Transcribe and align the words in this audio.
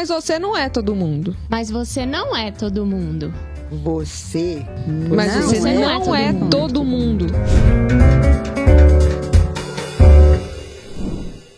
Mas 0.00 0.08
você 0.08 0.38
não 0.38 0.56
é 0.56 0.70
todo 0.70 0.96
mundo. 0.96 1.36
Mas 1.50 1.70
você 1.70 2.06
não 2.06 2.34
é 2.34 2.50
todo 2.50 2.86
mundo. 2.86 3.34
Você 3.70 4.64
Mas 5.14 5.36
não, 5.36 5.42
você 5.42 5.68
é, 5.68 5.74
não 5.74 6.14
é 6.14 6.32
todo 6.32 6.38
mundo. 6.40 6.50
todo 6.50 6.84
mundo. 6.84 7.26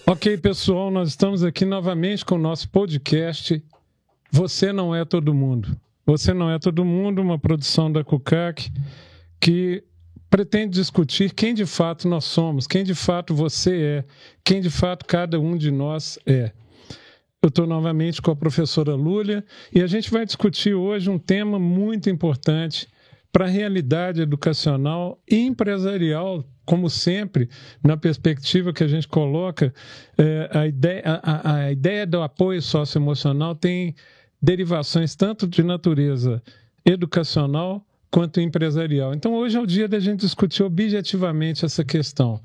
Ok, 0.05 0.37
pessoal, 0.39 0.91
nós 0.91 1.11
estamos 1.11 1.45
aqui 1.45 1.65
novamente 1.65 2.25
com 2.25 2.35
o 2.35 2.39
nosso 2.39 2.69
podcast 2.69 3.65
Você 4.33 4.73
Não 4.73 4.93
É 4.93 5.05
Todo 5.05 5.33
Mundo. 5.33 5.79
Você 6.05 6.35
Não 6.35 6.51
É 6.51 6.59
Todo 6.59 6.85
Mundo, 6.85 7.23
uma 7.23 7.39
produção 7.39 7.93
da 7.93 8.03
CUCAC 8.03 8.73
que 9.39 9.85
pretende 10.29 10.73
discutir 10.81 11.33
quem 11.33 11.55
de 11.55 11.65
fato 11.65 12.09
nós 12.09 12.25
somos, 12.25 12.67
quem 12.67 12.83
de 12.83 12.97
fato 12.97 13.37
você 13.37 13.81
é, 13.81 14.05
quem 14.43 14.61
de 14.61 14.69
fato 14.69 15.07
cada 15.07 15.39
um 15.39 15.57
de 15.57 15.71
nós 15.71 16.19
é. 16.27 16.51
Eu 17.43 17.49
estou 17.49 17.67
novamente 17.67 18.23
com 18.23 18.31
a 18.31 18.37
professora 18.37 18.95
Lúlia 18.95 19.45
e 19.75 19.83
a 19.83 19.87
gente 19.89 20.13
vai 20.13 20.25
discutir 20.25 20.75
hoje 20.75 21.11
um 21.11 21.19
tema 21.19 21.59
muito 21.59 22.09
importante 22.09 22.87
para 23.33 23.47
a 23.47 23.49
realidade 23.49 24.21
educacional 24.23 25.21
e 25.29 25.39
empresarial, 25.41 26.45
como 26.65 26.89
sempre, 26.89 27.49
na 27.83 27.97
perspectiva 27.97 28.73
que 28.73 28.85
a 28.85 28.87
gente 28.87 29.09
coloca, 29.09 29.75
eh, 30.17 30.49
a, 30.53 30.67
ideia, 30.69 31.03
a- 31.05 31.55
a 31.65 31.73
ideia 31.73 32.07
do 32.07 32.23
apoio 32.23 32.63
socioemocional 32.63 33.57
tem 33.57 33.97
derivações 34.41 35.17
tanto 35.17 35.45
de 35.49 35.65
natureza 35.65 36.41
educacional 36.85 37.85
quanto 38.09 38.41
empresarial. 38.41 39.15
Então, 39.15 39.35
hoje 39.35 39.57
é 39.57 39.61
o 39.61 39.67
dia 39.67 39.89
da 39.89 39.99
gente 39.99 40.21
discutir 40.21 40.63
objetivamente 40.63 41.65
essa 41.65 41.85
questão. 41.85 42.41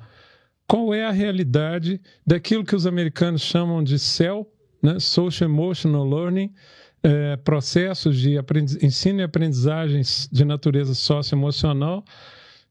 Qual 0.68 0.92
é 0.92 1.06
a 1.06 1.12
realidade 1.12 2.02
daquilo 2.26 2.64
que 2.66 2.76
os 2.76 2.88
americanos 2.88 3.42
chamam 3.44 3.84
de 3.84 4.00
CEL, 4.00 4.50
né? 4.82 5.00
Social 5.00 5.50
Emotional 5.50 6.08
Learning, 6.08 6.54
eh, 7.04 7.38
processos 7.38 8.18
de 8.18 8.38
ensino 8.82 9.20
e 9.20 9.24
aprendizagens 9.24 10.30
de 10.32 10.44
natureza 10.44 10.94
socioemocional. 10.94 12.04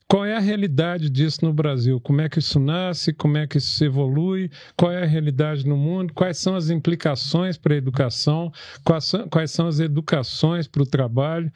Qual 0.08 0.24
é 0.24 0.36
a 0.36 0.40
realidade 0.40 1.10
disso 1.10 1.44
no 1.44 1.52
Brasil? 1.52 2.00
Como 2.00 2.20
é 2.20 2.28
que 2.28 2.38
isso 2.38 2.60
nasce? 2.60 3.12
Como 3.12 3.36
é 3.36 3.44
que 3.44 3.58
isso 3.58 3.84
evolui? 3.84 4.48
Qual 4.76 4.92
é 4.92 5.02
a 5.02 5.06
realidade 5.06 5.66
no 5.66 5.76
mundo? 5.76 6.12
Quais 6.14 6.38
são 6.38 6.54
as 6.54 6.70
implicações 6.70 7.58
para 7.58 7.74
a 7.74 7.76
educação? 7.76 8.52
Quais 8.84 9.04
são, 9.04 9.28
quais 9.28 9.50
são 9.50 9.66
as 9.66 9.80
educações 9.80 10.68
para 10.68 10.82
o 10.82 10.86
trabalho? 10.86 11.50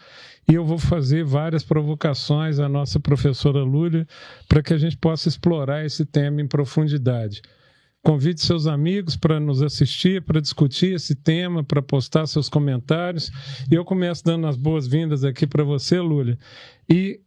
E 0.51 0.55
eu 0.55 0.65
vou 0.65 0.79
fazer 0.79 1.25
várias 1.25 1.63
provocações 1.63 2.59
à 2.59 2.69
nossa 2.69 2.99
professora 2.99 3.63
Lúlia 3.63 4.05
para 4.49 4.61
que 4.65 4.75
a 4.75 4.79
gente 4.79 4.97
possa 4.97 5.29
explorar 5.29 5.87
esse 5.87 6.05
tema 6.05 6.43
em 6.43 6.49
profundidade. 6.49 7.43
Convide 8.03 8.41
seus 8.41 8.67
amigos 8.67 9.15
para 9.15 9.39
nos 9.39 9.63
assistir, 9.63 10.23
para 10.23 10.41
discutir 10.41 10.95
esse 10.95 11.15
tema, 11.15 11.63
para 11.63 11.83
postar 11.83 12.27
seus 12.27 12.49
comentários. 12.49 13.31
E 13.71 13.75
eu 13.75 13.85
começo 13.85 14.25
dando 14.25 14.47
as 14.47 14.57
boas-vindas 14.57 15.23
aqui 15.23 15.47
para 15.47 15.63
você, 15.63 16.01
Lúlia. 16.01 16.39
E 16.89 17.21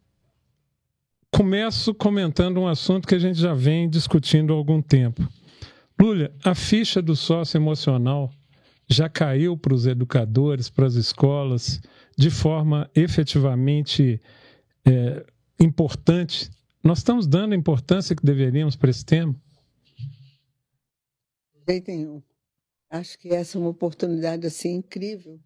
começo 1.31 1.93
comentando 1.93 2.59
um 2.59 2.67
assunto 2.67 3.07
que 3.07 3.13
a 3.15 3.19
gente 3.19 3.39
já 3.39 3.53
vem 3.53 3.87
discutindo 3.87 4.51
há 4.51 4.55
algum 4.55 4.81
tempo. 4.81 5.27
Lúlia, 5.99 6.33
a 6.43 6.55
ficha 6.55 7.01
do 7.01 7.15
sócio 7.15 7.57
emocional 7.57 8.31
já 8.89 9.07
caiu 9.07 9.55
para 9.55 9.73
os 9.73 9.85
educadores, 9.85 10.69
para 10.69 10.87
as 10.87 10.95
escolas, 10.95 11.81
de 12.17 12.29
forma 12.29 12.89
efetivamente 12.95 14.19
é, 14.85 15.25
importante. 15.59 16.49
Nós 16.83 16.97
estamos 16.97 17.27
dando 17.27 17.53
a 17.53 17.55
importância 17.55 18.15
que 18.15 18.25
deveríamos 18.25 18.75
para 18.75 18.89
esse 18.89 19.05
tema? 19.05 19.35
Jeito 21.67 21.91
nenhum. 21.91 22.21
Acho 22.89 23.17
que 23.17 23.29
essa 23.29 23.57
é 23.57 23.61
uma 23.61 23.69
oportunidade 23.69 24.45
assim 24.45 24.75
incrível 24.75 25.39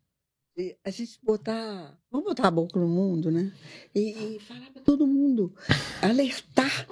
de 0.55 0.75
a 0.83 0.89
gente 0.89 1.19
botar, 1.23 1.97
vamos 2.11 2.27
botar 2.27 2.47
a 2.47 2.51
boca 2.51 2.79
no 2.79 2.87
mundo, 2.87 3.31
né? 3.31 3.53
E, 3.93 4.35
e 4.35 4.39
falar 4.39 4.71
para 4.71 4.81
todo 4.81 5.05
mundo, 5.05 5.53
alertar 6.01 6.87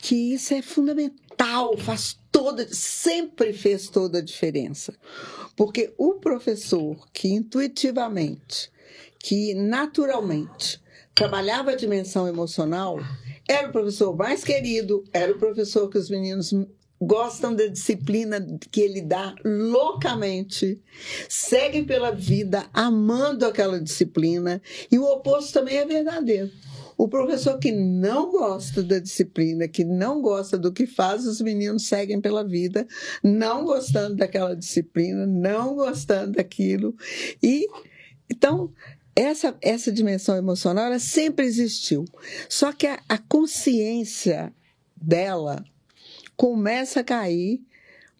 que 0.00 0.34
isso 0.34 0.54
é 0.54 0.62
fundamental, 0.62 1.76
faz 1.76 2.18
toda, 2.30 2.66
sempre 2.72 3.52
fez 3.52 3.88
toda 3.88 4.18
a 4.18 4.24
diferença. 4.24 4.94
Porque 5.56 5.92
o 5.98 6.14
professor 6.14 7.08
que 7.12 7.28
intuitivamente, 7.28 8.70
que 9.18 9.52
naturalmente 9.54 10.80
trabalhava 11.12 11.72
a 11.72 11.76
dimensão 11.76 12.28
emocional, 12.28 12.98
era 13.48 13.68
o 13.68 13.72
professor 13.72 14.16
mais 14.16 14.44
querido, 14.44 15.02
era 15.12 15.32
o 15.32 15.38
professor 15.38 15.88
que 15.90 15.98
os 15.98 16.08
meninos 16.08 16.52
gostam 17.00 17.54
da 17.54 17.66
disciplina 17.66 18.44
que 18.70 18.80
ele 18.80 19.00
dá 19.00 19.34
loucamente, 19.44 20.82
seguem 21.28 21.84
pela 21.84 22.10
vida 22.10 22.66
amando 22.72 23.46
aquela 23.46 23.80
disciplina, 23.80 24.60
e 24.90 24.98
o 24.98 25.04
oposto 25.04 25.52
também 25.52 25.76
é 25.76 25.86
verdadeiro. 25.86 26.50
O 26.96 27.06
professor 27.06 27.60
que 27.60 27.70
não 27.70 28.32
gosta 28.32 28.82
da 28.82 28.98
disciplina, 28.98 29.68
que 29.68 29.84
não 29.84 30.20
gosta 30.20 30.58
do 30.58 30.72
que 30.72 30.84
faz, 30.84 31.26
os 31.26 31.40
meninos 31.40 31.86
seguem 31.86 32.20
pela 32.20 32.42
vida, 32.42 32.84
não 33.22 33.64
gostando 33.64 34.16
daquela 34.16 34.56
disciplina, 34.56 35.24
não 35.24 35.76
gostando 35.76 36.32
daquilo. 36.32 36.96
E 37.40 37.68
então 38.28 38.72
essa, 39.14 39.56
essa 39.60 39.92
dimensão 39.92 40.36
emocional 40.36 40.86
ela 40.86 40.98
sempre 40.98 41.46
existiu. 41.46 42.04
Só 42.48 42.72
que 42.72 42.88
a, 42.88 43.00
a 43.08 43.18
consciência 43.18 44.52
dela 44.96 45.64
começa 46.38 47.00
a 47.00 47.04
cair 47.04 47.60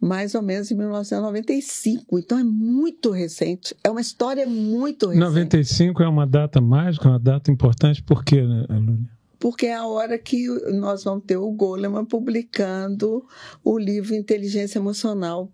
mais 0.01 0.35
ou 0.35 0.43
menos 0.43 0.71
em 0.71 0.75
1995. 0.77 2.19
Então 2.19 2.39
é 2.39 2.45
muito 2.45 3.11
recente. 3.11 3.75
É 3.83 3.91
uma 3.91 4.01
história 4.01 4.47
muito 4.47 5.07
recente. 5.07 5.25
95 5.25 6.03
é 6.03 6.09
uma 6.09 6.27
data 6.27 6.61
mágica, 6.61 7.09
uma 7.09 7.19
data 7.19 7.51
importante, 7.51 8.03
por 8.03 8.25
quê, 8.25 8.43
né, 8.43 8.67
Lúlia? 8.69 9.18
Porque 9.39 9.67
é 9.67 9.75
a 9.75 9.87
hora 9.87 10.19
que 10.19 10.49
nós 10.73 11.05
vamos 11.05 11.25
ter 11.25 11.37
o 11.37 11.51
Goleman 11.53 12.05
publicando 12.05 13.25
o 13.63 13.79
livro 13.79 14.15
Inteligência 14.15 14.79
Emocional. 14.79 15.53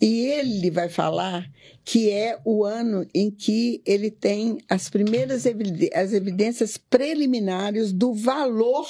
E 0.00 0.26
ele 0.26 0.70
vai 0.70 0.88
falar 0.88 1.50
que 1.84 2.10
é 2.10 2.38
o 2.44 2.64
ano 2.64 3.06
em 3.12 3.30
que 3.30 3.82
ele 3.84 4.10
tem 4.10 4.58
as 4.68 4.88
primeiras 4.88 5.44
as 5.94 6.12
evidências 6.12 6.76
preliminares 6.76 7.92
do 7.92 8.14
valor 8.14 8.86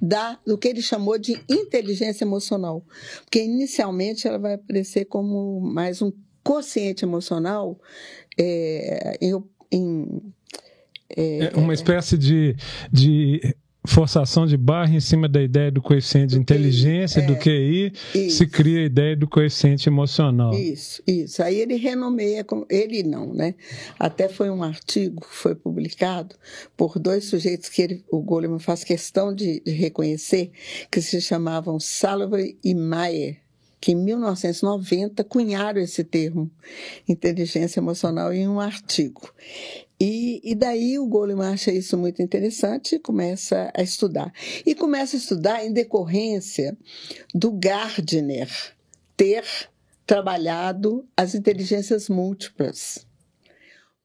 da, 0.00 0.38
do 0.46 0.56
que 0.56 0.68
ele 0.68 0.82
chamou 0.82 1.18
de 1.18 1.42
inteligência 1.48 2.24
emocional. 2.24 2.84
Porque 3.24 3.42
inicialmente 3.42 4.26
ela 4.26 4.38
vai 4.38 4.54
aparecer 4.54 5.06
como 5.06 5.60
mais 5.60 6.00
um 6.00 6.12
quociente 6.42 7.04
emocional 7.04 7.78
é, 8.38 9.18
em, 9.20 9.42
em 9.70 10.32
É 11.14 11.52
uma 11.56 11.74
espécie 11.74 12.16
de, 12.16 12.56
de 12.90 13.54
forçação 13.84 14.46
de 14.46 14.56
barra 14.56 14.94
em 14.94 15.00
cima 15.00 15.28
da 15.28 15.42
ideia 15.42 15.70
do 15.70 15.82
coeficiente 15.82 16.28
de 16.28 16.38
Do 16.38 16.44
QI, 16.44 16.54
inteligência, 16.54 17.20
é. 17.20 17.26
do 17.26 17.36
QI, 17.36 17.92
Isso. 18.14 18.36
se 18.38 18.46
cria 18.46 18.80
a 18.80 18.84
ideia 18.84 19.16
do 19.16 19.26
coeficiente 19.28 19.88
emocional. 19.88 20.54
Isso, 20.54 21.02
isso. 21.06 21.42
Aí 21.42 21.56
ele 21.56 21.74
renomeia, 21.76 22.44
como- 22.44 22.66
ele 22.70 23.02
não, 23.02 23.34
né? 23.34 23.54
Até 23.98 24.28
foi 24.28 24.50
um 24.50 24.62
artigo 24.62 25.20
que 25.22 25.34
foi 25.34 25.54
publicado 25.54 26.34
por 26.76 26.98
dois 26.98 27.24
sujeitos 27.24 27.68
que 27.68 27.82
ele, 27.82 28.04
o 28.10 28.20
Goleman 28.20 28.58
faz 28.60 28.84
questão 28.84 29.34
de, 29.34 29.60
de 29.60 29.72
reconhecer, 29.72 30.52
que 30.90 31.00
se 31.02 31.20
chamavam 31.20 31.80
Sullivan 31.80 32.46
e 32.62 32.74
Mayer, 32.74 33.38
que 33.80 33.90
em 33.92 33.96
1990 33.96 35.24
cunharam 35.24 35.80
esse 35.80 36.04
termo, 36.04 36.48
inteligência 37.08 37.80
emocional, 37.80 38.32
em 38.32 38.46
um 38.46 38.60
artigo. 38.60 39.22
E, 40.04 40.40
e 40.42 40.56
daí 40.56 40.98
o 40.98 41.06
Goleman 41.06 41.52
acha 41.52 41.70
isso 41.70 41.96
muito 41.96 42.20
interessante 42.20 42.96
e 42.96 42.98
começa 42.98 43.70
a 43.72 43.82
estudar. 43.84 44.32
E 44.66 44.74
começa 44.74 45.14
a 45.14 45.18
estudar 45.18 45.64
em 45.64 45.72
decorrência 45.72 46.76
do 47.32 47.52
Gardner 47.52 48.50
ter 49.16 49.44
trabalhado 50.04 51.06
as 51.16 51.36
inteligências 51.36 52.08
múltiplas. 52.08 53.06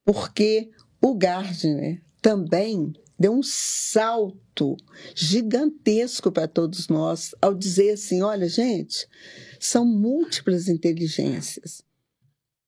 Porque 0.04 0.70
o 1.02 1.16
Gardner 1.16 2.00
também 2.22 2.92
deu 3.18 3.32
um 3.32 3.42
salto 3.42 4.76
gigantesco 5.16 6.30
para 6.30 6.46
todos 6.46 6.86
nós 6.86 7.34
ao 7.42 7.52
dizer 7.52 7.94
assim: 7.94 8.22
olha, 8.22 8.48
gente, 8.48 9.08
são 9.58 9.84
múltiplas 9.84 10.68
inteligências. 10.68 11.82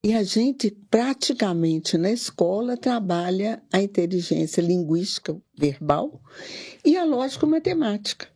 E 0.03 0.15
a 0.15 0.23
gente 0.23 0.71
praticamente 0.89 1.95
na 1.95 2.11
escola 2.11 2.75
trabalha 2.75 3.61
a 3.71 3.79
inteligência 3.79 4.59
linguística 4.59 5.39
verbal 5.55 6.19
e 6.83 6.97
a 6.97 7.03
lógica 7.03 7.45
matemática. 7.45 8.27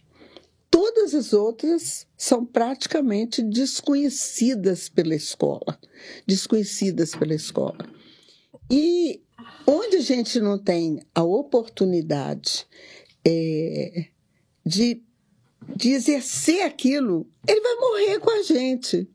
Todas 0.69 1.15
as 1.15 1.33
outras 1.33 2.05
são 2.15 2.45
praticamente 2.45 3.41
desconhecidas 3.41 4.89
pela 4.89 5.15
escola, 5.15 5.79
desconhecidas 6.27 7.15
pela 7.15 7.33
escola. 7.33 7.89
E 8.69 9.23
onde 9.65 9.97
a 9.97 10.01
gente 10.01 10.39
não 10.39 10.59
tem 10.59 10.99
a 11.15 11.23
oportunidade 11.23 12.67
é, 13.25 14.07
de, 14.63 15.01
de 15.73 15.91
exercer 15.91 16.63
aquilo, 16.63 17.25
ele 17.47 17.61
vai 17.61 17.75
morrer 17.75 18.19
com 18.19 18.29
a 18.29 18.43
gente. 18.43 19.07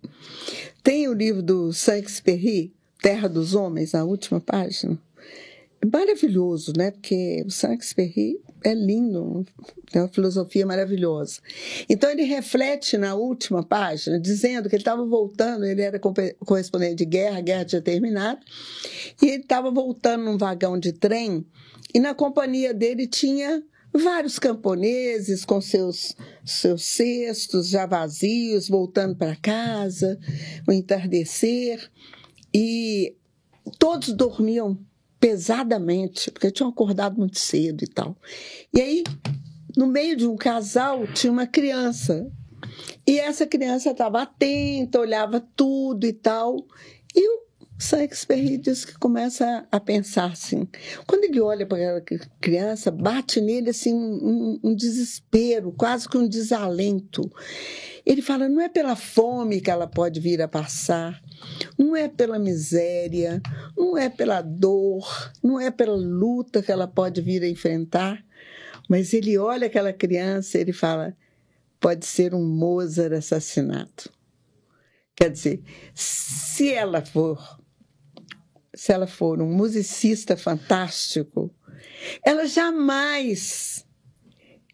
Tem 0.82 1.08
o 1.08 1.12
livro 1.12 1.43
do 1.43 1.73
Saint-Exupéry, 1.73 2.73
Terra 3.02 3.29
dos 3.29 3.55
Homens, 3.55 3.93
na 3.93 4.05
última 4.05 4.41
página. 4.41 4.99
Maravilhoso, 5.93 6.73
né? 6.76 6.91
Porque 6.91 7.43
o 7.47 7.50
Saint-Exupéry 7.50 8.38
é 8.64 8.75
lindo, 8.75 9.47
tem 9.91 10.02
uma 10.02 10.08
filosofia 10.08 10.67
maravilhosa. 10.67 11.41
Então 11.88 12.11
ele 12.11 12.25
reflete 12.25 12.99
na 12.99 13.14
última 13.14 13.62
página, 13.62 14.20
dizendo 14.20 14.69
que 14.69 14.75
ele 14.75 14.82
estava 14.82 15.05
voltando, 15.05 15.64
ele 15.64 15.81
era 15.81 15.99
correspondente 15.99 16.96
de 16.96 17.05
guerra, 17.06 17.38
a 17.38 17.43
guerra 17.43 17.64
tinha 17.64 17.81
terminado, 17.81 18.41
e 19.23 19.26
ele 19.26 19.43
estava 19.43 19.70
voltando 19.70 20.25
num 20.25 20.37
vagão 20.37 20.79
de 20.79 20.93
trem, 20.93 21.46
e 21.94 21.99
na 21.99 22.14
companhia 22.14 22.75
dele 22.75 23.06
tinha 23.06 23.62
vários 23.93 24.39
camponeses 24.39 25.45
com 25.45 25.61
seus, 25.61 26.17
seus 26.45 26.85
cestos 26.85 27.69
já 27.69 27.87
vazios, 27.87 28.69
voltando 28.69 29.17
para 29.17 29.37
casa, 29.37 30.19
o 30.67 30.73
entardecer, 30.73 31.91
e 32.55 33.17
todos 33.79 34.13
dormiam 34.13 34.79
pesadamente, 35.19 36.31
porque 36.31 36.51
tinham 36.51 36.71
acordado 36.71 37.19
muito 37.19 37.39
cedo 37.39 37.85
e 37.85 37.87
tal. 37.87 38.17
E 38.73 38.81
aí, 38.81 39.05
no 39.77 39.87
meio 39.87 40.17
de 40.17 40.27
um 40.27 40.37
casal, 40.37 41.07
tinha 41.09 41.33
uma 41.33 41.47
criança. 41.47 42.31
E 43.07 43.19
essa 43.19 43.47
criança 43.47 43.91
estava 43.91 44.23
atenta, 44.23 45.01
olhava 45.01 45.41
tudo 45.55 46.07
e 46.07 46.13
tal. 46.13 46.67
E 47.15 47.29
o 47.29 47.50
Saint-Exupéry 47.81 48.59
diz 48.59 48.85
que 48.85 48.99
começa 48.99 49.67
a 49.73 49.81
pensar 49.81 50.27
assim. 50.27 50.69
Quando 51.06 51.25
ele 51.25 51.41
olha 51.41 51.65
para 51.65 51.79
aquela 51.79 52.29
criança, 52.38 52.91
bate 52.91 53.41
nele 53.41 53.71
assim 53.71 53.94
um, 53.94 54.61
um 54.62 54.75
desespero, 54.75 55.73
quase 55.73 56.06
que 56.06 56.19
um 56.19 56.29
desalento. 56.29 57.23
Ele 58.05 58.21
fala: 58.21 58.50
não 58.50 58.61
é 58.61 58.69
pela 58.69 58.94
fome 58.94 59.62
que 59.62 59.71
ela 59.71 59.87
pode 59.87 60.21
vir 60.21 60.43
a 60.43 60.47
passar, 60.47 61.23
não 61.79 61.97
é 61.97 62.06
pela 62.06 62.38
miséria, 62.38 63.41
não 63.75 63.97
é 63.97 64.11
pela 64.11 64.43
dor, 64.43 65.32
não 65.43 65.59
é 65.59 65.71
pela 65.71 65.97
luta 65.97 66.62
que 66.62 66.71
ela 66.71 66.87
pode 66.87 67.23
vir 67.23 67.43
a 67.43 67.49
enfrentar, 67.49 68.23
mas 68.91 69.15
ele 69.15 69.38
olha 69.38 69.69
aquela 69.69 69.93
criança 69.93 70.59
e 70.59 70.61
ele 70.61 70.75
fala: 70.75 71.17
pode 71.81 72.05
ser 72.05 72.35
um 72.35 72.47
Mozart 72.47 73.15
assassinado. 73.15 74.11
Quer 75.17 75.31
dizer, 75.31 75.62
se 75.94 76.73
ela 76.73 77.05
for 77.05 77.60
se 78.81 78.94
ela 78.94 79.06
for 79.06 79.43
um 79.43 79.55
musicista 79.55 80.38
fantástico, 80.38 81.55
ela 82.25 82.47
jamais 82.47 83.87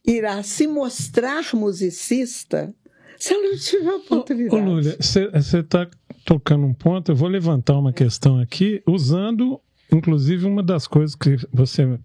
irá 0.07 0.45
se 0.45 0.69
mostrar 0.69 1.45
musicista 1.53 2.73
se 3.19 3.35
ela 3.35 3.49
não 3.49 3.59
tiver 3.59 3.91
oportunidade. 3.91 4.63
Ô, 4.63 4.65
Lúlia, 4.65 4.97
você 5.01 5.59
está 5.59 5.91
tocando 6.25 6.67
um 6.67 6.73
ponto, 6.73 7.11
eu 7.11 7.17
vou 7.17 7.29
levantar 7.29 7.77
uma 7.77 7.93
questão 7.93 8.39
aqui, 8.39 8.81
usando, 8.87 9.61
inclusive, 9.93 10.47
uma 10.47 10.63
das 10.63 10.87
coisas 10.87 11.17
que 11.17 11.37
você 11.53 11.99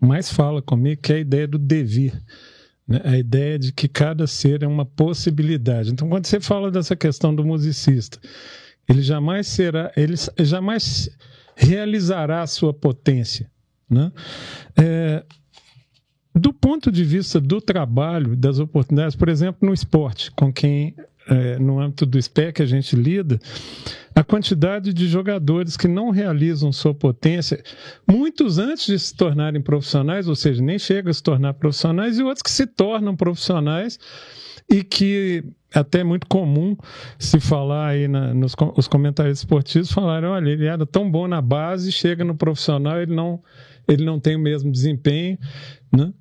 mais 0.00 0.32
fala 0.32 0.62
comigo, 0.62 1.02
que 1.02 1.12
é 1.12 1.16
a 1.16 1.20
ideia 1.20 1.46
do 1.46 1.58
devir. 1.58 2.18
Né? 2.88 3.02
A 3.04 3.18
ideia 3.18 3.58
de 3.58 3.74
que 3.74 3.88
cada 3.88 4.26
ser 4.26 4.62
é 4.62 4.66
uma 4.66 4.86
possibilidade. 4.86 5.90
Então, 5.90 6.08
quando 6.08 6.26
você 6.26 6.40
fala 6.40 6.70
dessa 6.70 6.96
questão 6.96 7.34
do 7.34 7.44
musicista, 7.44 8.18
ele 8.88 9.02
jamais 9.02 9.48
será, 9.48 9.92
ele 9.94 10.14
jamais 10.38 11.10
realizará 11.56 12.42
a 12.42 12.46
sua 12.46 12.72
potência. 12.72 13.50
Né? 13.88 14.10
É, 14.76 15.24
do 16.34 16.52
ponto 16.52 16.90
de 16.90 17.04
vista 17.04 17.40
do 17.40 17.60
trabalho, 17.60 18.34
das 18.36 18.58
oportunidades, 18.58 19.14
por 19.14 19.28
exemplo, 19.28 19.66
no 19.66 19.74
esporte, 19.74 20.30
com 20.30 20.52
quem 20.52 20.94
é, 21.28 21.58
no 21.58 21.78
âmbito 21.78 22.06
do 22.06 22.20
SPEC 22.20 22.62
a 22.62 22.66
gente 22.66 22.96
lida, 22.96 23.38
a 24.14 24.24
quantidade 24.24 24.92
de 24.92 25.06
jogadores 25.06 25.76
que 25.76 25.88
não 25.88 26.10
realizam 26.10 26.72
sua 26.72 26.94
potência, 26.94 27.62
muitos 28.06 28.58
antes 28.58 28.86
de 28.86 28.98
se 28.98 29.14
tornarem 29.14 29.62
profissionais, 29.62 30.28
ou 30.28 30.34
seja, 30.34 30.62
nem 30.62 30.78
chegam 30.78 31.10
a 31.10 31.14
se 31.14 31.22
tornar 31.22 31.54
profissionais, 31.54 32.18
e 32.18 32.22
outros 32.22 32.42
que 32.42 32.50
se 32.50 32.66
tornam 32.66 33.16
profissionais 33.16 33.98
e 34.70 34.82
que 34.82 35.44
até 35.74 36.00
é 36.00 36.04
muito 36.04 36.26
comum 36.26 36.76
se 37.18 37.40
falar 37.40 37.88
aí 37.88 38.08
na, 38.08 38.34
nos 38.34 38.54
os 38.76 38.88
comentários 38.88 39.38
esportivos 39.38 39.90
falarem, 39.92 40.28
olha, 40.28 40.50
ele 40.50 40.66
era 40.66 40.86
tão 40.86 41.10
bom 41.10 41.26
na 41.26 41.40
base, 41.40 41.90
chega 41.90 42.24
no 42.24 42.34
profissional, 42.34 43.00
ele 43.00 43.14
não, 43.14 43.42
ele 43.88 44.04
não 44.04 44.20
tem 44.20 44.36
o 44.36 44.40
mesmo 44.40 44.70
desempenho, 44.70 45.38
né? 45.92 46.12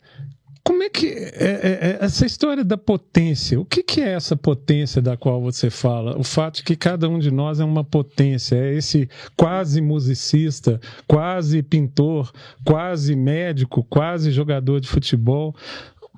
Como 0.63 0.83
é 0.83 0.89
que 0.89 1.07
é, 1.07 1.31
é, 1.33 1.79
é, 1.81 1.97
essa 2.01 2.23
história 2.25 2.63
da 2.63 2.77
potência? 2.77 3.59
O 3.59 3.65
que, 3.65 3.81
que, 3.81 3.99
é 3.99 4.13
essa 4.13 4.35
potência 4.35 5.01
da 5.01 5.17
qual 5.17 5.41
você 5.41 5.71
fala? 5.71 6.17
O 6.19 6.23
fato 6.23 6.57
de 6.57 6.63
que 6.63 6.75
cada 6.75 7.09
um 7.09 7.17
de 7.17 7.31
nós 7.31 7.59
é 7.59 7.65
uma 7.65 7.83
potência, 7.83 8.55
é 8.55 8.75
esse 8.75 9.09
quase 9.35 9.81
musicista, 9.81 10.79
quase 11.07 11.63
pintor, 11.63 12.31
quase 12.63 13.15
médico, 13.15 13.83
quase 13.89 14.31
jogador 14.31 14.79
de 14.79 14.87
futebol. 14.87 15.55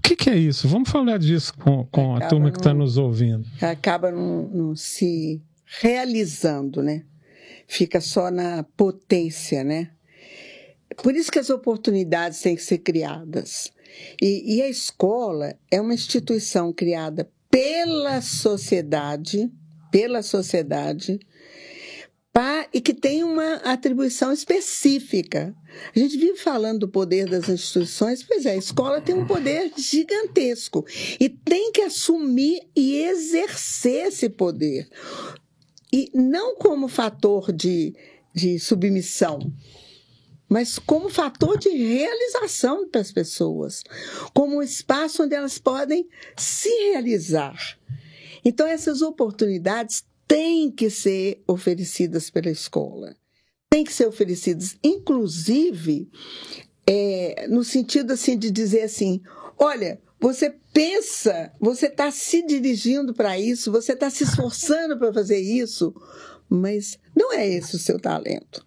O 0.03 0.07
que, 0.09 0.17
que 0.17 0.29
é 0.29 0.35
isso? 0.35 0.67
Vamos 0.67 0.89
falar 0.89 1.17
disso 1.17 1.53
com, 1.53 1.85
com 1.85 2.17
a 2.17 2.27
turma 2.27 2.51
que 2.51 2.57
está 2.57 2.73
nos 2.73 2.97
ouvindo. 2.97 3.47
Acaba 3.61 4.11
não 4.11 4.75
se 4.75 5.41
realizando, 5.81 6.83
né? 6.83 7.05
Fica 7.65 8.01
só 8.01 8.29
na 8.29 8.63
potência, 8.75 9.63
né? 9.63 9.91
Por 11.01 11.15
isso 11.15 11.31
que 11.31 11.39
as 11.39 11.49
oportunidades 11.49 12.41
têm 12.41 12.53
que 12.53 12.61
ser 12.61 12.79
criadas. 12.79 13.71
E, 14.21 14.57
e 14.57 14.61
a 14.61 14.67
escola 14.67 15.55
é 15.71 15.79
uma 15.79 15.93
instituição 15.93 16.73
criada 16.73 17.31
pela 17.49 18.21
sociedade, 18.21 19.49
pela 19.89 20.21
sociedade, 20.21 21.17
e 22.73 22.81
que 22.81 22.93
tem 22.93 23.23
uma 23.23 23.55
atribuição 23.57 24.33
específica. 24.33 25.55
A 25.95 25.99
gente 25.99 26.17
vive 26.17 26.37
falando 26.37 26.79
do 26.79 26.89
poder 26.89 27.29
das 27.29 27.47
instituições, 27.47 28.23
pois 28.23 28.45
é, 28.45 28.51
a 28.51 28.57
escola 28.57 28.99
tem 28.99 29.13
um 29.13 29.27
poder 29.27 29.71
gigantesco 29.77 30.83
e 31.19 31.29
tem 31.29 31.71
que 31.71 31.81
assumir 31.81 32.67
e 32.75 32.95
exercer 33.03 34.07
esse 34.07 34.27
poder. 34.29 34.89
E 35.91 36.09
não 36.11 36.55
como 36.55 36.87
fator 36.87 37.53
de, 37.53 37.95
de 38.33 38.57
submissão, 38.57 39.53
mas 40.49 40.79
como 40.79 41.09
fator 41.09 41.57
de 41.57 41.69
realização 41.69 42.89
para 42.89 43.01
as 43.01 43.11
pessoas, 43.11 43.83
como 44.33 44.57
um 44.57 44.63
espaço 44.63 45.23
onde 45.23 45.35
elas 45.35 45.59
podem 45.59 46.07
se 46.35 46.69
realizar. 46.91 47.77
Então, 48.43 48.65
essas 48.67 49.03
oportunidades 49.03 50.03
têm 50.27 50.71
que 50.71 50.89
ser 50.89 51.43
oferecidas 51.47 52.29
pela 52.29 52.49
escola, 52.49 53.15
têm 53.69 53.83
que 53.83 53.93
ser 53.93 54.07
oferecidas, 54.07 54.77
inclusive, 54.83 56.09
é, 56.85 57.47
no 57.47 57.63
sentido 57.63 58.13
assim 58.13 58.37
de 58.37 58.51
dizer 58.51 58.83
assim, 58.83 59.21
olha, 59.57 59.99
você 60.19 60.55
pensa, 60.73 61.51
você 61.59 61.87
está 61.87 62.09
se 62.09 62.45
dirigindo 62.45 63.13
para 63.13 63.37
isso, 63.37 63.71
você 63.71 63.93
está 63.93 64.09
se 64.09 64.23
esforçando 64.23 64.97
para 64.97 65.13
fazer 65.13 65.39
isso, 65.39 65.93
mas 66.49 66.97
não 67.15 67.33
é 67.33 67.47
esse 67.47 67.75
o 67.75 67.79
seu 67.79 67.99
talento. 67.99 68.65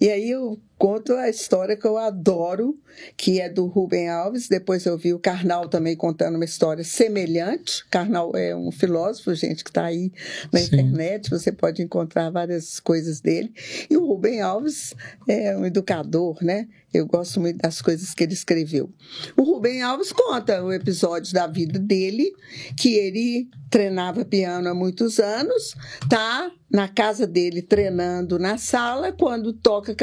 E 0.00 0.10
aí 0.10 0.30
eu 0.30 0.60
conto 0.82 1.14
a 1.14 1.28
história 1.28 1.76
que 1.76 1.86
eu 1.86 1.96
adoro, 1.96 2.76
que 3.16 3.40
é 3.40 3.48
do 3.48 3.66
Rubem 3.66 4.08
Alves. 4.08 4.48
Depois 4.48 4.84
eu 4.84 4.98
vi 4.98 5.14
o 5.14 5.18
Karnal 5.20 5.68
também 5.68 5.94
contando 5.94 6.34
uma 6.34 6.44
história 6.44 6.82
semelhante. 6.82 7.86
Karnal 7.88 8.32
é 8.34 8.56
um 8.56 8.72
filósofo, 8.72 9.32
gente, 9.32 9.62
que 9.62 9.70
está 9.70 9.84
aí 9.84 10.10
na 10.52 10.58
Sim. 10.58 10.66
internet, 10.66 11.30
você 11.30 11.52
pode 11.52 11.82
encontrar 11.82 12.30
várias 12.30 12.80
coisas 12.80 13.20
dele. 13.20 13.54
E 13.88 13.96
o 13.96 14.04
Rubem 14.04 14.40
Alves 14.40 14.92
é 15.28 15.56
um 15.56 15.64
educador, 15.64 16.42
né? 16.42 16.66
Eu 16.92 17.06
gosto 17.06 17.40
muito 17.40 17.58
das 17.58 17.80
coisas 17.80 18.12
que 18.12 18.24
ele 18.24 18.34
escreveu. 18.34 18.90
O 19.36 19.42
Rubem 19.44 19.82
Alves 19.82 20.10
conta 20.12 20.64
o 20.64 20.72
episódio 20.72 21.32
da 21.32 21.46
vida 21.46 21.78
dele, 21.78 22.32
que 22.76 22.94
ele 22.94 23.48
treinava 23.70 24.24
piano 24.24 24.68
há 24.68 24.74
muitos 24.74 25.18
anos, 25.18 25.74
tá 26.10 26.50
na 26.70 26.88
casa 26.88 27.26
dele 27.26 27.62
treinando 27.62 28.38
na 28.38 28.58
sala 28.58 29.12
quando 29.12 29.52
toca 29.52 29.92
a 29.92 29.94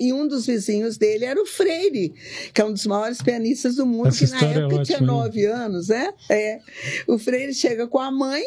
e 0.00 0.12
um 0.12 0.26
dos 0.26 0.46
vizinhos 0.46 0.96
dele 0.96 1.24
era 1.24 1.40
o 1.40 1.46
Freire, 1.46 2.14
que 2.52 2.60
é 2.60 2.64
um 2.64 2.72
dos 2.72 2.86
maiores 2.86 3.20
pianistas 3.22 3.76
do 3.76 3.86
mundo, 3.86 4.08
Essa 4.08 4.26
que 4.26 4.32
na 4.32 4.52
é 4.52 4.58
época 4.58 4.80
é 4.80 4.84
tinha 4.84 5.00
nove 5.00 5.44
anos, 5.46 5.88
né? 5.88 6.12
É. 6.30 6.60
O 7.06 7.18
Freire 7.18 7.54
chega 7.54 7.86
com 7.86 7.98
a 7.98 8.10
mãe, 8.10 8.42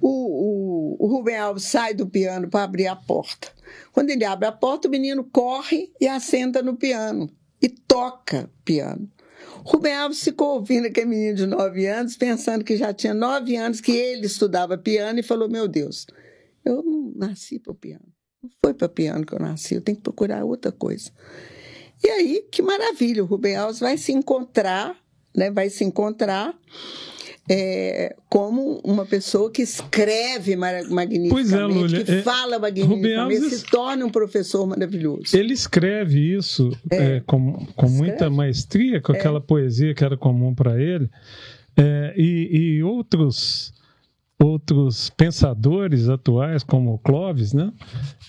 o, 0.00 0.08
o, 0.08 0.96
o 0.98 1.06
Rubem 1.06 1.36
Alves 1.36 1.64
sai 1.64 1.94
do 1.94 2.06
piano 2.06 2.48
para 2.48 2.64
abrir 2.64 2.86
a 2.86 2.96
porta. 2.96 3.48
Quando 3.92 4.10
ele 4.10 4.24
abre 4.24 4.46
a 4.46 4.52
porta, 4.52 4.88
o 4.88 4.90
menino 4.90 5.24
corre 5.24 5.92
e 6.00 6.08
assenta 6.08 6.62
no 6.62 6.76
piano 6.76 7.30
e 7.60 7.68
toca 7.68 8.50
piano. 8.64 9.08
Rubem 9.64 9.94
Alves 9.94 10.24
ficou 10.24 10.56
ouvindo 10.56 10.86
aquele 10.86 11.06
menino 11.06 11.36
de 11.36 11.46
nove 11.46 11.86
anos, 11.86 12.16
pensando 12.16 12.64
que 12.64 12.76
já 12.76 12.92
tinha 12.92 13.14
nove 13.14 13.54
anos 13.56 13.80
que 13.80 13.92
ele 13.92 14.26
estudava 14.26 14.76
piano 14.76 15.20
e 15.20 15.22
falou: 15.22 15.48
Meu 15.48 15.68
Deus, 15.68 16.06
eu 16.64 16.82
não 16.82 17.12
nasci 17.14 17.58
para 17.58 17.72
o 17.72 17.76
piano. 17.76 18.12
Não 18.42 18.50
foi 18.64 18.74
para 18.74 18.88
piano 18.88 19.24
que 19.24 19.34
eu 19.34 19.38
nasci, 19.38 19.74
eu 19.74 19.80
tenho 19.80 19.96
que 19.96 20.02
procurar 20.02 20.44
outra 20.44 20.72
coisa. 20.72 21.10
E 22.02 22.08
aí, 22.08 22.44
que 22.50 22.60
maravilha, 22.60 23.22
o 23.22 23.26
Rubem 23.26 23.54
Alves 23.54 23.78
vai 23.78 23.96
se 23.96 24.12
encontrar, 24.12 24.96
né, 25.34 25.50
vai 25.50 25.70
se 25.70 25.84
encontrar 25.84 26.52
é, 27.48 28.16
como 28.28 28.80
uma 28.84 29.04
pessoa 29.04 29.50
que 29.50 29.62
escreve 29.62 30.56
magnificamente, 30.56 31.30
pois 31.30 31.52
é, 31.52 31.64
Lúlia, 31.64 32.04
que 32.04 32.12
é, 32.12 32.22
fala 32.22 32.58
magnificamente, 32.58 33.50
se 33.50 33.64
torna 33.64 34.04
um 34.04 34.10
professor 34.10 34.66
maravilhoso. 34.66 35.36
Ele 35.36 35.52
escreve 35.52 36.34
isso 36.34 36.76
é, 36.90 37.16
é 37.16 37.20
com, 37.20 37.66
com 37.76 37.88
muita 37.88 38.30
maestria, 38.30 39.00
com 39.00 39.12
é. 39.12 39.18
aquela 39.18 39.40
poesia 39.40 39.94
que 39.94 40.04
era 40.04 40.16
comum 40.16 40.54
para 40.54 40.80
ele, 40.80 41.08
é, 41.76 42.14
e, 42.16 42.76
e 42.76 42.82
outros 42.82 43.72
outros 44.42 45.10
pensadores 45.10 46.08
atuais, 46.08 46.62
como 46.62 46.98
Clovis, 46.98 47.52
né? 47.52 47.72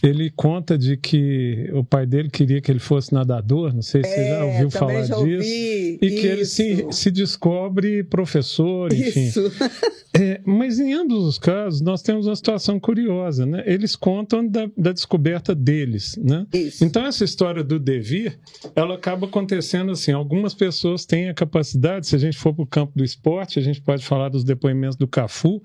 Ele 0.02 0.30
conta 0.30 0.78
de 0.78 0.98
que 0.98 1.70
o 1.74 1.84
pai 1.84 2.06
dele 2.06 2.30
queria 2.30 2.62
que 2.62 2.72
ele 2.72 2.80
fosse 2.80 3.14
nadador, 3.14 3.74
não 3.74 3.82
sei 3.82 4.04
se 4.04 4.10
é, 4.10 4.14
você 4.14 4.30
já 4.30 4.46
ouviu 4.46 4.72
falar 4.72 5.04
já 5.04 5.16
disso. 5.16 5.50
E 5.50 6.00
isso. 6.02 6.22
que 6.22 6.28
ele 6.28 6.46
se, 6.46 6.88
se 6.92 7.12
descobre 7.12 8.04
professor, 8.04 8.92
enfim. 8.94 9.28
Isso. 9.28 9.42
É, 10.16 10.40
mas 10.46 10.80
em 10.80 10.94
ambos 10.94 11.24
os 11.24 11.40
casos, 11.40 11.82
nós 11.82 12.04
temos 12.04 12.28
uma 12.28 12.36
situação 12.36 12.80
curiosa, 12.80 13.48
né? 13.48 13.64
Eles 13.66 13.96
contam 13.96 14.48
da, 14.48 14.70
da 14.78 14.92
descoberta 14.92 15.56
deles, 15.56 16.16
né? 16.24 16.46
Isso. 16.54 16.86
Então, 16.86 17.04
essa 17.04 17.24
história 17.24 17.64
do 17.64 17.80
devir, 17.80 18.40
ela 18.76 18.94
acaba 18.94 19.26
acontecendo 19.26 19.92
assim. 19.92 20.12
Algumas 20.12 20.54
pessoas 20.54 21.04
têm 21.04 21.30
a 21.30 21.34
capacidade, 21.34 22.06
se 22.06 22.16
a 22.16 22.20
gente 22.20 22.38
for 22.38 22.54
para 22.54 22.64
o 22.64 22.68
campo 22.68 22.94
do 22.96 23.04
esporte, 23.04 23.58
a 23.58 23.62
gente 23.64 23.82
pode 23.82 24.06
falar 24.06 24.30
dos 24.30 24.44
depoimentos 24.44 24.96
do 24.96 25.08
Cafu, 25.08 25.64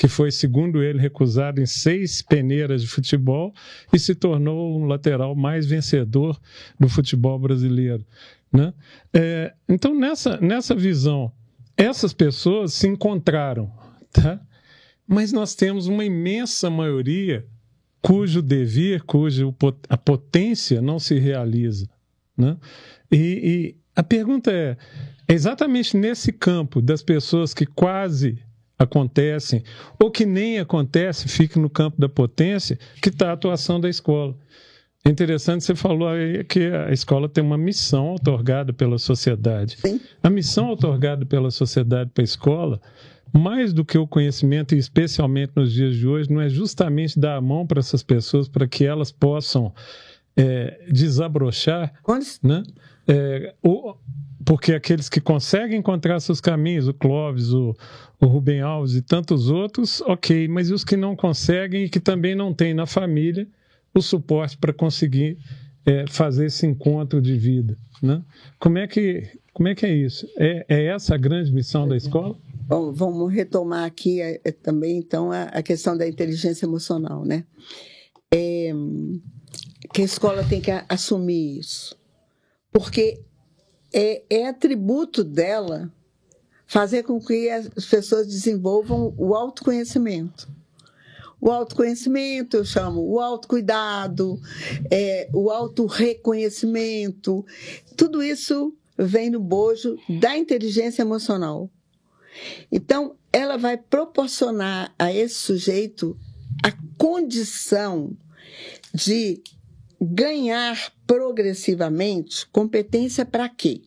que 0.00 0.08
foi, 0.08 0.30
segundo 0.30 0.82
ele, 0.82 0.98
recusado 0.98 1.60
em 1.60 1.66
seis 1.66 2.22
peneiras 2.22 2.80
de 2.80 2.88
futebol 2.88 3.52
e 3.92 3.98
se 3.98 4.14
tornou 4.14 4.80
um 4.80 4.86
lateral 4.86 5.36
mais 5.36 5.66
vencedor 5.66 6.40
do 6.78 6.88
futebol 6.88 7.38
brasileiro. 7.38 8.02
Né? 8.50 8.72
É, 9.12 9.52
então, 9.68 9.94
nessa, 9.94 10.38
nessa 10.40 10.74
visão, 10.74 11.30
essas 11.76 12.14
pessoas 12.14 12.72
se 12.72 12.88
encontraram, 12.88 13.70
tá? 14.10 14.40
mas 15.06 15.32
nós 15.32 15.54
temos 15.54 15.86
uma 15.86 16.02
imensa 16.02 16.70
maioria 16.70 17.46
cujo 18.00 18.40
devir, 18.40 19.02
cujo 19.02 19.54
a 19.86 19.98
potência 19.98 20.80
não 20.80 20.98
se 20.98 21.18
realiza. 21.18 21.86
Né? 22.34 22.56
E, 23.12 23.16
e 23.18 23.76
a 23.94 24.02
pergunta 24.02 24.50
é, 24.50 24.78
é 25.28 25.34
exatamente 25.34 25.94
nesse 25.94 26.32
campo 26.32 26.80
das 26.80 27.02
pessoas 27.02 27.52
que 27.52 27.66
quase 27.66 28.42
acontecem, 28.80 29.62
ou 30.02 30.10
que 30.10 30.24
nem 30.24 30.58
acontece, 30.58 31.28
fica 31.28 31.60
no 31.60 31.68
campo 31.68 32.00
da 32.00 32.08
potência, 32.08 32.78
que 33.02 33.10
está 33.10 33.28
a 33.28 33.34
atuação 33.34 33.78
da 33.78 33.90
escola. 33.90 34.34
É 35.04 35.10
interessante, 35.10 35.64
você 35.64 35.74
falou 35.74 36.08
aí 36.08 36.42
que 36.44 36.60
a 36.60 36.90
escola 36.90 37.28
tem 37.28 37.44
uma 37.44 37.58
missão 37.58 38.14
otorgada 38.14 38.72
pela 38.72 38.98
sociedade. 38.98 39.76
Sim. 39.78 40.00
A 40.22 40.30
missão 40.30 40.70
otorgada 40.70 41.26
pela 41.26 41.50
sociedade 41.50 42.10
para 42.12 42.22
a 42.22 42.24
escola, 42.24 42.80
mais 43.32 43.74
do 43.74 43.84
que 43.84 43.98
o 43.98 44.06
conhecimento, 44.06 44.74
e 44.74 44.78
especialmente 44.78 45.52
nos 45.54 45.72
dias 45.72 45.94
de 45.94 46.06
hoje, 46.06 46.30
não 46.30 46.40
é 46.40 46.48
justamente 46.48 47.20
dar 47.20 47.36
a 47.36 47.40
mão 47.40 47.66
para 47.66 47.80
essas 47.80 48.02
pessoas 48.02 48.48
para 48.48 48.66
que 48.66 48.84
elas 48.84 49.12
possam 49.12 49.74
é, 50.36 50.86
desabrochar, 50.90 51.92
né? 52.42 52.62
É, 53.06 53.54
porque 54.44 54.72
aqueles 54.72 55.08
que 55.08 55.20
conseguem 55.20 55.78
encontrar 55.78 56.18
seus 56.20 56.40
caminhos, 56.40 56.88
o 56.88 56.94
Clóvis, 56.94 57.52
o, 57.52 57.74
o 58.20 58.26
Rubem 58.26 58.60
Alves 58.60 58.94
e 58.94 59.02
tantos 59.02 59.48
outros, 59.48 60.00
ok, 60.02 60.46
mas 60.46 60.68
e 60.68 60.74
os 60.74 60.84
que 60.84 60.96
não 60.96 61.16
conseguem 61.16 61.84
e 61.84 61.88
que 61.88 61.98
também 61.98 62.34
não 62.34 62.52
têm 62.52 62.74
na 62.74 62.86
família 62.86 63.48
o 63.94 64.02
suporte 64.02 64.58
para 64.58 64.72
conseguir 64.72 65.38
é, 65.86 66.04
fazer 66.06 66.46
esse 66.46 66.66
encontro 66.66 67.20
de 67.20 67.36
vida, 67.36 67.76
né? 68.02 68.22
Como 68.58 68.78
é 68.78 68.86
que 68.86 69.26
como 69.52 69.68
é 69.68 69.74
que 69.74 69.84
é 69.84 69.92
isso? 69.92 70.28
É, 70.38 70.64
é 70.68 70.84
essa 70.86 71.14
a 71.14 71.18
grande 71.18 71.52
missão 71.52 71.88
da 71.88 71.96
escola? 71.96 72.36
Bom, 72.66 72.92
vamos 72.92 73.32
retomar 73.32 73.84
aqui 73.84 74.20
é, 74.20 74.40
é, 74.44 74.52
também 74.52 74.98
então 74.98 75.32
a, 75.32 75.44
a, 75.44 75.62
questão 75.62 75.96
da 75.96 76.06
inteligência 76.06 76.66
emocional, 76.66 77.24
né? 77.24 77.44
É, 78.32 78.72
que 79.92 80.02
a 80.02 80.04
escola 80.04 80.44
tem 80.44 80.60
que 80.60 80.70
assumir 80.88 81.58
isso, 81.58 81.98
porque 82.70 83.20
é, 83.92 84.22
é 84.30 84.46
atributo 84.46 85.24
dela 85.24 85.90
fazer 86.70 87.02
com 87.02 87.20
que 87.20 87.50
as 87.50 87.84
pessoas 87.84 88.28
desenvolvam 88.28 89.12
o 89.18 89.34
autoconhecimento. 89.34 90.48
O 91.40 91.50
autoconhecimento, 91.50 92.58
eu 92.58 92.64
chamo 92.64 93.00
o 93.10 93.18
autocuidado, 93.18 94.40
é, 94.88 95.28
o 95.34 95.50
autorreconhecimento, 95.50 97.44
tudo 97.96 98.22
isso 98.22 98.72
vem 98.96 99.30
no 99.30 99.40
bojo 99.40 99.96
da 100.20 100.36
inteligência 100.36 101.02
emocional. 101.02 101.68
Então, 102.70 103.16
ela 103.32 103.56
vai 103.56 103.76
proporcionar 103.76 104.94
a 104.96 105.12
esse 105.12 105.34
sujeito 105.34 106.16
a 106.62 106.70
condição 106.96 108.16
de 108.94 109.42
ganhar 110.00 110.92
progressivamente 111.04 112.46
competência 112.46 113.24
para 113.24 113.48
quê? 113.48 113.82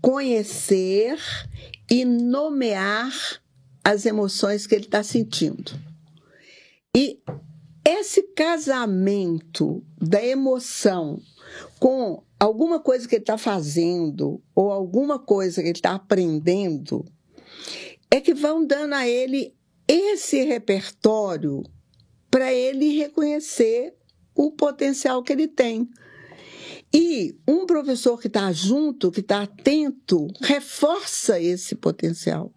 Conhecer 0.00 1.18
e 1.90 2.04
nomear 2.04 3.12
as 3.82 4.06
emoções 4.06 4.66
que 4.66 4.74
ele 4.74 4.84
está 4.84 5.02
sentindo. 5.02 5.72
E 6.96 7.20
esse 7.84 8.22
casamento 8.34 9.82
da 10.00 10.24
emoção 10.24 11.20
com 11.78 12.22
alguma 12.38 12.78
coisa 12.78 13.08
que 13.08 13.16
ele 13.16 13.22
está 13.22 13.38
fazendo 13.38 14.42
ou 14.54 14.70
alguma 14.70 15.18
coisa 15.18 15.62
que 15.62 15.68
ele 15.68 15.78
está 15.78 15.94
aprendendo 15.94 17.04
é 18.10 18.20
que 18.20 18.34
vão 18.34 18.64
dando 18.64 18.94
a 18.94 19.08
ele 19.08 19.54
esse 19.86 20.44
repertório 20.44 21.62
para 22.30 22.52
ele 22.52 22.96
reconhecer 22.96 23.94
o 24.34 24.52
potencial 24.52 25.22
que 25.22 25.32
ele 25.32 25.48
tem. 25.48 25.88
E 26.92 27.36
um 27.46 27.66
professor 27.66 28.20
que 28.20 28.26
está 28.26 28.50
junto, 28.52 29.12
que 29.12 29.20
está 29.20 29.42
atento, 29.42 30.26
reforça 30.40 31.40
esse 31.40 31.74
potencial. 31.74 32.52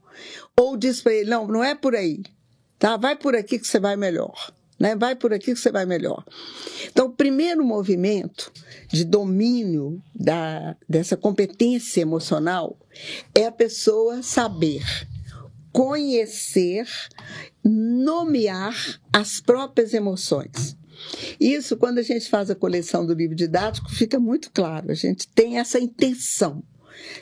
Ou 0.59 0.75
diz 0.75 1.01
para 1.01 1.13
ele: 1.13 1.29
não, 1.29 1.47
não 1.47 1.63
é 1.63 1.75
por 1.75 1.95
aí. 1.95 2.21
Tá? 2.79 2.97
Vai 2.97 3.15
por 3.15 3.35
aqui 3.35 3.59
que 3.59 3.67
você 3.67 3.79
vai 3.79 3.95
melhor. 3.95 4.53
Né? 4.79 4.95
Vai 4.95 5.15
por 5.15 5.33
aqui 5.33 5.53
que 5.53 5.59
você 5.59 5.71
vai 5.71 5.85
melhor. 5.85 6.25
Então, 6.87 7.07
o 7.07 7.13
primeiro 7.13 7.63
movimento 7.63 8.51
de 8.89 9.05
domínio 9.05 10.01
da, 10.13 10.75
dessa 10.89 11.15
competência 11.15 12.01
emocional 12.01 12.77
é 13.33 13.45
a 13.45 13.51
pessoa 13.51 14.21
saber 14.23 14.83
conhecer, 15.73 16.87
nomear 17.63 18.75
as 19.11 19.41
próprias 19.41 19.93
emoções. 19.93 20.77
Isso, 21.39 21.77
quando 21.77 21.99
a 21.99 22.03
gente 22.03 22.29
faz 22.29 22.49
a 22.49 22.55
coleção 22.55 23.05
do 23.05 23.13
livro 23.13 23.35
didático, 23.35 23.89
fica 23.89 24.19
muito 24.19 24.51
claro. 24.51 24.91
A 24.91 24.95
gente 24.95 25.27
tem 25.27 25.59
essa 25.59 25.79
intenção 25.79 26.63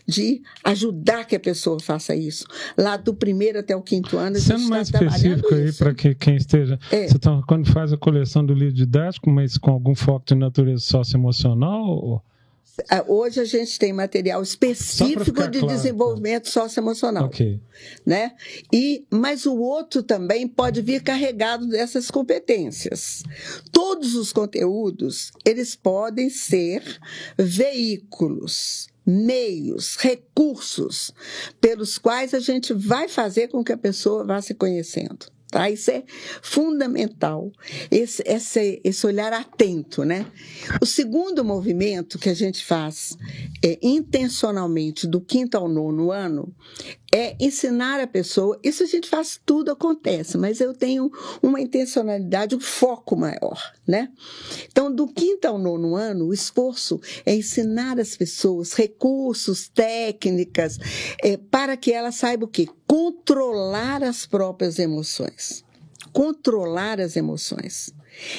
de 0.06 0.42
ajudar 0.64 1.26
que 1.26 1.36
a 1.36 1.40
pessoa 1.40 1.80
faça 1.80 2.16
isso. 2.16 2.46
Lá 2.78 2.98
do 2.98 3.14
primeiro 3.14 3.60
até 3.60 3.76
o 3.76 3.82
quinto 3.82 4.18
ano, 4.18 4.38
a 4.38 4.40
Sendo 4.40 4.60
gente 4.60 4.70
mais 4.70 4.88
está 4.88 5.04
específico 5.04 5.54
aí 5.54 5.74
para 5.74 5.94
que, 5.94 6.16
quem 6.16 6.36
esteja. 6.36 6.80
É. 6.92 7.08
Você 7.08 7.18
tá, 7.18 7.42
quando 7.48 7.72
faz 7.72 7.94
a 7.94 7.98
coleção 7.98 8.46
do 8.46 8.54
livro 8.54 8.74
didático, 8.74 9.30
mas 9.30 9.58
com 9.58 9.72
algum 9.72 9.96
foco 9.96 10.26
de 10.26 10.36
natureza 10.36 10.82
socioemocional? 10.82 11.86
Ou... 11.88 12.24
Ah, 12.90 13.04
hoje 13.08 13.40
a 13.40 13.46
gente 13.46 13.78
tem 13.78 13.94
material 13.94 14.42
específico 14.42 15.48
de 15.50 15.60
claro, 15.60 15.68
desenvolvimento 15.68 16.46
tá. 16.46 16.52
socioemocional. 16.52 17.26
Ok. 17.26 17.60
Né? 18.06 18.34
E, 18.72 19.06
mas 19.10 19.46
o 19.46 19.58
outro 19.58 20.04
também 20.04 20.48
pode 20.48 20.82
vir 20.82 21.02
carregado 21.02 21.68
dessas 21.68 22.10
competências. 22.10 23.24
Todos 23.72 24.16
os 24.16 24.32
conteúdos, 24.32 25.32
eles 25.46 25.76
podem 25.76 26.30
ser 26.30 26.84
veículos, 27.38 28.88
meios, 29.06 29.96
recursos 29.98 31.12
pelos 31.60 31.98
quais 31.98 32.34
a 32.34 32.40
gente 32.40 32.74
vai 32.74 33.08
fazer 33.08 33.48
com 33.48 33.64
que 33.64 33.72
a 33.72 33.78
pessoa 33.78 34.26
vá 34.26 34.42
se 34.42 34.54
conhecendo. 34.54 35.26
Tá? 35.52 35.70
Isso 35.70 35.92
é 35.92 36.04
fundamental, 36.42 37.52
esse, 37.92 38.24
esse, 38.26 38.82
esse 38.86 39.06
olhar 39.06 39.34
atento. 39.34 40.06
Né? 40.06 40.26
O 40.82 40.86
segundo 40.86 41.44
movimento 41.44 42.18
que 42.18 42.30
a 42.30 42.34
gente 42.34 42.64
faz 42.64 43.18
é, 43.62 43.78
intencionalmente 43.82 45.06
do 45.06 45.20
quinto 45.20 45.58
ao 45.58 45.68
nono 45.68 46.10
ano 46.10 46.56
é 47.14 47.36
ensinar 47.40 48.00
a 48.00 48.08
pessoa. 48.08 48.58
Isso 48.64 48.84
a 48.84 48.86
gente 48.86 49.10
faz, 49.10 49.40
tudo 49.46 49.72
acontece, 49.72 50.38
mas 50.38 50.62
eu 50.62 50.74
tenho 50.74 51.12
uma 51.44 51.60
intencionalidade, 51.60 52.56
um 52.56 52.60
foco 52.60 53.16
maior, 53.16 53.74
né? 53.86 54.10
Então, 54.72 54.94
do 54.94 55.08
quinto 55.08 55.46
ao 55.48 55.58
nono 55.58 55.96
ano, 55.96 56.28
o 56.28 56.34
esforço 56.34 57.02
é 57.26 57.36
ensinar 57.36 58.00
as 58.00 58.16
pessoas 58.16 58.74
recursos, 58.74 59.68
técnicas, 59.68 60.78
é, 61.22 61.36
para 61.36 61.76
que 61.76 61.92
elas 61.92 62.16
saibam 62.16 62.48
o 62.48 62.52
quê? 62.52 62.68
Controlar 62.88 64.04
as 64.04 64.26
próprias 64.26 64.80
emoções. 64.80 65.64
Controlar 66.14 67.00
as 67.00 67.16
emoções. 67.16 67.94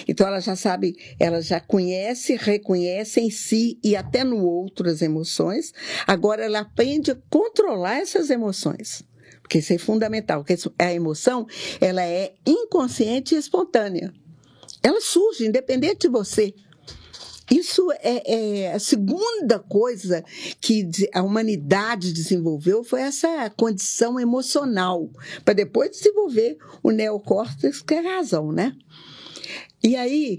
Então 0.06 0.26
ela 0.26 0.40
já 0.40 0.56
sabe, 0.56 0.96
ela 1.18 1.40
já 1.40 1.60
conhece, 1.60 2.36
reconhece 2.36 3.20
em 3.20 3.30
si 3.30 3.78
e 3.82 3.96
até 3.96 4.24
no 4.24 4.44
outro 4.44 4.88
as 4.88 5.02
emoções. 5.02 5.72
Agora 6.06 6.44
ela 6.44 6.60
aprende 6.60 7.10
a 7.10 7.18
controlar 7.30 7.98
essas 7.98 8.30
emoções. 8.30 9.04
porque 9.42 9.58
isso 9.58 9.72
é 9.72 9.78
fundamental, 9.78 10.44
porque 10.44 10.56
a 10.78 10.92
emoção 10.92 11.46
ela 11.80 12.02
é 12.02 12.34
inconsciente 12.46 13.34
e 13.34 13.38
espontânea. 13.38 14.12
Ela 14.82 15.00
surge 15.00 15.46
independente 15.46 16.02
de 16.02 16.08
você. 16.08 16.54
Isso 17.50 17.92
é, 18.00 18.62
é, 18.64 18.72
a 18.72 18.78
segunda 18.78 19.58
coisa 19.58 20.24
que 20.58 20.88
a 21.12 21.22
humanidade 21.22 22.12
desenvolveu 22.12 22.82
foi 22.82 23.02
essa 23.02 23.50
condição 23.50 24.18
emocional, 24.18 25.10
para 25.44 25.52
depois 25.52 25.90
desenvolver 25.90 26.56
o 26.82 26.90
neocórtex, 26.90 27.82
que 27.82 27.94
é 27.94 27.98
a 27.98 28.16
razão, 28.16 28.52
né? 28.52 28.72
E 29.82 29.96
aí, 29.96 30.38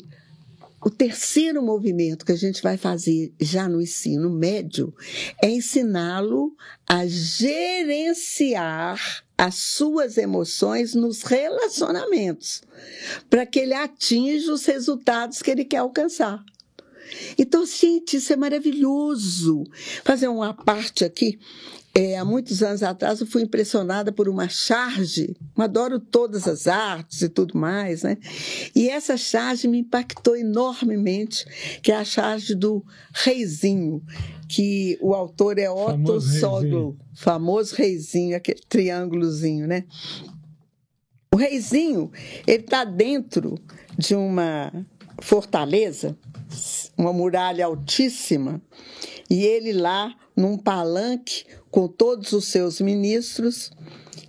o 0.84 0.89
terceiro 0.89 1.62
movimento 1.62 2.25
que 2.25 2.32
a 2.34 2.38
gente 2.38 2.62
vai 2.62 2.75
fazer 2.75 3.34
já 3.39 3.70
no 3.70 3.82
ensino 3.82 4.29
médio 4.29 4.93
é 5.41 5.50
ensiná-lo 5.50 6.55
a 6.86 7.05
gerenciar 7.08 9.00
as 9.38 9.55
suas 9.55 10.17
emoções 10.17 10.93
nos 10.93 11.24
relacionamentos, 11.24 12.62
para 13.29 13.46
que 13.46 13.60
ele 13.60 13.74
atinja 13.74 14.51
os 14.51 14.65
resultados 14.65 15.41
que 15.41 15.51
ele 15.51 15.65
quer 15.65 15.77
alcançar. 15.77 16.43
Então, 17.38 17.65
gente, 17.65 18.17
isso 18.17 18.34
é 18.34 18.36
maravilhoso. 18.36 19.63
Fazer 20.03 20.27
uma 20.27 20.53
parte 20.53 21.05
aqui. 21.05 21.39
É, 21.95 22.17
há 22.17 22.25
muitos 22.25 22.63
anos 22.63 22.81
atrás 22.81 23.21
eu 23.21 23.27
fui 23.27 23.43
impressionada 23.43 24.12
por 24.12 24.27
uma 24.27 24.50
charge, 24.50 25.35
eu 25.55 25.63
adoro 25.63 26.00
todas 26.00 26.47
as 26.47 26.67
artes 26.67 27.21
e 27.21 27.29
tudo 27.29 27.55
mais, 27.55 28.01
né? 28.01 28.17
E 28.75 28.89
essa 28.89 29.15
charge 29.15 29.67
me 29.67 29.79
impactou 29.79 30.35
enormemente, 30.35 31.45
que 31.83 31.91
é 31.91 31.95
a 31.95 32.03
charge 32.03 32.55
do 32.55 32.83
Reizinho, 33.13 34.01
que 34.50 34.97
o 35.01 35.13
autor 35.13 35.59
é 35.59 35.69
Otto 35.69 36.19
Soglo, 36.19 36.97
famoso 37.13 37.75
Reizinho, 37.75 38.35
aquele 38.35 38.62
triângulozinho, 38.67 39.67
né? 39.67 39.85
O 41.31 41.38
Reizinho, 41.38 42.12
ele 42.47 42.63
está 42.63 42.83
dentro 42.83 43.55
de 43.97 44.15
uma 44.15 44.71
fortaleza 45.21 46.17
uma 46.97 47.13
muralha 47.13 47.65
altíssima, 47.65 48.62
e 49.29 49.43
ele 49.43 49.73
lá 49.73 50.15
num 50.35 50.57
palanque 50.57 51.45
com 51.69 51.87
todos 51.87 52.31
os 52.33 52.45
seus 52.45 52.81
ministros, 52.81 53.71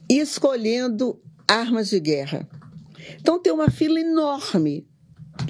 escolhendo 0.09 1.21
armas 1.47 1.91
de 1.91 2.01
guerra. 2.01 2.49
Então 3.21 3.41
tem 3.41 3.53
uma 3.53 3.71
fila 3.71 4.01
enorme 4.01 4.87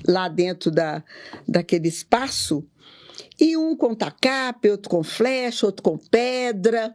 lá 0.07 0.29
dentro 0.29 0.71
da, 0.71 1.05
daquele 1.47 1.89
espaço, 1.89 2.67
e 3.39 3.57
um 3.57 3.77
com 3.77 3.95
tacape, 3.95 4.71
outro 4.71 4.89
com 4.89 5.03
flecha, 5.03 5.67
outro 5.67 5.83
com 5.83 5.99
pedra, 5.99 6.95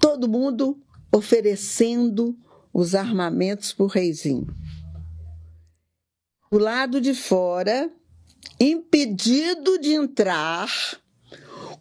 todo 0.00 0.28
mundo 0.28 0.80
oferecendo 1.12 2.36
os 2.72 2.94
armamentos 2.94 3.72
para 3.72 3.84
o 3.84 3.88
reizinho. 3.88 4.46
Do 6.50 6.58
lado 6.58 7.00
de 7.00 7.14
fora, 7.14 7.90
impedido 8.58 9.78
de 9.78 9.92
entrar 9.92 10.68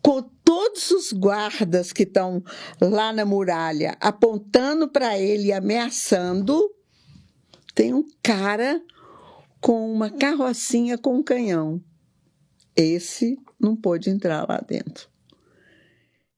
com 0.01 0.22
todos 0.44 0.91
os 0.91 1.12
guardas 1.12 1.91
que 1.91 2.03
estão 2.03 2.44
lá 2.79 3.12
na 3.12 3.25
muralha 3.25 3.98
apontando 4.00 4.88
para 4.88 5.18
ele, 5.18 5.51
ameaçando, 5.51 6.70
tem 7.75 7.94
um 7.94 8.06
cara 8.24 8.82
com 9.62 9.91
uma 9.91 10.10
carrocinha 10.10 10.98
com 10.98 11.18
um 11.18 11.24
canhão. 11.24 11.82
Esse 12.75 13.38
não 13.60 13.75
pôde 13.75 14.10
entrar 14.10 14.48
lá 14.48 14.60
dentro. 14.65 15.10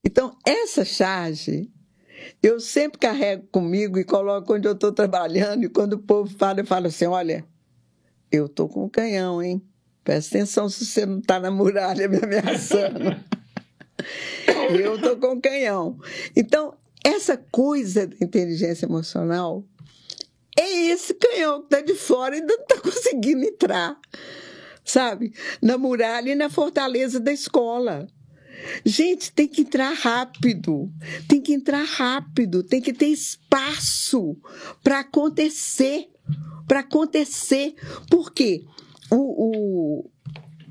Então, 0.03 0.35
essa 0.45 0.83
charge 0.83 1.71
eu 2.41 2.59
sempre 2.59 2.99
carrego 2.99 3.47
comigo 3.51 3.97
e 3.97 4.03
coloco 4.03 4.53
onde 4.53 4.67
eu 4.67 4.73
estou 4.73 4.91
trabalhando, 4.91 5.63
e 5.63 5.69
quando 5.69 5.93
o 5.93 5.99
povo 5.99 6.31
fala, 6.37 6.59
eu 6.59 6.65
falo 6.65 6.87
assim: 6.87 7.05
olha, 7.05 7.45
eu 8.31 8.45
estou 8.45 8.67
com 8.67 8.85
o 8.85 8.89
canhão, 8.89 9.41
hein? 9.41 9.61
Presta 10.03 10.37
atenção 10.37 10.67
se 10.69 10.85
você 10.85 11.05
não 11.05 11.19
está 11.19 11.39
na 11.39 11.51
muralha 11.51 12.07
me 12.07 12.17
ameaçando. 12.17 13.15
eu 14.79 14.95
estou 14.95 15.17
com 15.17 15.39
canhão. 15.39 15.99
Então, 16.35 16.73
essa 17.03 17.37
coisa 17.37 18.07
da 18.07 18.15
inteligência 18.21 18.85
emocional 18.85 19.63
é 20.57 20.91
esse 20.91 21.13
canhão 21.13 21.61
que 21.61 21.75
está 21.75 21.81
de 21.81 21.95
fora 21.95 22.37
e 22.37 22.41
não 22.41 22.55
está 22.55 22.79
conseguindo 22.81 23.43
entrar, 23.43 23.97
sabe? 24.83 25.33
Na 25.61 25.77
muralha 25.77 26.31
e 26.31 26.35
na 26.35 26.49
fortaleza 26.49 27.19
da 27.19 27.31
escola. 27.31 28.07
Gente, 28.85 29.31
tem 29.31 29.47
que 29.47 29.61
entrar 29.61 29.91
rápido, 29.93 30.91
tem 31.27 31.41
que 31.41 31.53
entrar 31.53 31.83
rápido, 31.83 32.61
tem 32.61 32.79
que 32.79 32.93
ter 32.93 33.07
espaço 33.07 34.37
para 34.83 34.99
acontecer, 34.99 36.09
para 36.67 36.81
acontecer. 36.81 37.73
Por 38.07 38.31
quê? 38.31 38.63
o, 39.11 39.17
o, 39.17 40.11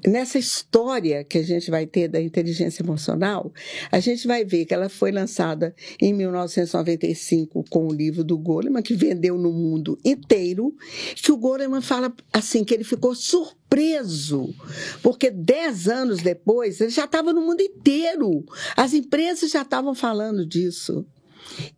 nessa 0.06 0.38
história 0.38 1.24
que 1.24 1.38
a 1.38 1.42
gente 1.42 1.70
vai 1.70 1.86
ter 1.86 2.08
da 2.08 2.20
inteligência 2.20 2.82
emocional, 2.82 3.52
a 3.90 4.00
gente 4.00 4.26
vai 4.26 4.44
ver 4.44 4.64
que 4.64 4.74
ela 4.74 4.88
foi 4.88 5.10
lançada 5.10 5.74
em 6.00 6.12
1995 6.12 7.64
com 7.68 7.86
o 7.86 7.92
livro 7.92 8.22
do 8.24 8.38
Goleman, 8.38 8.82
que 8.82 8.94
vendeu 8.94 9.36
no 9.36 9.52
mundo 9.52 9.98
inteiro, 10.04 10.74
que 11.16 11.32
o 11.32 11.36
Goleman 11.36 11.80
fala 11.80 12.12
assim, 12.32 12.64
que 12.64 12.74
ele 12.74 12.84
ficou 12.84 13.14
surpreso, 13.14 14.54
porque 15.02 15.30
dez 15.30 15.88
anos 15.88 16.20
depois 16.20 16.80
ele 16.80 16.90
já 16.90 17.04
estava 17.04 17.32
no 17.32 17.40
mundo 17.40 17.60
inteiro, 17.60 18.44
as 18.76 18.94
empresas 18.94 19.50
já 19.50 19.62
estavam 19.62 19.94
falando 19.94 20.46
disso. 20.46 21.06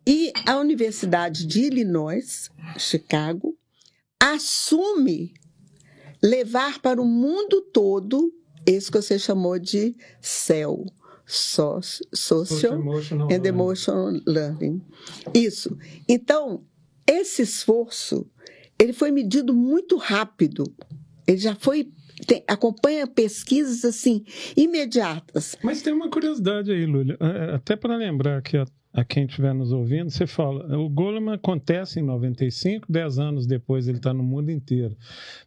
E 0.05 0.31
a 0.45 0.57
Universidade 0.57 1.45
de 1.45 1.61
Illinois, 1.61 2.49
Chicago, 2.77 3.57
assume 4.19 5.33
levar 6.23 6.79
para 6.79 7.01
o 7.01 7.05
mundo 7.05 7.61
todo 7.61 8.33
isso 8.65 8.91
que 8.91 9.01
você 9.01 9.19
chamou 9.19 9.59
de 9.59 9.95
CEL. 10.21 10.85
Social 11.25 12.73
and 13.31 13.45
Emotional 13.45 14.11
Learning. 14.25 14.81
Isso. 15.33 15.77
Então, 16.07 16.65
esse 17.07 17.41
esforço, 17.41 18.29
ele 18.77 18.91
foi 18.91 19.09
medido 19.09 19.53
muito 19.53 19.95
rápido. 19.95 20.65
Ele 21.25 21.37
já 21.37 21.55
foi 21.55 21.89
tem, 22.27 22.43
acompanha 22.47 23.07
pesquisas 23.07 23.83
assim 23.83 24.23
imediatas. 24.55 25.57
Mas 25.63 25.81
tem 25.81 25.93
uma 25.93 26.09
curiosidade 26.09 26.71
aí, 26.71 26.85
Lúlia, 26.85 27.17
é, 27.19 27.55
até 27.55 27.75
para 27.75 27.95
lembrar 27.95 28.41
que 28.41 28.57
a, 28.57 28.65
a 28.93 29.03
quem 29.03 29.25
estiver 29.25 29.53
nos 29.55 29.71
ouvindo, 29.71 30.11
você 30.11 30.27
fala, 30.27 30.77
o 30.77 30.87
Goleman 30.87 31.33
acontece 31.33 31.99
em 31.99 32.03
95, 32.03 32.91
10 32.91 33.17
anos 33.17 33.47
depois 33.47 33.87
ele 33.87 33.97
está 33.97 34.13
no 34.13 34.23
mundo 34.23 34.51
inteiro. 34.51 34.95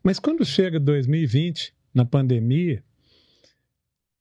Mas 0.02 0.18
quando 0.18 0.44
chega 0.44 0.80
2020, 0.80 1.72
na 1.94 2.04
pandemia, 2.04 2.82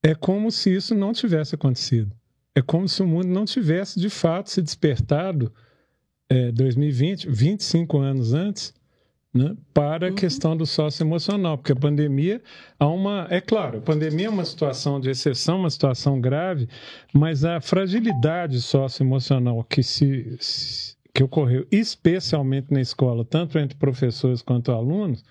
é 0.04 0.14
como 0.14 0.52
se 0.52 0.74
isso 0.74 0.94
não 0.94 1.12
tivesse 1.12 1.56
acontecido. 1.56 2.16
É 2.54 2.62
como 2.62 2.88
se 2.88 3.02
o 3.02 3.08
mundo 3.08 3.28
não 3.28 3.44
tivesse 3.44 4.00
de 4.00 4.10
fato 4.12 4.52
se 4.52 4.62
despertado 4.62 5.52
é, 6.30 6.52
2020, 6.52 7.28
25 7.28 7.98
anos 7.98 8.34
antes, 8.34 8.75
né, 9.36 9.54
para 9.74 10.08
a 10.08 10.10
uhum. 10.10 10.16
questão 10.16 10.56
do 10.56 10.66
socioemocional, 10.66 11.58
porque 11.58 11.74
a 11.74 11.76
pandemia 11.76 12.42
há 12.80 12.88
uma, 12.88 13.28
é 13.30 13.42
claro, 13.42 13.80
a 13.80 13.82
pandemia 13.82 14.28
é 14.28 14.30
uma 14.30 14.46
situação 14.46 14.98
de 14.98 15.10
exceção, 15.10 15.60
uma 15.60 15.70
situação 15.70 16.22
grave, 16.22 16.70
mas 17.14 17.44
a 17.44 17.60
fragilidade 17.60 18.62
socioemocional 18.62 19.62
que 19.66 19.84
se, 19.84 20.38
se 20.40 20.96
que 21.14 21.24
ocorreu 21.24 21.66
especialmente 21.72 22.74
na 22.74 22.80
escola, 22.80 23.26
tanto 23.26 23.58
entre 23.58 23.78
professores 23.78 24.42
quanto 24.42 24.72
alunos, 24.72 25.24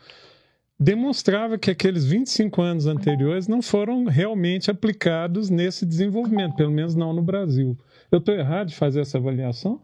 demonstrava 0.79 1.59
que 1.59 1.71
aqueles 1.71 2.05
25 2.05 2.61
anos 2.61 2.87
anteriores 2.87 3.49
não 3.49 3.63
foram 3.63 4.05
realmente 4.05 4.71
aplicados 4.71 5.49
nesse 5.49 5.87
desenvolvimento, 5.87 6.57
pelo 6.57 6.71
menos 6.71 6.95
não 6.95 7.13
no 7.13 7.23
Brasil. 7.23 7.79
Eu 8.11 8.19
estou 8.19 8.35
errado 8.35 8.69
de 8.69 8.75
fazer 8.75 9.01
essa 9.01 9.19
avaliação? 9.19 9.79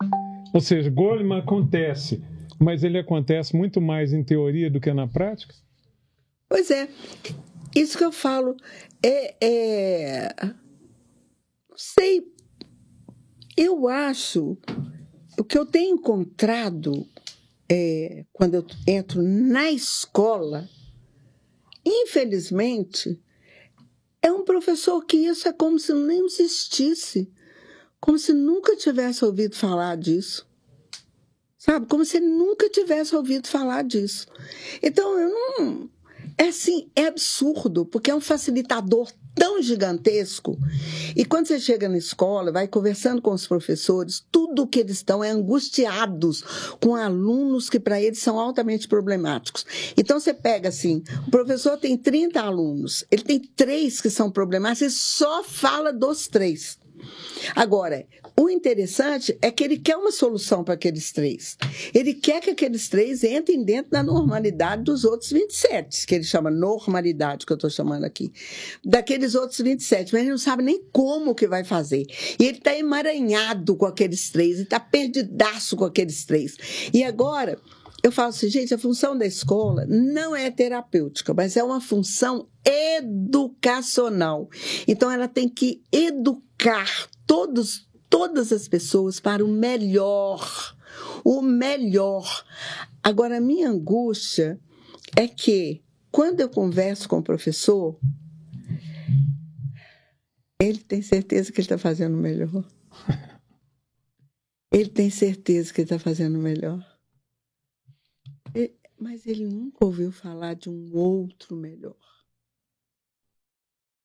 Ou 0.53 0.61
seja, 0.61 0.91
Goleman 0.91 1.39
acontece 1.39 2.23
mas 2.61 2.85
ele 2.85 2.99
acontece 2.99 3.57
muito 3.57 3.81
mais 3.81 4.13
em 4.13 4.23
teoria 4.23 4.71
do 4.71 4.79
que 4.79 4.93
na 4.93 5.09
prática? 5.09 5.55
Pois 6.47 6.71
é. 6.71 6.89
Isso 7.75 7.97
que 7.97 8.05
eu 8.05 8.13
falo. 8.13 8.55
É. 9.03 9.35
é... 9.41 10.35
Sei. 11.75 12.23
Eu 13.57 13.89
acho. 13.89 14.59
O 15.39 15.45
que 15.45 15.57
eu 15.57 15.65
tenho 15.65 15.95
encontrado 15.95 17.07
é, 17.71 18.27
quando 18.33 18.55
eu 18.55 18.67
entro 18.87 19.23
na 19.23 19.71
escola, 19.71 20.69
infelizmente, 21.85 23.19
é 24.21 24.31
um 24.31 24.45
professor 24.45 25.03
que 25.07 25.17
isso 25.17 25.49
é 25.49 25.53
como 25.53 25.79
se 25.79 25.95
nem 25.95 26.27
existisse, 26.27 27.33
como 27.99 28.19
se 28.19 28.35
nunca 28.35 28.77
tivesse 28.77 29.25
ouvido 29.25 29.57
falar 29.57 29.97
disso. 29.97 30.50
Sabe? 31.61 31.85
Como 31.87 32.07
se 32.07 32.19
nunca 32.19 32.71
tivesse 32.71 33.15
ouvido 33.15 33.47
falar 33.47 33.85
disso. 33.85 34.27
Então, 34.83 35.21
eu 35.21 35.29
não. 35.29 35.91
é 36.39 36.49
assim, 36.49 36.89
é 36.97 37.05
absurdo, 37.05 37.85
porque 37.85 38.11
é 38.11 38.15
um 38.15 38.21
facilitador 38.21 39.13
tão 39.35 39.61
gigantesco. 39.61 40.59
E 41.15 41.23
quando 41.23 41.49
você 41.49 41.61
chega 41.61 41.87
na 41.87 41.99
escola, 41.99 42.51
vai 42.51 42.67
conversando 42.67 43.21
com 43.21 43.33
os 43.33 43.47
professores, 43.47 44.25
tudo 44.33 44.67
que 44.67 44.81
eles 44.81 44.97
estão 44.97 45.23
é 45.23 45.29
angustiados 45.29 46.43
com 46.81 46.95
alunos 46.95 47.69
que 47.69 47.79
para 47.79 48.01
eles 48.01 48.21
são 48.21 48.41
altamente 48.41 48.89
problemáticos. 48.89 49.67
Então 49.99 50.19
você 50.19 50.33
pega 50.33 50.71
assim, 50.71 51.03
o 51.27 51.31
professor 51.31 51.77
tem 51.77 51.95
30 51.95 52.41
alunos, 52.41 53.05
ele 53.11 53.23
tem 53.23 53.39
três 53.39 54.01
que 54.01 54.09
são 54.09 54.31
problemáticos 54.31 54.95
e 54.95 54.97
só 54.97 55.45
fala 55.45 55.93
dos 55.93 56.27
três. 56.27 56.80
Agora, 57.55 58.07
o 58.39 58.49
interessante 58.49 59.37
é 59.43 59.51
que 59.51 59.63
ele 59.63 59.79
quer 59.79 59.97
uma 59.97 60.11
solução 60.11 60.65
para 60.65 60.75
aqueles 60.75 61.13
três. 61.13 61.57
Ele 61.95 62.15
quer 62.15 62.41
que 62.41 62.51
aqueles 62.51 62.89
três 62.89 63.23
entrem 63.23 63.63
dentro 63.63 63.91
da 63.91 64.03
normalidade 64.03 64.85
dos 64.85 65.05
outros 65.05 65.31
27, 65.31 66.07
que 66.07 66.15
ele 66.15 66.25
chama 66.25 66.51
normalidade, 66.51 67.45
que 67.45 67.53
eu 67.53 67.57
estou 67.57 67.71
chamando 67.71 68.05
aqui. 68.05 68.33
Daqueles 68.85 69.35
outros 69.35 69.61
27, 69.61 70.13
mas 70.13 70.23
ele 70.23 70.31
não 70.31 70.39
sabe 70.39 70.63
nem 70.63 70.83
como 70.93 71.35
que 71.35 71.47
vai 71.47 71.65
fazer. 71.65 72.07
E 72.39 72.45
ele 72.45 72.59
está 72.59 72.77
emaranhado 72.77 73.77
com 73.77 73.87
aqueles 73.87 74.31
três, 74.31 74.55
ele 74.55 74.63
está 74.63 74.81
perdidaço 74.81 75.77
com 75.77 75.85
aqueles 75.85 76.25
três. 76.25 76.57
E 76.93 77.05
agora, 77.05 77.59
eu 78.03 78.11
falo 78.11 78.31
assim, 78.31 78.49
gente, 78.49 78.73
a 78.73 78.79
função 78.79 79.17
da 79.17 79.27
escola 79.27 79.85
não 79.87 80.35
é 80.35 80.51
terapêutica, 80.51 81.35
mas 81.35 81.57
é 81.57 81.63
uma 81.63 81.81
função 81.81 82.49
educacional. 82.65 84.49
Então, 84.89 85.11
ela 85.11 85.29
tem 85.29 85.49
que 85.49 85.83
educar 85.93 87.09
todos, 87.27 87.89
todas 88.09 88.53
as 88.53 88.69
pessoas 88.69 89.21
para 89.21 89.45
o 89.45 89.49
melhor. 89.49 90.77
O 91.25 91.43
melhor. 91.43 92.45
Agora, 93.03 93.37
a 93.37 93.41
minha 93.41 93.69
angústia 93.69 94.59
é 95.17 95.29
que, 95.29 95.83
quando 96.11 96.41
eu 96.41 96.49
converso 96.49 97.09
com 97.09 97.19
o 97.19 97.23
professor, 97.23 97.99
ele 100.61 100.79
tem 100.79 101.03
certeza 101.03 101.53
que 101.53 101.61
ele 101.61 101.67
está 101.67 101.79
fazendo 101.79 102.15
o 102.15 102.21
melhor. 102.21 102.65
Ele 104.73 104.89
tem 104.89 105.11
certeza 105.11 105.75
que 105.75 105.81
ele 105.81 105.87
está 105.87 105.99
fazendo 105.99 106.39
o 106.39 106.41
melhor. 106.41 106.90
Mas 109.01 109.27
ele 109.27 109.47
nunca 109.47 109.83
ouviu 109.83 110.13
falar 110.13 110.55
de 110.55 110.69
um 110.69 110.95
outro 110.95 111.57
melhor. 111.57 111.97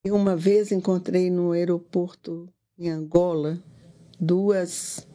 Eu 0.06 0.16
uma 0.16 0.38
vez 0.38 0.72
encontrei 0.72 1.30
no 1.30 1.52
aeroporto 1.52 2.48
em 2.80 2.90
Angola 2.90 3.62
duas 4.18 5.06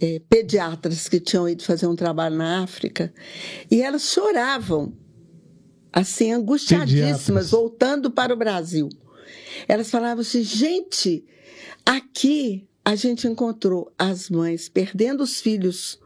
é, 0.00 0.20
pediatras 0.28 1.08
que 1.08 1.20
tinham 1.20 1.48
ido 1.48 1.62
fazer 1.62 1.86
um 1.86 1.94
trabalho 1.94 2.34
na 2.34 2.64
África 2.64 3.14
e 3.70 3.80
elas 3.80 4.02
choravam, 4.02 4.92
assim, 5.92 6.32
angustiadíssimas, 6.32 7.20
Pediatras. 7.20 7.50
voltando 7.50 8.10
para 8.10 8.34
o 8.34 8.36
Brasil. 8.36 8.88
Elas 9.68 9.90
falavam 9.90 10.22
assim: 10.22 10.42
gente, 10.42 11.24
aqui 11.86 12.68
a 12.84 12.96
gente 12.96 13.28
encontrou 13.28 13.92
as 13.96 14.28
mães 14.28 14.68
perdendo 14.68 15.22
os 15.22 15.40
filhos 15.40 16.00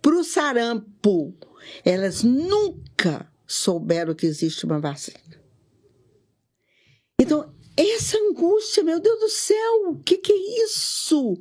para 0.00 0.16
o 0.16 0.24
sarampo 0.24 1.34
elas 1.84 2.22
nunca 2.22 3.30
souberam 3.46 4.14
que 4.14 4.26
existe 4.26 4.64
uma 4.64 4.80
vacina. 4.80 5.18
Então, 7.20 7.52
essa 7.76 8.16
angústia, 8.18 8.82
meu 8.82 9.00
Deus 9.00 9.20
do 9.20 9.28
céu, 9.28 9.90
o 9.90 9.96
que, 9.96 10.16
que 10.18 10.32
é 10.32 10.64
isso? 10.64 11.32
O 11.32 11.38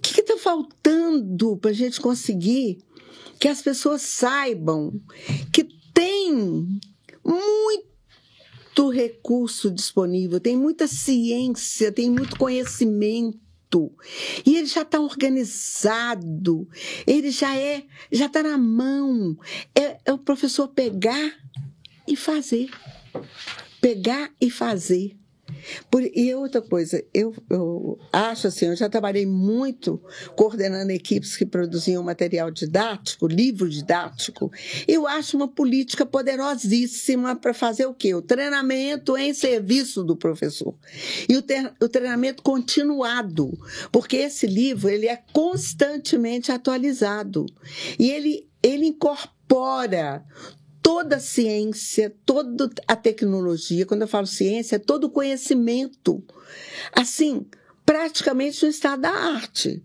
que 0.00 0.20
está 0.20 0.38
faltando 0.38 1.56
para 1.56 1.70
a 1.70 1.74
gente 1.74 2.00
conseguir 2.00 2.78
que 3.38 3.48
as 3.48 3.60
pessoas 3.60 4.02
saibam 4.02 4.92
que 5.52 5.64
tem 5.92 6.32
muito 7.24 8.90
recurso 8.90 9.70
disponível, 9.70 10.40
tem 10.40 10.56
muita 10.56 10.86
ciência, 10.86 11.92
tem 11.92 12.10
muito 12.10 12.38
conhecimento 12.38 13.45
e 14.44 14.56
ele 14.56 14.66
já 14.66 14.82
está 14.82 15.00
organizado, 15.00 16.68
ele 17.06 17.30
já 17.30 17.56
é, 17.56 17.84
já 18.10 18.26
está 18.26 18.42
na 18.42 18.58
mão. 18.58 19.36
É, 19.74 19.98
é 20.04 20.12
o 20.12 20.18
professor 20.18 20.68
pegar 20.68 21.32
e 22.06 22.16
fazer. 22.16 22.70
Pegar 23.80 24.30
e 24.40 24.50
fazer. 24.50 25.16
Por, 25.90 26.02
e 26.02 26.34
outra 26.34 26.60
coisa, 26.60 27.02
eu, 27.12 27.34
eu, 27.50 27.98
acho 28.12 28.46
assim, 28.46 28.66
eu 28.66 28.76
já 28.76 28.88
trabalhei 28.88 29.26
muito 29.26 30.00
coordenando 30.34 30.90
equipes 30.92 31.36
que 31.36 31.46
produziam 31.46 32.02
material 32.02 32.50
didático, 32.50 33.26
livro 33.26 33.68
didático. 33.68 34.50
Eu 34.86 35.06
acho 35.06 35.36
uma 35.36 35.48
política 35.48 36.04
poderosíssima 36.04 37.36
para 37.36 37.54
fazer 37.54 37.86
o 37.86 37.94
quê? 37.94 38.14
O 38.14 38.22
treinamento 38.22 39.16
em 39.16 39.32
serviço 39.32 40.02
do 40.04 40.16
professor. 40.16 40.74
E 41.28 41.36
o, 41.36 41.42
ter, 41.42 41.72
o 41.80 41.88
treinamento 41.88 42.42
continuado, 42.42 43.52
porque 43.90 44.16
esse 44.16 44.46
livro 44.46 44.88
ele 44.88 45.06
é 45.06 45.22
constantemente 45.32 46.52
atualizado. 46.52 47.46
E 47.98 48.10
ele, 48.10 48.48
ele 48.62 48.86
incorpora 48.86 50.24
toda 50.86 51.16
a 51.16 51.20
ciência, 51.20 52.14
toda 52.24 52.70
a 52.86 52.94
tecnologia, 52.94 53.84
quando 53.84 54.02
eu 54.02 54.08
falo 54.08 54.24
ciência, 54.24 54.76
é 54.76 54.78
todo 54.78 55.08
o 55.08 55.10
conhecimento, 55.10 56.22
assim, 56.92 57.44
praticamente 57.84 58.62
no 58.62 58.70
estado 58.70 59.02
da 59.02 59.10
arte. 59.10 59.82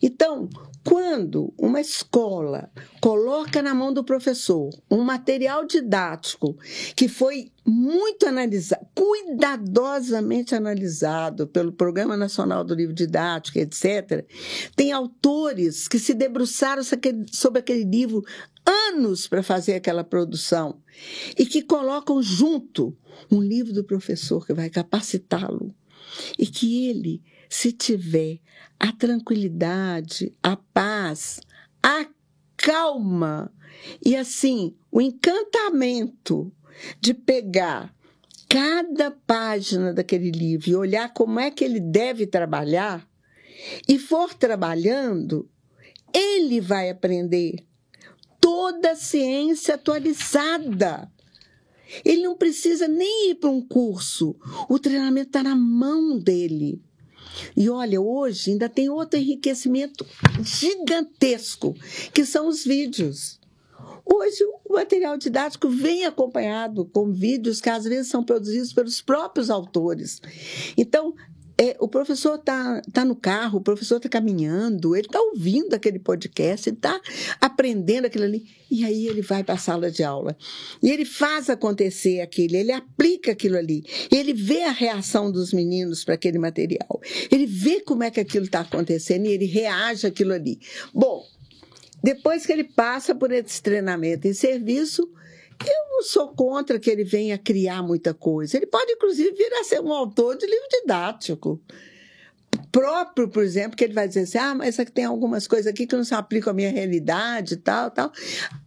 Então, 0.00 0.48
quando 0.84 1.52
uma 1.58 1.80
escola 1.80 2.70
coloca 3.00 3.60
na 3.60 3.74
mão 3.74 3.92
do 3.92 4.04
professor 4.04 4.70
um 4.88 5.02
material 5.02 5.64
didático 5.66 6.56
que 6.94 7.08
foi 7.08 7.49
muito 7.70 8.26
analisado, 8.26 8.84
cuidadosamente 8.94 10.56
analisado 10.56 11.46
pelo 11.46 11.70
Programa 11.70 12.16
Nacional 12.16 12.64
do 12.64 12.74
Livro 12.74 12.92
Didático, 12.92 13.58
etc., 13.60 14.26
tem 14.74 14.90
autores 14.90 15.86
que 15.86 15.98
se 15.98 16.12
debruçaram 16.12 16.82
sobre 17.30 17.60
aquele 17.60 17.84
livro 17.84 18.24
anos 18.66 19.28
para 19.28 19.42
fazer 19.42 19.74
aquela 19.74 20.02
produção 20.02 20.82
e 21.38 21.46
que 21.46 21.62
colocam 21.62 22.20
junto 22.20 22.96
um 23.30 23.40
livro 23.40 23.72
do 23.72 23.84
professor 23.84 24.44
que 24.44 24.52
vai 24.52 24.68
capacitá-lo 24.68 25.72
e 26.36 26.46
que 26.46 26.88
ele, 26.88 27.22
se 27.48 27.70
tiver 27.70 28.40
a 28.80 28.92
tranquilidade, 28.92 30.34
a 30.42 30.56
paz, 30.56 31.40
a 31.80 32.04
calma 32.56 33.52
e 34.04 34.16
assim 34.16 34.74
o 34.90 35.00
encantamento 35.00 36.52
de 37.00 37.14
pegar 37.14 37.94
cada 38.48 39.10
página 39.10 39.92
daquele 39.92 40.30
livro 40.30 40.70
e 40.70 40.74
olhar 40.74 41.12
como 41.12 41.38
é 41.38 41.50
que 41.50 41.64
ele 41.64 41.80
deve 41.80 42.26
trabalhar 42.26 43.08
e 43.88 43.98
for 43.98 44.34
trabalhando, 44.34 45.48
ele 46.12 46.60
vai 46.60 46.90
aprender 46.90 47.64
toda 48.40 48.92
a 48.92 48.96
ciência 48.96 49.74
atualizada. 49.74 51.10
Ele 52.04 52.22
não 52.22 52.36
precisa 52.36 52.86
nem 52.86 53.30
ir 53.30 53.34
para 53.36 53.50
um 53.50 53.60
curso. 53.60 54.36
O 54.68 54.78
treinamento 54.78 55.28
está 55.28 55.42
na 55.42 55.56
mão 55.56 56.18
dele. 56.18 56.80
E 57.56 57.68
olha, 57.68 58.00
hoje 58.00 58.50
ainda 58.50 58.68
tem 58.68 58.88
outro 58.88 59.18
enriquecimento 59.18 60.06
gigantesco, 60.42 61.74
que 62.12 62.24
são 62.24 62.48
os 62.48 62.64
vídeos. 62.64 63.39
Hoje 64.12 64.44
o 64.64 64.74
material 64.74 65.16
didático 65.16 65.68
vem 65.68 66.04
acompanhado 66.04 66.84
com 66.84 67.12
vídeos 67.12 67.60
que 67.60 67.70
às 67.70 67.84
vezes 67.84 68.08
são 68.08 68.24
produzidos 68.24 68.72
pelos 68.72 69.00
próprios 69.00 69.50
autores. 69.50 70.20
Então, 70.76 71.14
é, 71.56 71.76
o 71.78 71.86
professor 71.86 72.36
está 72.36 72.80
tá 72.90 73.04
no 73.04 73.14
carro, 73.14 73.58
o 73.58 73.62
professor 73.62 73.98
está 73.98 74.08
caminhando, 74.08 74.96
ele 74.96 75.06
está 75.06 75.20
ouvindo 75.20 75.74
aquele 75.74 75.98
podcast, 75.98 76.70
ele 76.70 76.76
está 76.76 76.98
aprendendo 77.38 78.06
aquilo 78.06 78.24
ali, 78.24 78.46
e 78.70 78.82
aí 78.82 79.06
ele 79.06 79.20
vai 79.20 79.44
para 79.44 79.56
a 79.56 79.58
sala 79.58 79.90
de 79.90 80.02
aula. 80.02 80.34
E 80.82 80.90
ele 80.90 81.04
faz 81.04 81.50
acontecer 81.50 82.22
aquilo, 82.22 82.56
ele 82.56 82.72
aplica 82.72 83.32
aquilo 83.32 83.58
ali, 83.58 83.84
ele 84.10 84.32
vê 84.32 84.62
a 84.62 84.72
reação 84.72 85.30
dos 85.30 85.52
meninos 85.52 86.02
para 86.02 86.14
aquele 86.14 86.38
material, 86.38 86.98
ele 87.30 87.44
vê 87.44 87.80
como 87.82 88.04
é 88.04 88.10
que 88.10 88.20
aquilo 88.20 88.46
está 88.46 88.60
acontecendo 88.60 89.26
e 89.26 89.32
ele 89.32 89.44
reage 89.44 90.06
àquilo 90.06 90.32
ali. 90.32 90.58
Bom, 90.94 91.22
depois 92.02 92.46
que 92.46 92.52
ele 92.52 92.64
passa 92.64 93.14
por 93.14 93.30
esse 93.32 93.62
treinamento 93.62 94.26
em 94.26 94.32
serviço, 94.32 95.08
eu 95.66 95.90
não 95.90 96.02
sou 96.02 96.28
contra 96.28 96.78
que 96.78 96.90
ele 96.90 97.04
venha 97.04 97.36
criar 97.36 97.82
muita 97.82 98.14
coisa. 98.14 98.56
Ele 98.56 98.66
pode, 98.66 98.92
inclusive, 98.92 99.32
vir 99.32 99.52
a 99.54 99.64
ser 99.64 99.80
um 99.80 99.92
autor 99.92 100.36
de 100.36 100.46
livro 100.46 100.66
didático. 100.70 101.60
Próprio, 102.72 103.28
por 103.28 103.42
exemplo, 103.42 103.76
que 103.76 103.84
ele 103.84 103.92
vai 103.92 104.08
dizer 104.08 104.20
assim: 104.20 104.38
ah, 104.38 104.54
mas 104.54 104.76
tem 104.92 105.04
algumas 105.04 105.46
coisas 105.46 105.66
aqui 105.66 105.86
que 105.86 105.96
não 105.96 106.04
se 106.04 106.14
aplicam 106.14 106.52
à 106.52 106.54
minha 106.54 106.70
realidade 106.70 107.54
e 107.54 107.56
tal, 107.56 107.90
tal. 107.90 108.12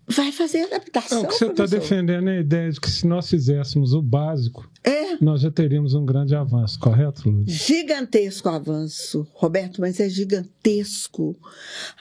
Vai 0.07 0.31
fazer 0.31 0.63
adaptação. 0.63 1.23
É, 1.23 1.25
o 1.25 1.27
que 1.27 1.35
você 1.35 1.45
está 1.47 1.65
defendendo 1.65 2.29
é 2.29 2.37
a 2.37 2.41
ideia 2.41 2.69
de 2.69 2.79
que 2.79 2.89
se 2.89 3.07
nós 3.07 3.29
fizéssemos 3.29 3.93
o 3.93 4.01
básico, 4.01 4.69
é. 4.83 5.17
nós 5.21 5.41
já 5.41 5.49
teríamos 5.49 5.93
um 5.93 6.05
grande 6.05 6.35
avanço, 6.35 6.77
correto, 6.79 7.29
Luiz? 7.29 7.49
Gigantesco 7.49 8.49
avanço, 8.49 9.27
Roberto, 9.33 9.79
mas 9.81 9.99
é 9.99 10.09
gigantesco. 10.09 11.37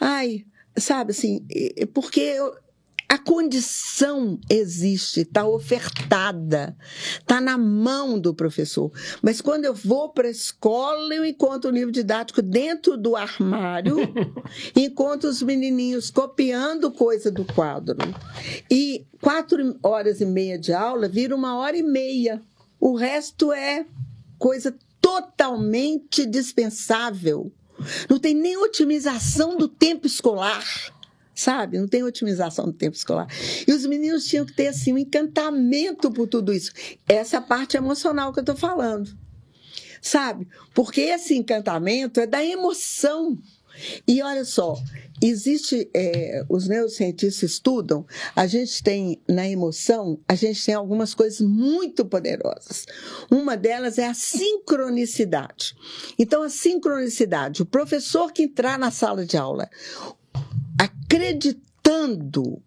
Ai, 0.00 0.44
sabe 0.76 1.12
assim, 1.12 1.46
porque 1.92 2.38
a 3.12 3.18
condição 3.18 4.40
existe, 4.48 5.20
está 5.20 5.46
ofertada, 5.46 6.74
está 7.18 7.42
na 7.42 7.58
mão 7.58 8.18
do 8.18 8.32
professor. 8.32 8.90
Mas 9.20 9.42
quando 9.42 9.66
eu 9.66 9.74
vou 9.74 10.08
para 10.08 10.28
a 10.28 10.30
escola, 10.30 11.14
eu 11.14 11.22
encontro 11.22 11.70
o 11.70 11.74
livro 11.74 11.92
didático 11.92 12.40
dentro 12.40 12.96
do 12.96 13.14
armário, 13.14 13.98
encontro 14.74 15.28
os 15.28 15.42
menininhos 15.42 16.10
copiando 16.10 16.90
coisa 16.90 17.30
do 17.30 17.44
quadro. 17.44 17.98
E 18.70 19.04
quatro 19.20 19.78
horas 19.82 20.22
e 20.22 20.24
meia 20.24 20.58
de 20.58 20.72
aula 20.72 21.06
vira 21.06 21.36
uma 21.36 21.58
hora 21.58 21.76
e 21.76 21.82
meia. 21.82 22.40
O 22.80 22.96
resto 22.96 23.52
é 23.52 23.84
coisa 24.38 24.74
totalmente 25.02 26.24
dispensável. 26.24 27.52
Não 28.08 28.18
tem 28.18 28.34
nem 28.34 28.56
otimização 28.56 29.56
do 29.56 29.68
tempo 29.68 30.06
escolar 30.06 30.64
sabe? 31.34 31.78
Não 31.78 31.88
tem 31.88 32.02
otimização 32.02 32.66
do 32.66 32.72
tempo 32.72 32.96
escolar. 32.96 33.26
E 33.66 33.72
os 33.72 33.86
meninos 33.86 34.26
tinham 34.26 34.44
que 34.44 34.52
ter 34.52 34.68
assim 34.68 34.92
um 34.92 34.98
encantamento 34.98 36.10
por 36.10 36.28
tudo 36.28 36.52
isso. 36.52 36.70
Essa 37.08 37.40
parte 37.40 37.76
emocional 37.76 38.32
que 38.32 38.38
eu 38.38 38.42
estou 38.42 38.56
falando, 38.56 39.16
sabe? 40.00 40.46
Porque 40.74 41.00
esse 41.00 41.34
encantamento 41.34 42.20
é 42.20 42.26
da 42.26 42.44
emoção. 42.44 43.38
E 44.06 44.22
olha 44.22 44.44
só, 44.44 44.76
existe, 45.28 45.88
é, 45.94 46.44
os 46.48 46.68
neurocientistas 46.68 47.50
estudam, 47.50 48.06
a 48.34 48.46
gente 48.46 48.82
tem 48.82 49.20
na 49.28 49.48
emoção, 49.48 50.18
a 50.28 50.34
gente 50.34 50.64
tem 50.64 50.74
algumas 50.74 51.14
coisas 51.14 51.40
muito 51.40 52.04
poderosas. 52.04 52.86
Uma 53.30 53.56
delas 53.56 53.98
é 53.98 54.06
a 54.06 54.14
sincronicidade. 54.14 55.74
Então, 56.18 56.42
a 56.42 56.48
sincronicidade, 56.48 57.62
o 57.62 57.66
professor 57.66 58.32
que 58.32 58.42
entrar 58.42 58.78
na 58.78 58.90
sala 58.90 59.24
de 59.24 59.36
aula, 59.36 59.70
acreditando, 60.78 62.62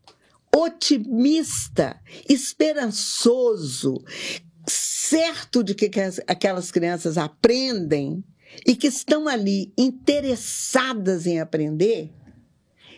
otimista, 0.56 2.00
esperançoso, 2.30 4.02
certo 4.68 5.63
de 5.63 5.76
que 5.76 5.91
aquelas 6.28 6.72
crianças 6.72 7.18
aprendem 7.18 8.24
e 8.65 8.76
que 8.76 8.88
estão 8.88 9.28
ali 9.28 9.74
interessadas 9.78 11.26
em 11.26 11.39
aprender, 11.39 12.13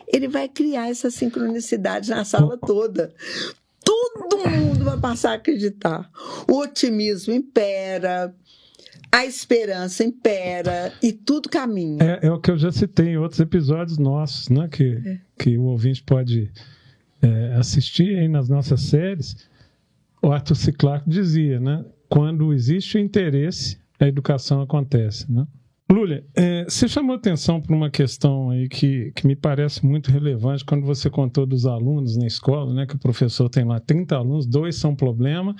ele 0.08 0.28
vai 0.28 0.48
criar 0.48 0.89
essa 0.89 1.12
sincronicidade 1.12 2.10
na 2.10 2.24
sala 2.24 2.58
toda. 2.58 3.13
Todo 3.84 4.50
mundo 4.50 4.86
vai 4.86 5.00
passar 5.00 5.32
a 5.32 5.36
acreditar. 5.36 6.10
O 6.50 6.60
otimismo 6.60 7.34
impera, 7.34 8.34
a 9.12 9.26
esperança 9.26 10.04
impera 10.04 10.93
e 11.02 11.12
tudo 11.12 11.50
caminha. 11.50 11.98
É, 12.02 12.28
é, 12.28 12.32
o 12.32 12.39
que 12.39 12.52
eu 12.52 12.58
já 12.58 12.72
citei 12.72 13.10
em 13.10 13.17
outros 13.17 13.39
episódios 13.39 13.98
nossos, 13.98 14.50
né? 14.50 14.67
Que, 14.67 15.02
é. 15.06 15.20
que 15.38 15.58
o 15.58 15.63
ouvinte 15.63 16.04
pode 16.04 16.52
é, 17.22 17.54
assistir 17.56 18.17
aí 18.17 18.28
nas 18.28 18.50
nossas 18.50 18.82
séries. 18.82 19.36
O 20.22 20.32
Arthur 20.32 20.56
C. 20.56 20.72
Clarke 20.72 21.10
dizia, 21.10 21.60
né? 21.60 21.86
Quando 22.10 22.54
existe 22.54 22.98
o 22.98 23.00
interesse, 23.00 23.78
a 24.00 24.08
educação 24.08 24.62
acontece, 24.62 25.32
né? 25.32 25.46
Lúlia, 25.89 26.26
é, 26.36 26.65
você 26.65 26.86
chamou 26.86 27.15
atenção 27.15 27.62
para 27.62 27.73
uma 27.73 27.89
questão 27.89 28.50
aí 28.50 28.67
que, 28.67 29.13
que 29.15 29.26
me 29.26 29.38
parece 29.38 29.86
muito 29.86 30.12
relevante 30.12 30.65
quando 30.65 30.86
você 30.86 31.10
contou 31.10 31.45
dos 31.45 31.65
alunos 31.65 32.17
na 32.17 32.28
escola, 32.28 32.73
né? 32.73 32.86
Que 32.86 32.95
o 32.95 33.00
professor 33.00 33.47
tem 33.47 33.63
lá 33.63 33.80
30 33.80 34.13
alunos, 34.13 34.45
dois 34.45 34.76
são 34.76 34.93
problema, 34.93 35.56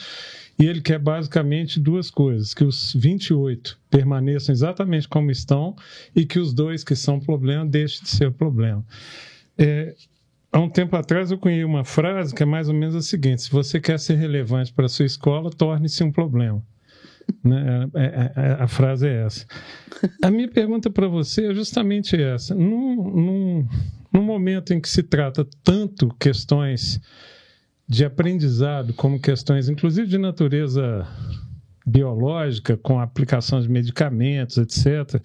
e 0.60 0.66
ele 0.66 0.82
quer 0.82 1.00
basicamente 1.00 1.80
duas 1.80 2.12
coisas: 2.12 2.54
que 2.54 2.66
os 2.66 2.94
28 2.94 3.80
permaneçam 3.90 4.52
exatamente 4.52 5.08
como 5.08 5.32
estão 5.32 5.74
e 6.13 6.26
que 6.26 6.40
os 6.40 6.54
dois 6.54 6.84
que 6.84 6.96
são 6.96 7.22
problema 7.22 7.66
deixem 7.66 8.04
de 8.04 8.10
ser 8.10 8.30
problema. 8.34 8.86
É, 9.58 9.96
há 10.52 10.60
um 10.60 10.70
tempo 10.70 10.98
atrás 10.98 11.32
eu 11.32 11.38
conheci 11.38 11.63
uma 11.63 11.86
frase 11.86 12.36
que 12.36 12.44
é 12.44 12.46
mais 12.46 12.68
ou 12.68 12.76
menos 12.76 12.96
a 12.96 13.02
seguinte: 13.02 13.44
se 13.44 13.50
você 13.50 13.80
quer 13.80 13.98
ser 13.98 14.16
relevante 14.16 14.74
para 14.74 14.88
a 14.88 14.90
sua 14.90 15.06
escola, 15.06 15.50
torne-se 15.50 16.04
um 16.04 16.12
problema. 16.12 16.62
Né? 17.44 17.90
É, 17.94 18.04
é, 18.04 18.32
é, 18.36 18.52
a 18.60 18.68
frase 18.68 19.08
é 19.08 19.26
essa. 19.26 19.46
A 20.22 20.30
minha 20.30 20.50
pergunta 20.50 20.90
para 20.90 21.08
você 21.08 21.48
é 21.48 21.54
justamente 21.54 22.22
essa. 22.22 22.54
Num, 22.54 22.96
num, 22.96 23.68
num 24.12 24.22
momento 24.22 24.74
em 24.74 24.82
que 24.82 24.90
se 24.90 25.04
trata 25.04 25.48
tanto 25.63 26.13
questões 26.20 27.00
de 27.88 28.04
aprendizado 28.04 28.94
como 28.94 29.20
questões, 29.20 29.70
inclusive 29.70 30.08
de 30.08 30.18
natureza 30.18 31.08
biológica, 31.86 32.76
com 32.76 33.00
aplicação 33.00 33.62
de 33.62 33.70
medicamentos, 33.70 34.58
etc., 34.58 35.22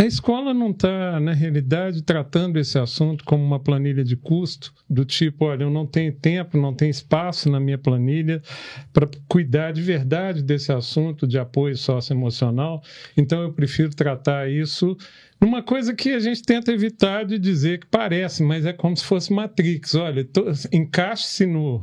a 0.00 0.06
escola 0.06 0.54
não 0.54 0.70
está, 0.70 1.18
na 1.18 1.32
realidade, 1.32 2.02
tratando 2.02 2.56
esse 2.56 2.78
assunto 2.78 3.24
como 3.24 3.44
uma 3.44 3.58
planilha 3.58 4.04
de 4.04 4.14
custo, 4.16 4.72
do 4.88 5.04
tipo, 5.04 5.46
olha, 5.46 5.64
eu 5.64 5.70
não 5.70 5.84
tenho 5.84 6.12
tempo, 6.12 6.56
não 6.56 6.72
tenho 6.72 6.92
espaço 6.92 7.50
na 7.50 7.58
minha 7.58 7.76
planilha 7.76 8.40
para 8.92 9.08
cuidar 9.28 9.72
de 9.72 9.82
verdade 9.82 10.40
desse 10.40 10.70
assunto 10.70 11.26
de 11.26 11.36
apoio 11.36 11.76
socioemocional, 11.76 12.80
então 13.16 13.42
eu 13.42 13.52
prefiro 13.52 13.90
tratar 13.90 14.48
isso 14.48 14.96
numa 15.40 15.64
coisa 15.64 15.92
que 15.92 16.10
a 16.10 16.20
gente 16.20 16.42
tenta 16.42 16.70
evitar 16.70 17.24
de 17.24 17.36
dizer 17.36 17.80
que 17.80 17.86
parece, 17.88 18.44
mas 18.44 18.64
é 18.64 18.72
como 18.72 18.96
se 18.96 19.04
fosse 19.04 19.32
Matrix. 19.32 19.96
Olha, 19.96 20.28
encaixe-se 20.72 21.44
no, 21.44 21.82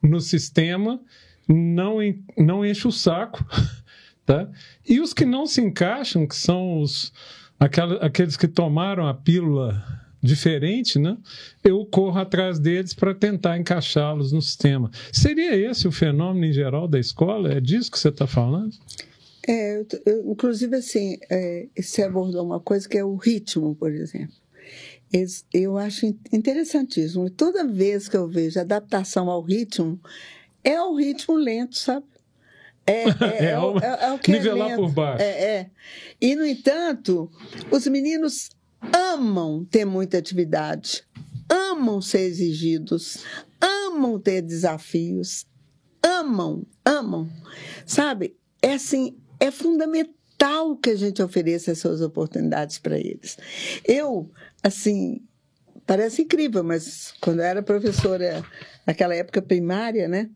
no 0.00 0.20
sistema, 0.20 1.00
não, 1.48 1.96
não 2.36 2.64
enche 2.64 2.86
o 2.86 2.92
saco, 2.92 3.44
tá? 4.24 4.48
E 4.88 5.00
os 5.00 5.12
que 5.12 5.24
não 5.24 5.44
se 5.44 5.60
encaixam, 5.60 6.24
que 6.24 6.36
são 6.36 6.80
os 6.80 7.12
aquela, 7.58 7.96
aqueles 7.96 8.36
que 8.36 8.48
tomaram 8.48 9.06
a 9.06 9.14
pílula 9.14 9.82
diferente, 10.22 10.98
né? 10.98 11.16
Eu 11.62 11.84
corro 11.86 12.18
atrás 12.18 12.58
deles 12.58 12.92
para 12.92 13.14
tentar 13.14 13.58
encaixá-los 13.58 14.32
no 14.32 14.42
sistema. 14.42 14.90
Seria 15.12 15.54
esse 15.54 15.86
o 15.86 15.92
fenômeno 15.92 16.46
em 16.46 16.52
geral 16.52 16.88
da 16.88 16.98
escola? 16.98 17.52
É 17.52 17.60
disso 17.60 17.90
que 17.90 17.98
você 17.98 18.08
está 18.08 18.26
falando? 18.26 18.74
É, 19.46 19.84
eu, 20.04 20.32
inclusive 20.32 20.76
assim, 20.76 21.18
é, 21.30 21.68
você 21.76 22.02
abordou 22.02 22.44
uma 22.44 22.60
coisa 22.60 22.88
que 22.88 22.98
é 22.98 23.04
o 23.04 23.14
ritmo, 23.16 23.74
por 23.74 23.92
exemplo. 23.92 24.34
Eu 25.54 25.78
acho 25.78 26.04
interessantíssimo. 26.30 27.30
Toda 27.30 27.66
vez 27.66 28.08
que 28.08 28.16
eu 28.16 28.28
vejo 28.28 28.60
adaptação 28.60 29.30
ao 29.30 29.40
ritmo, 29.40 29.98
é 30.62 30.78
o 30.82 30.94
ritmo 30.94 31.34
lento, 31.34 31.78
sabe? 31.78 32.04
É, 33.40 33.44
é, 33.44 33.50
é, 33.50 33.58
o, 33.58 33.78
é, 33.78 34.06
é 34.06 34.12
o 34.12 34.18
que 34.18 34.32
nivelar 34.32 34.74
por 34.76 34.90
baixo. 34.90 35.22
É, 35.22 35.70
E, 36.20 36.34
no 36.34 36.44
entanto, 36.46 37.30
os 37.70 37.86
meninos 37.86 38.50
amam 38.92 39.64
ter 39.64 39.84
muita 39.84 40.18
atividade, 40.18 41.04
amam 41.48 42.00
ser 42.00 42.20
exigidos, 42.20 43.24
amam 43.60 44.18
ter 44.18 44.42
desafios, 44.42 45.46
amam, 46.02 46.66
amam. 46.84 47.28
Sabe? 47.84 48.36
É 48.62 48.74
assim, 48.74 49.16
é 49.38 49.50
fundamental 49.50 50.76
que 50.76 50.90
a 50.90 50.96
gente 50.96 51.22
ofereça 51.22 51.72
essas 51.72 52.00
oportunidades 52.00 52.78
para 52.78 52.98
eles. 52.98 53.36
Eu, 53.84 54.30
assim, 54.62 55.20
parece 55.88 56.20
incrível, 56.20 56.62
mas 56.62 57.14
quando 57.18 57.38
eu 57.38 57.46
era 57.46 57.62
professora 57.62 58.44
naquela 58.86 59.14
época 59.14 59.40
primária, 59.40 60.06
né? 60.06 60.28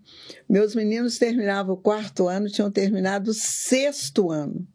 Meus 0.48 0.74
meninos 0.74 1.18
terminavam 1.18 1.74
o 1.74 1.78
quarto 1.78 2.26
ano, 2.26 2.48
tinham 2.48 2.70
terminado 2.70 3.32
o 3.32 3.34
sexto 3.34 4.30
ano. 4.30 4.66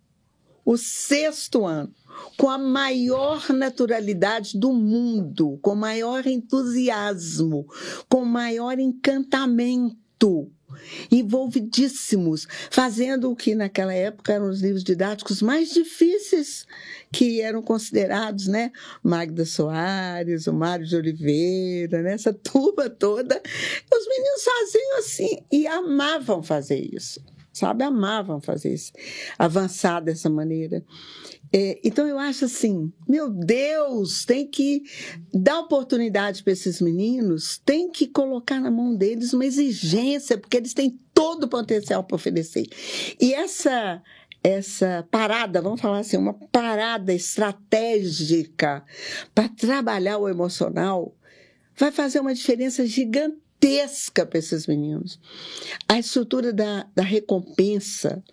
O 0.64 0.78
sexto 0.78 1.66
ano. 1.66 1.92
Com 2.38 2.48
a 2.48 2.60
maior 2.60 3.50
naturalidade 3.50 4.56
do 4.60 4.72
mundo, 4.72 5.58
com 5.64 5.74
maior 5.74 6.28
entusiasmo, 6.28 7.66
com 8.08 8.24
maior 8.24 8.78
encantamento 8.78 10.52
envolvidíssimos, 11.12 12.48
fazendo 12.70 13.32
o 13.32 13.36
que 13.36 13.56
naquela 13.56 13.94
época 13.94 14.34
eram 14.34 14.50
os 14.50 14.62
livros 14.62 14.84
didáticos 14.84 15.42
mais 15.42 15.72
difíceis 15.72 16.66
que 17.12 17.42
eram 17.42 17.62
considerados, 17.62 18.48
né? 18.48 18.72
Magda 19.02 19.46
Soares, 19.46 20.48
o 20.48 20.54
Mário 20.54 20.86
de 20.86 20.96
Oliveira, 20.96 22.02
né? 22.02 22.14
essa 22.14 22.34
turma 22.34 22.90
toda. 22.90 23.42
Os 23.94 24.08
meninos 24.08 24.44
faziam 24.44 24.98
assim 25.00 25.44
e 25.52 25.68
amavam 25.68 26.44
fazer 26.44 26.80
isso, 26.94 27.24
sabe? 27.54 27.84
Amavam 27.84 28.42
fazer 28.42 28.74
isso, 28.74 28.92
avançar 29.38 30.02
dessa 30.02 30.30
maneira. 30.30 30.84
É, 31.52 31.80
então 31.84 32.06
eu 32.08 32.20
acho 32.20 32.46
assim, 32.46 32.92
meu 33.08 33.30
Deus, 33.30 34.26
tem 34.26 34.48
que 34.48 34.84
dar 35.34 35.60
oportunidade 35.60 36.44
para 36.44 36.54
esses 36.54 36.82
meninos, 36.82 37.62
tem 37.66 37.90
que 37.90 38.08
colocar 38.08 38.60
na 38.60 38.70
mão 38.70 38.96
deles 38.96 39.34
uma 39.34 39.46
exigência, 39.46 40.38
porque 40.38 40.58
eles 40.58 40.74
têm 40.74 41.00
todo 41.14 41.44
o 41.46 41.48
potencial 41.48 42.04
para 42.04 42.16
oferecer. 42.16 42.68
E 43.20 43.34
essa 43.34 44.02
essa 44.44 45.06
parada, 45.12 45.62
vamos 45.62 45.82
falar 45.82 46.00
assim, 46.00 46.16
uma 46.16 46.34
parada 46.34 47.14
estratégica 47.14 48.84
para 49.34 49.50
trabalhar 49.50 50.18
o 50.20 50.30
emocional, 50.30 51.14
vai 51.76 51.92
fazer 51.92 52.20
uma 52.20 52.34
diferença 52.34 52.86
gigantesca 52.86 54.26
para 54.26 54.40
esses 54.40 54.66
meninos. 54.66 55.20
A 55.88 56.00
estrutura 56.00 56.54
da, 56.54 56.88
da 56.96 57.04
recompensa, 57.04 58.24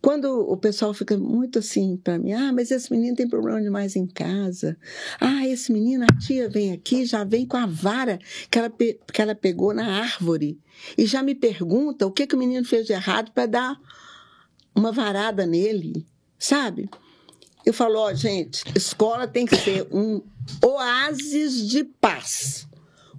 quando 0.00 0.26
o 0.26 0.56
pessoal 0.56 0.94
fica 0.94 1.18
muito 1.18 1.58
assim 1.58 1.96
para 1.96 2.18
mim, 2.18 2.32
ah, 2.32 2.52
mas 2.52 2.70
esse 2.70 2.90
menino 2.90 3.16
tem 3.16 3.28
problema 3.28 3.60
demais 3.60 3.96
em 3.96 4.06
casa. 4.06 4.76
Ah, 5.20 5.46
esse 5.46 5.72
menino, 5.72 6.04
a 6.04 6.18
tia 6.18 6.48
vem 6.48 6.72
aqui, 6.72 7.04
já 7.04 7.24
vem 7.24 7.46
com 7.46 7.56
a 7.56 7.66
vara 7.66 8.18
que 8.50 8.58
ela, 8.58 8.70
que 8.70 9.22
ela 9.22 9.34
pegou 9.34 9.74
na 9.74 10.00
árvore 10.00 10.58
e 10.96 11.04
já 11.04 11.22
me 11.22 11.34
pergunta 11.34 12.06
o 12.06 12.12
que, 12.12 12.26
que 12.26 12.34
o 12.36 12.38
menino 12.38 12.64
fez 12.64 12.86
de 12.86 12.92
errado 12.92 13.32
para 13.32 13.46
dar 13.46 13.80
uma 14.74 14.92
varada 14.92 15.44
nele, 15.44 16.06
sabe? 16.38 16.88
Eu 17.66 17.74
falo, 17.74 17.98
ó, 17.98 18.10
oh, 18.10 18.14
gente, 18.14 18.62
escola 18.76 19.26
tem 19.26 19.44
que 19.44 19.56
ser 19.56 19.86
um 19.90 20.22
oásis 20.64 21.68
de 21.68 21.82
paz. 21.82 22.66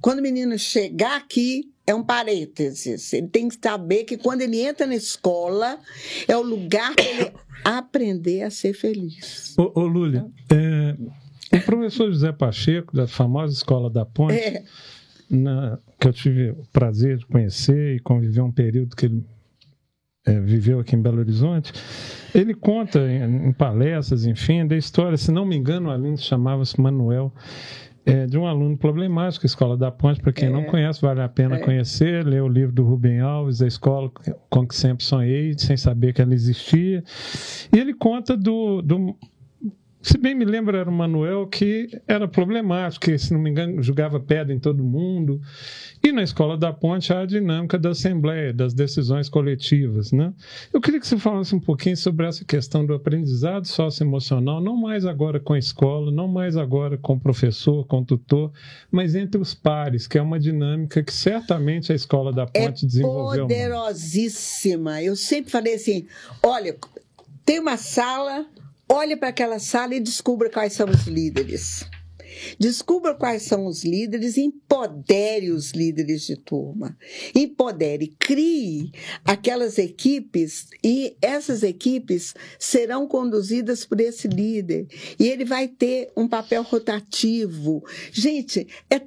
Quando 0.02 0.20
o 0.20 0.24
menino 0.24 0.58
chegar 0.58 1.18
aqui, 1.18 1.70
é 1.90 1.96
um 1.96 2.04
parênteses. 2.04 3.12
Ele 3.14 3.28
tem 3.28 3.48
que 3.50 3.58
saber 3.62 4.04
que 4.04 4.16
quando 4.16 4.42
ele 4.42 4.62
entra 4.62 4.86
na 4.86 4.96
escola, 4.96 5.80
é 6.28 6.38
o 6.38 6.42
lugar 6.44 6.94
para 6.94 7.06
ele 7.06 7.32
aprender 7.66 8.44
a 8.44 8.52
ser 8.52 8.74
feliz. 8.74 9.56
Ô, 9.58 9.72
ô 9.82 9.88
Lúlia, 9.88 10.28
é, 10.52 10.96
o 11.58 11.62
professor 11.62 12.12
José 12.12 12.32
Pacheco, 12.32 12.96
da 12.96 13.08
famosa 13.08 13.54
Escola 13.54 13.90
da 13.90 14.06
Ponte, 14.06 14.36
é. 14.36 14.64
na, 15.30 15.80
que 16.00 16.08
eu 16.08 16.14
tive 16.14 16.52
o 16.52 16.64
prazer 16.72 17.18
de 17.18 17.26
conhecer 17.26 17.96
e 17.96 18.00
conviver 18.00 18.42
um 18.42 18.52
período 18.52 18.96
que 18.96 19.08
ele 19.08 19.26
é, 20.28 20.40
viveu 20.40 20.80
aqui 20.80 20.96
em 20.96 21.02
Belo 21.02 21.20
Horizonte, 21.20 21.74
ele 22.36 22.54
conta 22.54 23.00
em, 23.00 23.48
em 23.48 23.52
palestras, 23.52 24.28
enfim, 24.28 24.68
da 24.68 24.78
história, 24.78 25.18
se 25.18 25.32
não 25.32 25.44
me 25.44 25.56
engano, 25.56 25.90
o 25.90 25.92
aluno 25.92 26.18
chamava-se 26.18 26.80
Manuel, 26.80 27.34
é, 28.12 28.26
de 28.26 28.38
um 28.38 28.46
aluno 28.46 28.78
problemático, 28.78 29.46
Escola 29.46 29.78
da 29.78 29.92
Ponte, 29.92 30.22
para 30.22 30.34
quem 30.34 30.50
é, 30.50 30.52
não 30.52 30.64
conhece, 30.64 31.02
vale 31.02 31.22
a 31.22 31.30
pena 31.30 31.56
é. 31.56 31.60
conhecer, 31.60 32.26
ler 32.26 32.42
o 32.42 32.48
livro 32.48 32.74
do 32.74 32.84
Rubem 32.84 33.20
Alves, 33.20 33.62
a 33.62 33.68
escola 33.68 34.12
com 34.50 34.68
que 34.68 34.76
sempre 34.76 35.04
sonhei, 35.04 35.54
sem 35.58 35.78
saber 35.78 36.14
que 36.14 36.22
ela 36.22 36.34
existia. 36.34 37.04
E 37.74 37.78
ele 37.78 37.94
conta 37.94 38.36
do, 38.36 38.82
do 38.82 39.16
se 40.02 40.18
bem 40.18 40.34
me 40.34 40.46
lembro, 40.46 40.78
era 40.78 40.90
o 40.90 40.94
Manuel 40.94 41.46
que 41.46 41.90
era 42.08 42.26
problemático, 42.26 43.06
que, 43.06 43.18
se 43.18 43.34
não 43.34 43.40
me 43.40 43.50
engano, 43.50 43.84
jogava 43.84 44.18
pedra 44.20 44.54
em 44.54 44.60
todo 44.60 44.82
mundo. 44.82 45.42
E 46.02 46.14
na 46.14 46.24
Escola 46.24 46.58
da 46.58 46.72
Ponte 46.72 47.12
há 47.12 47.22
a 47.22 47.26
dinâmica 47.26 47.78
da 47.78 47.90
Assembleia, 47.90 48.54
das 48.54 48.74
decisões 48.74 49.28
coletivas. 49.28 50.14
Né? 50.14 50.34
Eu 50.72 50.80
queria 50.80 51.02
que 51.02 51.08
você 51.08 51.18
falasse 51.18 51.54
um 51.54 51.60
pouquinho 51.60 51.98
sobre 51.98 52.26
essa 52.26 52.46
questão 52.46 52.86
do 52.86 52.94
aprendizado 52.94 53.68
socioemocional, 53.68 54.62
não 54.62 54.78
mais 54.78 55.06
agora 55.06 55.38
com 55.38 55.54
a 55.54 55.60
escola, 55.60 56.10
não 56.10 56.30
mais 56.30 56.56
agora 56.56 56.98
com 56.98 57.16
o 57.16 57.20
professor, 57.20 57.86
com 57.86 58.00
o 58.00 58.06
tutor, 58.06 58.54
mas 58.90 59.16
entre 59.16 59.42
os 59.42 59.54
pares, 59.54 60.08
que 60.08 60.18
é 60.18 60.22
uma 60.22 60.40
dinâmica 60.40 61.04
que 61.04 61.14
certamente 61.14 61.92
a 61.92 61.96
Escola 61.96 62.32
da 62.32 62.44
é 62.54 62.68
Ponte 62.68 62.86
é 62.86 62.88
desenvolveu. 62.88 63.48
Poderosíssima. 63.48 65.02
Eu 65.04 65.18
sempre 65.18 65.52
falei 65.52 65.76
assim: 65.76 66.08
olha, 66.42 66.78
tem 67.44 67.60
uma 67.60 67.76
sala 67.76 68.46
Olhe 68.92 69.16
para 69.16 69.30
aquela 69.30 69.60
sala 69.60 69.94
e 69.94 70.00
descubra 70.00 70.50
quais 70.50 70.74
são 70.74 70.90
os 70.90 71.06
líderes. 71.06 71.86
Descubra 72.58 73.14
quais 73.14 73.44
são 73.44 73.66
os 73.66 73.84
líderes 73.84 74.38
e 74.38 74.42
empodere 74.42 75.52
os 75.52 75.72
líderes 75.72 76.24
de 76.24 76.36
turma. 76.36 76.98
Empodere, 77.36 78.16
crie 78.18 78.92
aquelas 79.24 79.78
equipes 79.78 80.68
e 80.84 81.16
essas 81.22 81.64
equipes 81.64 82.34
serão 82.58 83.08
conduzidas 83.08 83.86
por 83.86 84.00
esse 84.02 84.28
líder. 84.28 84.88
E 85.20 85.28
ele 85.28 85.46
vai 85.46 85.68
ter 85.68 86.12
um 86.16 86.28
papel 86.28 86.64
rotativo. 86.64 87.84
Gente, 88.12 88.68
é 88.90 89.02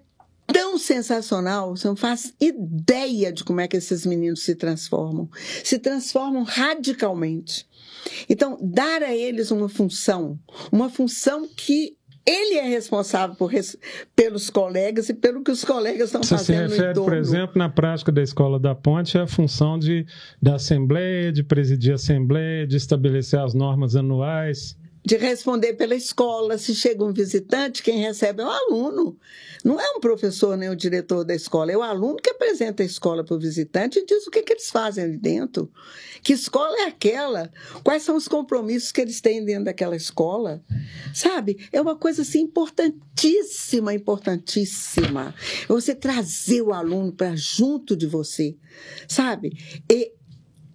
tão 0.46 0.78
sensacional, 0.78 1.74
você 1.76 1.88
não 1.88 1.96
faz 1.96 2.34
ideia 2.40 3.32
de 3.32 3.42
como 3.42 3.60
é 3.60 3.66
que 3.66 3.76
esses 3.76 4.04
meninos 4.04 4.42
se 4.44 4.54
transformam. 4.54 5.28
Se 5.64 5.78
transformam 5.78 6.42
radicalmente. 6.42 7.66
Então, 8.28 8.58
dar 8.60 9.02
a 9.02 9.14
eles 9.14 9.50
uma 9.50 9.68
função, 9.68 10.38
uma 10.70 10.88
função 10.88 11.48
que 11.56 11.96
ele 12.24 12.56
é 12.56 12.68
responsável 12.68 13.34
por, 13.34 13.50
pelos 14.14 14.48
colegas 14.48 15.08
e 15.08 15.14
pelo 15.14 15.42
que 15.42 15.50
os 15.50 15.64
colegas 15.64 16.08
estão 16.08 16.22
Você 16.22 16.36
fazendo 16.36 16.70
se 16.70 16.76
refere, 16.76 16.94
por 16.94 17.14
exemplo, 17.14 17.58
na 17.58 17.68
prática 17.68 18.12
da 18.12 18.22
Escola 18.22 18.60
da 18.60 18.74
Ponte, 18.74 19.18
a 19.18 19.26
função 19.26 19.78
de, 19.78 20.06
da 20.40 20.54
Assembleia, 20.54 21.32
de 21.32 21.42
presidir 21.42 21.92
a 21.92 21.96
Assembleia, 21.96 22.66
de 22.66 22.76
estabelecer 22.76 23.40
as 23.40 23.54
normas 23.54 23.96
anuais 23.96 24.76
de 25.04 25.16
responder 25.16 25.74
pela 25.74 25.94
escola. 25.94 26.56
Se 26.56 26.74
chega 26.74 27.04
um 27.04 27.12
visitante, 27.12 27.82
quem 27.82 28.00
recebe 28.00 28.42
é 28.42 28.46
o 28.46 28.50
aluno. 28.50 29.18
Não 29.64 29.80
é 29.80 29.90
um 29.96 30.00
professor 30.00 30.56
nem 30.56 30.70
o 30.70 30.76
diretor 30.76 31.24
da 31.24 31.34
escola, 31.34 31.72
é 31.72 31.76
o 31.76 31.82
aluno 31.82 32.16
que 32.16 32.30
apresenta 32.30 32.82
a 32.82 32.86
escola 32.86 33.24
para 33.24 33.36
o 33.36 33.38
visitante 33.38 33.98
e 33.98 34.06
diz 34.06 34.26
o 34.26 34.30
que, 34.30 34.42
que 34.42 34.52
eles 34.52 34.70
fazem 34.70 35.04
ali 35.04 35.16
dentro. 35.16 35.70
Que 36.22 36.32
escola 36.32 36.76
é 36.80 36.84
aquela? 36.84 37.50
Quais 37.82 38.02
são 38.02 38.16
os 38.16 38.28
compromissos 38.28 38.92
que 38.92 39.00
eles 39.00 39.20
têm 39.20 39.44
dentro 39.44 39.64
daquela 39.64 39.96
escola? 39.96 40.62
Sabe? 41.14 41.68
É 41.72 41.80
uma 41.80 41.96
coisa 41.96 42.22
assim 42.22 42.42
importantíssima, 42.42 43.92
importantíssima. 43.94 45.34
Você 45.68 45.94
trazer 45.94 46.62
o 46.62 46.72
aluno 46.72 47.12
para 47.12 47.34
junto 47.34 47.96
de 47.96 48.06
você, 48.06 48.56
sabe? 49.08 49.52
E 49.90 50.12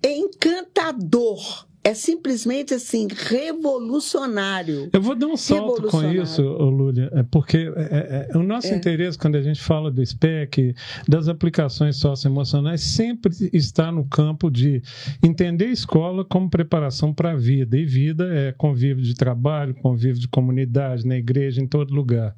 é 0.04 0.16
encantador 0.16 1.68
é 1.88 1.94
simplesmente 1.94 2.74
assim 2.74 3.08
revolucionário. 3.10 4.90
Eu 4.92 5.02
vou 5.02 5.16
dar 5.16 5.28
um 5.28 5.38
salto 5.38 5.84
com 5.84 6.04
isso, 6.12 6.42
Lúlia, 6.42 7.10
é 7.14 7.24
porque 7.24 7.58
é, 7.58 8.28
é, 8.28 8.28
é, 8.30 8.38
o 8.38 8.44
nosso 8.44 8.68
é. 8.68 8.76
interesse 8.76 9.18
quando 9.18 9.36
a 9.36 9.42
gente 9.42 9.62
fala 9.62 9.90
do 9.90 10.06
SPEC, 10.06 10.76
das 11.08 11.30
aplicações 11.30 11.96
socioemocionais, 11.96 12.82
sempre 12.82 13.32
está 13.54 13.90
no 13.90 14.04
campo 14.04 14.52
de 14.52 14.82
entender 15.24 15.68
a 15.68 15.72
escola 15.72 16.26
como 16.26 16.50
preparação 16.50 17.14
para 17.14 17.32
a 17.32 17.36
vida. 17.36 17.78
E 17.78 17.86
vida 17.86 18.28
é 18.34 18.52
convívio 18.52 19.02
de 19.02 19.16
trabalho, 19.16 19.74
convívio 19.76 20.20
de 20.20 20.28
comunidade, 20.28 21.08
na 21.08 21.16
igreja, 21.16 21.62
em 21.62 21.68
todo 21.68 21.96
lugar. 21.96 22.36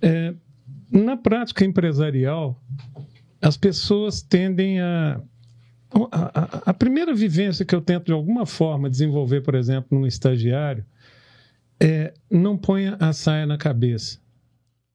É, 0.00 0.32
na 0.92 1.16
prática 1.16 1.64
empresarial, 1.64 2.62
as 3.42 3.56
pessoas 3.56 4.22
tendem 4.22 4.80
a 4.80 5.20
a, 6.12 6.70
a, 6.70 6.74
primeira 6.74 7.14
vivência 7.14 7.64
que 7.64 7.74
eu 7.74 7.80
tento 7.80 8.06
de 8.06 8.12
alguma 8.12 8.44
forma 8.44 8.90
desenvolver, 8.90 9.40
por 9.40 9.54
exemplo, 9.54 9.98
num 9.98 10.06
estagiário, 10.06 10.84
é 11.80 12.12
não 12.30 12.56
ponha 12.56 12.96
a 13.00 13.12
saia 13.12 13.46
na 13.46 13.56
cabeça. 13.56 14.18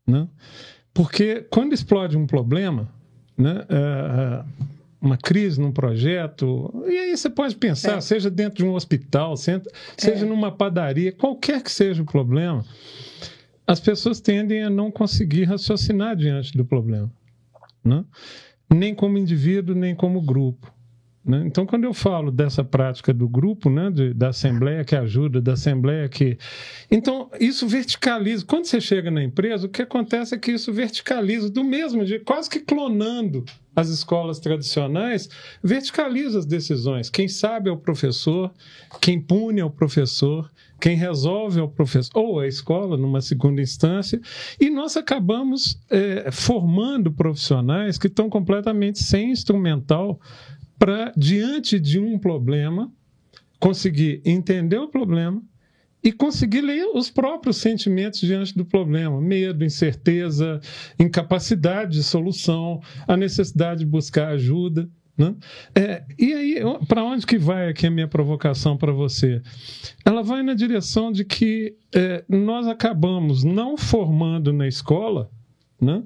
Né? 0.06 0.28
Porque 0.94 1.46
quando 1.50 1.74
explode 1.74 2.18
um 2.18 2.28
problema, 2.28 2.90
né, 3.38 3.66
uh, 3.70 4.68
uma 5.02 5.18
crise 5.18 5.60
num 5.60 5.72
projeto, 5.72 6.72
e 6.88 6.98
aí 6.98 7.18
você 7.18 7.30
pode 7.30 7.56
pensar, 7.56 7.98
é. 7.98 8.02
seja 8.02 8.30
dentro 8.30 8.64
de 8.64 8.66
um 8.66 8.74
hospital, 8.74 9.36
seja 9.36 9.62
é. 10.04 10.24
numa 10.24 10.52
padaria, 10.52 11.12
qualquer 11.12 11.64
que 11.64 11.72
seja 11.72 12.04
o 12.04 12.06
problema, 12.06 12.64
as 13.66 13.80
pessoas 13.80 14.20
tendem 14.20 14.64
a 14.64 14.70
não 14.70 14.92
conseguir 14.92 15.46
raciocinar 15.46 16.16
diante 16.16 16.56
do 16.56 16.66
problema. 16.66 17.12
Né? 17.84 18.04
Nem 18.70 18.94
como 18.94 19.18
indivíduo, 19.18 19.74
nem 19.74 19.96
como 19.96 20.22
grupo. 20.22 20.72
Né? 21.24 21.44
Então, 21.46 21.68
quando 21.68 21.84
eu 21.84 21.94
falo 21.94 22.32
dessa 22.32 22.64
prática 22.64 23.14
do 23.14 23.30
grupo, 23.30 23.70
né, 23.70 23.92
de, 23.92 24.14
da 24.14 24.30
assembleia 24.30 24.84
que 24.84 24.96
ajuda, 24.96 25.40
da 25.40 25.54
assembleia 25.54 26.10
que. 26.10 26.38
Então, 26.90 27.30
isso 27.40 27.68
verticaliza. 27.68 28.44
Quando 28.46 28.66
você 28.66 28.82
chega 28.82 29.12
na 29.12 29.24
empresa, 29.24 29.68
o 29.68 29.70
que 29.70 29.84
acontece 29.84 30.34
é 30.34 30.38
que 30.38 30.52
isso 30.52 30.74
verticaliza, 30.74 31.50
do 31.50 31.64
mesmo 31.64 32.04
jeito, 32.06 32.26
quase 32.26 32.50
que 32.50 32.60
clonando 32.60 33.46
as 33.76 33.90
escolas 33.90 34.40
tradicionais, 34.40 35.30
verticaliza 35.64 36.40
as 36.40 36.46
decisões. 36.46 37.10
Quem 37.10 37.28
sabe 37.28 37.70
é 37.70 37.72
o 37.72 37.78
professor, 37.78 38.52
quem 39.00 39.22
pune 39.22 39.62
é 39.62 39.66
o 39.66 39.70
professor, 39.70 40.52
quem 40.80 40.98
resolve 40.98 41.60
é 41.60 41.64
o 41.64 41.70
professor, 41.70 42.12
ou 42.20 42.40
a 42.40 42.48
escola, 42.48 42.98
numa 42.98 43.22
segunda 43.22 43.62
instância, 43.62 44.20
e 44.60 44.70
nós 44.70 44.98
acabamos 44.98 45.80
é, 45.90 46.32
formando 46.32 47.12
profissionais 47.12 48.00
que 48.00 48.08
estão 48.08 48.28
completamente 48.30 49.02
sem 49.02 49.32
instrumental 49.32 50.20
para, 50.82 51.14
diante 51.16 51.80
de 51.80 52.00
um 52.00 52.18
problema, 52.18 52.92
conseguir 53.60 54.20
entender 54.26 54.80
o 54.80 54.88
problema 54.88 55.40
e 56.04 56.12
conseguir 56.12 56.62
ler 56.62 56.88
os 56.96 57.12
próprios 57.12 57.58
sentimentos 57.58 58.20
diante 58.20 58.58
do 58.58 58.66
problema: 58.66 59.22
medo, 59.22 59.64
incerteza, 59.64 60.60
incapacidade 60.98 61.92
de 61.92 62.04
solução, 62.04 62.82
a 63.08 63.16
necessidade 63.16 63.82
de 63.82 63.86
buscar 63.86 64.30
ajuda. 64.30 64.90
Né? 65.16 65.36
É, 65.76 66.04
e 66.18 66.34
aí, 66.34 66.56
para 66.88 67.04
onde 67.04 67.28
que 67.28 67.38
vai 67.38 67.70
aqui 67.70 67.86
a 67.86 67.92
minha 67.92 68.08
provocação 68.08 68.76
para 68.76 68.92
você? 68.92 69.40
Ela 70.04 70.24
vai 70.24 70.42
na 70.42 70.56
direção 70.56 71.12
de 71.12 71.24
que 71.24 71.76
é, 71.94 72.26
nós 72.28 72.66
acabamos 72.68 73.44
não 73.44 73.78
formando 73.78 74.52
na 74.52 74.68
escola 74.68 75.30
né, 75.80 76.02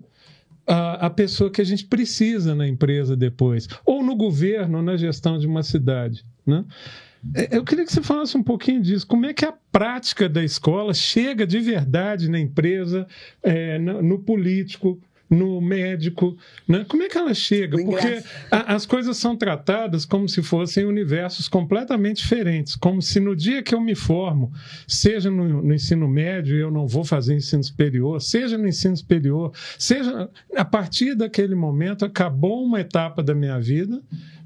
a, 0.68 1.08
a 1.08 1.10
pessoa 1.10 1.52
que 1.52 1.62
a 1.62 1.66
gente 1.66 1.86
precisa 1.86 2.56
na 2.56 2.68
empresa 2.68 3.16
depois, 3.16 3.68
ou 3.86 4.04
no 4.04 4.16
governo, 4.16 4.78
ou 4.78 4.84
na 4.84 4.98
gestão 4.98 5.38
de 5.38 5.48
uma 5.48 5.64
cidade. 5.64 6.26
Né? 6.46 6.64
É, 7.34 7.58
eu 7.58 7.64
queria 7.64 7.86
que 7.86 7.92
você 7.92 8.02
falasse 8.02 8.38
um 8.38 8.44
pouquinho 8.44 8.82
disso. 8.82 9.08
Como 9.08 9.26
é 9.26 9.34
que 9.34 9.46
a 9.46 9.54
prática 9.72 10.30
da 10.30 10.44
escola 10.44 10.94
chega 10.94 11.48
de 11.48 11.60
verdade 11.60 12.30
na 12.30 12.40
empresa, 12.40 13.08
é, 13.42 13.80
no, 13.80 14.02
no, 14.02 14.20
político? 14.20 15.00
No 15.30 15.60
médico. 15.60 16.38
Né? 16.68 16.86
Como 16.88 17.04
é 17.04 17.10
que 17.10 17.18
ela 17.18 17.34
chega? 17.34 17.78
Porque 17.78 18.24
a, 18.52 18.76
as 18.76 18.86
coisas 18.86 19.18
são 19.18 19.36
tratadas 19.36 20.06
como 20.06 20.28
se 20.30 20.42
fossem 20.42 20.86
universos 20.86 21.48
completamente 21.48 22.18
diferentes. 22.18 22.76
Como 22.76 23.02
se 23.02 23.20
no 23.20 23.36
dia 23.36 23.64
que 23.64 23.74
eu 23.74 23.82
me 23.82 23.96
formo, 23.96 24.52
seja 24.88 25.30
no, 25.32 25.62
no 25.64 25.74
ensino 25.74 26.08
médio, 26.08 26.56
eu 26.56 26.72
não 26.72 26.88
vou 26.88 27.04
fazer 27.04 27.36
ensino 27.36 27.64
superior, 27.64 28.22
seja 28.22 28.58
no 28.58 28.68
ensino 28.68 28.96
superior, 28.96 29.52
seja 29.78 30.30
a 30.56 30.66
partir 30.66 31.16
daquele 31.16 31.56
momento, 31.56 32.06
acabou 32.06 32.64
uma 32.64 32.80
etapa 32.80 33.24
da 33.24 33.34
minha 33.34 33.60
vida, 33.60 34.02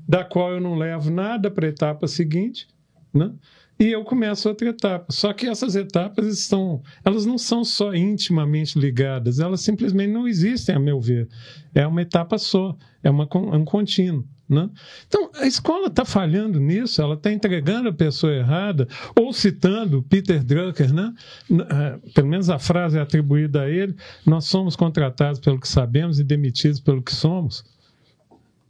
da 0.07 0.23
qual 0.23 0.51
eu 0.53 0.61
não 0.61 0.75
levo 0.75 1.11
nada 1.11 1.51
para 1.51 1.67
a 1.67 1.69
etapa 1.69 2.07
seguinte. 2.07 2.67
Né? 3.13 3.31
E 3.79 3.87
eu 3.87 4.03
começo 4.03 4.49
outra 4.49 4.69
etapa. 4.69 5.05
Só 5.09 5.31
que 5.31 5.47
essas 5.47 5.75
etapas 5.75 6.27
estão, 6.27 6.83
elas 7.05 7.25
não 7.25 7.37
são 7.37 7.63
só 7.63 7.93
intimamente 7.93 8.77
ligadas, 8.77 9.39
elas 9.39 9.61
simplesmente 9.61 10.11
não 10.11 10.27
existem, 10.27 10.75
a 10.75 10.79
meu 10.79 10.99
ver. 10.99 11.29
É 11.73 11.87
uma 11.87 12.01
etapa 12.01 12.37
só, 12.37 12.75
é, 13.01 13.09
uma, 13.09 13.23
é 13.31 13.57
um 13.57 13.63
contínuo. 13.63 14.27
Né? 14.49 14.67
Então, 15.07 15.29
a 15.35 15.45
escola 15.45 15.87
está 15.87 16.03
falhando 16.03 16.59
nisso, 16.59 16.99
ela 17.01 17.13
está 17.13 17.31
entregando 17.31 17.87
a 17.87 17.93
pessoa 17.93 18.33
errada, 18.33 18.87
ou 19.15 19.31
citando 19.31 20.01
Peter 20.01 20.43
Drucker, 20.43 20.91
né? 20.91 21.13
É, 21.51 22.11
pelo 22.15 22.27
menos 22.27 22.49
a 22.49 22.57
frase 22.57 22.97
é 22.97 23.01
atribuída 23.01 23.61
a 23.61 23.69
ele: 23.69 23.95
nós 24.25 24.45
somos 24.45 24.75
contratados 24.75 25.39
pelo 25.39 25.59
que 25.59 25.67
sabemos 25.67 26.19
e 26.19 26.23
demitidos 26.23 26.79
pelo 26.79 27.03
que 27.03 27.13
somos. 27.13 27.63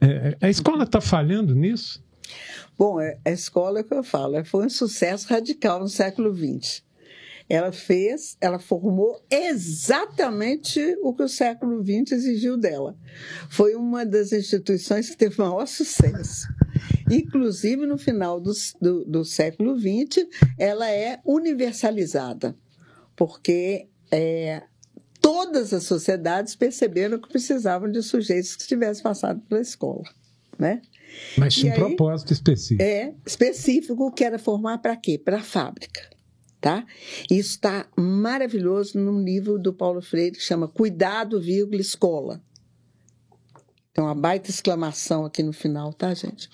É, 0.02 0.36
a 0.38 0.50
escola 0.50 0.84
está 0.84 1.00
falhando 1.00 1.54
nisso? 1.54 2.02
Bom, 2.78 3.00
é, 3.00 3.18
a 3.24 3.30
escola 3.30 3.82
que 3.82 3.92
eu 3.92 4.02
falo 4.02 4.42
foi 4.44 4.66
um 4.66 4.70
sucesso 4.70 5.28
radical 5.28 5.80
no 5.80 5.88
século 5.88 6.34
XX. 6.34 6.82
Ela 7.48 7.72
fez, 7.72 8.36
ela 8.40 8.60
formou 8.60 9.20
exatamente 9.28 10.96
o 11.02 11.12
que 11.12 11.24
o 11.24 11.28
século 11.28 11.82
XX 11.84 12.12
exigiu 12.12 12.56
dela. 12.56 12.96
Foi 13.50 13.74
uma 13.74 14.06
das 14.06 14.32
instituições 14.32 15.10
que 15.10 15.16
teve 15.16 15.36
maior 15.36 15.66
sucesso. 15.66 16.46
Inclusive, 17.10 17.86
no 17.86 17.98
final 17.98 18.40
do, 18.40 18.52
do, 18.80 19.04
do 19.04 19.24
século 19.24 19.76
XX, 19.76 20.28
ela 20.56 20.88
é 20.88 21.18
universalizada, 21.24 22.56
porque 23.16 23.88
é, 24.12 24.62
todas 25.20 25.74
as 25.74 25.82
sociedades 25.82 26.54
perceberam 26.54 27.18
que 27.18 27.28
precisavam 27.28 27.90
de 27.90 28.00
sujeitos 28.00 28.54
que 28.54 28.68
tivessem 28.68 29.02
passado 29.02 29.40
pela 29.48 29.60
escola. 29.60 30.04
Né? 30.56 30.80
Mas 31.36 31.54
tinha 31.54 31.72
um 31.72 31.76
propósito 31.76 32.32
específico. 32.32 32.82
É, 32.82 33.14
específico, 33.26 34.12
que 34.12 34.24
era 34.24 34.38
formar 34.38 34.78
para 34.78 34.96
quê? 34.96 35.18
Para 35.18 35.38
a 35.38 35.42
fábrica. 35.42 36.08
Tá? 36.60 36.84
Isso 37.30 37.50
está 37.50 37.86
maravilhoso 37.96 38.98
num 38.98 39.22
livro 39.22 39.58
do 39.58 39.72
Paulo 39.72 40.02
Freire 40.02 40.36
que 40.36 40.42
chama 40.42 40.68
Cuidado, 40.68 41.40
vírgula, 41.40 41.80
escola. 41.80 42.42
Tem 43.94 44.04
uma 44.04 44.14
baita 44.14 44.50
exclamação 44.50 45.24
aqui 45.24 45.42
no 45.42 45.52
final, 45.52 45.92
tá, 45.92 46.12
gente? 46.12 46.48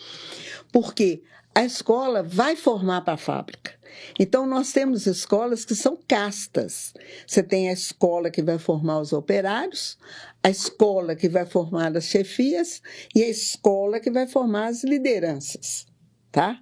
Porque 0.73 1.23
a 1.55 1.65
escola 1.65 2.23
vai 2.23 2.55
formar 2.55 3.01
para 3.01 3.15
a 3.15 3.19
fábrica. 3.19 3.76
Então, 4.19 4.47
nós 4.47 4.73
temos 4.73 5.07
escolas 5.07 5.65
que 5.65 5.75
são 5.75 5.99
castas. 6.09 6.93
Você 7.27 7.43
tem 7.43 7.69
a 7.69 7.73
escola 7.73 8.31
que 8.31 8.43
vai 8.43 8.59
formar 8.59 9.01
os 9.01 9.13
operários, 9.13 9.99
a 10.43 10.51
escola 10.51 11.17
que 11.17 11.29
vai 11.29 11.45
formar 11.45 11.97
as 11.97 12.05
chefias 12.05 12.81
e 13.15 13.23
a 13.23 13.29
escola 13.29 14.01
que 14.01 14.11
vai 14.11 14.27
formar 14.27 14.69
as 14.69 14.85
lideranças, 14.85 15.87
tá? 16.31 16.61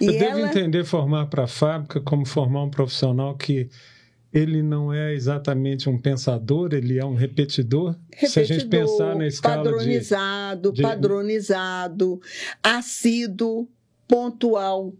E 0.00 0.06
Eu 0.06 0.14
ela... 0.14 0.18
devo 0.18 0.46
entender 0.46 0.84
formar 0.84 1.26
para 1.26 1.44
a 1.44 1.48
fábrica 1.48 2.00
como 2.00 2.24
formar 2.24 2.64
um 2.64 2.70
profissional 2.70 3.36
que 3.36 3.68
ele 4.32 4.62
não 4.62 4.92
é 4.92 5.14
exatamente 5.14 5.88
um 5.88 5.98
pensador, 5.98 6.74
ele 6.74 6.98
é 6.98 7.04
um 7.04 7.14
repetidor. 7.14 7.96
repetidor 8.12 8.30
Se 8.30 8.40
a 8.40 8.44
gente 8.44 8.66
pensar 8.66 9.16
na 9.16 9.26
escala 9.26 9.64
padronizado, 9.64 10.72
de... 10.72 10.82
padronizado, 10.82 12.20
assíduo, 12.62 13.68
pontual, 14.06 14.92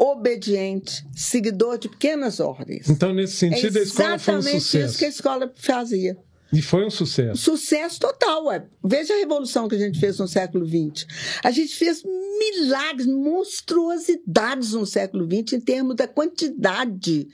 obediente, 0.00 1.06
seguidor 1.14 1.78
de 1.78 1.90
pequenas 1.90 2.40
ordens. 2.40 2.88
Então, 2.88 3.12
nesse 3.12 3.36
sentido, 3.36 3.76
é 3.76 3.80
a 3.80 3.84
escola 3.84 4.18
foi 4.18 4.34
um 4.34 4.42
sucesso. 4.42 4.56
Exatamente 4.56 4.90
isso 4.90 4.98
que 4.98 5.04
a 5.04 5.08
escola 5.08 5.52
fazia. 5.54 6.16
E 6.52 6.62
foi 6.62 6.84
um 6.84 6.90
sucesso. 6.90 7.42
Sucesso 7.42 8.00
total, 8.00 8.46
ué. 8.46 8.66
Veja 8.82 9.14
a 9.14 9.18
revolução 9.18 9.68
que 9.68 9.76
a 9.76 9.78
gente 9.78 10.00
fez 10.00 10.18
no 10.18 10.26
século 10.26 10.66
XX. 10.66 11.06
A 11.44 11.50
gente 11.50 11.76
fez 11.76 12.02
milagres, 12.02 13.06
monstruosidades 13.06 14.72
no 14.72 14.86
século 14.86 15.26
XX 15.26 15.52
em 15.52 15.60
termos 15.60 15.94
da 15.94 16.08
quantidade 16.08 17.28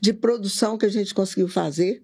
de 0.00 0.12
produção 0.12 0.78
que 0.78 0.86
a 0.86 0.90
gente 0.90 1.12
conseguiu 1.12 1.48
fazer. 1.48 2.02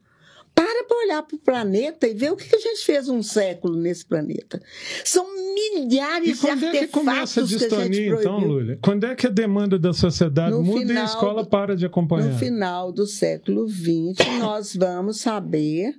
Para 0.59 0.85
para 0.85 0.97
olhar 1.05 1.23
para 1.23 1.37
o 1.37 1.39
planeta 1.39 2.09
e 2.09 2.15
ver 2.15 2.33
o 2.33 2.37
que 2.37 2.53
a 2.53 2.59
gente 2.59 2.85
fez 2.85 3.09
um 3.09 3.23
século 3.23 3.77
nesse 3.77 4.05
planeta. 4.05 4.61
São 5.05 5.25
milhares 5.55 6.41
de 6.41 6.49
artefatos 6.51 6.75
é 6.75 6.81
que, 6.81 6.89
começa 6.89 7.41
a 7.41 7.45
distonia, 7.45 8.09
então, 8.09 8.41
Lúlia? 8.41 8.77
Quando 8.83 9.05
é 9.05 9.15
que 9.15 9.29
a 9.29 9.31
demanda 9.31 9.79
da 9.79 9.93
sociedade 9.93 10.51
no 10.51 10.65
muda 10.65 10.93
e 10.93 10.97
a 10.97 11.05
escola 11.05 11.45
do, 11.45 11.49
para 11.49 11.77
de 11.77 11.87
acompanhar? 11.87 12.33
No 12.33 12.39
final 12.41 12.91
do 12.91 13.07
século 13.07 13.69
XX, 13.69 14.17
nós 14.41 14.75
vamos 14.75 15.21
saber 15.21 15.95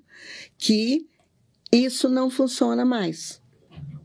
que 0.58 1.08
isso 1.72 2.10
não 2.10 2.30
funciona 2.30 2.84
mais. 2.84 3.42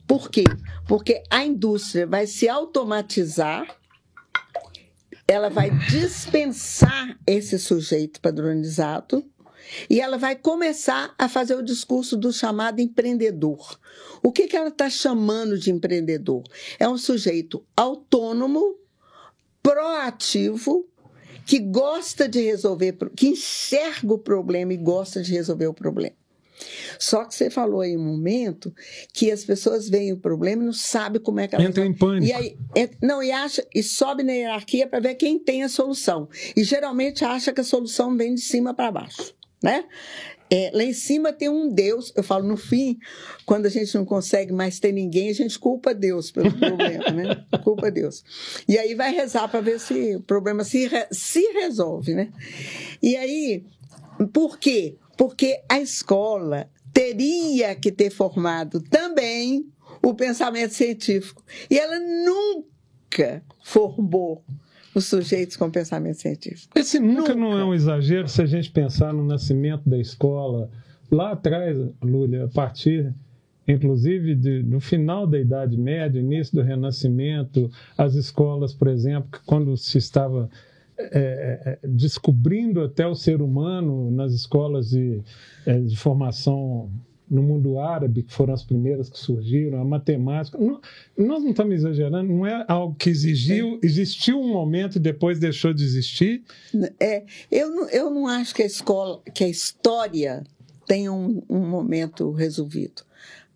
Por 0.06 0.30
quê? 0.30 0.44
Porque 0.86 1.20
a 1.28 1.44
indústria 1.44 2.06
vai 2.06 2.28
se 2.28 2.48
automatizar, 2.48 3.66
ela 5.26 5.50
vai 5.50 5.70
dispensar 5.88 7.18
esse 7.26 7.58
sujeito 7.58 8.20
padronizado 8.20 9.24
e 9.88 10.00
ela 10.00 10.16
vai 10.16 10.36
começar 10.36 11.14
a 11.18 11.28
fazer 11.28 11.54
o 11.54 11.62
discurso 11.62 12.16
do 12.16 12.32
chamado 12.32 12.80
empreendedor. 12.80 13.78
O 14.22 14.32
que, 14.32 14.46
que 14.46 14.56
ela 14.56 14.68
está 14.68 14.88
chamando 14.88 15.58
de 15.58 15.70
empreendedor? 15.70 16.42
É 16.78 16.88
um 16.88 16.98
sujeito 16.98 17.64
autônomo, 17.76 18.76
proativo, 19.62 20.86
que 21.46 21.58
gosta 21.58 22.28
de 22.28 22.40
resolver, 22.40 22.96
que 23.14 23.28
enxerga 23.28 24.14
o 24.14 24.18
problema 24.18 24.72
e 24.72 24.78
gosta 24.78 25.22
de 25.22 25.32
resolver 25.32 25.66
o 25.66 25.74
problema. 25.74 26.16
Só 26.98 27.24
que 27.24 27.34
você 27.34 27.50
falou 27.50 27.80
aí 27.80 27.96
um 27.96 28.04
momento 28.04 28.72
que 29.12 29.30
as 29.30 29.44
pessoas 29.44 29.88
veem 29.88 30.12
o 30.12 30.16
problema 30.16 30.62
e 30.62 30.66
não 30.66 30.72
sabem 30.72 31.20
como 31.20 31.40
é 31.40 31.48
que 31.48 31.54
elas 31.54 31.66
Entra 31.66 31.84
em 31.84 31.92
pânico. 31.92 32.26
E 32.26 32.32
aí, 32.32 32.56
é, 32.76 32.88
não, 33.02 33.22
e 33.22 33.32
acha, 33.32 33.66
e 33.74 33.82
sobe 33.82 34.22
na 34.22 34.32
hierarquia 34.32 34.86
para 34.86 35.00
ver 35.00 35.16
quem 35.16 35.38
tem 35.38 35.64
a 35.64 35.68
solução. 35.68 36.28
E 36.56 36.62
geralmente 36.62 37.24
acha 37.24 37.52
que 37.52 37.60
a 37.60 37.64
solução 37.64 38.16
vem 38.16 38.34
de 38.34 38.40
cima 38.40 38.72
para 38.72 38.92
baixo 38.92 39.34
né? 39.64 39.86
É, 40.50 40.70
lá 40.74 40.84
em 40.84 40.92
cima 40.92 41.32
tem 41.32 41.48
um 41.48 41.72
Deus, 41.72 42.12
eu 42.14 42.22
falo 42.22 42.46
no 42.46 42.56
fim, 42.56 42.98
quando 43.46 43.64
a 43.64 43.70
gente 43.70 43.94
não 43.94 44.04
consegue 44.04 44.52
mais 44.52 44.78
ter 44.78 44.92
ninguém, 44.92 45.30
a 45.30 45.32
gente 45.32 45.58
culpa 45.58 45.94
Deus 45.94 46.30
pelo 46.30 46.52
problema, 46.60 47.10
né? 47.10 47.44
Culpa 47.64 47.90
Deus. 47.90 48.22
E 48.68 48.78
aí 48.78 48.94
vai 48.94 49.10
rezar 49.10 49.48
para 49.48 49.62
ver 49.62 49.80
se 49.80 50.16
o 50.16 50.20
problema 50.20 50.62
se, 50.62 50.86
se 51.10 51.40
resolve, 51.54 52.14
né? 52.14 52.30
E 53.02 53.16
aí, 53.16 53.64
por 54.34 54.58
quê? 54.58 54.98
Porque 55.16 55.62
a 55.66 55.80
escola 55.80 56.70
teria 56.92 57.74
que 57.74 57.90
ter 57.90 58.10
formado 58.10 58.82
também 58.82 59.66
o 60.02 60.12
pensamento 60.12 60.74
científico. 60.74 61.42
E 61.70 61.78
ela 61.78 61.98
nunca 61.98 63.42
formou 63.62 64.44
os 64.94 65.06
sujeitos 65.06 65.56
com 65.56 65.70
pensamento 65.70 66.20
científico. 66.20 66.78
Esse 66.78 67.00
nunca, 67.00 67.20
nunca, 67.20 67.34
não 67.34 67.58
é 67.58 67.64
um 67.64 67.74
exagero 67.74 68.28
se 68.28 68.40
a 68.40 68.46
gente 68.46 68.70
pensar 68.70 69.12
no 69.12 69.24
nascimento 69.24 69.88
da 69.88 69.98
escola 69.98 70.70
lá 71.10 71.32
atrás, 71.32 71.76
Lúlia, 72.02 72.44
a 72.44 72.48
partir 72.48 73.12
inclusive 73.66 74.34
de, 74.34 74.62
no 74.62 74.80
final 74.80 75.26
da 75.26 75.38
Idade 75.38 75.76
Média, 75.76 76.20
início 76.20 76.54
do 76.54 76.62
Renascimento, 76.62 77.70
as 77.96 78.14
escolas, 78.14 78.74
por 78.74 78.88
exemplo, 78.88 79.30
que 79.32 79.44
quando 79.44 79.76
se 79.76 79.98
estava 79.98 80.50
é, 80.98 81.78
é, 81.82 81.88
descobrindo 81.88 82.82
até 82.82 83.06
o 83.06 83.14
ser 83.14 83.42
humano 83.42 84.10
nas 84.10 84.32
escolas 84.32 84.90
de, 84.90 85.20
é, 85.66 85.80
de 85.80 85.96
formação 85.96 86.90
no 87.28 87.42
mundo 87.42 87.78
árabe, 87.78 88.22
que 88.22 88.32
foram 88.32 88.52
as 88.54 88.62
primeiras 88.62 89.08
que 89.08 89.18
surgiram, 89.18 89.80
a 89.80 89.84
matemática. 89.84 90.58
Não, 90.58 90.80
nós 91.16 91.42
não 91.42 91.50
estamos 91.50 91.74
exagerando, 91.74 92.32
não 92.32 92.46
é 92.46 92.64
algo 92.68 92.94
que 92.94 93.08
exigiu, 93.10 93.78
é. 93.82 93.86
existiu 93.86 94.40
um 94.40 94.52
momento 94.52 94.96
e 94.96 95.00
depois 95.00 95.38
deixou 95.38 95.72
de 95.72 95.82
existir. 95.84 96.42
É, 97.00 97.24
eu, 97.50 97.70
não, 97.70 97.88
eu 97.88 98.10
não 98.10 98.26
acho 98.26 98.54
que 98.54 98.62
a 98.62 98.66
escola, 98.66 99.20
que 99.34 99.44
a 99.44 99.48
história 99.48 100.44
tenha 100.86 101.12
um, 101.12 101.42
um 101.48 101.66
momento 101.66 102.30
resolvido. 102.30 103.02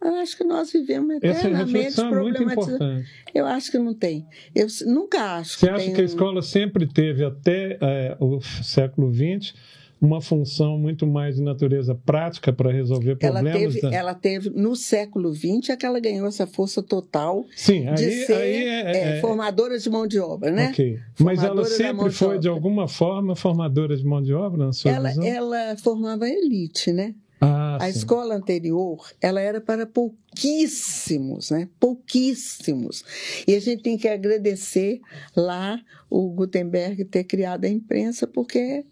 Eu 0.00 0.14
acho 0.14 0.36
que 0.36 0.44
nós 0.44 0.70
vivemos 0.72 1.16
eternamente 1.16 1.86
Essa 1.86 2.06
é 2.06 2.10
muito 2.10 2.42
importante. 2.42 3.08
Eu 3.34 3.46
acho 3.46 3.70
que 3.70 3.78
não 3.78 3.92
tem. 3.92 4.24
Eu 4.54 4.68
nunca 4.86 5.38
acho. 5.38 5.58
Você 5.58 5.66
que 5.66 5.72
acha 5.72 5.90
que 5.90 6.00
a 6.00 6.04
escola 6.04 6.40
sempre 6.40 6.86
teve, 6.86 7.24
até 7.24 7.78
é, 7.80 8.16
o 8.20 8.40
século 8.40 9.12
XX, 9.12 9.54
uma 10.00 10.20
função 10.20 10.78
muito 10.78 11.06
mais 11.06 11.36
de 11.36 11.42
natureza 11.42 11.94
prática 11.94 12.52
para 12.52 12.70
resolver 12.70 13.16
problemas. 13.16 13.54
Ela 13.54 13.72
teve, 13.72 13.80
da... 13.80 13.94
ela 13.94 14.14
teve 14.14 14.50
no 14.50 14.76
século 14.76 15.34
XX 15.34 15.70
é 15.70 15.76
que 15.76 15.84
ela 15.84 15.98
ganhou 15.98 16.26
essa 16.26 16.46
força 16.46 16.82
total 16.82 17.44
Sim, 17.56 17.88
aí, 17.88 17.94
de 17.94 18.26
ser 18.26 18.34
aí 18.34 18.56
é, 18.56 18.80
é, 18.80 19.18
é, 19.18 19.20
formadora 19.20 19.78
de 19.78 19.90
mão 19.90 20.06
de 20.06 20.20
obra, 20.20 20.50
né? 20.50 20.68
Ok. 20.70 20.98
Mas 21.20 21.42
ela 21.42 21.64
sempre 21.64 22.10
foi, 22.10 22.36
de, 22.36 22.42
de, 22.42 22.48
alguma 22.48 22.86
forma, 22.86 23.34
formadora 23.34 23.96
de 23.96 24.04
mão 24.04 24.22
de 24.22 24.32
obra, 24.32 24.66
na 24.66 24.72
sua 24.72 24.92
ela, 24.92 25.08
visão? 25.08 25.24
Ela 25.24 25.76
formava 25.76 26.28
elite, 26.28 26.92
né? 26.92 27.14
Ah, 27.40 27.76
a 27.80 27.92
sim. 27.92 27.98
escola 27.98 28.34
anterior, 28.34 28.98
ela 29.20 29.40
era 29.40 29.60
para 29.60 29.86
pouquíssimos, 29.86 31.50
né? 31.50 31.68
Pouquíssimos. 31.78 33.04
E 33.46 33.54
a 33.54 33.60
gente 33.60 33.82
tem 33.82 33.96
que 33.96 34.08
agradecer 34.08 35.00
lá 35.36 35.80
o 36.10 36.30
Gutenberg 36.30 37.04
ter 37.04 37.24
criado 37.24 37.64
a 37.64 37.68
imprensa, 37.68 38.26
porque 38.26 38.84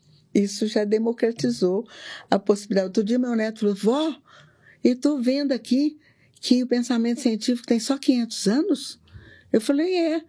isso 0.42 0.66
já 0.66 0.84
democratizou 0.84 1.86
a 2.30 2.38
possibilidade. 2.38 2.88
Outro 2.88 3.04
dia 3.04 3.18
meu 3.18 3.34
neto 3.34 3.60
falou, 3.60 3.74
vó, 3.74 4.16
eu 4.84 4.92
estou 4.92 5.20
vendo 5.20 5.52
aqui 5.52 5.98
que 6.40 6.62
o 6.62 6.66
pensamento 6.66 7.20
científico 7.20 7.66
tem 7.66 7.80
só 7.80 7.98
500 7.98 8.46
anos. 8.46 9.00
Eu 9.52 9.60
falei, 9.60 9.94
é. 9.94 10.22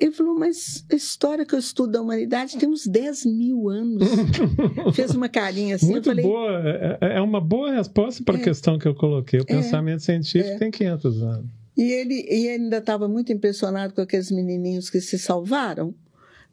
Ele 0.00 0.12
falou, 0.12 0.38
mas 0.38 0.84
a 0.92 0.94
história 0.94 1.44
que 1.44 1.54
eu 1.54 1.58
estudo 1.58 1.92
da 1.92 2.00
humanidade 2.00 2.56
tem 2.56 2.68
uns 2.68 2.86
10 2.86 3.26
mil 3.26 3.68
anos. 3.68 4.08
Fez 4.94 5.10
uma 5.10 5.28
carinha 5.28 5.74
assim. 5.74 5.90
Muito 5.90 6.04
falei, 6.04 6.24
boa. 6.24 6.62
É, 7.00 7.16
é, 7.16 7.20
uma 7.20 7.40
boa 7.40 7.72
resposta 7.72 8.22
para 8.22 8.36
a 8.36 8.40
é, 8.40 8.44
questão 8.44 8.78
que 8.78 8.86
eu 8.86 8.94
coloquei. 8.94 9.40
O 9.40 9.42
é, 9.42 9.46
pensamento 9.46 10.02
científico 10.02 10.54
é. 10.54 10.58
tem 10.58 10.70
500 10.70 11.22
anos. 11.22 11.50
E 11.76 11.82
ele, 11.82 12.14
e 12.14 12.46
ele 12.46 12.64
ainda 12.64 12.78
estava 12.78 13.08
muito 13.08 13.32
impressionado 13.32 13.92
com 13.92 14.00
aqueles 14.00 14.30
menininhos 14.30 14.88
que 14.88 15.00
se 15.00 15.18
salvaram, 15.18 15.94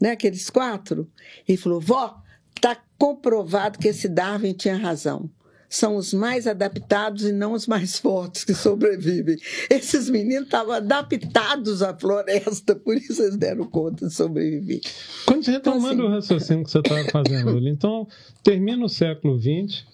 né? 0.01 0.12
aqueles 0.12 0.49
quatro. 0.49 1.08
Ele 1.47 1.58
falou, 1.58 1.80
vó, 1.80 2.22
está 2.56 2.78
comprovado 2.97 3.80
que 3.80 3.88
esse 3.88 4.08
Darwin 4.08 4.53
tinha 4.53 4.78
razão 4.78 5.30
são 5.70 5.95
os 5.95 6.14
mais 6.14 6.47
adaptados 6.47 7.24
e 7.24 7.32
não 7.32 7.53
os 7.53 7.68
mais 7.68 7.97
fortes 7.99 8.43
que 8.43 8.53
sobrevivem. 8.53 9.38
Esses 9.70 10.10
meninos 10.10 10.45
estavam 10.45 10.74
adaptados 10.74 11.82
à 11.82 11.93
floresta, 11.93 12.76
por 12.76 12.95
isso 12.95 13.22
eles 13.22 13.38
deram 13.38 13.66
conta 13.66 14.08
de 14.08 14.14
sobreviver. 14.14 14.82
Quando 15.26 15.45
retomando 15.45 15.93
então, 15.93 16.08
assim, 16.08 16.14
o 16.14 16.16
raciocínio 16.16 16.64
que 16.64 16.72
você 16.72 16.80
estava 16.80 17.03
fazendo, 17.10 17.68
então 17.68 18.08
termina 18.43 18.86
o 18.86 18.89
século 18.89 19.38
XX, 19.38 19.86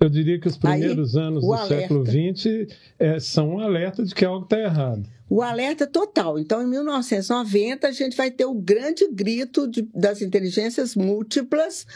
eu 0.00 0.08
diria 0.08 0.40
que 0.40 0.48
os 0.48 0.56
primeiros 0.56 1.16
Aí, 1.16 1.22
anos 1.22 1.44
do 1.44 1.52
alerta. 1.52 1.80
século 1.80 2.04
XX 2.06 2.74
é, 2.98 3.20
são 3.20 3.56
um 3.56 3.58
alerta 3.58 4.02
de 4.02 4.14
que 4.14 4.24
algo 4.24 4.44
está 4.44 4.58
errado. 4.58 5.06
O 5.28 5.42
alerta 5.42 5.86
total. 5.86 6.38
Então, 6.38 6.60
em 6.60 6.66
1990, 6.66 7.86
a 7.86 7.92
gente 7.92 8.16
vai 8.16 8.30
ter 8.30 8.46
o 8.46 8.54
grande 8.54 9.06
grito 9.12 9.68
de, 9.68 9.88
das 9.94 10.22
inteligências 10.22 10.96
múltiplas. 10.96 11.86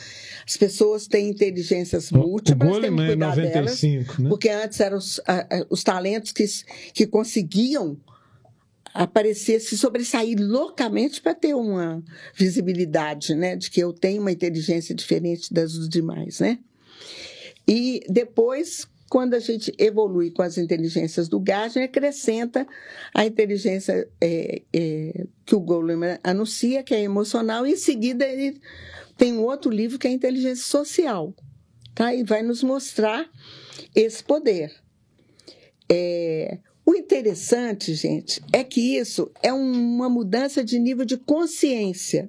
As 0.47 0.57
pessoas 0.57 1.09
têm 1.09 1.31
inteligências 1.31 2.13
múltiplas, 2.13 2.77
o 2.77 2.81
têm 2.81 2.91
que 2.91 3.07
cuidar 3.07 3.39
é 3.39 3.43
95, 3.43 3.53
delas, 3.53 4.19
né? 4.19 4.29
porque 4.29 4.49
antes 4.49 4.79
eram 4.79 4.99
os, 4.99 5.21
os 5.69 5.83
talentos 5.83 6.31
que, 6.31 6.45
que 6.93 7.07
conseguiam 7.07 7.97
aparecer, 8.95 9.61
se 9.61 9.77
sobressair 9.77 10.37
loucamente 10.39 11.21
para 11.21 11.35
ter 11.35 11.55
uma 11.55 12.01
visibilidade, 12.37 13.35
né, 13.35 13.57
de 13.57 13.69
que 13.69 13.81
eu 13.81 13.93
tenho 13.93 14.21
uma 14.21 14.31
inteligência 14.31 14.95
diferente 14.95 15.53
das 15.53 15.73
dos 15.73 15.89
demais, 15.89 16.39
né? 16.39 16.61
E 17.67 18.01
depois, 18.09 18.87
quando 19.09 19.35
a 19.35 19.39
gente 19.39 19.73
evolui 19.79 20.31
com 20.31 20.43
as 20.43 20.59
inteligências 20.59 21.29
do 21.29 21.41
Gardner, 21.41 21.89
acrescenta 21.89 22.67
a 23.15 23.25
inteligência 23.25 24.09
é, 24.21 24.63
é, 24.73 25.27
que 25.47 25.55
o 25.55 25.61
Goleman 25.61 26.19
anuncia, 26.23 26.83
que 26.83 26.95
é 26.95 27.03
emocional, 27.03 27.67
e 27.67 27.73
em 27.73 27.77
seguida 27.77 28.27
ele 28.27 28.61
tem 29.17 29.33
um 29.33 29.43
outro 29.43 29.71
livro 29.71 29.99
que 29.99 30.07
é 30.07 30.11
a 30.11 30.15
inteligência 30.15 30.65
social, 30.65 31.35
tá? 31.95 32.15
E 32.15 32.23
vai 32.23 32.43
nos 32.43 32.63
mostrar 32.63 33.31
esse 33.95 34.23
poder. 34.23 34.73
É, 35.89 36.59
o 36.87 36.95
interessante, 36.95 37.95
gente, 37.95 38.43
é 38.53 38.63
que 38.63 38.97
isso 38.97 39.31
é 39.43 39.53
uma 39.53 40.09
mudança 40.09 40.63
de 40.63 40.79
nível 40.79 41.05
de 41.05 41.17
consciência. 41.17 42.29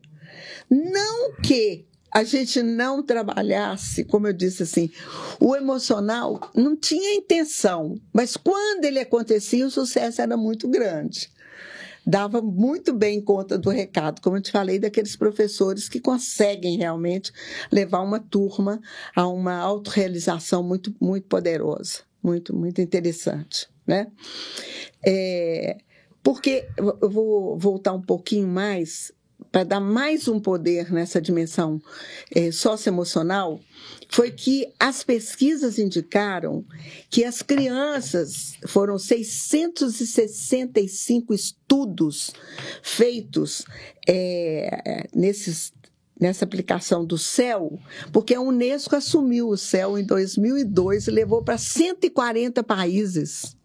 Não 0.70 1.34
que 1.42 1.86
a 2.16 2.24
gente 2.24 2.63
não 2.63 3.03
trabalhasse, 3.03 4.05
como 4.05 4.26
eu 4.26 4.32
disse 4.32 4.63
assim, 4.63 4.89
o 5.38 5.53
emocional 5.53 6.39
não 6.55 6.74
tinha 6.74 7.13
intenção, 7.13 7.99
mas 8.13 8.38
quando 8.38 8.86
ele 8.86 8.99
acontecia, 8.99 9.68
o 9.68 9.70
sucesso 9.70 10.22
era 10.22 10.38
muito 10.38 10.66
grande. 10.70 11.30
Dava 12.07 12.41
muito 12.41 12.93
bem 12.93 13.20
conta 13.22 13.57
do 13.57 13.70
recado, 13.70 14.22
como 14.22 14.38
eu 14.38 14.41
te 14.41 14.49
falei, 14.49 14.80
daqueles 14.80 15.18
professores 15.18 15.89
que 15.89 15.99
conseguem 15.99 16.78
realmente 16.78 17.34
levar 17.70 17.99
uma 17.99 18.22
turma 18.22 18.80
a 19.13 19.28
uma 19.28 19.57
autorrealização 19.57 20.63
muito, 20.63 20.95
muito 21.01 21.28
poderosa, 21.28 22.03
muito, 22.24 22.55
muito 22.55 22.80
interessante. 22.80 23.68
Né? 23.86 24.07
É, 25.05 25.80
porque 26.24 26.66
eu 26.78 27.09
vou 27.09 27.57
voltar 27.57 27.91
um 27.91 28.01
pouquinho 28.01 28.47
mais 28.47 29.11
para 29.56 29.64
dar 29.64 29.80
mais 29.80 30.28
um 30.28 30.38
poder 30.38 30.91
nessa 30.91 31.22
dimensão 31.22 31.82
é, 32.30 32.51
socioemocional, 32.51 33.58
foi 34.10 34.30
que 34.30 34.68
as 34.78 35.01
pesquisas 35.01 35.80
indicaram 35.80 36.66
que 37.10 37.24
as 37.24 37.41
crianças, 37.41 38.58
foram 38.68 38.99
665 38.99 41.34
estudos 41.34 42.34
feitos 42.84 43.64
é, 44.06 45.08
nesses 45.16 45.72
nessa 46.20 46.43
aplicação 46.43 47.06
do 47.06 47.18
céu, 47.18 47.80
porque 48.12 48.36
a 48.36 48.41
Unesco 48.41 48.93
assumiu 48.93 49.47
o 49.47 49.58
céu 49.58 49.97
em 49.97 50.06
2002 50.06 51.08
e 51.08 51.12
levou 51.12 51.41
para 51.41 51.58
140 51.58 52.62
países, 52.62 53.56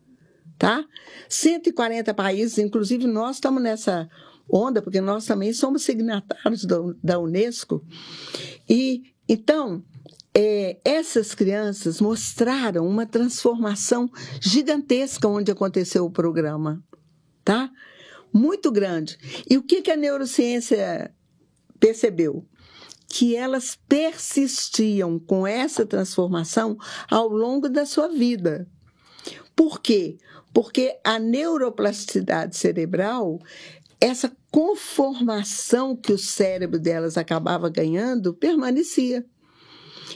tá? 0.56 0.84
140 1.28 2.14
países, 2.14 2.58
inclusive 2.58 3.08
nós 3.08 3.34
estamos 3.36 3.60
nessa 3.60 4.08
onda, 4.52 4.82
porque 4.82 5.00
nós 5.00 5.24
também 5.24 5.52
somos 5.52 5.82
signatários 5.82 6.64
da, 6.64 6.76
da 7.02 7.18
Unesco. 7.18 7.84
E 8.68 9.02
então 9.28 9.84
é, 10.34 10.78
essas 10.84 11.34
crianças 11.34 12.00
mostraram 12.00 12.86
uma 12.86 13.06
transformação 13.06 14.10
gigantesca 14.40 15.28
onde 15.28 15.50
aconteceu 15.50 16.04
o 16.04 16.10
programa, 16.10 16.82
tá? 17.44 17.70
Muito 18.32 18.70
grande. 18.70 19.18
E 19.48 19.56
o 19.56 19.62
que, 19.62 19.82
que 19.82 19.90
a 19.90 19.96
neurociência 19.96 21.12
percebeu? 21.80 22.46
Que 23.08 23.34
elas 23.34 23.76
persistiam 23.88 25.18
com 25.18 25.44
essa 25.44 25.84
transformação 25.84 26.76
ao 27.10 27.28
longo 27.28 27.68
da 27.68 27.84
sua 27.84 28.06
vida. 28.06 28.68
Por 29.56 29.80
quê? 29.80 30.16
Porque 30.54 30.96
a 31.04 31.18
neuroplasticidade 31.18 32.56
cerebral 32.56 33.40
essa 34.00 34.32
conformação 34.50 35.94
que 35.94 36.12
o 36.12 36.18
cérebro 36.18 36.78
delas 36.78 37.16
acabava 37.16 37.68
ganhando 37.68 38.34
permanecia. 38.34 39.24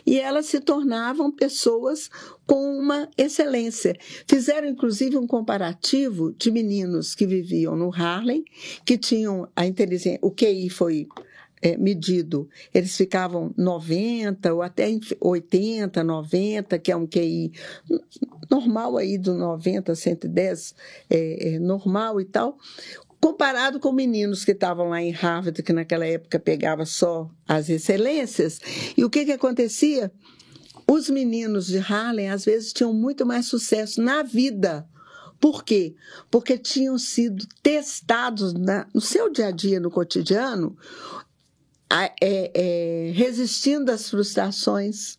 E 0.05 0.19
elas 0.19 0.47
se 0.47 0.61
tornavam 0.61 1.31
pessoas 1.31 2.11
com 2.47 2.77
uma 2.77 3.09
excelência. 3.17 3.97
Fizeram, 4.27 4.69
inclusive, 4.69 5.17
um 5.17 5.27
comparativo 5.27 6.33
de 6.33 6.51
meninos 6.51 7.15
que 7.15 7.27
viviam 7.27 7.77
no 7.77 7.95
Harlem, 7.95 8.45
que 8.85 8.99
tinham 8.99 9.49
a 9.55 9.65
inteligência. 9.65 10.19
O 10.21 10.33
QI 10.33 10.69
foi 10.69 11.07
é, 11.65 11.79
medido, 11.79 12.47
eles 12.75 12.95
ficavam 12.95 13.55
90 13.57 14.53
ou 14.53 14.61
até 14.61 14.87
80, 15.19 16.05
90, 16.05 16.79
que 16.79 16.93
é 16.93 16.97
um 16.97 17.07
QI 17.07 17.53
normal 18.51 18.99
aí 18.99 19.17
do 19.17 19.33
90 19.33 19.93
a 19.93 19.97
110, 19.97 20.75
é, 21.09 21.55
é, 21.55 21.59
normal 21.59 22.21
e 22.21 22.27
tal 22.27 22.59
comparado 23.25 23.81
com 23.81 23.91
meninos 23.91 24.45
que 24.45 24.51
estavam 24.51 24.91
lá 24.91 25.01
em 25.01 25.11
Harvard, 25.11 25.63
que 25.63 25.73
naquela 25.73 26.05
época 26.05 26.39
pegava 26.39 26.85
só 26.85 27.31
as 27.49 27.71
excelências. 27.71 28.61
E 28.95 29.03
o 29.03 29.09
que, 29.09 29.25
que 29.25 29.33
acontecia? 29.33 30.13
Os 30.87 31.09
meninos 31.09 31.67
de 31.67 31.79
Harlem, 31.79 32.29
às 32.29 32.45
vezes, 32.45 32.71
tinham 32.71 32.93
muito 32.93 33.25
mais 33.25 33.47
sucesso 33.47 34.03
na 34.03 34.23
vida. 34.23 34.87
Por 35.41 35.65
quê? 35.65 35.95
Porque 36.31 36.59
tinham 36.59 36.99
sido 36.99 37.47
testados 37.63 38.53
na, 38.53 38.87
no 38.93 39.01
seu 39.01 39.33
dia 39.33 39.47
a 39.47 39.51
dia, 39.51 39.81
no 39.81 39.91
cotidiano, 39.91 40.77
é, 41.91 42.13
é, 42.53 43.11
resistindo 43.15 43.91
às 43.91 44.11
frustrações, 44.11 45.19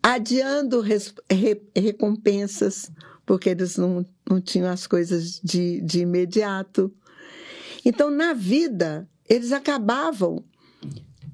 adiando 0.00 0.80
res, 0.80 1.12
re, 1.28 1.60
recompensas, 1.74 2.88
porque 3.26 3.48
eles 3.48 3.76
não, 3.76 4.06
não 4.30 4.40
tinham 4.40 4.70
as 4.70 4.86
coisas 4.86 5.40
de, 5.42 5.80
de 5.80 6.02
imediato. 6.02 6.94
Então, 7.84 8.10
na 8.10 8.32
vida, 8.32 9.08
eles 9.28 9.52
acabavam 9.52 10.44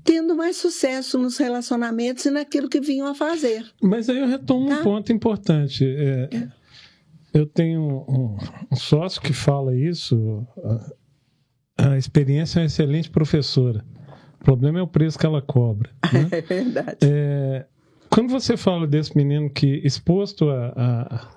tendo 0.05 0.34
mais 0.34 0.57
sucesso 0.57 1.18
nos 1.18 1.36
relacionamentos 1.36 2.24
e 2.24 2.30
naquilo 2.30 2.68
que 2.68 2.80
vinham 2.80 3.07
a 3.07 3.14
fazer. 3.14 3.66
Mas 3.82 4.09
aí 4.09 4.18
eu 4.18 4.26
retomo 4.26 4.68
tá? 4.68 4.80
um 4.80 4.82
ponto 4.82 5.12
importante. 5.12 5.84
É, 5.84 6.28
é. 6.32 6.49
Eu 7.34 7.44
tenho 7.44 7.82
um, 8.09 8.38
um, 8.72 8.76
sócio 8.76 9.20
que 9.20 9.34
fala 9.34 9.76
isso. 9.76 10.46
A, 11.76 11.90
a, 11.90 11.99
experiência 11.99 12.59
é 12.59 12.62
uma 12.62 12.66
excelente 12.66 13.11
professora. 13.11 13.84
O 14.40 14.44
problema 14.44 14.78
é 14.78 14.82
o 14.82 14.86
preço 14.86 15.18
que 15.18 15.26
ela 15.26 15.42
cobra. 15.42 15.90
Né? 16.11 16.28
É 16.30 16.40
verdade. 16.40 16.96
É, 17.03 17.66
quando 18.09 18.30
você 18.30 18.57
fala 18.57 18.86
desse 18.86 19.14
menino 19.14 19.51
que, 19.51 19.82
exposto 19.84 20.49
a, 20.49 21.28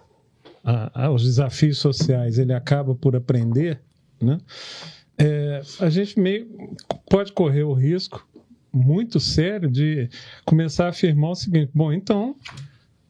a, 0.64 1.06
aos 1.08 1.24
desafios 1.24 1.78
sociais, 1.78 2.40
ele 2.40 2.54
acaba 2.54 2.96
por 2.96 3.18
aprender, 3.18 3.82
né? 4.22 4.38
É, 5.22 5.62
a 5.80 5.90
gente 5.90 6.20
meio 6.20 6.48
pode 7.10 7.32
correr 7.32 7.64
o 7.64 7.74
risco 7.74 8.28
muito 8.74 9.20
sério 9.20 9.70
de 9.70 10.10
começar 10.46 10.86
a 10.86 10.90
afirmar 10.90 11.32
o 11.32 11.36
seguinte: 11.36 11.72
bom, 11.74 11.92
então 11.92 12.36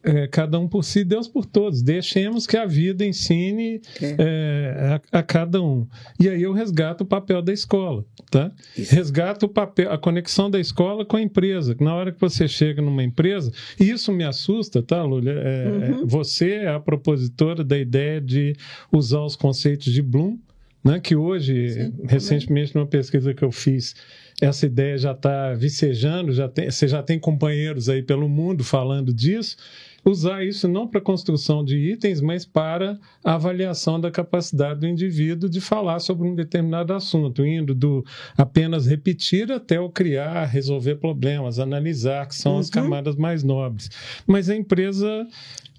é, 0.03 0.27
cada 0.27 0.59
um 0.59 0.67
por 0.67 0.83
si, 0.83 1.03
Deus 1.03 1.27
por 1.27 1.45
todos. 1.45 1.81
Deixemos 1.81 2.47
que 2.47 2.57
a 2.57 2.65
vida 2.65 3.05
ensine 3.05 3.81
é. 4.01 4.15
É, 4.17 4.99
a, 5.11 5.19
a, 5.19 5.23
cada 5.23 5.61
um. 5.61 5.87
E 6.19 6.27
aí 6.27 6.41
eu 6.41 6.53
resgato 6.53 7.01
o 7.01 7.05
papel 7.05 7.41
da 7.41 7.53
escola, 7.53 8.03
tá? 8.29 8.51
Isso. 8.75 8.95
Resgato 8.95 9.43
o 9.43 9.49
papel, 9.49 9.91
a 9.91 9.97
conexão 9.97 10.49
da 10.49 10.59
escola 10.59 11.05
com 11.05 11.17
a 11.17 11.21
empresa. 11.21 11.75
Na 11.79 11.93
hora 11.93 12.11
que 12.11 12.19
você 12.19 12.47
chega 12.47 12.81
numa 12.81 13.03
empresa, 13.03 13.51
e 13.79 13.89
isso 13.89 14.11
me 14.11 14.23
assusta, 14.23 14.81
tá, 14.81 15.03
Lúlia? 15.03 15.33
É, 15.33 15.67
uhum. 15.69 16.07
Você 16.07 16.51
é 16.51 16.69
a 16.69 16.79
propositora 16.79 17.63
da 17.63 17.77
ideia 17.77 18.19
de 18.19 18.55
usar 18.91 19.21
os 19.21 19.35
conceitos 19.35 19.93
de 19.93 20.01
Bloom, 20.01 20.37
né? 20.83 20.99
Que 20.99 21.15
hoje, 21.15 21.69
Sim, 21.69 21.93
recentemente, 22.07 22.75
numa 22.75 22.87
pesquisa 22.87 23.33
que 23.33 23.43
eu 23.43 23.51
fiz, 23.51 23.95
essa 24.41 24.65
ideia 24.65 24.97
já 24.97 25.11
está 25.11 25.53
vicejando, 25.53 26.31
já 26.31 26.49
tem, 26.49 26.69
você 26.69 26.87
já 26.87 27.03
tem 27.03 27.19
companheiros 27.19 27.89
aí 27.89 28.01
pelo 28.01 28.27
mundo 28.27 28.63
falando 28.63 29.13
disso 29.13 29.57
usar 30.03 30.43
isso 30.43 30.67
não 30.67 30.87
para 30.87 30.99
construção 30.99 31.63
de 31.63 31.77
itens, 31.77 32.21
mas 32.21 32.45
para 32.45 32.99
avaliação 33.23 33.99
da 33.99 34.09
capacidade 34.09 34.79
do 34.79 34.87
indivíduo 34.87 35.49
de 35.49 35.61
falar 35.61 35.99
sobre 35.99 36.27
um 36.27 36.35
determinado 36.35 36.93
assunto, 36.93 37.45
indo 37.45 37.75
do 37.75 38.03
apenas 38.37 38.87
repetir 38.87 39.51
até 39.51 39.79
o 39.79 39.89
criar, 39.89 40.45
resolver 40.45 40.95
problemas, 40.95 41.59
analisar, 41.59 42.27
que 42.27 42.35
são 42.35 42.53
uhum. 42.53 42.59
as 42.59 42.69
camadas 42.69 43.15
mais 43.15 43.43
nobres. 43.43 43.89
Mas 44.25 44.49
a 44.49 44.55
empresa 44.55 45.27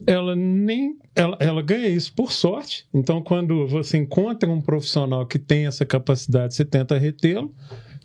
ela 0.07 0.35
nem 0.35 0.97
ela, 1.14 1.37
ela 1.41 1.62
ganha 1.62 1.89
isso 1.89 2.12
por 2.12 2.33
sorte. 2.33 2.87
Então, 2.93 3.23
quando 3.23 3.66
você 3.66 3.99
encontra 3.99 4.51
um 4.51 4.61
profissional 4.61 5.27
que 5.27 5.39
tem 5.39 5.66
essa 5.66 5.85
capacidade, 5.85 6.55
você 6.55 6.64
tenta 6.64 6.99
retê-lo, 6.99 7.55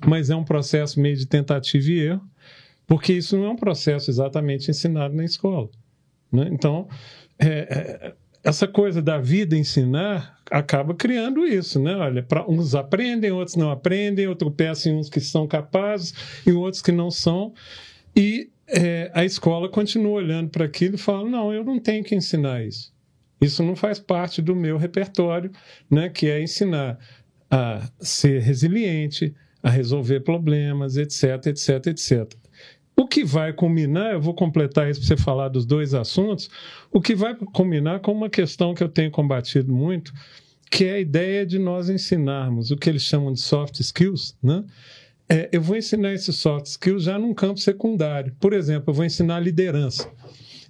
mas 0.05 0.30
é 0.30 0.36
um 0.36 0.43
processo 0.43 0.99
meio 0.99 1.15
de 1.15 1.26
tentativa 1.26 1.89
e 1.89 1.99
erro, 1.99 2.22
porque 2.86 3.13
isso 3.13 3.38
não 3.38 3.45
é 3.45 3.49
um 3.49 3.55
processo 3.55 4.09
exatamente 4.09 4.70
ensinado 4.70 5.15
na 5.15 5.24
escola. 5.24 5.70
Né? 6.32 6.49
Então, 6.51 6.88
é, 7.39 7.47
é, 7.47 8.13
essa 8.43 8.67
coisa 8.67 9.01
da 9.01 9.17
vida 9.17 9.57
ensinar 9.57 10.38
acaba 10.49 10.93
criando 10.93 11.45
isso, 11.45 11.80
né? 11.82 11.95
Olha, 11.95 12.23
pra, 12.23 12.49
uns 12.49 12.75
aprendem, 12.75 13.32
outros 13.32 13.55
não 13.55 13.69
aprendem, 13.69 14.34
tropeçam 14.36 14.93
em 14.93 14.95
uns 14.95 15.09
que 15.09 15.19
são 15.19 15.47
capazes 15.47 16.13
e 16.45 16.51
outros 16.51 16.82
que 16.82 16.91
não 16.91 17.11
são. 17.11 17.53
E 18.15 18.49
é, 18.67 19.11
a 19.13 19.23
escola 19.23 19.69
continua 19.69 20.13
olhando 20.13 20.49
para 20.49 20.65
aquilo 20.65 20.95
e 20.95 20.97
fala: 20.97 21.30
não, 21.30 21.53
eu 21.53 21.63
não 21.63 21.80
tenho 21.80 22.03
que 22.03 22.15
ensinar 22.15 22.63
isso. 22.63 22.93
Isso 23.39 23.61
não 23.63 23.75
faz 23.75 23.99
parte 23.99 24.41
do 24.41 24.55
meu 24.55 24.78
repertório, 24.78 25.51
né? 25.89 26.09
Que 26.09 26.28
é 26.28 26.41
ensinar 26.41 26.97
a 27.49 27.89
ser 27.99 28.41
resiliente, 28.41 29.34
a 29.61 29.69
resolver 29.69 30.21
problemas, 30.21 30.97
etc, 30.97 31.47
etc, 31.47 31.88
etc. 31.88 32.34
O 32.99 33.07
que 33.07 33.23
vai 33.23 33.53
combinar, 33.53 34.13
eu 34.13 34.21
vou 34.21 34.33
completar 34.33 34.89
isso 34.89 34.99
para 34.99 35.07
você 35.07 35.17
falar 35.17 35.49
dos 35.49 35.67
dois 35.67 35.93
assuntos, 35.93 36.49
o 36.91 36.99
que 36.99 37.13
vai 37.13 37.35
combinar 37.35 37.99
com 37.99 38.11
uma 38.11 38.27
questão 38.27 38.73
que 38.73 38.83
eu 38.83 38.89
tenho 38.89 39.11
combatido 39.11 39.71
muito, 39.71 40.11
que 40.71 40.85
é 40.85 40.93
a 40.93 40.99
ideia 40.99 41.45
de 41.45 41.59
nós 41.59 41.89
ensinarmos 41.89 42.71
o 42.71 42.75
que 42.75 42.89
eles 42.89 43.03
chamam 43.03 43.31
de 43.31 43.39
soft 43.39 43.79
skills, 43.79 44.35
né? 44.41 44.63
É, 45.29 45.47
eu 45.51 45.61
vou 45.61 45.77
ensinar 45.77 46.13
esses 46.13 46.37
soft 46.37 46.65
skills 46.65 47.03
já 47.03 47.19
num 47.19 47.33
campo 47.35 47.59
secundário. 47.59 48.33
Por 48.39 48.51
exemplo, 48.51 48.89
eu 48.89 48.93
vou 48.93 49.05
ensinar 49.05 49.41
liderança. 49.41 50.09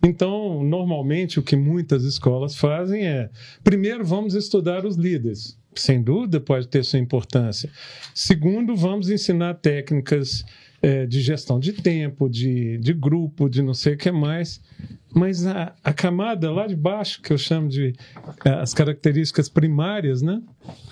Então, 0.04 0.64
normalmente, 0.64 1.40
o 1.40 1.44
que 1.44 1.56
muitas 1.56 2.04
escolas 2.04 2.56
fazem 2.56 3.08
é: 3.08 3.30
primeiro, 3.64 4.04
vamos 4.04 4.34
estudar 4.34 4.86
os 4.86 4.96
líderes. 4.96 5.58
Sem 5.76 6.02
dúvida, 6.02 6.42
pode 6.42 6.68
ter 6.68 6.84
sua 6.84 7.00
importância. 7.00 7.70
Segundo, 8.14 8.76
vamos 8.76 9.10
ensinar 9.10 9.54
técnicas 9.56 10.44
é, 10.82 11.06
de 11.06 11.22
gestão 11.22 11.60
de 11.60 11.74
tempo, 11.74 12.30
de, 12.30 12.78
de 12.78 12.94
grupo, 12.94 13.50
de 13.50 13.62
não 13.62 13.74
sei 13.74 13.94
o 13.94 13.98
que 13.98 14.12
mais. 14.12 14.62
Mas 15.14 15.46
a, 15.46 15.74
a 15.84 15.94
camada 15.94 16.52
lá 16.52 16.68
de 16.68 16.76
baixo, 16.76 17.22
que 17.22 17.34
eu 17.34 17.38
chamo 17.38 17.68
de 17.68 17.94
é, 18.46 18.50
as 18.50 18.74
características 18.74 19.50
primárias, 19.50 20.22
né? 20.22 20.42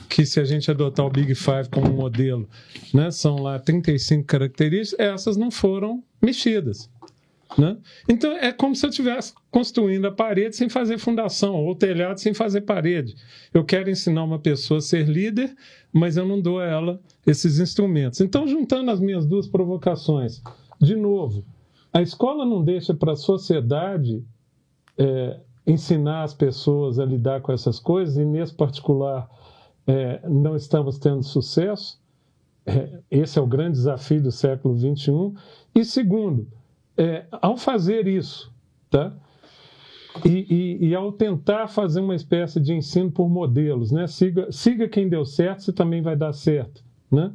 que 0.09 0.25
se 0.25 0.39
a 0.39 0.45
gente 0.45 0.69
adotar 0.69 1.05
o 1.05 1.09
Big 1.09 1.33
Five 1.36 1.69
como 1.69 1.91
modelo, 1.91 2.47
né? 2.93 3.11
são 3.11 3.38
lá 3.38 3.59
35 3.59 4.25
características, 4.25 5.05
essas 5.05 5.38
não 5.38 5.51
foram 5.51 6.03
mexidas. 6.21 6.89
Né? 7.58 7.78
Então 8.10 8.32
é 8.32 8.52
como 8.52 8.76
se 8.76 8.86
eu 8.86 8.89
estivesse 8.89 9.34
construindo 9.52 10.06
a 10.06 10.12
parede 10.12 10.56
sem 10.56 10.68
fazer 10.68 10.98
fundação, 10.98 11.56
ou 11.56 11.76
telhado 11.76 12.20
sem 12.20 12.34
fazer 12.34 12.62
parede. 12.62 13.16
Eu 13.54 13.64
quero 13.64 13.89
ensinar 13.89 14.24
uma 14.24 14.39
pessoa 14.39 14.80
a 14.80 14.82
ser 14.82 15.08
líder, 15.08 15.56
mas 15.93 16.18
eu 16.18 16.28
não 16.28 16.41
dou 16.41 16.60
a 16.60 16.66
ela 16.66 17.00
esses 17.26 17.60
instrumentos. 17.60 18.20
Então, 18.20 18.48
juntando 18.48 18.91
as 18.91 19.00
minhas 19.00 19.26
duas 19.26 19.48
provocações, 19.48 20.41
de 20.82 20.96
novo, 20.96 21.46
a 21.93 22.02
escola 22.02 22.46
não 22.46 22.64
deixa 22.64 22.93
para 22.93 23.14
a 23.14 23.16
sociedade 23.16 24.22
é, 24.98 25.39
ensinar 25.66 26.24
as 26.24 26.34
pessoas 26.34 27.00
a 27.00 27.06
lidar 27.06 27.41
com 27.41 27.54
essas 27.54 27.80
coisas, 27.80 28.18
e 28.18 28.26
nesse 28.26 28.54
particular 28.54 29.30
é, 29.88 30.20
não 30.28 30.56
estamos 30.56 30.98
tendo 30.98 31.24
sucesso. 31.24 32.00
É, 32.66 33.00
esse 33.10 33.38
é 33.38 33.41
o 33.41 33.48
grande 33.48 33.74
desafio 33.74 34.22
do 34.22 34.32
século 34.32 34.78
XXI. 34.78 35.34
E 35.74 35.86
segundo, 35.86 36.48
é, 36.98 37.26
ao 37.32 37.58
fazer 37.58 38.08
isso, 38.08 38.52
tá? 38.89 39.14
E, 40.24 40.30
e, 40.80 40.88
e, 40.88 40.96
ao 40.96 41.12
tentar 41.12 41.68
fazer 41.68 42.00
uma 42.00 42.16
espécie 42.16 42.60
de 42.60 42.74
ensino 42.74 43.12
por 43.12 43.30
modelos, 43.30 43.91
né? 43.91 44.08
Siga, 44.08 44.50
siga 44.50 44.88
quem 44.88 45.10
deu 45.10 45.26
certo, 45.26 45.64
você 45.64 45.74
também 45.74 46.02
vai 46.02 46.16
dar 46.16 46.32
certo, 46.32 46.84
né? 47.12 47.34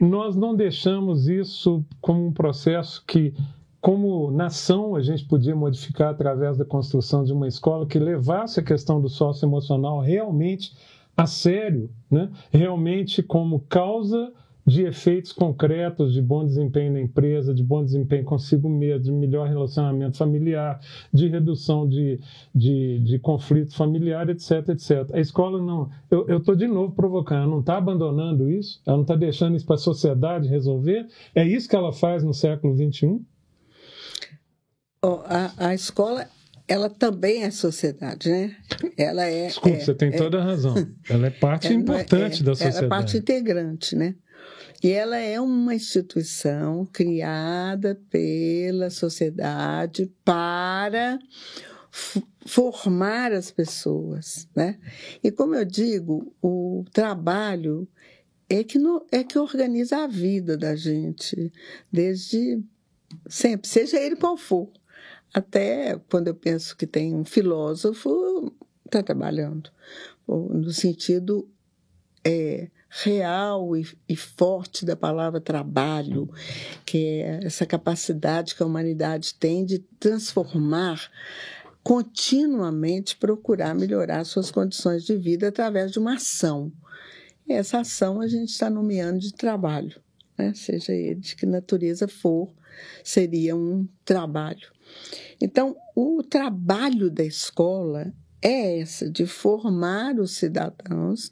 Nós 0.00 0.34
não 0.34 0.54
deixamos 0.54 1.28
isso 1.28 1.84
como 2.00 2.26
um 2.26 2.32
processo 2.32 3.02
que, 3.06 3.32
como 3.80 4.30
nação, 4.30 4.96
a 4.96 5.00
gente 5.00 5.24
podia 5.24 5.54
modificar 5.54 6.10
através 6.10 6.58
da 6.58 6.64
construção 6.64 7.22
de 7.24 7.32
uma 7.32 7.48
escola 7.48 7.86
que 7.86 7.98
levasse 7.98 8.60
a 8.60 8.62
questão 8.62 9.00
do 9.00 9.08
socioemocional 9.08 10.00
realmente 10.00 10.76
a 11.16 11.26
sério, 11.26 11.88
né? 12.10 12.30
realmente 12.50 13.22
como 13.22 13.60
causa 13.60 14.32
de 14.66 14.82
efeitos 14.82 15.32
concretos 15.32 16.12
de 16.12 16.20
bom 16.20 16.44
desempenho 16.44 16.92
na 16.92 17.00
empresa, 17.00 17.54
de 17.54 17.62
bom 17.62 17.84
desempenho 17.84 18.24
consigo 18.24 18.68
mesmo, 18.68 19.04
de 19.04 19.12
melhor 19.12 19.46
relacionamento 19.48 20.16
familiar, 20.16 20.80
de 21.12 21.28
redução 21.28 21.88
de, 21.88 22.18
de, 22.52 22.98
de 22.98 23.18
conflito 23.20 23.76
familiar, 23.76 24.28
etc, 24.28 24.70
etc. 24.70 25.08
A 25.12 25.20
escola 25.20 25.62
não. 25.62 25.88
Eu 26.10 26.38
estou 26.38 26.56
de 26.56 26.66
novo 26.66 26.92
provocando, 26.94 27.42
ela 27.42 27.50
não 27.50 27.60
está 27.60 27.78
abandonando 27.78 28.50
isso, 28.50 28.82
ela 28.84 28.96
não 28.96 29.04
está 29.04 29.14
deixando 29.14 29.56
isso 29.56 29.66
para 29.66 29.76
a 29.76 29.78
sociedade 29.78 30.48
resolver. 30.48 31.06
É 31.32 31.46
isso 31.46 31.68
que 31.68 31.76
ela 31.76 31.92
faz 31.92 32.24
no 32.24 32.34
século 32.34 32.74
XXI? 32.74 33.20
Oh, 35.00 35.20
a, 35.26 35.68
a 35.68 35.74
escola 35.74 36.26
ela 36.68 36.90
também 36.90 37.44
é 37.44 37.50
sociedade, 37.50 38.28
né? 38.28 38.56
Ela 38.98 39.26
é. 39.26 39.46
Desculpe, 39.46 39.76
é, 39.76 39.80
você 39.80 39.94
tem 39.94 40.08
é, 40.08 40.16
toda 40.16 40.40
a 40.40 40.44
razão. 40.44 40.74
Ela 41.08 41.28
é 41.28 41.30
parte 41.30 41.68
é, 41.68 41.72
importante 41.72 42.42
é, 42.42 42.44
da 42.44 42.54
sociedade. 42.54 42.78
Ela 42.78 42.86
é 42.86 42.88
parte 42.88 43.16
integrante, 43.16 43.94
né? 43.94 44.16
E 44.86 44.92
ela 44.92 45.18
é 45.18 45.40
uma 45.40 45.74
instituição 45.74 46.86
criada 46.86 48.00
pela 48.08 48.88
sociedade 48.88 50.08
para 50.24 51.18
formar 52.46 53.32
as 53.32 53.50
pessoas, 53.50 54.48
né? 54.54 54.78
E 55.24 55.32
como 55.32 55.56
eu 55.56 55.64
digo, 55.64 56.32
o 56.40 56.84
trabalho 56.92 57.88
é 58.48 58.62
que, 58.62 58.78
no, 58.78 59.04
é 59.10 59.24
que 59.24 59.36
organiza 59.36 60.04
a 60.04 60.06
vida 60.06 60.56
da 60.56 60.76
gente, 60.76 61.52
desde 61.90 62.62
sempre, 63.28 63.68
seja 63.68 64.00
ele 64.00 64.14
qual 64.14 64.36
for. 64.36 64.70
Até 65.34 65.98
quando 66.08 66.28
eu 66.28 66.34
penso 66.36 66.76
que 66.76 66.86
tem 66.86 67.12
um 67.12 67.24
filósofo, 67.24 68.54
está 68.84 69.02
trabalhando, 69.02 69.68
no 70.28 70.70
sentido 70.70 71.50
é, 72.24 72.70
real 72.88 73.76
e, 73.76 73.86
e, 74.08 74.16
forte 74.16 74.84
da 74.84 74.96
palavra 74.96 75.40
trabalho, 75.40 76.30
que 76.84 77.20
é 77.20 77.40
essa 77.44 77.66
capacidade 77.66 78.54
que 78.54 78.62
a 78.62 78.66
humanidade 78.66 79.34
tem 79.34 79.64
de 79.64 79.78
transformar 79.98 81.10
continuamente, 81.82 83.16
procurar 83.16 83.74
melhorar 83.74 84.24
suas 84.24 84.50
condições 84.50 85.04
de 85.04 85.16
vida 85.16 85.48
através 85.48 85.92
de 85.92 85.98
uma 85.98 86.14
ação. 86.14 86.72
E 87.46 87.52
essa 87.52 87.80
ação 87.80 88.20
a 88.20 88.26
gente 88.26 88.50
está 88.50 88.68
nomeando 88.68 89.20
de 89.20 89.32
trabalho, 89.32 90.00
né? 90.36 90.52
seja 90.54 90.92
ele 90.92 91.20
de 91.20 91.36
que 91.36 91.46
natureza 91.46 92.08
for, 92.08 92.52
seria 93.04 93.54
um 93.54 93.86
trabalho. 94.04 94.72
Então, 95.40 95.76
o 95.94 96.22
trabalho 96.22 97.10
da 97.10 97.24
escola 97.24 98.12
é 98.42 98.80
essa, 98.80 99.08
de 99.08 99.26
formar 99.26 100.18
os 100.18 100.32
cidadãos 100.32 101.30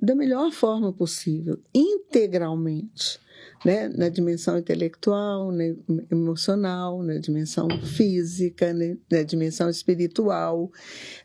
da 0.00 0.14
melhor 0.14 0.50
forma 0.52 0.92
possível, 0.92 1.58
integralmente, 1.74 3.18
né? 3.64 3.88
na 3.88 4.08
dimensão 4.08 4.58
intelectual, 4.58 5.50
né? 5.50 5.74
emocional, 6.10 7.02
na 7.02 7.18
dimensão 7.18 7.68
física, 7.82 8.72
né? 8.72 8.96
na 9.10 9.22
dimensão 9.22 9.68
espiritual. 9.70 10.70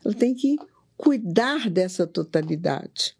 Ela 0.04 0.14
tem 0.14 0.34
que 0.34 0.56
cuidar 0.96 1.68
dessa 1.68 2.06
totalidade. 2.06 3.16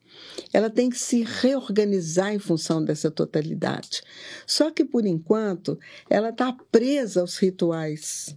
Ela 0.53 0.71
tem 0.71 0.91
que 0.91 0.99
se 0.99 1.23
reorganizar 1.23 2.35
em 2.35 2.39
função 2.39 2.85
dessa 2.85 3.11
totalidade. 3.11 4.03
Só 4.47 4.71
que, 4.71 4.85
por 4.85 5.07
enquanto, 5.07 5.79
ela 6.09 6.29
está 6.29 6.53
presa 6.71 7.21
aos 7.21 7.39
rituais 7.39 8.37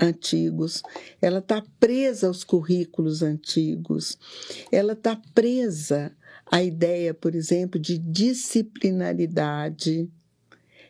antigos, 0.00 0.82
ela 1.20 1.38
está 1.38 1.62
presa 1.80 2.26
aos 2.26 2.44
currículos 2.44 3.22
antigos, 3.22 4.18
ela 4.70 4.92
está 4.92 5.20
presa 5.34 6.14
à 6.50 6.62
ideia, 6.62 7.12
por 7.12 7.34
exemplo, 7.34 7.78
de 7.80 7.98
disciplinaridade. 7.98 10.08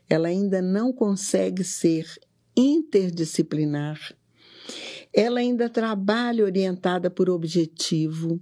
Ela 0.09 0.29
ainda 0.29 0.63
não 0.63 0.93
consegue 0.93 1.65
ser 1.65 2.07
interdisciplinar. 2.57 3.99
Ela 5.13 5.41
ainda 5.41 5.69
trabalha 5.69 6.45
orientada 6.45 7.11
por 7.11 7.29
objetivo. 7.31 8.41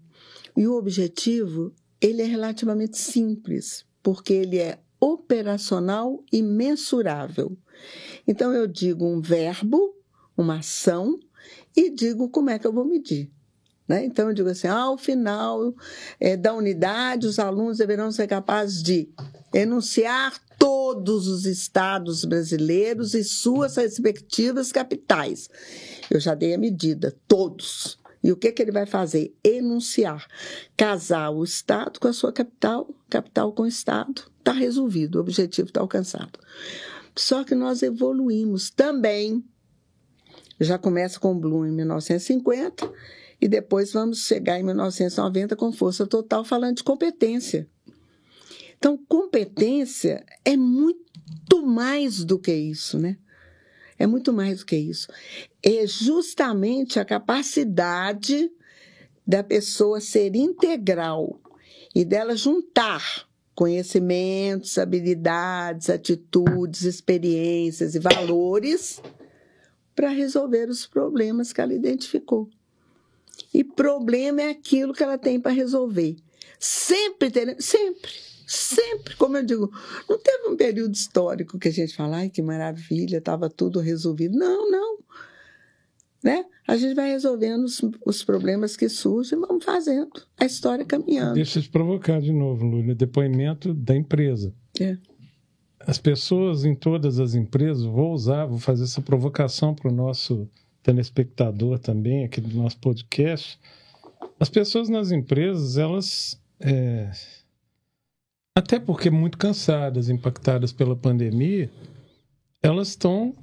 E 0.56 0.66
o 0.66 0.76
objetivo, 0.76 1.72
ele 2.00 2.22
é 2.22 2.26
relativamente 2.26 2.98
simples, 2.98 3.84
porque 4.02 4.32
ele 4.32 4.58
é 4.58 4.78
operacional 5.00 6.24
e 6.32 6.42
mensurável. 6.42 7.56
Então 8.26 8.52
eu 8.52 8.66
digo 8.66 9.06
um 9.06 9.20
verbo, 9.20 9.94
uma 10.36 10.58
ação 10.58 11.20
e 11.76 11.90
digo 11.90 12.28
como 12.28 12.50
é 12.50 12.58
que 12.58 12.66
eu 12.66 12.72
vou 12.72 12.84
medir. 12.84 13.30
Né? 13.86 14.04
Então, 14.04 14.28
eu 14.28 14.34
digo 14.34 14.48
assim: 14.48 14.66
ao 14.66 14.96
final 14.96 15.74
é, 16.18 16.36
da 16.36 16.54
unidade, 16.54 17.26
os 17.26 17.38
alunos 17.38 17.78
deverão 17.78 18.10
ser 18.10 18.26
capazes 18.26 18.82
de 18.82 19.08
enunciar 19.52 20.40
todos 20.58 21.28
os 21.28 21.44
estados 21.44 22.24
brasileiros 22.24 23.14
e 23.14 23.22
suas 23.22 23.76
respectivas 23.76 24.72
capitais. 24.72 25.48
Eu 26.10 26.18
já 26.18 26.34
dei 26.34 26.54
a 26.54 26.58
medida, 26.58 27.14
todos. 27.28 27.98
E 28.22 28.32
o 28.32 28.36
que, 28.36 28.50
que 28.50 28.62
ele 28.62 28.72
vai 28.72 28.86
fazer? 28.86 29.36
Enunciar. 29.44 30.26
Casar 30.74 31.28
o 31.30 31.44
estado 31.44 32.00
com 32.00 32.08
a 32.08 32.12
sua 32.12 32.32
capital, 32.32 32.88
capital 33.10 33.52
com 33.52 33.64
o 33.64 33.66
estado. 33.66 34.22
Está 34.38 34.52
resolvido, 34.52 35.16
o 35.16 35.20
objetivo 35.20 35.68
está 35.68 35.80
alcançado. 35.80 36.38
Só 37.14 37.44
que 37.44 37.54
nós 37.54 37.82
evoluímos 37.82 38.70
também. 38.70 39.44
Já 40.58 40.78
começa 40.78 41.20
com 41.20 41.38
Bloom 41.38 41.66
em 41.66 41.72
1950 41.72 42.90
e 43.44 43.48
depois 43.48 43.92
vamos 43.92 44.20
chegar 44.24 44.58
em 44.58 44.62
1990 44.62 45.54
com 45.54 45.70
força 45.70 46.06
total 46.06 46.46
falando 46.46 46.78
de 46.78 46.82
competência. 46.82 47.68
Então, 48.78 48.98
competência 49.06 50.24
é 50.42 50.56
muito 50.56 51.60
mais 51.62 52.24
do 52.24 52.38
que 52.38 52.54
isso, 52.54 52.98
né? 52.98 53.18
É 53.98 54.06
muito 54.06 54.32
mais 54.32 54.60
do 54.60 54.64
que 54.64 54.78
isso. 54.78 55.08
É 55.62 55.86
justamente 55.86 56.98
a 56.98 57.04
capacidade 57.04 58.50
da 59.26 59.44
pessoa 59.44 60.00
ser 60.00 60.34
integral 60.34 61.38
e 61.94 62.02
dela 62.02 62.34
juntar 62.34 63.28
conhecimentos, 63.54 64.78
habilidades, 64.78 65.90
atitudes, 65.90 66.84
experiências 66.84 67.94
e 67.94 67.98
valores 67.98 69.02
para 69.94 70.08
resolver 70.08 70.70
os 70.70 70.86
problemas 70.86 71.52
que 71.52 71.60
ela 71.60 71.74
identificou. 71.74 72.48
E 73.52 73.62
problema 73.62 74.42
é 74.42 74.50
aquilo 74.50 74.92
que 74.92 75.02
ela 75.02 75.18
tem 75.18 75.40
para 75.40 75.52
resolver. 75.52 76.16
Sempre 76.58 77.30
ter, 77.30 77.56
sempre, 77.60 78.10
sempre, 78.46 79.16
como 79.16 79.36
eu 79.36 79.44
digo, 79.44 79.70
não 80.08 80.18
teve 80.18 80.48
um 80.48 80.56
período 80.56 80.94
histórico 80.94 81.58
que 81.58 81.68
a 81.68 81.72
gente 81.72 81.94
fala, 81.94 82.18
ai 82.18 82.30
que 82.30 82.42
maravilha, 82.42 83.18
estava 83.18 83.48
tudo 83.50 83.80
resolvido. 83.80 84.36
Não, 84.38 84.70
não. 84.70 84.98
Né? 86.22 86.44
A 86.66 86.76
gente 86.76 86.94
vai 86.94 87.10
resolvendo 87.10 87.64
os, 87.64 87.82
os 88.06 88.24
problemas 88.24 88.76
que 88.76 88.88
surgem, 88.88 89.38
vamos 89.38 89.64
fazendo 89.64 90.10
a 90.40 90.46
história 90.46 90.84
caminhando. 90.84 91.34
Deixa 91.34 91.58
eu 91.58 91.62
te 91.62 91.68
provocar 91.68 92.20
de 92.20 92.32
novo, 92.32 92.64
Lúlia, 92.64 92.94
depoimento 92.94 93.74
da 93.74 93.94
empresa. 93.94 94.54
É. 94.80 94.96
As 95.80 95.98
pessoas 95.98 96.64
em 96.64 96.74
todas 96.74 97.20
as 97.20 97.34
empresas, 97.34 97.84
vou 97.84 98.12
usar, 98.14 98.46
vou 98.46 98.58
fazer 98.58 98.84
essa 98.84 99.02
provocação 99.02 99.74
para 99.74 99.90
o 99.90 99.94
nosso 99.94 100.48
telespectador 100.84 101.78
também 101.78 102.24
aqui 102.24 102.40
do 102.40 102.54
nosso 102.56 102.78
podcast, 102.78 103.58
as 104.38 104.48
pessoas 104.50 104.88
nas 104.88 105.10
empresas, 105.10 105.78
elas, 105.78 106.40
é, 106.60 107.10
até 108.54 108.78
porque 108.78 109.10
muito 109.10 109.38
cansadas, 109.38 110.08
impactadas 110.08 110.72
pela 110.72 110.94
pandemia, 110.94 111.70
elas 112.62 112.88
estão 112.88 113.34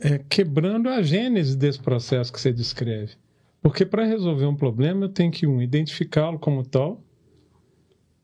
é, 0.00 0.18
quebrando 0.18 0.88
a 0.88 1.00
gênese 1.02 1.56
desse 1.56 1.78
processo 1.78 2.32
que 2.32 2.40
você 2.40 2.52
descreve. 2.52 3.12
Porque 3.62 3.86
para 3.86 4.04
resolver 4.04 4.46
um 4.46 4.56
problema, 4.56 5.04
eu 5.04 5.08
tenho 5.08 5.30
que, 5.30 5.46
um, 5.46 5.62
identificá-lo 5.62 6.38
como 6.38 6.64
tal, 6.64 7.00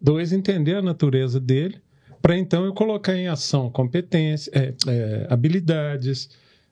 dois, 0.00 0.32
entender 0.32 0.74
a 0.74 0.82
natureza 0.82 1.38
dele, 1.38 1.80
para 2.20 2.36
então 2.36 2.64
eu 2.64 2.74
colocar 2.74 3.14
em 3.14 3.28
ação 3.28 3.70
competências, 3.70 4.52
é, 4.52 4.74
é, 4.88 5.26
habilidades, 5.30 6.28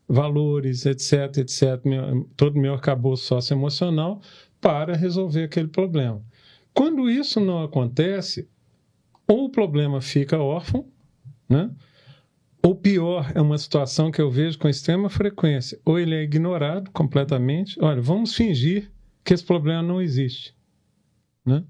valores, 0.09 0.87
etc, 0.87 1.39
etc, 1.39 1.85
meu, 1.85 2.29
todo 2.37 2.57
o 2.57 2.61
meu 2.61 2.75
arcabouço 2.75 3.25
socioemocional 3.25 4.21
para 4.61 4.97
resolver 4.97 5.45
aquele 5.45 5.69
problema. 5.69 6.23
Quando 6.73 7.11
isso 7.11 7.41
não 7.41 7.63
acontece, 7.63 8.49
ou 9.27 9.47
o 9.47 9.51
problema 9.51 10.01
fica 10.01 10.39
órfão, 10.39 10.87
né? 11.49 11.71
ou 12.63 12.75
pior, 12.75 13.31
é 13.35 13.41
uma 13.41 13.59
situação 13.59 14.11
que 14.11 14.21
eu 14.21 14.31
vejo 14.31 14.59
com 14.59 14.69
extrema 14.69 15.09
frequência, 15.09 15.79
ou 15.85 15.99
ele 15.99 16.15
é 16.15 16.23
ignorado 16.23 16.91
completamente. 16.91 17.79
Olha, 17.81 18.01
vamos 18.01 18.35
fingir 18.35 18.91
que 19.25 19.33
esse 19.33 19.45
problema 19.45 19.83
não 19.83 20.03
existe. 20.03 20.55
Né? 21.45 21.63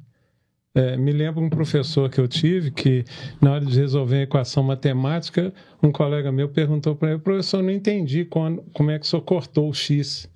É, 0.77 0.95
me 0.95 1.11
lembro 1.11 1.43
um 1.43 1.49
professor 1.49 2.11
que 2.11 2.21
eu 2.21 2.29
tive 2.29 2.71
que, 2.71 3.03
na 3.41 3.53
hora 3.53 3.65
de 3.65 3.75
resolver 3.75 4.17
a 4.17 4.23
equação 4.25 4.63
matemática, 4.63 5.51
um 5.83 5.91
colega 5.91 6.31
meu 6.31 6.51
perguntou 6.51 6.95
para 6.95 7.13
ele: 7.13 7.19
professor, 7.19 7.63
não 7.63 7.71
entendi 7.71 8.27
quando, 8.27 8.63
como 8.75 8.91
é 8.91 8.99
que 8.99 9.07
o 9.07 9.09
senhor 9.09 9.23
cortou 9.23 9.71
o 9.71 9.73
x. 9.73 10.31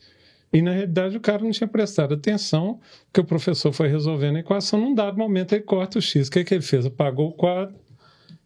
E, 0.51 0.63
na 0.63 0.73
realidade, 0.73 1.15
o 1.15 1.21
cara 1.21 1.45
não 1.45 1.51
tinha 1.51 1.69
prestado 1.69 2.15
atenção, 2.15 2.81
que 3.13 3.21
o 3.21 3.25
professor 3.25 3.71
foi 3.71 3.89
resolvendo 3.89 4.37
a 4.37 4.41
equação, 4.41 4.81
num 4.81 4.95
dado 4.95 5.19
momento 5.19 5.53
ele 5.53 5.63
corta 5.63 5.99
o 5.99 6.03
x. 6.03 6.29
O 6.29 6.31
que, 6.31 6.43
que 6.43 6.55
ele 6.55 6.63
fez? 6.63 6.87
Apagou 6.87 7.29
o 7.29 7.33
quadro 7.33 7.77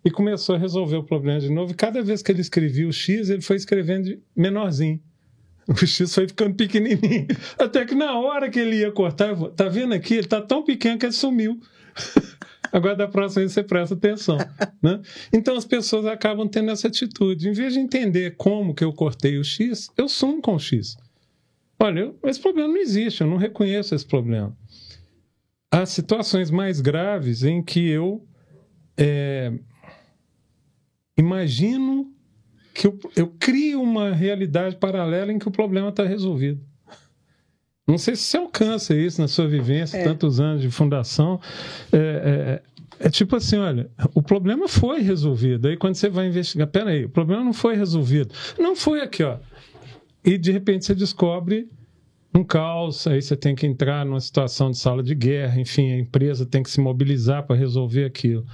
e 0.05 0.11
começou 0.11 0.57
a 0.57 0.59
resolver 0.59 0.97
o 0.97 1.05
problema 1.05 1.38
de 1.38 1.49
novo. 1.49 1.70
E 1.70 1.74
cada 1.76 2.03
vez 2.03 2.22
que 2.22 2.32
ele 2.32 2.40
escrevia 2.40 2.88
o 2.88 2.92
x, 2.92 3.30
ele 3.30 3.40
foi 3.40 3.55
escrevendo 3.55 4.20
menorzinho. 4.36 5.01
O 5.66 5.86
X 5.86 6.14
foi 6.14 6.28
ficando 6.28 6.55
pequenininho. 6.55 7.26
Até 7.59 7.86
que 7.86 7.95
na 7.95 8.18
hora 8.18 8.51
que 8.51 8.61
ele 8.61 8.80
ia 8.80 8.92
cortar, 8.92 9.34
tá 9.53 9.66
vendo 9.66 9.95
aqui? 9.95 10.12
Ele 10.16 10.26
tá 10.26 10.42
tão 10.42 10.62
pequeno 10.62 10.99
que 10.99 11.07
ele 11.07 11.12
sumiu. 11.12 11.59
Agora, 12.72 12.97
da 12.97 13.07
próxima 13.07 13.42
vez, 13.42 13.53
você 13.53 13.62
presta 13.62 13.95
atenção. 13.95 14.36
Né? 14.82 15.01
Então, 15.32 15.57
as 15.57 15.64
pessoas 15.64 16.05
acabam 16.07 16.49
tendo 16.49 16.70
essa 16.70 16.88
atitude. 16.88 17.49
Em 17.49 17.53
vez 17.53 17.72
de 17.72 17.78
entender 17.78 18.36
como 18.36 18.74
que 18.74 18.84
eu 18.84 18.92
cortei 18.92 19.38
o 19.38 19.45
X, 19.45 19.88
eu 19.97 20.09
sumo 20.09 20.42
com 20.42 20.57
o 20.57 20.59
X. 20.59 20.97
Olha, 21.78 22.01
eu, 22.01 22.18
esse 22.24 22.40
problema 22.40 22.68
não 22.68 22.76
existe, 22.76 23.20
eu 23.20 23.26
não 23.26 23.36
reconheço 23.36 23.95
esse 23.95 24.05
problema. 24.05 24.57
Há 25.70 25.86
situações 25.86 26.51
mais 26.51 26.80
graves 26.80 27.42
em 27.45 27.62
que 27.62 27.88
eu 27.88 28.26
é, 28.97 29.53
imagino 31.16 32.12
que 32.74 32.86
eu, 32.86 32.99
eu 33.14 33.28
crio 33.38 33.80
uma 33.80 34.12
realidade 34.12 34.76
paralela 34.76 35.32
em 35.32 35.38
que 35.38 35.49
o 35.49 35.53
problema 35.53 35.88
está 35.88 36.05
resolvido. 36.05 36.61
Não 37.87 37.99
sei 37.99 38.16
se 38.16 38.22
você 38.22 38.37
alcança 38.39 38.95
isso 38.95 39.20
na 39.20 39.28
sua 39.28 39.47
vivência, 39.47 39.99
é. 39.99 40.05
tantos 40.05 40.41
anos 40.41 40.62
de 40.62 40.70
fundação. 40.70 41.39
É, 41.93 42.62
é, 43.01 43.07
é, 43.07 43.11
tipo 43.11 43.37
assim, 43.37 43.59
olha, 43.59 43.91
o 44.14 44.22
problema 44.22 44.66
foi 44.66 45.01
resolvido. 45.01 45.68
Aí 45.68 45.76
quando 45.76 45.95
você 45.95 46.09
vai 46.09 46.26
investigar, 46.26 46.66
peraí, 46.66 47.05
o 47.05 47.11
problema 47.11 47.45
não 47.45 47.53
foi 47.53 47.76
resolvido. 47.76 48.35
Não 48.59 48.74
foi 48.74 49.03
aqui, 49.03 49.22
ó. 49.22 49.39
E 50.24 50.39
de 50.39 50.51
repente 50.51 50.87
você 50.87 50.95
descobre 50.95 51.68
um 52.35 52.43
caos, 52.43 53.07
aí 53.07 53.22
você 53.22 53.37
tem 53.37 53.55
que 53.55 53.66
entrar 53.66 54.05
numa 54.05 54.20
situação 54.20 54.70
de 54.70 54.78
sala 54.78 55.03
de 55.03 55.14
guerra, 55.14 55.61
enfim, 55.61 55.93
a 55.93 55.99
empresa 55.99 56.45
tem 56.45 56.62
que 56.62 56.70
se 56.70 56.80
mobilizar 56.80 57.47
para 57.47 57.55
resolver 57.55 58.05
aquilo. 58.05 58.45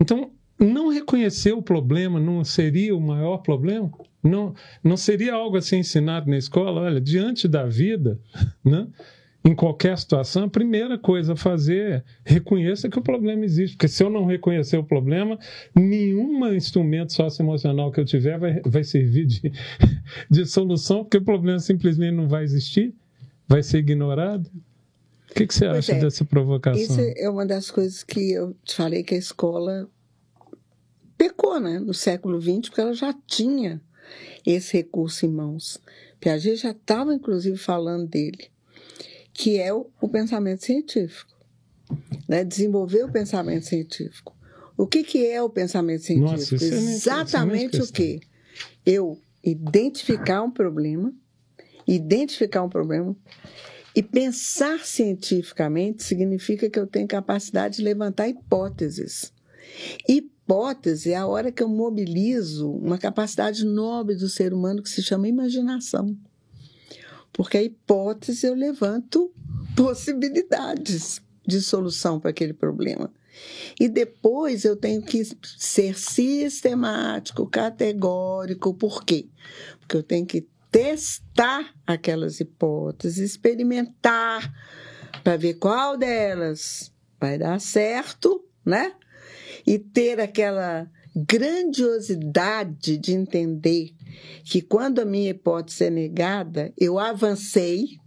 Então, 0.00 0.32
não 0.64 0.88
reconhecer 0.88 1.52
o 1.52 1.62
problema 1.62 2.18
não 2.20 2.44
seria 2.44 2.96
o 2.96 3.00
maior 3.00 3.38
problema? 3.38 3.90
Não, 4.22 4.54
não 4.82 4.96
seria 4.96 5.34
algo 5.34 5.56
assim 5.56 5.78
ensinado 5.78 6.30
na 6.30 6.38
escola? 6.38 6.82
Olha, 6.82 7.00
diante 7.00 7.46
da 7.46 7.66
vida, 7.66 8.18
né? 8.64 8.86
em 9.44 9.54
qualquer 9.54 9.98
situação, 9.98 10.44
a 10.44 10.48
primeira 10.48 10.96
coisa 10.96 11.34
a 11.34 11.36
fazer 11.36 11.92
é 11.92 12.02
reconheça 12.24 12.88
que 12.88 12.98
o 12.98 13.02
problema 13.02 13.44
existe. 13.44 13.76
Porque 13.76 13.88
se 13.88 14.02
eu 14.02 14.08
não 14.08 14.24
reconhecer 14.24 14.78
o 14.78 14.84
problema, 14.84 15.38
nenhum 15.74 16.50
instrumento 16.54 17.12
socioemocional 17.12 17.92
que 17.92 18.00
eu 18.00 18.06
tiver 18.06 18.38
vai, 18.38 18.62
vai 18.64 18.82
servir 18.82 19.26
de, 19.26 19.52
de 20.30 20.46
solução, 20.46 21.04
porque 21.04 21.18
o 21.18 21.24
problema 21.24 21.58
simplesmente 21.58 22.14
não 22.14 22.26
vai 22.26 22.42
existir, 22.42 22.94
vai 23.46 23.62
ser 23.62 23.78
ignorado. 23.78 24.50
O 25.30 25.34
que, 25.34 25.46
que 25.46 25.54
você 25.54 25.66
pois 25.66 25.78
acha 25.78 25.92
é, 25.92 26.00
dessa 26.00 26.24
provocação? 26.24 26.80
Isso 26.80 27.00
é 27.18 27.28
uma 27.28 27.44
das 27.44 27.70
coisas 27.70 28.02
que 28.02 28.32
eu 28.32 28.56
te 28.64 28.74
falei 28.74 29.02
que 29.02 29.14
a 29.14 29.18
escola 29.18 29.86
pecou 31.16 31.60
né, 31.60 31.78
no 31.78 31.94
século 31.94 32.40
XX, 32.40 32.68
porque 32.68 32.80
ela 32.80 32.94
já 32.94 33.12
tinha 33.26 33.80
esse 34.44 34.76
recurso 34.76 35.26
em 35.26 35.30
mãos. 35.30 35.80
Piaget 36.20 36.56
já 36.56 36.70
estava, 36.70 37.14
inclusive, 37.14 37.56
falando 37.56 38.06
dele, 38.08 38.50
que 39.32 39.58
é 39.58 39.72
o, 39.72 39.86
o 40.00 40.08
pensamento 40.08 40.64
científico. 40.64 41.32
Né? 42.28 42.44
Desenvolver 42.44 43.04
o 43.04 43.12
pensamento 43.12 43.66
científico. 43.66 44.34
O 44.76 44.86
que, 44.86 45.04
que 45.04 45.26
é 45.26 45.40
o 45.42 45.48
pensamento 45.48 46.02
científico? 46.02 46.54
Nossa, 46.54 46.64
é 46.64 46.68
Exatamente 46.68 47.80
o 47.80 47.92
que? 47.92 48.20
Eu 48.84 49.18
identificar 49.42 50.42
um 50.42 50.50
problema 50.50 51.14
identificar 51.86 52.62
um 52.62 52.68
problema. 52.68 53.16
E 53.94 54.02
pensar 54.02 54.80
cientificamente 54.80 56.02
significa 56.02 56.68
que 56.68 56.78
eu 56.78 56.86
tenho 56.86 57.06
capacidade 57.06 57.76
de 57.76 57.82
levantar 57.82 58.28
hipóteses. 58.28 59.32
Hipótese 60.44 61.12
é 61.12 61.16
a 61.16 61.26
hora 61.26 61.50
que 61.50 61.62
eu 61.62 61.68
mobilizo 61.68 62.70
uma 62.70 62.98
capacidade 62.98 63.64
nobre 63.64 64.14
do 64.14 64.28
ser 64.28 64.52
humano 64.52 64.82
que 64.82 64.90
se 64.90 65.02
chama 65.02 65.26
imaginação. 65.26 66.14
Porque 67.32 67.56
a 67.56 67.62
hipótese 67.62 68.46
eu 68.46 68.54
levanto 68.54 69.32
possibilidades 69.74 71.22
de 71.46 71.62
solução 71.62 72.20
para 72.20 72.28
aquele 72.28 72.52
problema. 72.52 73.10
E 73.80 73.88
depois 73.88 74.66
eu 74.66 74.76
tenho 74.76 75.00
que 75.02 75.22
ser 75.58 75.98
sistemático, 75.98 77.48
categórico. 77.48 78.74
Por 78.74 79.02
quê? 79.02 79.28
Porque 79.80 79.96
eu 79.96 80.02
tenho 80.02 80.26
que 80.26 80.46
testar 80.70 81.74
aquelas 81.86 82.38
hipóteses, 82.38 83.30
experimentar 83.30 84.52
para 85.22 85.38
ver 85.38 85.54
qual 85.54 85.96
delas 85.96 86.92
vai 87.18 87.38
dar 87.38 87.58
certo, 87.60 88.44
né? 88.64 88.92
E 89.66 89.78
ter 89.78 90.20
aquela 90.20 90.90
grandiosidade 91.14 92.98
de 92.98 93.12
entender 93.12 93.94
que 94.44 94.60
quando 94.60 94.98
a 94.98 95.04
minha 95.04 95.30
hipótese 95.30 95.84
é 95.84 95.90
negada, 95.90 96.72
eu 96.76 96.98
avancei, 96.98 97.98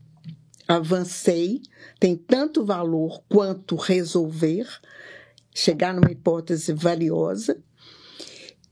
avancei, 0.68 1.62
tem 2.00 2.16
tanto 2.16 2.66
valor 2.66 3.24
quanto 3.30 3.76
resolver, 3.76 4.68
chegar 5.56 5.94
numa 5.94 6.12
hipótese 6.12 6.74
valiosa, 6.74 7.62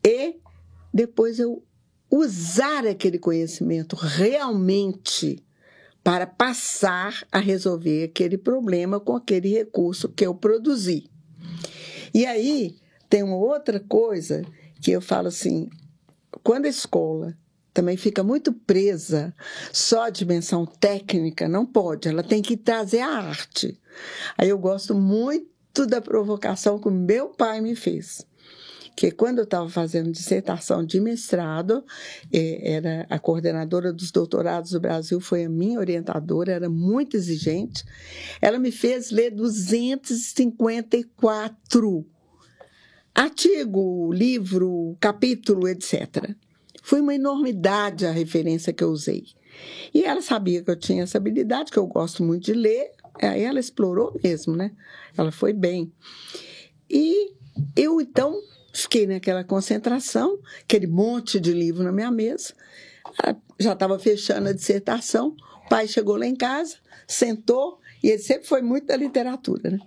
e 0.03 0.35
depois 0.93 1.39
eu 1.39 1.63
usar 2.11 2.85
aquele 2.85 3.17
conhecimento 3.17 3.95
realmente 3.95 5.43
para 6.03 6.27
passar 6.27 7.25
a 7.31 7.39
resolver 7.39 8.03
aquele 8.03 8.37
problema 8.37 8.99
com 8.99 9.15
aquele 9.15 9.49
recurso 9.49 10.09
que 10.09 10.25
eu 10.25 10.35
produzi. 10.35 11.09
E 12.15 12.25
aí 12.25 12.77
tem 13.09 13.23
uma 13.23 13.35
outra 13.35 13.77
coisa 13.77 14.45
que 14.81 14.89
eu 14.89 15.01
falo 15.01 15.27
assim: 15.27 15.69
quando 16.41 16.65
a 16.65 16.69
escola 16.69 17.37
também 17.73 17.97
fica 17.97 18.23
muito 18.23 18.53
presa 18.53 19.35
só 19.73 20.03
à 20.03 20.09
dimensão 20.09 20.65
técnica, 20.65 21.49
não 21.49 21.65
pode, 21.65 22.07
ela 22.07 22.23
tem 22.23 22.41
que 22.41 22.55
trazer 22.55 23.01
a 23.01 23.09
arte. 23.09 23.77
Aí 24.37 24.47
eu 24.47 24.57
gosto 24.57 24.95
muito 24.95 25.85
da 25.85 25.99
provocação 25.99 26.79
que 26.79 26.89
meu 26.89 27.31
pai 27.31 27.59
me 27.59 27.75
fez 27.75 28.25
que 28.95 29.11
quando 29.11 29.39
eu 29.39 29.43
estava 29.43 29.67
fazendo 29.69 30.09
dissertação 30.11 30.85
de 30.85 31.01
mestrado, 31.01 31.83
é, 32.31 32.73
era 32.73 33.07
a 33.09 33.17
coordenadora 33.19 33.91
dos 33.91 34.11
doutorados 34.11 34.71
do 34.71 34.79
Brasil, 34.79 35.19
foi 35.19 35.43
a 35.45 35.49
minha 35.49 35.79
orientadora, 35.79 36.53
era 36.53 36.69
muito 36.69 37.17
exigente. 37.17 37.83
Ela 38.41 38.57
me 38.57 38.71
fez 38.71 39.11
ler 39.11 39.31
254 39.31 42.05
artigo, 43.13 44.11
livro, 44.11 44.97
capítulo, 44.99 45.67
etc. 45.67 46.33
Foi 46.83 47.01
uma 47.01 47.13
enormidade 47.15 48.05
a 48.05 48.11
referência 48.11 48.73
que 48.73 48.83
eu 48.83 48.89
usei. 48.89 49.25
E 49.93 50.03
ela 50.03 50.21
sabia 50.21 50.61
que 50.61 50.69
eu 50.69 50.75
tinha 50.75 51.03
essa 51.03 51.17
habilidade, 51.17 51.71
que 51.71 51.79
eu 51.79 51.87
gosto 51.87 52.21
muito 52.23 52.43
de 52.45 52.53
ler, 52.53 52.91
aí 53.21 53.43
ela 53.43 53.59
explorou 53.59 54.19
mesmo, 54.21 54.53
né? 54.55 54.71
Ela 55.17 55.31
foi 55.31 55.53
bem. 55.53 55.93
E 56.89 57.33
eu, 57.75 58.01
então, 58.01 58.37
Fiquei 58.75 59.07
naquela 59.07 59.41
concentração, 59.41 60.37
aquele 60.61 60.85
monte 60.85 61.39
de 61.39 61.53
livro 61.53 61.81
na 61.81 61.93
minha 61.93 62.11
mesa. 62.11 62.53
Ah, 63.23 63.33
já 63.57 63.71
estava 63.71 63.97
fechando 63.97 64.49
a 64.49 64.53
dissertação. 64.53 65.33
O 65.65 65.69
pai 65.69 65.87
chegou 65.87 66.17
lá 66.17 66.25
em 66.25 66.35
casa, 66.35 66.75
sentou, 67.07 67.79
e 68.03 68.09
ele 68.09 68.21
sempre 68.21 68.45
foi 68.45 68.61
muito 68.61 68.87
da 68.87 68.97
literatura, 68.97 69.71
né? 69.71 69.79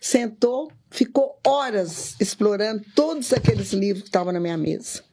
Sentou, 0.00 0.72
ficou 0.90 1.38
horas 1.46 2.16
explorando 2.18 2.82
todos 2.94 3.34
aqueles 3.34 3.74
livros 3.74 4.04
que 4.04 4.08
estavam 4.08 4.32
na 4.32 4.40
minha 4.40 4.56
mesa. 4.56 5.04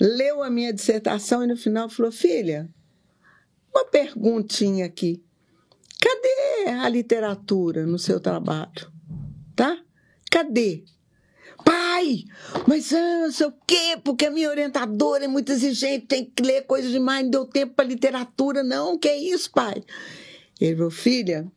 Leu 0.00 0.42
a 0.42 0.50
minha 0.50 0.72
dissertação 0.72 1.44
e 1.44 1.46
no 1.46 1.56
final 1.56 1.88
falou: 1.88 2.10
Filha, 2.10 2.68
uma 3.72 3.84
perguntinha 3.84 4.84
aqui. 4.84 5.22
Cadê 6.00 6.70
a 6.70 6.88
literatura 6.88 7.86
no 7.86 8.00
seu 8.00 8.18
trabalho? 8.18 8.92
Tá? 9.54 9.78
Cadê? 10.28 10.84
Pai, 11.64 12.24
mas 12.66 12.92
ah, 12.92 13.20
não 13.22 13.32
sei 13.32 13.46
o 13.46 13.54
quê, 13.66 13.98
porque 14.02 14.26
a 14.26 14.30
minha 14.30 14.48
orientadora 14.48 15.24
é 15.24 15.28
muito 15.28 15.52
exigente, 15.52 16.06
tem 16.06 16.24
que 16.24 16.42
ler 16.42 16.66
coisas 16.66 16.90
demais, 16.90 17.24
não 17.24 17.30
deu 17.30 17.44
tempo 17.44 17.74
para 17.74 17.88
literatura. 17.88 18.62
Não, 18.62 18.98
que 18.98 19.08
é 19.08 19.16
isso, 19.16 19.50
pai? 19.50 19.82
Ele 20.60 20.76
falou, 20.76 20.90
filha, 20.90 21.50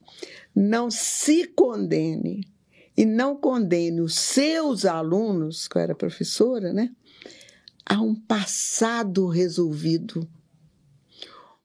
não 0.56 0.91
se 0.91 1.45
condene 1.47 2.47
e 2.95 3.06
não 3.06 3.36
condene 3.36 4.02
os 4.02 4.16
seus 4.16 4.86
alunos, 4.86 5.68
que 5.68 5.78
eu 5.78 5.82
era 5.82 5.95
professora, 5.95 6.74
né? 6.74 6.91
A 7.86 8.02
um 8.02 8.16
passado 8.16 9.28
resolvido. 9.28 10.28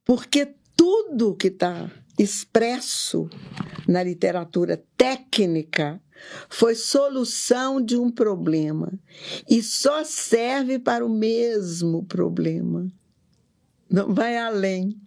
Porque 0.04 0.54
tudo 0.76 1.34
que 1.34 1.48
está 1.48 1.90
expresso 2.18 3.28
na 3.86 4.02
literatura 4.02 4.82
técnica 4.96 6.00
foi 6.48 6.74
solução 6.74 7.80
de 7.80 7.96
um 7.96 8.10
problema 8.10 8.92
e 9.48 9.62
só 9.62 10.04
serve 10.04 10.78
para 10.78 11.04
o 11.04 11.08
mesmo 11.08 12.04
problema. 12.04 12.86
Não 13.90 14.12
vai 14.12 14.36
além. 14.36 15.00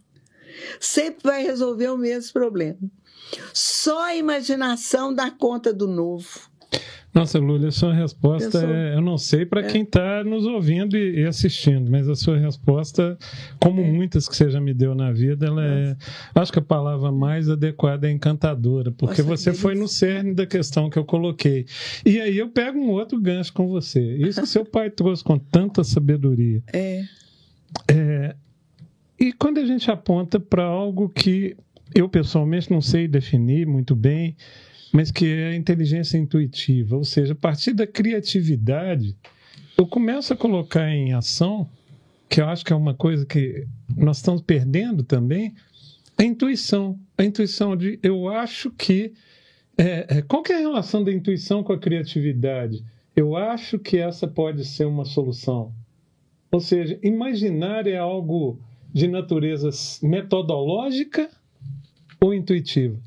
Sempre 0.79 1.23
vai 1.23 1.43
resolver 1.43 1.89
o 1.89 1.97
mesmo 1.97 2.33
problema. 2.33 2.79
Só 3.53 4.03
a 4.05 4.15
imaginação 4.15 5.13
dá 5.13 5.29
conta 5.29 5.73
do 5.73 5.87
novo. 5.87 6.48
Nossa, 7.13 7.39
Lúlia, 7.39 7.69
a 7.69 7.71
sua 7.71 7.93
resposta 7.93 8.59
eu, 8.59 8.61
sou... 8.61 8.69
é, 8.69 8.95
eu 8.95 9.01
não 9.01 9.17
sei 9.17 9.45
para 9.45 9.61
é. 9.61 9.63
quem 9.67 9.81
está 9.81 10.23
nos 10.23 10.45
ouvindo 10.45 10.95
e, 10.95 11.25
assistindo, 11.25 11.89
mas 11.89 12.07
a 12.07 12.15
sua 12.15 12.37
resposta, 12.37 13.17
como 13.59 13.81
é. 13.81 13.91
muitas 13.91 14.29
que 14.29 14.35
você 14.35 14.49
já 14.49 14.61
me 14.61 14.73
deu 14.73 14.93
na 14.93 15.11
vida, 15.11 15.47
ela 15.47 15.65
é, 15.65 15.97
acho 16.35 16.51
que 16.51 16.59
a 16.59 16.63
palavra 16.63 17.11
mais 17.11 17.49
adequada 17.49 18.07
é 18.07 18.11
encantadora, 18.11 18.91
porque 18.91 19.23
Nossa, 19.23 19.37
você 19.37 19.53
foi 19.53 19.73
no 19.73 19.87
cerne 19.87 20.33
da 20.33 20.45
questão 20.45 20.89
que 20.89 20.99
eu 20.99 21.05
coloquei. 21.05 21.65
E 22.05 22.19
aí 22.19 22.37
eu 22.37 22.49
pego 22.49 22.77
um 22.77 22.89
outro 22.89 23.19
gancho 23.19 23.53
com 23.53 23.67
você. 23.67 24.17
Isso 24.17 24.41
que 24.41 24.47
seu 24.47 24.63
pai 24.65 24.89
trouxe 24.89 25.23
com 25.23 25.37
tanta 25.37 25.83
sabedoria. 25.83 26.61
É. 26.71 27.03
é 27.89 28.35
e 29.19 29.33
quando 29.33 29.57
a 29.57 29.65
gente 29.65 29.89
aponta 29.91 30.39
para 30.39 30.63
algo 30.63 31.09
que 31.09 31.57
eu 31.93 32.07
pessoalmente 32.07 32.71
não 32.71 32.81
sei 32.81 33.07
definir 33.07 33.65
muito 33.65 33.95
bem, 33.95 34.35
mas 34.91 35.11
que 35.11 35.25
é 35.25 35.49
a 35.49 35.55
inteligência 35.55 36.17
intuitiva, 36.17 36.95
ou 36.95 37.03
seja, 37.03 37.33
a 37.33 37.35
partir 37.35 37.73
da 37.73 37.85
criatividade, 37.85 39.15
eu 39.77 39.87
começo 39.87 40.33
a 40.33 40.37
colocar 40.37 40.89
em 40.89 41.13
ação, 41.13 41.69
que 42.27 42.41
eu 42.41 42.47
acho 42.47 42.65
que 42.65 42.73
é 42.73 42.75
uma 42.75 42.93
coisa 42.93 43.25
que 43.25 43.65
nós 43.95 44.17
estamos 44.17 44.41
perdendo 44.41 45.03
também, 45.03 45.53
a 46.17 46.23
intuição. 46.23 46.99
A 47.17 47.23
intuição 47.23 47.77
de 47.77 47.97
eu 48.03 48.27
acho 48.27 48.69
que. 48.71 49.13
É, 49.77 50.17
é, 50.17 50.21
qual 50.21 50.43
que 50.43 50.51
é 50.51 50.57
a 50.57 50.59
relação 50.59 51.01
da 51.01 51.13
intuição 51.13 51.63
com 51.63 51.71
a 51.71 51.79
criatividade? 51.79 52.83
Eu 53.15 53.37
acho 53.37 53.79
que 53.79 53.97
essa 53.97 54.27
pode 54.27 54.65
ser 54.65 54.85
uma 54.85 55.05
solução. 55.05 55.73
Ou 56.51 56.59
seja, 56.59 56.99
imaginar 57.01 57.87
é 57.87 57.97
algo 57.97 58.59
de 58.93 59.07
natureza 59.07 59.69
metodológica 60.03 61.29
ou 62.19 62.33
intuitiva? 62.33 62.99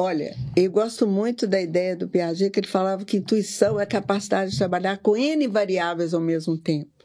Olha, 0.00 0.36
eu 0.54 0.70
gosto 0.70 1.08
muito 1.08 1.44
da 1.44 1.60
ideia 1.60 1.96
do 1.96 2.08
Piaget, 2.08 2.50
que 2.50 2.60
ele 2.60 2.68
falava 2.68 3.04
que 3.04 3.16
intuição 3.16 3.80
é 3.80 3.82
a 3.82 3.86
capacidade 3.86 4.52
de 4.52 4.56
trabalhar 4.56 4.98
com 4.98 5.16
N 5.16 5.48
variáveis 5.48 6.14
ao 6.14 6.20
mesmo 6.20 6.56
tempo. 6.56 7.04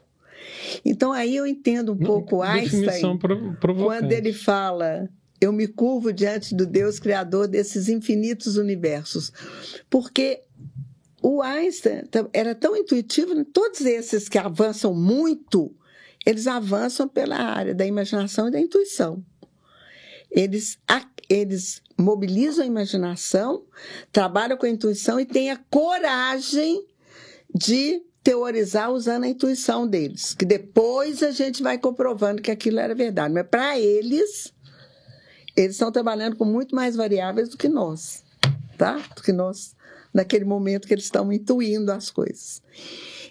Então, 0.84 1.10
aí 1.10 1.34
eu 1.34 1.44
entendo 1.44 1.92
um 1.92 1.98
pouco 1.98 2.40
Einstein 2.40 3.18
quando 3.82 4.12
ele 4.12 4.32
fala 4.32 5.08
eu 5.40 5.52
me 5.52 5.66
curvo 5.66 6.12
diante 6.12 6.54
do 6.54 6.64
Deus 6.64 7.00
criador 7.00 7.48
desses 7.48 7.88
infinitos 7.88 8.56
universos. 8.56 9.32
Porque 9.90 10.42
o 11.20 11.42
Einstein 11.42 12.04
era 12.32 12.54
tão 12.54 12.76
intuitivo, 12.76 13.34
né? 13.34 13.44
todos 13.52 13.80
esses 13.80 14.28
que 14.28 14.38
avançam 14.38 14.94
muito, 14.94 15.74
eles 16.24 16.46
avançam 16.46 17.08
pela 17.08 17.38
área 17.38 17.74
da 17.74 17.84
imaginação 17.84 18.46
e 18.46 18.52
da 18.52 18.60
intuição. 18.60 19.20
Eles, 20.30 20.78
eles 21.28 21.82
mobilizam 21.98 22.64
a 22.64 22.66
imaginação, 22.66 23.64
trabalham 24.12 24.56
com 24.56 24.66
a 24.66 24.70
intuição 24.70 25.18
e 25.18 25.24
têm 25.24 25.50
a 25.50 25.56
coragem 25.70 26.84
de 27.54 28.02
teorizar 28.22 28.90
usando 28.90 29.24
a 29.24 29.28
intuição 29.28 29.86
deles, 29.86 30.34
que 30.34 30.44
depois 30.44 31.22
a 31.22 31.30
gente 31.30 31.62
vai 31.62 31.78
comprovando 31.78 32.40
que 32.40 32.50
aquilo 32.50 32.80
era 32.80 32.94
verdade. 32.94 33.34
Mas 33.34 33.46
para 33.46 33.78
eles, 33.78 34.52
eles 35.54 35.72
estão 35.72 35.92
trabalhando 35.92 36.36
com 36.36 36.44
muito 36.44 36.74
mais 36.74 36.96
variáveis 36.96 37.50
do 37.50 37.58
que 37.58 37.68
nós, 37.68 38.24
tá? 38.78 38.96
Do 39.14 39.22
que 39.22 39.32
nós 39.32 39.74
naquele 40.12 40.44
momento 40.44 40.86
que 40.86 40.94
eles 40.94 41.04
estão 41.04 41.32
intuindo 41.32 41.90
as 41.90 42.08
coisas. 42.08 42.62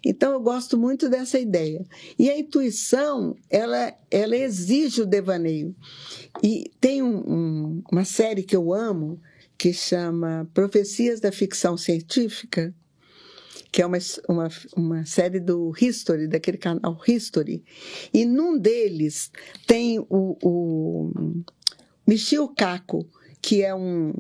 Então, 0.06 0.34
eu 0.34 0.42
gosto 0.42 0.78
muito 0.78 1.10
dessa 1.10 1.40
ideia. 1.40 1.86
E 2.20 2.30
a 2.30 2.38
intuição, 2.38 3.36
ela, 3.50 3.94
ela 4.12 4.36
exige 4.36 5.02
o 5.02 5.06
devaneio. 5.06 5.76
E 6.42 6.72
tem 6.82 7.02
um, 7.02 7.18
um, 7.18 7.84
uma 7.92 8.04
série 8.04 8.44
que 8.44 8.56
eu 8.56 8.74
amo, 8.74 9.20
que 9.58 9.72
chama 9.72 10.50
Profecias 10.54 11.22
da 11.22 11.32
Ficção 11.32 11.78
Científica, 11.78 12.76
que 13.72 13.82
é 13.82 13.86
uma, 13.86 13.98
uma, 14.28 14.50
uma 14.76 15.06
série 15.06 15.40
do 15.40 15.74
History, 15.80 16.28
daquele 16.28 16.58
canal 16.58 17.00
History. 17.08 17.64
E 18.14 18.26
num 18.26 18.58
deles 18.58 19.32
tem 19.66 20.00
o, 20.00 20.38
o 20.44 21.12
Michio 22.06 22.50
Kaku, 22.50 23.08
que 23.42 23.64
é 23.64 23.74
um 23.74 24.14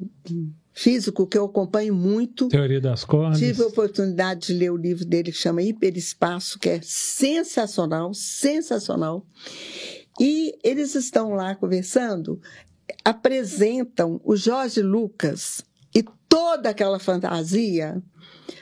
físico 0.74 1.28
que 1.28 1.38
eu 1.38 1.46
acompanho 1.46 1.94
muito. 1.94 2.48
Teoria 2.48 2.82
das 2.82 3.06
cordas. 3.06 3.40
Tive 3.40 3.64
a 3.64 3.68
oportunidade 3.68 4.48
de 4.48 4.54
ler 4.54 4.72
o 4.72 4.78
livro 4.78 5.06
dele 5.06 5.32
que 5.32 5.38
chama 5.38 5.62
Hiperespaço, 5.62 6.60
que 6.60 6.70
é 6.70 6.80
sensacional, 6.82 8.14
sensacional. 8.14 9.26
E 10.20 10.58
eles 10.64 10.96
estão 10.96 11.34
lá 11.34 11.56
conversando, 11.56 12.42
apresentam 13.04 14.20
o 14.24 14.36
Jorge 14.36 14.82
Lucas 14.82 15.64
e 15.96 16.04
toda 16.28 16.70
aquela 16.70 17.00
fantasia 17.00 18.02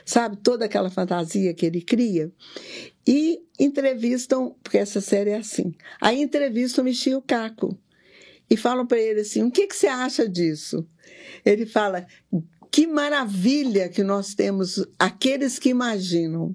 sabe? 0.06 0.38
Toda 0.38 0.66
aquela 0.66 0.90
fantasia 0.90 1.54
que 1.54 1.66
ele 1.66 1.82
cria. 1.82 2.32
E 3.08 3.42
entrevistam, 3.60 4.56
porque 4.62 4.78
essa 4.78 5.02
série 5.02 5.32
é 5.32 5.38
assim. 5.38 5.74
Aí 6.00 6.22
entrevistam 6.22 6.84
o 6.84 6.86
Michio 6.86 7.22
Kaku 7.22 7.78
e 8.52 8.58
falam 8.58 8.86
para 8.86 9.00
ele 9.00 9.22
assim: 9.22 9.44
o 9.44 9.50
que, 9.50 9.66
que 9.66 9.76
você 9.76 9.88
acha 9.88 10.28
disso? 10.28 10.86
Ele 11.46 11.66
fala: 11.66 12.06
que 12.70 12.86
maravilha 12.86 13.88
que 13.88 14.04
nós 14.04 14.36
temos 14.36 14.86
aqueles 15.00 15.58
que 15.58 15.70
imaginam. 15.70 16.54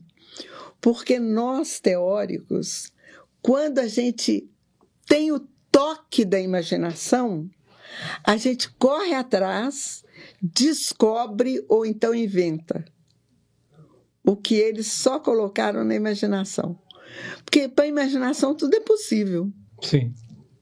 Porque 0.79 1.19
nós, 1.19 1.81
teóricos, 1.81 2.93
quando 3.41 3.79
a 3.79 3.89
gente 3.89 4.47
tem 5.07 5.33
o 5.33 5.41
toque 5.73 6.23
da 6.23 6.39
imaginação, 6.39 7.49
a 8.23 8.37
gente 8.37 8.71
corre 8.75 9.15
atrás, 9.15 10.05
descobre 10.41 11.65
ou 11.67 11.87
então 11.87 12.15
inventa 12.15 12.85
o 14.23 14.37
que 14.37 14.55
eles 14.55 14.93
só 14.93 15.19
colocaram 15.19 15.83
na 15.83 15.95
imaginação. 15.95 16.79
Porque 17.43 17.69
para 17.69 17.87
a 17.87 17.89
imaginação 17.89 18.55
tudo 18.55 18.75
é 18.75 18.81
possível. 18.81 19.51
Sim. 19.81 20.13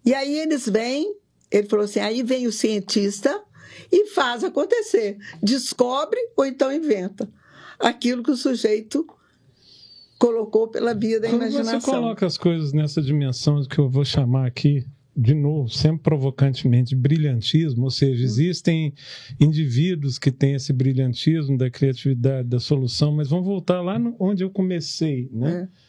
E 0.05 0.15
aí 0.15 0.39
eles 0.39 0.69
vêm, 0.69 1.17
ele 1.57 1.69
falou 1.69 1.85
assim: 1.85 2.01
aí 2.01 2.23
vem 2.23 2.47
o 2.47 2.53
cientista 2.53 3.43
e 3.91 4.07
faz 4.09 4.43
acontecer. 4.43 5.19
Descobre 5.43 6.19
ou 6.37 6.45
então 6.45 6.73
inventa 6.73 7.29
aquilo 7.79 8.23
que 8.23 8.31
o 8.31 8.37
sujeito 8.37 9.07
colocou 10.19 10.69
pela 10.69 10.95
via 10.95 11.21
da 11.21 11.29
Quando 11.29 11.43
imaginação. 11.43 11.81
Você 11.81 11.91
coloca 11.91 12.27
as 12.27 12.39
coisas 12.39 12.73
nessa 12.73 13.01
dimensão 13.01 13.63
que 13.65 13.79
eu 13.79 13.89
vou 13.89 14.05
chamar 14.05 14.47
aqui 14.47 14.85
de 15.17 15.33
novo, 15.33 15.69
sempre 15.69 16.03
provocantemente, 16.03 16.97
brilhantismo, 16.97 17.85
ou 17.85 17.91
seja, 17.91 18.19
uhum. 18.19 18.25
existem 18.25 18.93
indivíduos 19.39 20.19
que 20.19 20.33
têm 20.33 20.55
esse 20.55 20.73
brilhantismo 20.73 21.57
da 21.57 21.71
criatividade, 21.71 22.49
da 22.49 22.59
solução, 22.59 23.13
mas 23.13 23.29
vamos 23.29 23.47
voltar 23.47 23.81
lá 23.81 23.97
onde 24.19 24.43
eu 24.43 24.51
comecei, 24.51 25.29
né? 25.33 25.69
É. 25.71 25.85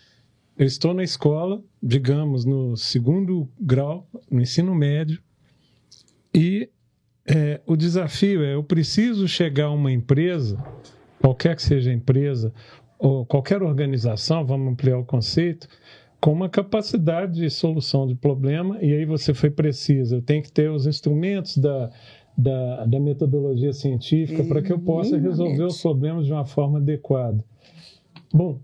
Eu 0.64 0.66
estou 0.66 0.94
na 0.94 1.04
escola, 1.04 1.62
digamos, 1.82 2.46
no 2.46 2.78
segundo 2.78 3.50
grau, 3.60 4.08
no 4.32 4.42
ensino 4.42 4.74
médio, 4.74 5.22
e 6.36 6.70
é, 7.26 7.62
o 7.66 7.78
desafio 7.78 8.44
é: 8.44 8.56
eu 8.56 8.64
preciso 8.64 9.28
chegar 9.28 9.68
a 9.68 9.72
uma 9.72 9.92
empresa, 9.92 10.62
qualquer 11.22 11.56
que 11.56 11.62
seja 11.62 11.90
a 11.90 11.94
empresa, 11.94 12.54
ou 13.00 13.26
qualquer 13.26 13.64
organização, 13.64 14.46
vamos 14.46 14.74
ampliar 14.74 14.98
o 14.98 15.06
conceito, 15.06 15.68
com 16.20 16.34
uma 16.34 16.50
capacidade 16.50 17.40
de 17.40 17.50
solução 17.50 18.06
de 18.06 18.16
problema, 18.16 18.78
e 18.82 18.94
aí 18.94 19.06
você 19.06 19.34
foi 19.34 19.50
preciso, 19.50 20.16
eu 20.16 20.22
tenho 20.22 20.44
que 20.44 20.52
ter 20.52 20.70
os 20.70 20.86
instrumentos 20.86 21.58
da, 21.58 21.90
da, 22.38 22.86
da 22.86 23.00
metodologia 23.00 23.72
científica 23.72 24.44
para 24.44 24.62
que 24.62 24.74
eu 24.74 24.80
possa 24.80 25.18
resolver 25.18 25.64
os 25.64 25.82
problemas 25.82 26.26
de 26.26 26.34
uma 26.34 26.46
forma 26.46 26.80
adequada. 26.80 27.44
Bom, 28.34 28.60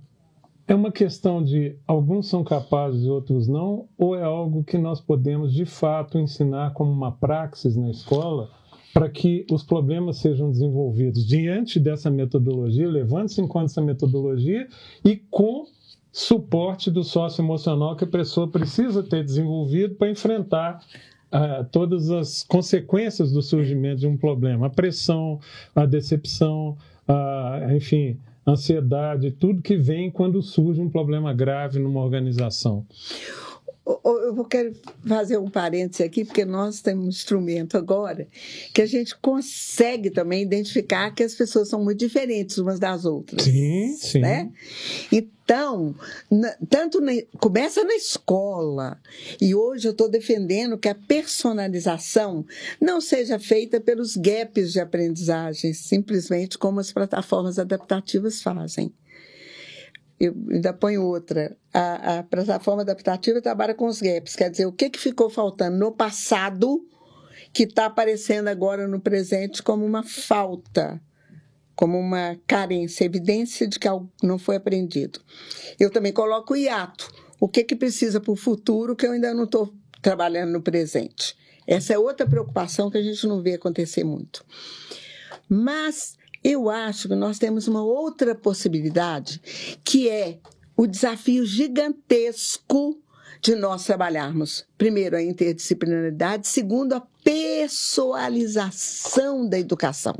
é 0.71 0.75
uma 0.75 0.91
questão 0.91 1.43
de 1.43 1.75
alguns 1.85 2.29
são 2.29 2.45
capazes 2.45 3.03
e 3.03 3.09
outros 3.09 3.45
não, 3.45 3.89
ou 3.97 4.15
é 4.15 4.23
algo 4.23 4.63
que 4.63 4.77
nós 4.77 5.01
podemos 5.01 5.53
de 5.53 5.65
fato 5.65 6.17
ensinar 6.17 6.71
como 6.71 6.89
uma 6.89 7.11
praxis 7.11 7.75
na 7.75 7.89
escola 7.89 8.49
para 8.93 9.09
que 9.09 9.45
os 9.51 9.63
problemas 9.63 10.19
sejam 10.19 10.49
desenvolvidos 10.49 11.27
diante 11.27 11.77
dessa 11.77 12.09
metodologia, 12.09 12.87
levando-se 12.87 13.41
em 13.41 13.47
conta 13.47 13.65
essa 13.65 13.81
metodologia 13.81 14.65
e 15.03 15.17
com 15.17 15.65
suporte 16.09 16.89
do 16.89 17.03
sócio 17.03 17.41
emocional 17.41 17.97
que 17.97 18.05
a 18.05 18.07
pessoa 18.07 18.47
precisa 18.47 19.03
ter 19.03 19.25
desenvolvido 19.25 19.95
para 19.95 20.09
enfrentar 20.09 20.81
uh, 21.33 21.65
todas 21.69 22.09
as 22.09 22.43
consequências 22.43 23.33
do 23.33 23.41
surgimento 23.41 23.99
de 23.99 24.07
um 24.07 24.15
problema, 24.15 24.67
a 24.67 24.69
pressão, 24.69 25.37
a 25.75 25.85
decepção, 25.85 26.77
a, 27.05 27.73
enfim, 27.75 28.17
ansiedade, 28.45 29.31
tudo 29.31 29.61
que 29.61 29.75
vem 29.75 30.09
quando 30.09 30.41
surge 30.41 30.81
um 30.81 30.89
problema 30.89 31.33
grave 31.33 31.79
numa 31.79 32.01
organização. 32.01 32.85
Eu 33.85 34.33
vou 34.35 34.45
quero 34.45 34.75
fazer 35.05 35.37
um 35.37 35.49
parêntese 35.49 36.03
aqui, 36.03 36.23
porque 36.23 36.45
nós 36.45 36.81
temos 36.81 37.05
um 37.05 37.09
instrumento 37.09 37.77
agora 37.77 38.27
que 38.73 38.81
a 38.81 38.85
gente 38.85 39.15
consegue 39.17 40.11
também 40.11 40.43
identificar 40.43 41.09
que 41.11 41.23
as 41.23 41.33
pessoas 41.33 41.67
são 41.67 41.83
muito 41.83 41.97
diferentes 41.97 42.59
umas 42.59 42.79
das 42.79 43.05
outras. 43.05 43.43
Sim, 43.43 43.95
sim. 43.97 44.19
Né? 44.19 44.51
Então, 45.11 45.95
tanto 46.69 47.01
na, 47.01 47.11
começa 47.39 47.83
na 47.83 47.95
escola, 47.95 49.01
e 49.41 49.55
hoje 49.55 49.87
eu 49.87 49.91
estou 49.91 50.07
defendendo 50.07 50.77
que 50.77 50.87
a 50.87 50.95
personalização 50.95 52.45
não 52.79 53.01
seja 53.01 53.39
feita 53.39 53.81
pelos 53.81 54.15
gaps 54.15 54.71
de 54.71 54.79
aprendizagem, 54.79 55.73
simplesmente 55.73 56.57
como 56.57 56.79
as 56.79 56.91
plataformas 56.91 57.57
adaptativas 57.57 58.43
fazem 58.43 58.93
eu 60.21 60.35
ainda 60.51 60.71
ponho 60.71 61.03
outra. 61.03 61.57
A, 61.73 62.19
a, 62.19 62.23
plataforma 62.23 62.83
adaptativa 62.83 63.41
trabalha 63.41 63.73
com 63.73 63.87
os 63.87 63.99
gaps, 63.99 64.35
quer 64.35 64.51
dizer, 64.51 64.67
o 64.67 64.71
que, 64.71 64.89
que 64.89 64.99
ficou 64.99 65.31
faltando 65.31 65.77
no 65.77 65.91
passado 65.91 66.85
que 67.51 67.63
está 67.63 67.87
aparecendo 67.87 68.47
agora 68.47 68.87
no 68.87 68.99
presente 68.99 69.63
como 69.63 69.83
uma 69.83 70.03
falta, 70.03 71.01
como 71.75 71.97
uma 71.97 72.37
carência, 72.45 73.03
evidência 73.03 73.67
de 73.67 73.79
que 73.79 73.87
algo 73.87 74.11
não 74.21 74.37
foi 74.37 74.57
aprendido. 74.57 75.19
Eu 75.79 75.89
também 75.89 76.13
coloco 76.13 76.53
o 76.53 76.57
hiato. 76.57 77.11
O 77.39 77.47
que, 77.47 77.63
que 77.63 77.75
precisa 77.75 78.21
para 78.21 78.31
o 78.31 78.35
futuro 78.35 78.95
que 78.95 79.07
eu 79.07 79.13
ainda 79.13 79.33
não 79.33 79.45
estou 79.45 79.73
trabalhando 80.03 80.51
no 80.51 80.61
presente? 80.61 81.35
Essa 81.65 81.93
é 81.93 81.97
outra 81.97 82.27
preocupação 82.27 82.91
que 82.91 82.97
a 82.99 83.01
gente 83.01 83.25
não 83.25 83.41
vê 83.41 83.55
acontecer 83.55 84.03
muito. 84.03 84.45
Mas 85.49 86.15
eu 86.43 86.69
acho 86.69 87.07
que 87.07 87.15
nós 87.15 87.39
temos 87.39 87.67
uma 87.67 87.83
outra 87.83 88.33
possibilidade, 88.33 89.39
que 89.83 90.09
é 90.09 90.39
o 90.75 90.87
desafio 90.87 91.45
gigantesco 91.45 92.97
de 93.41 93.53
nós 93.55 93.85
trabalharmos, 93.85 94.65
primeiro, 94.77 95.15
a 95.15 95.21
interdisciplinaridade, 95.21 96.47
segundo, 96.47 96.93
a 96.93 97.03
pessoalização 97.23 99.47
da 99.47 99.59
educação. 99.59 100.17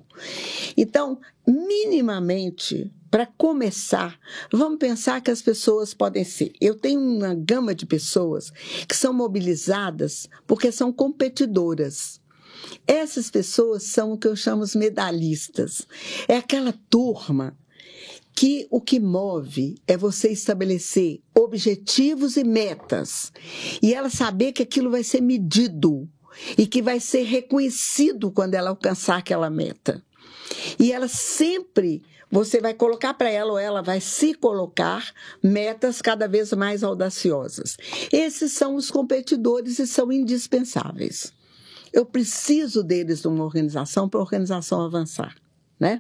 Então, 0.76 1.20
minimamente, 1.46 2.92
para 3.12 3.26
começar, 3.26 4.18
vamos 4.52 4.80
pensar 4.80 5.22
que 5.22 5.30
as 5.30 5.42
pessoas 5.42 5.94
podem 5.94 6.24
ser. 6.24 6.54
Eu 6.62 6.76
tenho 6.76 7.02
uma 7.02 7.36
gama 7.36 7.76
de 7.76 7.86
pessoas 7.86 8.52
que 8.88 8.96
são 8.96 9.14
mobilizadas 9.14 10.30
porque 10.48 10.72
são 10.72 10.94
competidoras. 10.94 12.21
Essas 12.88 13.30
pessoas 13.30 13.84
são 13.84 14.14
o 14.14 14.18
que 14.18 14.28
eu 14.28 14.36
chamo 14.36 14.64
os 14.64 14.76
medalhistas. 14.76 15.88
É 16.28 16.38
aquela 16.38 16.74
turma 16.90 17.58
que 18.36 18.68
o 18.70 18.82
que 18.82 19.00
move 19.00 19.76
é 19.88 19.98
você 19.98 20.30
estabelecer 20.30 21.22
objetivos 21.36 22.38
e 22.38 22.44
metas 22.44 23.32
e 23.82 23.94
ela 23.94 24.10
saber 24.10 24.52
que 24.54 24.64
aquilo 24.64 24.90
vai 24.90 25.04
ser 25.04 25.22
medido 25.22 26.10
e 26.58 26.66
que 26.66 26.82
vai 26.82 27.00
ser 27.00 27.24
reconhecido 27.24 28.32
quando 28.32 28.56
ela 28.56 28.70
alcançar 28.70 29.18
aquela 29.18 29.50
meta. 29.50 30.04
E 30.80 30.92
ela 30.92 31.08
sempre, 31.08 32.02
você 32.32 32.60
vai 32.60 32.74
colocar 32.74 33.14
para 33.14 33.30
ela 33.30 33.52
ou 33.52 33.60
ela 33.60 33.82
vai 33.82 34.00
se 34.00 34.34
colocar 34.34 35.14
metas 35.44 36.02
cada 36.02 36.28
vez 36.28 36.52
mais 36.54 36.84
audaciosas. 36.84 37.78
Esses 38.12 38.54
são 38.54 38.76
os 38.76 38.90
competidores 38.90 39.80
e 39.80 39.88
são 39.88 40.12
indispensáveis. 40.12 41.34
Eu 41.92 42.06
preciso 42.06 42.84
deles 42.84 43.24
numa 43.24 43.44
organização 43.44 44.08
para 44.08 44.20
a 44.20 44.24
organização 44.24 44.82
avançar. 44.82 45.36
Né? 45.80 46.00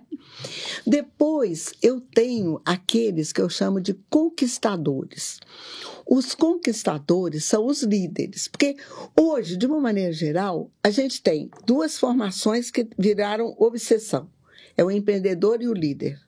Depois 0.86 1.74
eu 1.82 2.00
tenho 2.00 2.62
aqueles 2.64 3.34
que 3.34 3.42
eu 3.42 3.50
chamo 3.50 3.82
de 3.82 3.96
conquistadores. 4.12 5.40
Os 6.08 6.36
conquistadores 6.36 7.46
são 7.46 7.66
os 7.66 7.82
líderes, 7.82 8.48
porque 8.48 8.76
hoje, 9.20 9.58
de 9.58 9.66
uma 9.66 9.80
maneira 9.80 10.14
geral, 10.14 10.70
a 10.84 10.92
gente 10.92 11.20
tem 11.24 11.50
duas 11.66 11.98
formações 11.98 12.70
que 12.70 12.88
viraram 12.96 13.56
obsessão: 13.58 14.30
é 14.78 14.84
o 14.84 14.92
empreendedor 14.92 15.64
e 15.64 15.68
o 15.68 15.74
líder. 15.74 16.20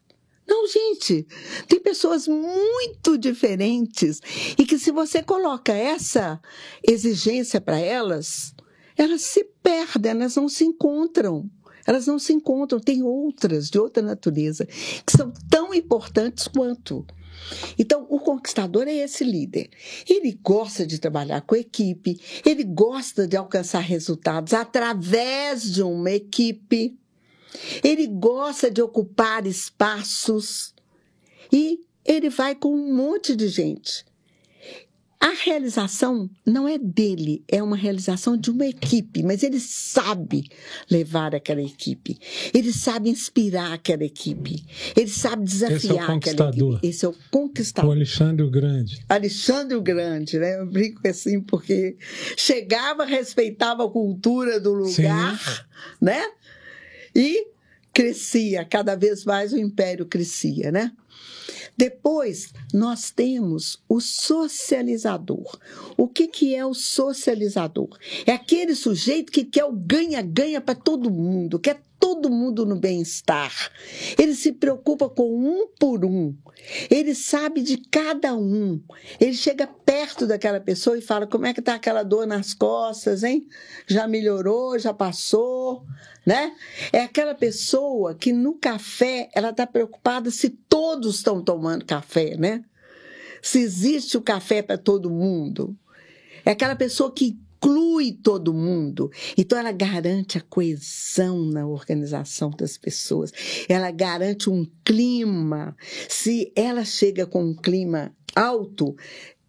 Não, 0.48 0.68
gente, 0.68 1.26
tem 1.68 1.80
pessoas 1.80 2.28
muito 2.28 3.18
diferentes 3.18 4.20
e 4.58 4.66
que 4.66 4.78
se 4.78 4.92
você 4.92 5.24
coloca 5.24 5.74
essa 5.74 6.42
exigência 6.86 7.62
para 7.62 7.80
elas, 7.80 8.54
elas 8.98 9.22
se 9.22 9.44
perdem, 9.62 10.12
elas 10.12 10.36
não 10.36 10.48
se 10.50 10.64
encontram. 10.64 11.50
Elas 11.86 12.08
não 12.08 12.18
se 12.18 12.32
encontram, 12.32 12.80
tem 12.80 13.04
outras 13.04 13.70
de 13.70 13.78
outra 13.78 14.02
natureza 14.02 14.66
que 14.66 15.12
são 15.18 15.34
tão 15.50 15.74
importantes 15.74 16.48
quanto. 16.48 17.06
Então, 17.78 18.06
o 18.10 18.20
conquistador 18.20 18.88
é 18.88 18.96
esse 18.96 19.24
líder. 19.24 19.70
Ele 20.08 20.40
gosta 20.42 20.86
de 20.86 21.00
trabalhar 21.00 21.42
com 21.42 21.56
equipe, 21.56 22.20
ele 22.46 22.64
gosta 22.64 23.28
de 23.28 23.36
alcançar 23.36 23.82
resultados 23.82 24.54
através 24.54 25.64
de 25.64 25.84
uma 25.84 26.12
equipe, 26.12 26.98
ele 27.84 28.08
gosta 28.08 28.72
de 28.72 28.82
ocupar 28.82 29.46
espaços 29.46 30.74
e 31.52 31.82
ele 32.06 32.30
vai 32.30 32.56
com 32.56 32.74
um 32.74 32.96
monte 32.96 33.36
de 33.36 33.48
gente. 33.48 34.06
A 35.24 35.32
realização 35.42 36.30
não 36.46 36.68
é 36.68 36.78
dele, 36.78 37.46
é 37.48 37.64
uma 37.64 37.78
realização 37.78 38.36
de 38.36 38.52
uma 38.52 38.66
equipe, 38.66 39.24
mas 39.24 39.42
ele 39.42 39.58
sabe 39.58 40.44
levar 40.92 41.34
aquela 41.34 41.62
equipe, 41.62 42.20
ele 42.54 42.74
sabe 42.74 43.10
inspirar 43.10 43.72
aquela 43.72 44.04
equipe, 44.04 44.66
ele 44.94 45.08
sabe 45.08 45.46
desafiar 45.46 45.78
Esse 45.78 45.90
é 45.90 45.94
o 45.94 46.06
conquistador. 46.06 46.80
Esse 46.84 47.06
é 47.06 47.08
o 47.08 47.16
conquistador. 47.32 47.90
O 47.90 47.94
Alexandre 47.94 48.44
o 48.44 48.52
Grande. 48.52 49.02
Alexandre 49.08 49.78
o 49.78 49.82
Grande, 49.82 50.38
né? 50.38 50.60
Eu 50.60 50.66
brinco 50.66 51.08
assim 51.08 51.40
porque 51.40 51.96
chegava, 52.36 53.06
respeitava 53.06 53.86
a 53.86 53.90
cultura 53.90 54.60
do 54.60 54.74
lugar, 54.74 55.40
Sim. 55.40 55.96
né? 56.02 56.22
E 57.16 57.48
crescia, 57.94 58.66
cada 58.66 58.94
vez 58.96 59.24
mais 59.24 59.54
o 59.54 59.58
império 59.58 60.06
crescia, 60.06 60.70
né? 60.70 60.92
Depois, 61.78 62.54
nós 62.74 63.10
temos 63.10 63.82
o 63.90 64.00
socializador. 64.00 65.58
O 65.98 66.08
que, 66.08 66.28
que 66.28 66.56
é 66.56 66.66
o 66.66 66.74
socializador? 66.74 67.98
É 68.26 68.32
aquele 68.32 68.76
sujeito 68.76 69.32
que 69.32 69.44
quer 69.44 69.66
o 69.66 69.72
ganha-ganha 69.72 70.62
para 70.62 70.76
todo 70.76 71.10
mundo, 71.10 71.60
quer 71.60 71.82
todo 72.04 72.30
mundo 72.30 72.66
no 72.66 72.76
bem-estar. 72.76 73.72
Ele 74.20 74.36
se 74.36 74.52
preocupa 74.52 75.08
com 75.08 75.34
um 75.34 75.68
por 75.80 76.04
um. 76.04 76.36
Ele 76.90 77.16
sabe 77.16 77.62
de 77.62 77.78
cada 77.78 78.36
um. 78.36 78.82
Ele 79.22 79.34
chega 79.34 79.66
perto 79.66 80.28
daquela 80.28 80.60
pessoa 80.60 80.98
e 80.98 81.02
fala: 81.02 81.26
como 81.26 81.46
é 81.46 81.54
que 81.54 81.62
está 81.62 81.76
aquela 81.76 82.04
dor 82.04 82.28
nas 82.28 82.54
costas, 82.54 83.24
hein? 83.24 83.48
Já 83.88 84.06
melhorou? 84.06 84.78
Já 84.78 84.94
passou? 84.94 85.86
Né? 86.26 86.54
É 86.92 87.04
aquela 87.04 87.34
pessoa 87.34 88.14
que 88.16 88.34
no 88.34 88.54
café 88.56 89.30
ela 89.34 89.52
está 89.52 89.66
preocupada 89.66 90.30
se 90.30 90.50
todos 90.74 91.18
estão 91.18 91.40
tomando 91.40 91.86
café, 91.86 92.36
né? 92.36 92.64
Se 93.44 93.60
existe 93.60 94.18
o 94.18 94.24
café 94.24 94.64
para 94.64 94.76
todo 94.76 95.08
mundo. 95.08 95.78
É 96.44 96.50
aquela 96.50 96.76
pessoa 96.76 97.14
que 97.14 97.38
inclui 97.58 98.12
todo 98.12 98.56
mundo. 98.56 99.12
Então, 99.38 99.60
ela 99.60 99.72
garante 99.72 100.36
a 100.40 100.42
coesão 100.42 101.46
na 101.46 101.68
organização 101.68 102.50
das 102.50 102.76
pessoas. 102.76 103.32
Ela 103.70 103.92
garante 103.92 104.50
um 104.50 104.66
clima. 104.84 105.78
Se 106.10 106.52
ela 106.56 106.84
chega 106.84 107.28
com 107.28 107.44
um 107.44 107.56
clima 107.56 108.12
alto, 108.36 108.96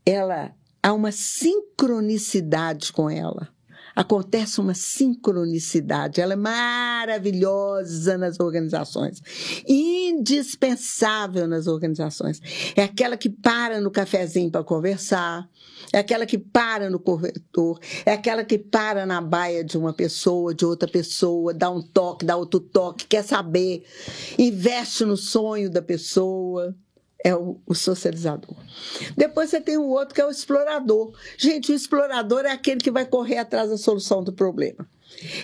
ela 0.05 0.55
há 0.83 0.93
uma 0.93 1.11
sincronicidade 1.11 2.93
com 2.93 3.09
ela 3.09 3.54
acontece 3.95 4.61
uma 4.61 4.75
sincronicidade. 4.75 6.21
Ela 6.21 6.33
é 6.33 6.37
maravilhosa 6.37 8.19
nas 8.19 8.41
organizações, 8.41 9.23
indispensável 9.67 11.47
nas 11.47 11.67
organizações. 11.67 12.41
É 12.77 12.83
aquela 12.83 13.17
que 13.17 13.29
para 13.29 13.81
no 13.81 13.91
cafezinho 13.91 14.51
para 14.51 14.65
conversar, 14.65 15.49
é 15.93 15.99
aquela 15.99 16.27
que 16.27 16.39
para 16.39 16.91
no 16.91 16.99
corretor, 16.99 17.79
é 18.05 18.13
aquela 18.13 18.45
que 18.45 18.59
para 18.59 19.07
na 19.07 19.21
baia 19.21 19.63
de 19.63 19.79
uma 19.79 19.93
pessoa, 19.93 20.55
de 20.55 20.65
outra 20.65 20.89
pessoa, 20.89 21.55
dá 21.55 21.71
um 21.71 21.81
toque, 21.81 22.25
dá 22.25 22.37
outro 22.37 22.61
toque, 22.61 23.07
quer 23.07 23.23
saber, 23.23 23.85
investe 24.39 25.05
no 25.05 25.17
sonho 25.17 25.71
da 25.71 25.83
pessoa 25.83 26.75
é 27.25 27.35
o, 27.35 27.59
o, 27.67 27.75
socializador. 27.75 28.55
Depois 29.17 29.49
você 29.49 29.61
tem 29.61 29.79
o 29.79 29.89
outro 29.89 30.15
que 30.15 30.21
é 30.21 30.27
o 30.27 30.31
explorador. 30.31 31.13
Gente, 31.39 31.73
o 31.73 31.75
explorador 31.75 32.45
é 32.45 32.51
aquele 32.51 32.81
que 32.81 32.91
vai 32.91 33.07
correr 33.07 33.39
atrás 33.39 33.71
da 33.71 33.79
solução 33.79 34.23
do 34.23 34.33
problema. 34.33 34.87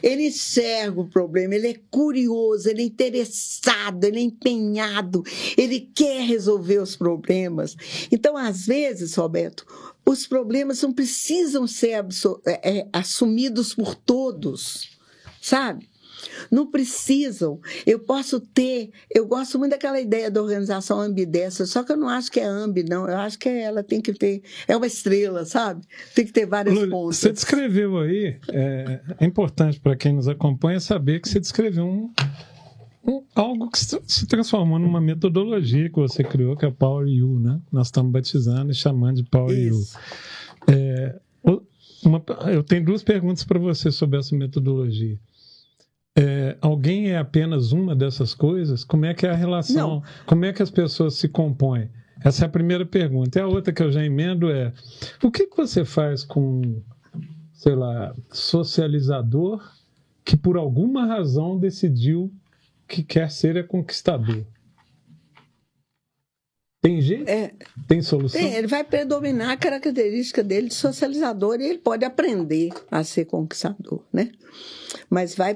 Ele 0.02 0.26
enxerga 0.26 1.00
o 1.00 1.08
problema, 1.08 1.54
ele 1.54 1.68
é 1.68 1.80
curioso, 1.90 2.68
ele 2.68 2.82
é 2.82 2.84
interessado, 2.84 4.04
ele 4.04 4.18
é 4.18 4.22
empenhado, 4.22 5.22
ele 5.56 5.80
quer 5.94 6.22
resolver 6.22 6.78
os 6.78 6.96
problemas. 6.96 7.76
Então, 8.10 8.36
às 8.36 8.66
vezes, 8.66 9.14
Roberto, 9.14 9.64
os 10.04 10.26
problemas 10.26 10.82
não 10.82 10.92
precisam 10.92 11.66
ser 11.66 12.04
é, 12.46 12.78
é, 12.78 12.88
assumidos 12.92 13.74
por 13.74 13.94
todos, 13.94 14.98
sabe? 15.40 15.89
Não 16.50 16.70
precisam. 16.70 17.60
Eu 17.86 17.98
posso 17.98 18.40
ter. 18.40 18.90
Eu 19.10 19.26
gosto 19.26 19.58
muito 19.58 19.72
daquela 19.72 20.00
ideia 20.00 20.30
da 20.30 20.42
organização 20.42 21.00
ambidestra, 21.00 21.66
só 21.66 21.82
que 21.82 21.92
eu 21.92 21.96
não 21.96 22.08
acho 22.08 22.30
que 22.30 22.40
é 22.40 22.44
ambi, 22.44 22.82
não. 22.82 23.08
Eu 23.08 23.18
acho 23.18 23.38
que 23.38 23.48
ela 23.48 23.82
tem 23.82 24.00
que 24.00 24.12
ter. 24.12 24.42
É 24.66 24.76
uma 24.76 24.86
estrela, 24.86 25.44
sabe? 25.44 25.82
Tem 26.14 26.24
que 26.24 26.32
ter 26.32 26.46
vários 26.46 26.74
Lu, 26.74 26.88
pontos. 26.88 27.18
Você 27.18 27.32
descreveu 27.32 27.98
aí. 27.98 28.36
É, 28.48 29.00
é 29.20 29.24
importante 29.24 29.80
para 29.80 29.96
quem 29.96 30.12
nos 30.12 30.28
acompanha 30.28 30.80
saber 30.80 31.20
que 31.20 31.28
você 31.28 31.40
descreveu 31.40 31.84
um, 31.84 32.12
um, 33.06 33.22
algo 33.34 33.70
que 33.70 33.78
se 33.78 34.26
transformou 34.26 34.78
numa 34.78 35.00
metodologia 35.00 35.88
que 35.88 35.96
você 35.96 36.22
criou, 36.22 36.56
que 36.56 36.64
é 36.64 36.68
o 36.68 36.72
Power 36.72 37.06
U, 37.06 37.38
né? 37.38 37.60
Nós 37.70 37.88
estamos 37.88 38.12
batizando 38.12 38.70
e 38.70 38.74
chamando 38.74 39.16
de 39.16 39.24
Power 39.24 39.56
Isso. 39.56 39.96
U. 40.68 40.72
É, 40.72 41.20
uma, 42.04 42.22
eu 42.50 42.62
tenho 42.62 42.84
duas 42.84 43.02
perguntas 43.02 43.44
para 43.44 43.58
você 43.58 43.90
sobre 43.90 44.18
essa 44.18 44.34
metodologia 44.34 45.18
é, 46.20 46.56
alguém 46.60 47.10
é 47.10 47.16
apenas 47.16 47.72
uma 47.72 47.96
dessas 47.96 48.34
coisas? 48.34 48.84
Como 48.84 49.06
é 49.06 49.14
que 49.14 49.26
é 49.26 49.30
a 49.30 49.34
relação? 49.34 49.88
Não. 49.88 50.02
Como 50.26 50.44
é 50.44 50.52
que 50.52 50.62
as 50.62 50.70
pessoas 50.70 51.14
se 51.14 51.28
compõem? 51.28 51.88
Essa 52.22 52.44
é 52.44 52.46
a 52.46 52.50
primeira 52.50 52.84
pergunta. 52.84 53.38
E 53.38 53.42
a 53.42 53.46
outra 53.46 53.72
que 53.72 53.82
eu 53.82 53.90
já 53.90 54.04
emendo 54.04 54.50
é: 54.50 54.72
o 55.22 55.30
que, 55.30 55.46
que 55.46 55.56
você 55.56 55.82
faz 55.82 56.22
com, 56.22 56.82
sei 57.54 57.74
lá, 57.74 58.14
socializador 58.30 59.62
que 60.22 60.36
por 60.36 60.58
alguma 60.58 61.06
razão 61.06 61.58
decidiu 61.58 62.30
que 62.86 63.02
quer 63.02 63.30
ser 63.30 63.66
conquistador? 63.66 64.44
Tem 66.82 66.98
jeito? 67.02 67.28
É, 67.28 67.52
tem 67.86 68.00
solução? 68.00 68.40
Tem, 68.40 68.54
ele 68.54 68.66
vai 68.66 68.82
predominar 68.82 69.50
a 69.50 69.56
característica 69.56 70.42
dele 70.42 70.68
de 70.68 70.74
socializador 70.74 71.60
e 71.60 71.64
ele 71.64 71.78
pode 71.78 72.06
aprender 72.06 72.70
a 72.90 73.04
ser 73.04 73.26
conquistador, 73.26 74.02
né? 74.10 74.30
Mas 75.10 75.34
vai 75.34 75.54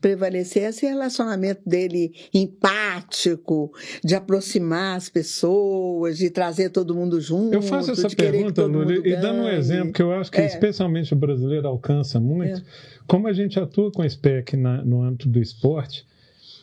prevalecer 0.00 0.64
esse 0.64 0.84
relacionamento 0.84 1.62
dele 1.64 2.12
empático, 2.34 3.72
de 4.04 4.16
aproximar 4.16 4.96
as 4.96 5.08
pessoas, 5.08 6.18
de 6.18 6.30
trazer 6.30 6.70
todo 6.70 6.96
mundo 6.96 7.20
junto. 7.20 7.54
Eu 7.54 7.62
faço 7.62 7.92
essa 7.92 8.10
pergunta, 8.10 8.66
Lula, 8.66 8.92
e 9.06 9.16
dando 9.16 9.42
um 9.42 9.48
exemplo 9.48 9.92
que 9.92 10.02
eu 10.02 10.12
acho 10.12 10.32
que 10.32 10.40
é. 10.40 10.46
especialmente 10.46 11.12
o 11.12 11.16
brasileiro 11.16 11.68
alcança 11.68 12.18
muito, 12.18 12.58
é. 12.58 12.62
como 13.06 13.28
a 13.28 13.32
gente 13.32 13.58
atua 13.60 13.92
com 13.92 14.02
a 14.02 14.08
SPEC 14.08 14.56
na, 14.56 14.84
no 14.84 15.00
âmbito 15.00 15.28
do 15.28 15.38
esporte, 15.38 16.04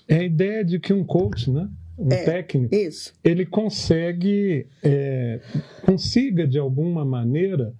é 0.09 0.17
a 0.17 0.23
ideia 0.23 0.65
de 0.65 0.77
que 0.77 0.91
um 0.91 1.05
coach, 1.05 1.49
né? 1.49 1.69
Um 1.97 2.11
é, 2.11 2.23
técnico, 2.23 2.73
isso. 2.73 3.13
ele 3.23 3.45
consegue, 3.45 4.67
é, 4.83 5.39
consiga 5.85 6.47
de 6.47 6.57
alguma 6.57 7.05
maneira 7.05 7.73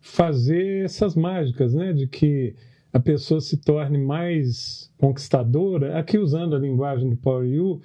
fazer 0.00 0.84
essas 0.84 1.14
mágicas, 1.14 1.74
né? 1.74 1.92
De 1.92 2.06
que 2.06 2.54
a 2.92 3.00
pessoa 3.00 3.40
se 3.40 3.58
torne 3.58 3.98
mais 3.98 4.90
conquistadora, 4.96 5.98
aqui 5.98 6.16
usando 6.16 6.54
a 6.54 6.58
linguagem 6.58 7.10
do 7.10 7.16
Power 7.16 7.46
You, 7.46 7.80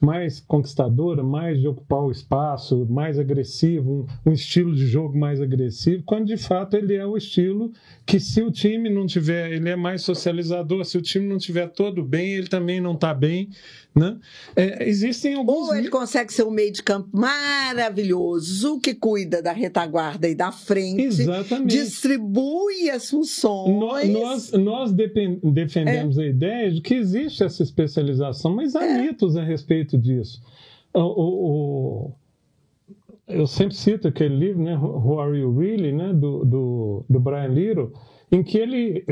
mais 0.00 0.40
conquistadora, 0.40 1.22
mais 1.22 1.60
de 1.60 1.66
ocupar 1.66 2.00
o 2.00 2.10
espaço, 2.10 2.86
mais 2.88 3.18
agressivo, 3.18 4.06
um, 4.24 4.30
um, 4.30 4.32
estilo 4.32 4.74
de 4.74 4.86
jogo 4.86 5.18
mais 5.18 5.40
agressivo, 5.40 6.02
quando 6.04 6.26
de 6.26 6.36
fato 6.36 6.76
ele 6.76 6.94
é 6.94 7.06
o 7.06 7.16
estilo 7.16 7.72
que 8.04 8.20
se 8.20 8.42
o 8.42 8.50
time 8.50 8.90
não 8.90 9.06
tiver, 9.06 9.52
ele 9.52 9.68
é 9.68 9.76
mais 9.76 10.02
socializador, 10.02 10.84
se 10.84 10.98
o 10.98 11.02
time 11.02 11.26
não 11.26 11.38
tiver 11.38 11.68
todo 11.68 12.04
bem, 12.04 12.34
ele 12.34 12.48
também 12.48 12.80
não 12.80 12.94
está 12.94 13.14
bem, 13.14 13.48
né? 13.94 14.18
É, 14.56 14.88
existem 14.88 15.34
alguns... 15.34 15.68
Ou 15.68 15.76
ele 15.76 15.88
consegue 15.88 16.32
ser 16.32 16.42
um 16.42 16.50
meio 16.50 16.72
de 16.72 16.82
campo 16.82 17.08
maravilhoso, 17.12 18.80
que 18.80 18.94
cuida 18.94 19.40
da 19.40 19.52
retaguarda 19.52 20.28
e 20.28 20.34
da 20.34 20.50
frente, 20.50 21.02
Exatamente. 21.02 21.70
distribui 21.70 22.90
as 22.90 23.08
funções. 23.08 24.10
Nós, 24.10 24.52
nós 24.52 24.92
defendemos 24.92 26.18
é. 26.18 26.22
a 26.22 26.26
ideia 26.26 26.72
de 26.72 26.80
que 26.80 26.94
existe 26.94 27.44
essa 27.44 27.62
especialização, 27.62 28.54
mas 28.54 28.74
há 28.74 28.84
é. 28.84 29.02
mitos 29.02 29.36
a 29.36 29.44
respeito 29.44 29.96
disso. 29.96 30.42
O, 30.92 31.00
o, 31.00 32.06
o, 32.08 32.12
eu 33.28 33.46
sempre 33.46 33.74
cito 33.74 34.08
aquele 34.08 34.36
livro, 34.36 34.62
né, 34.62 34.76
Who 34.76 35.20
Are 35.20 35.38
You 35.38 35.56
Really, 35.56 35.92
né, 35.92 36.12
do, 36.12 36.44
do, 36.44 37.04
do 37.08 37.20
Brian 37.20 37.48
Little, 37.48 37.92
em 38.30 38.42
que 38.42 38.58
ele, 38.58 39.04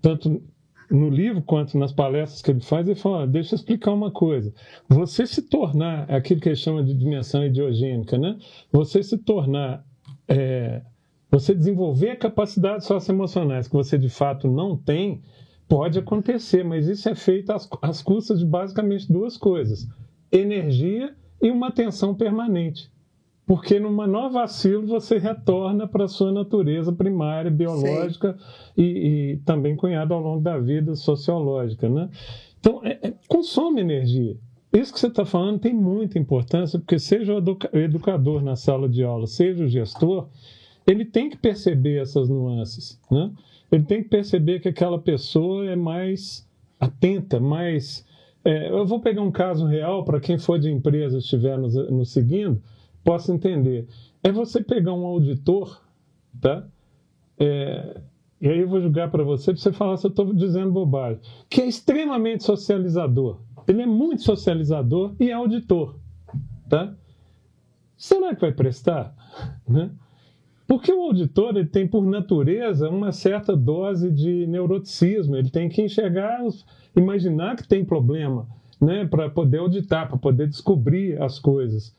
tanto 0.00 0.42
no 0.90 1.08
livro 1.08 1.42
quanto 1.42 1.76
nas 1.78 1.92
palestras 1.92 2.42
que 2.42 2.50
ele 2.50 2.60
faz, 2.60 2.86
ele 2.86 2.98
fala: 2.98 3.26
deixa 3.26 3.54
eu 3.54 3.56
explicar 3.56 3.92
uma 3.92 4.10
coisa. 4.10 4.52
Você 4.88 5.26
se 5.26 5.42
tornar 5.42 6.10
aquilo 6.10 6.40
que 6.40 6.48
ele 6.48 6.56
chama 6.56 6.82
de 6.82 6.94
dimensão 6.94 7.44
ideogênica, 7.44 8.18
né? 8.18 8.36
Você 8.72 9.02
se 9.02 9.18
tornar. 9.18 9.84
É, 10.28 10.82
você 11.30 11.54
desenvolver 11.54 12.16
capacidades 12.16 12.86
socioemocionais 12.86 13.66
que 13.66 13.74
você 13.74 13.98
de 13.98 14.08
fato 14.08 14.48
não 14.48 14.76
tem, 14.76 15.22
pode 15.68 15.98
acontecer, 15.98 16.64
mas 16.64 16.86
isso 16.88 17.08
é 17.08 17.14
feito 17.14 17.50
às, 17.50 17.68
às 17.82 18.00
custas 18.00 18.38
de 18.38 18.46
basicamente 18.46 19.12
duas 19.12 19.36
coisas: 19.36 19.88
energia 20.30 21.14
e 21.42 21.50
uma 21.50 21.68
atenção 21.68 22.14
permanente. 22.14 22.90
Porque 23.46 23.78
no 23.78 23.92
menor 23.92 24.30
vacilo 24.30 24.84
você 24.86 25.18
retorna 25.18 25.86
para 25.86 26.06
a 26.06 26.08
sua 26.08 26.32
natureza 26.32 26.92
primária, 26.92 27.48
biológica 27.48 28.36
e, 28.76 28.82
e, 28.82 29.36
também 29.44 29.76
cunhada 29.76 30.12
ao 30.12 30.20
longo 30.20 30.42
da 30.42 30.58
vida 30.58 30.96
sociológica. 30.96 31.88
Né? 31.88 32.10
Então, 32.58 32.80
é, 32.84 32.98
é, 33.00 33.14
consome 33.28 33.80
energia. 33.80 34.36
Isso 34.72 34.92
que 34.92 34.98
você 34.98 35.06
está 35.06 35.24
falando 35.24 35.60
tem 35.60 35.72
muita 35.72 36.18
importância, 36.18 36.76
porque 36.76 36.98
seja 36.98 37.32
o 37.32 37.78
educador 37.78 38.42
na 38.42 38.56
sala 38.56 38.88
de 38.88 39.04
aula, 39.04 39.28
seja 39.28 39.64
o 39.64 39.68
gestor, 39.68 40.28
ele 40.84 41.04
tem 41.04 41.30
que 41.30 41.36
perceber 41.36 42.02
essas 42.02 42.28
nuances. 42.28 43.00
Né? 43.08 43.30
Ele 43.70 43.84
tem 43.84 44.02
que 44.02 44.08
perceber 44.08 44.58
que 44.58 44.68
aquela 44.68 44.98
pessoa 44.98 45.64
é 45.66 45.76
mais 45.76 46.44
atenta, 46.80 47.38
mais. 47.38 48.04
É, 48.44 48.70
eu 48.70 48.84
vou 48.84 49.00
pegar 49.00 49.22
um 49.22 49.30
caso 49.30 49.66
real 49.66 50.04
para 50.04 50.20
quem 50.20 50.36
for 50.36 50.58
de 50.58 50.68
empresa 50.68 51.18
estiver 51.18 51.56
nos, 51.56 51.74
nos 51.74 52.10
seguindo 52.10 52.60
possa 53.06 53.32
entender. 53.32 53.86
É 54.20 54.32
você 54.32 54.60
pegar 54.60 54.92
um 54.92 55.06
auditor, 55.06 55.80
tá? 56.40 56.66
É, 57.38 58.00
e 58.40 58.48
aí 58.48 58.58
eu 58.58 58.68
vou 58.68 58.80
julgar 58.80 59.08
para 59.12 59.22
você, 59.22 59.52
para 59.52 59.62
você 59.62 59.72
falar 59.72 59.96
se 59.96 60.08
eu 60.08 60.10
estou 60.10 60.34
dizendo 60.34 60.72
bobagem, 60.72 61.20
que 61.48 61.62
é 61.62 61.66
extremamente 61.68 62.42
socializador. 62.42 63.38
Ele 63.68 63.82
é 63.82 63.86
muito 63.86 64.22
socializador 64.22 65.14
e 65.20 65.30
é 65.30 65.34
auditor, 65.34 65.94
tá? 66.68 66.92
Será 67.96 68.34
que 68.34 68.40
vai 68.40 68.52
prestar? 68.52 69.14
Né? 69.68 69.90
Porque 70.66 70.92
o 70.92 71.02
auditor 71.02 71.56
ele 71.56 71.66
tem, 71.66 71.86
por 71.86 72.04
natureza, 72.04 72.90
uma 72.90 73.12
certa 73.12 73.56
dose 73.56 74.10
de 74.10 74.48
neuroticismo. 74.48 75.36
Ele 75.36 75.48
tem 75.48 75.68
que 75.68 75.80
enxergar, 75.80 76.40
imaginar 76.94 77.54
que 77.54 77.66
tem 77.66 77.84
problema, 77.84 78.48
né? 78.80 79.06
para 79.06 79.30
poder 79.30 79.58
auditar, 79.58 80.08
para 80.08 80.18
poder 80.18 80.48
descobrir 80.48 81.22
as 81.22 81.38
coisas. 81.38 81.94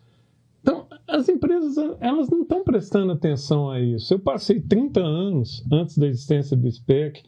As 1.08 1.30
empresas 1.30 1.78
elas 2.00 2.30
não 2.30 2.42
estão 2.42 2.64
prestando 2.64 3.14
atenção 3.14 3.70
a 3.70 3.80
isso. 3.80 4.14
Eu 4.14 4.20
passei 4.20 4.60
30 4.60 5.00
anos 5.00 5.66
antes 5.72 5.98
da 5.98 6.08
existência 6.08 6.56
do 6.56 6.70
SPEC 6.70 7.24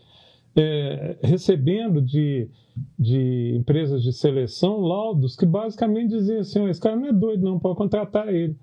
é, 0.56 1.18
recebendo 1.22 2.02
de, 2.02 2.50
de 2.98 3.56
empresas 3.56 4.04
de 4.04 4.12
seleção 4.12 4.82
laudos 4.82 5.36
que 5.36 5.46
basicamente 5.46 6.10
diziam 6.10 6.40
assim: 6.40 6.68
esse 6.68 6.82
cara 6.82 6.96
não 6.96 7.08
é 7.08 7.14
doido, 7.14 7.44
não 7.44 7.60
pode 7.60 7.78
contratar 7.78 8.34
ele. 8.34 8.58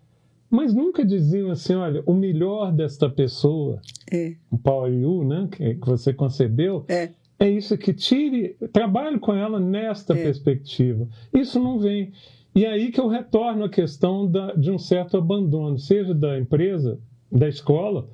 Mas 0.50 0.74
nunca 0.74 1.04
diziam 1.04 1.50
assim: 1.50 1.74
olha, 1.74 2.02
o 2.06 2.14
melhor 2.14 2.72
desta 2.72 3.08
pessoa, 3.08 3.80
é. 4.12 4.34
o 4.50 4.58
Power 4.58 4.92
U, 4.92 5.24
né, 5.24 5.48
que, 5.50 5.74
que 5.74 5.86
você 5.86 6.12
concebeu, 6.12 6.84
é. 6.88 7.10
é 7.38 7.50
isso 7.50 7.76
que 7.76 7.92
tire, 7.92 8.56
trabalhe 8.72 9.18
com 9.18 9.34
ela 9.34 9.58
nesta 9.58 10.14
é. 10.14 10.22
perspectiva. 10.22 11.08
Isso 11.32 11.58
não 11.58 11.78
vem. 11.78 12.12
E 12.56 12.64
aí 12.64 12.90
que 12.90 12.98
eu 12.98 13.06
retorno 13.06 13.64
à 13.64 13.68
questão 13.68 14.26
da, 14.26 14.54
de 14.54 14.70
um 14.70 14.78
certo 14.78 15.18
abandono, 15.18 15.78
seja 15.78 16.14
da 16.14 16.38
empresa, 16.38 16.98
da 17.30 17.46
escola, 17.46 18.08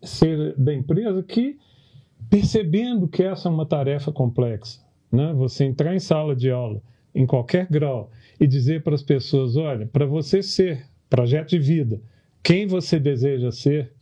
seja 0.00 0.54
da 0.56 0.72
empresa, 0.72 1.20
que 1.20 1.58
percebendo 2.30 3.08
que 3.08 3.24
essa 3.24 3.48
é 3.48 3.50
uma 3.50 3.66
tarefa 3.66 4.12
complexa, 4.12 4.80
né? 5.10 5.32
você 5.32 5.64
entrar 5.64 5.96
em 5.96 5.98
sala 5.98 6.36
de 6.36 6.48
aula, 6.48 6.80
em 7.12 7.26
qualquer 7.26 7.66
grau, 7.68 8.08
e 8.38 8.46
dizer 8.46 8.84
para 8.84 8.94
as 8.94 9.02
pessoas: 9.02 9.56
olha, 9.56 9.84
para 9.88 10.06
você 10.06 10.44
ser 10.44 10.86
projeto 11.10 11.48
de 11.48 11.58
vida, 11.58 12.00
quem 12.40 12.68
você 12.68 13.00
deseja 13.00 13.50
ser, 13.50 13.92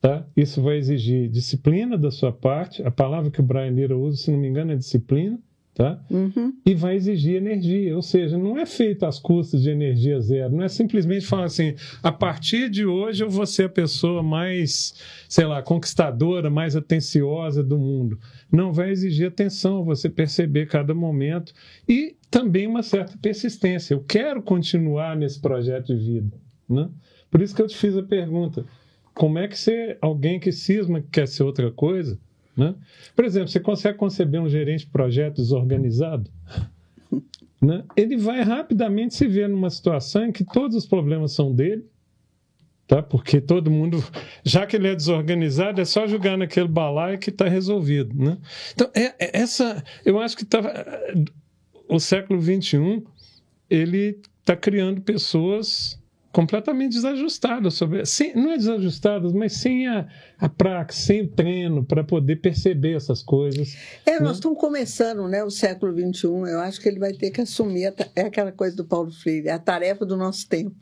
tá? 0.00 0.24
isso 0.36 0.62
vai 0.62 0.76
exigir 0.76 1.28
disciplina 1.28 1.98
da 1.98 2.12
sua 2.12 2.30
parte. 2.30 2.84
A 2.84 2.90
palavra 2.90 3.32
que 3.32 3.40
o 3.40 3.42
Brian 3.42 3.70
Lira 3.70 3.98
usa, 3.98 4.16
se 4.16 4.30
não 4.30 4.38
me 4.38 4.46
engano, 4.46 4.70
é 4.70 4.76
disciplina 4.76 5.40
Tá? 5.78 5.96
Uhum. 6.10 6.52
E 6.66 6.74
vai 6.74 6.96
exigir 6.96 7.36
energia, 7.36 7.94
ou 7.94 8.02
seja, 8.02 8.36
não 8.36 8.58
é 8.58 8.66
feito 8.66 9.06
às 9.06 9.20
custas 9.20 9.62
de 9.62 9.70
energia 9.70 10.20
zero, 10.20 10.56
não 10.56 10.64
é 10.64 10.68
simplesmente 10.68 11.24
falar 11.24 11.44
assim, 11.44 11.76
a 12.02 12.10
partir 12.10 12.68
de 12.68 12.84
hoje 12.84 13.22
eu 13.22 13.30
vou 13.30 13.46
ser 13.46 13.66
a 13.66 13.68
pessoa 13.68 14.20
mais, 14.20 14.92
sei 15.28 15.46
lá, 15.46 15.62
conquistadora, 15.62 16.50
mais 16.50 16.74
atenciosa 16.74 17.62
do 17.62 17.78
mundo. 17.78 18.18
Não 18.50 18.72
vai 18.72 18.90
exigir 18.90 19.28
atenção, 19.28 19.84
você 19.84 20.10
perceber 20.10 20.66
cada 20.66 20.92
momento 20.92 21.52
e 21.88 22.16
também 22.28 22.66
uma 22.66 22.82
certa 22.82 23.16
persistência. 23.16 23.94
Eu 23.94 24.02
quero 24.02 24.42
continuar 24.42 25.16
nesse 25.16 25.40
projeto 25.40 25.96
de 25.96 26.04
vida. 26.04 26.36
Né? 26.68 26.90
Por 27.30 27.40
isso 27.40 27.54
que 27.54 27.62
eu 27.62 27.68
te 27.68 27.76
fiz 27.76 27.96
a 27.96 28.02
pergunta: 28.02 28.64
como 29.14 29.38
é 29.38 29.46
que 29.46 29.56
você, 29.56 29.96
alguém 30.00 30.40
que 30.40 30.50
cisma 30.50 31.00
que 31.00 31.08
quer 31.08 31.28
ser 31.28 31.44
outra 31.44 31.70
coisa, 31.70 32.18
né? 32.58 32.74
Por 33.14 33.24
exemplo, 33.24 33.48
você 33.48 33.60
consegue 33.60 33.96
conceber 33.96 34.42
um 34.42 34.48
gerente 34.48 34.80
de 34.80 34.90
projeto 34.90 35.36
desorganizado? 35.36 36.30
Né? 37.60 37.82
Ele 37.96 38.16
vai 38.16 38.40
rapidamente 38.42 39.16
se 39.16 39.26
ver 39.26 39.48
numa 39.48 39.68
situação 39.68 40.26
em 40.26 40.30
que 40.30 40.44
todos 40.44 40.76
os 40.76 40.86
problemas 40.86 41.32
são 41.32 41.52
dele, 41.52 41.84
tá? 42.86 43.02
porque 43.02 43.40
todo 43.40 43.68
mundo, 43.68 44.00
já 44.44 44.64
que 44.64 44.76
ele 44.76 44.86
é 44.86 44.94
desorganizado, 44.94 45.80
é 45.80 45.84
só 45.84 46.06
jogar 46.06 46.38
naquele 46.38 46.68
balaio 46.68 47.18
que 47.18 47.30
está 47.30 47.48
resolvido. 47.48 48.14
Né? 48.14 48.38
Então, 48.72 48.88
é, 48.94 49.06
é, 49.18 49.40
essa, 49.40 49.82
eu 50.04 50.20
acho 50.20 50.36
que 50.36 50.44
tá, 50.44 50.60
o 51.88 51.98
século 51.98 52.40
XXI 52.40 53.02
ele 53.68 54.20
está 54.38 54.54
criando 54.54 55.00
pessoas 55.00 56.00
completamente 56.32 56.92
desajustadas 56.92 57.74
sobre 57.74 58.04
sem, 58.04 58.34
não 58.34 58.52
é 58.52 58.56
desajustadas 58.56 59.32
mas 59.32 59.54
sem 59.54 59.86
a, 59.86 60.06
a 60.38 60.48
prática 60.48 60.92
sem 60.92 61.22
o 61.22 61.28
treino 61.28 61.84
para 61.84 62.04
poder 62.04 62.36
perceber 62.36 62.96
essas 62.96 63.22
coisas 63.22 63.76
é 64.04 64.12
né? 64.12 64.20
nós 64.20 64.36
estamos 64.36 64.58
começando 64.58 65.26
né 65.26 65.42
o 65.42 65.50
século 65.50 65.92
21 65.94 66.46
eu 66.46 66.60
acho 66.60 66.80
que 66.80 66.88
ele 66.88 66.98
vai 66.98 67.12
ter 67.12 67.30
que 67.30 67.40
assumir 67.40 67.86
a, 67.86 67.94
é 68.14 68.22
aquela 68.22 68.52
coisa 68.52 68.76
do 68.76 68.84
Paulo 68.84 69.10
Freire 69.10 69.48
é 69.48 69.52
a 69.52 69.58
tarefa 69.58 70.04
do 70.04 70.16
nosso 70.16 70.46
tempo 70.46 70.76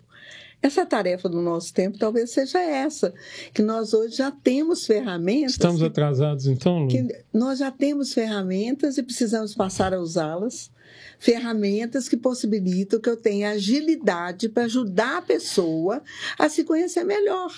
essa 0.62 0.85
tarefa 0.85 1.28
do 1.28 1.40
nosso 1.40 1.73
tempo 1.73 1.98
talvez 1.98 2.31
seja 2.31 2.59
essa, 2.60 3.12
que 3.52 3.62
nós 3.62 3.93
hoje 3.93 4.16
já 4.16 4.31
temos 4.31 4.86
ferramentas. 4.86 5.52
Estamos 5.52 5.82
atrasados, 5.82 6.47
então, 6.47 6.81
Lu? 6.81 6.89
Que 6.89 7.06
nós 7.32 7.59
já 7.59 7.70
temos 7.70 8.12
ferramentas 8.12 8.97
e 8.98 9.02
precisamos 9.02 9.55
passar 9.55 9.93
a 9.93 10.01
usá-las 10.01 10.70
ferramentas 11.18 12.09
que 12.09 12.16
possibilitam 12.16 13.01
que 13.01 13.09
eu 13.09 13.16
tenha 13.16 13.51
agilidade 13.51 14.48
para 14.48 14.64
ajudar 14.64 15.18
a 15.18 15.22
pessoa 15.22 16.02
a 16.38 16.48
se 16.48 16.64
conhecer 16.64 17.05
melhor. 17.05 17.52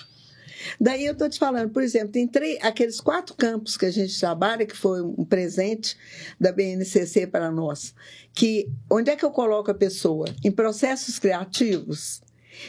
Daí 0.81 1.07
eu 1.07 1.13
estou 1.13 1.29
te 1.29 1.39
falando, 1.39 1.71
por 1.71 1.83
exemplo, 1.83 2.09
tem 2.09 2.27
três, 2.27 2.59
aqueles 2.63 3.01
quatro 3.01 3.35
campos 3.35 3.77
que 3.77 3.87
a 3.87 3.91
gente 3.91 4.19
trabalha, 4.19 4.67
que 4.67 4.77
foi 4.77 5.03
um 5.03 5.25
presente 5.25 5.97
da 6.39 6.53
BNCC 6.53 7.27
para 7.27 7.51
nós, 7.51 7.95
que 8.35 8.69
onde 8.91 9.11
é 9.11 9.17
que 9.17 9.25
eu 9.25 9.31
coloco 9.31 9.71
a 9.71 9.75
pessoa? 9.75 10.27
Em 10.45 10.51
processos 10.51 11.19
criativos, 11.19 12.21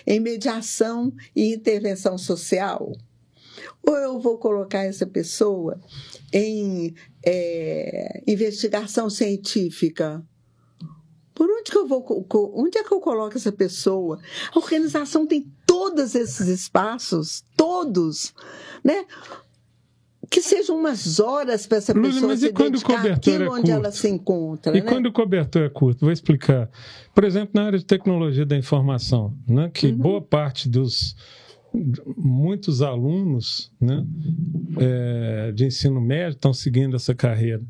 em 0.05 0.19
mediação 0.19 1.11
e 1.35 1.53
intervenção 1.53 2.17
social, 2.17 2.91
ou 3.85 3.95
eu 3.97 4.19
vou 4.19 4.37
colocar 4.37 4.83
essa 4.83 5.05
pessoa 5.05 5.79
em 6.31 6.93
é, 7.25 8.21
investigação 8.27 9.09
científica, 9.09 10.23
onde 11.59 11.71
que 11.71 11.77
eu 11.77 11.87
vou, 11.87 12.25
onde 12.55 12.77
é 12.77 12.83
que 12.83 12.93
eu 12.93 12.99
coloco 12.99 13.37
essa 13.37 13.51
pessoa? 13.51 14.19
A 14.53 14.59
organização 14.59 15.25
tem 15.25 15.45
todos 15.65 16.15
esses 16.15 16.47
espaços, 16.47 17.43
todos, 17.55 18.33
né? 18.83 19.05
Que 20.29 20.41
sejam 20.41 20.77
umas 20.77 21.19
horas 21.19 21.65
para 21.65 21.79
essa 21.79 21.93
pessoa 21.93 22.27
mas 22.27 22.39
se 22.39 22.51
dedicar 22.51 23.11
àquilo 23.11 23.43
é 23.45 23.49
onde 23.49 23.71
ela 23.71 23.91
se 23.91 24.07
encontra. 24.07 24.77
E 24.77 24.81
né? 24.81 24.87
quando 24.87 25.07
o 25.07 25.11
cobertor 25.11 25.63
é 25.63 25.69
curto? 25.69 26.01
Vou 26.01 26.11
explicar. 26.11 26.69
Por 27.15 27.23
exemplo, 27.23 27.51
na 27.55 27.65
área 27.65 27.79
de 27.79 27.85
tecnologia 27.85 28.45
da 28.45 28.55
informação, 28.55 29.33
né, 29.47 29.71
que 29.73 29.87
uhum. 29.87 29.97
boa 29.97 30.21
parte 30.21 30.69
dos 30.69 31.15
muitos 32.17 32.81
alunos 32.81 33.71
né, 33.79 34.05
é, 34.79 35.51
de 35.51 35.65
ensino 35.65 35.99
médio 36.01 36.35
estão 36.35 36.53
seguindo 36.53 36.95
essa 36.95 37.15
carreira. 37.15 37.63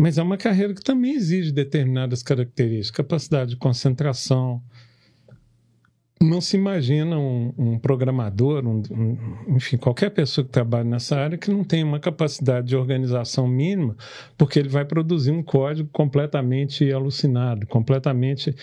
Mas 0.00 0.16
é 0.16 0.22
uma 0.22 0.36
carreira 0.36 0.72
que 0.72 0.80
também 0.80 1.14
exige 1.14 1.50
determinadas 1.50 2.22
características, 2.22 2.92
capacidade 2.92 3.50
de 3.50 3.56
concentração, 3.56 4.62
não 6.20 6.40
se 6.40 6.56
imagina 6.56 7.18
um, 7.18 7.52
um 7.56 7.78
programador, 7.78 8.66
um, 8.66 8.82
um, 8.90 9.54
enfim, 9.56 9.76
qualquer 9.76 10.10
pessoa 10.10 10.44
que 10.44 10.50
trabalha 10.50 10.84
nessa 10.84 11.16
área 11.16 11.38
que 11.38 11.50
não 11.50 11.62
tem 11.62 11.84
uma 11.84 12.00
capacidade 12.00 12.66
de 12.66 12.76
organização 12.76 13.46
mínima, 13.46 13.96
porque 14.36 14.58
ele 14.58 14.68
vai 14.68 14.84
produzir 14.84 15.30
um 15.30 15.42
código 15.42 15.88
completamente 15.92 16.90
alucinado, 16.90 17.66
completamente. 17.66 18.54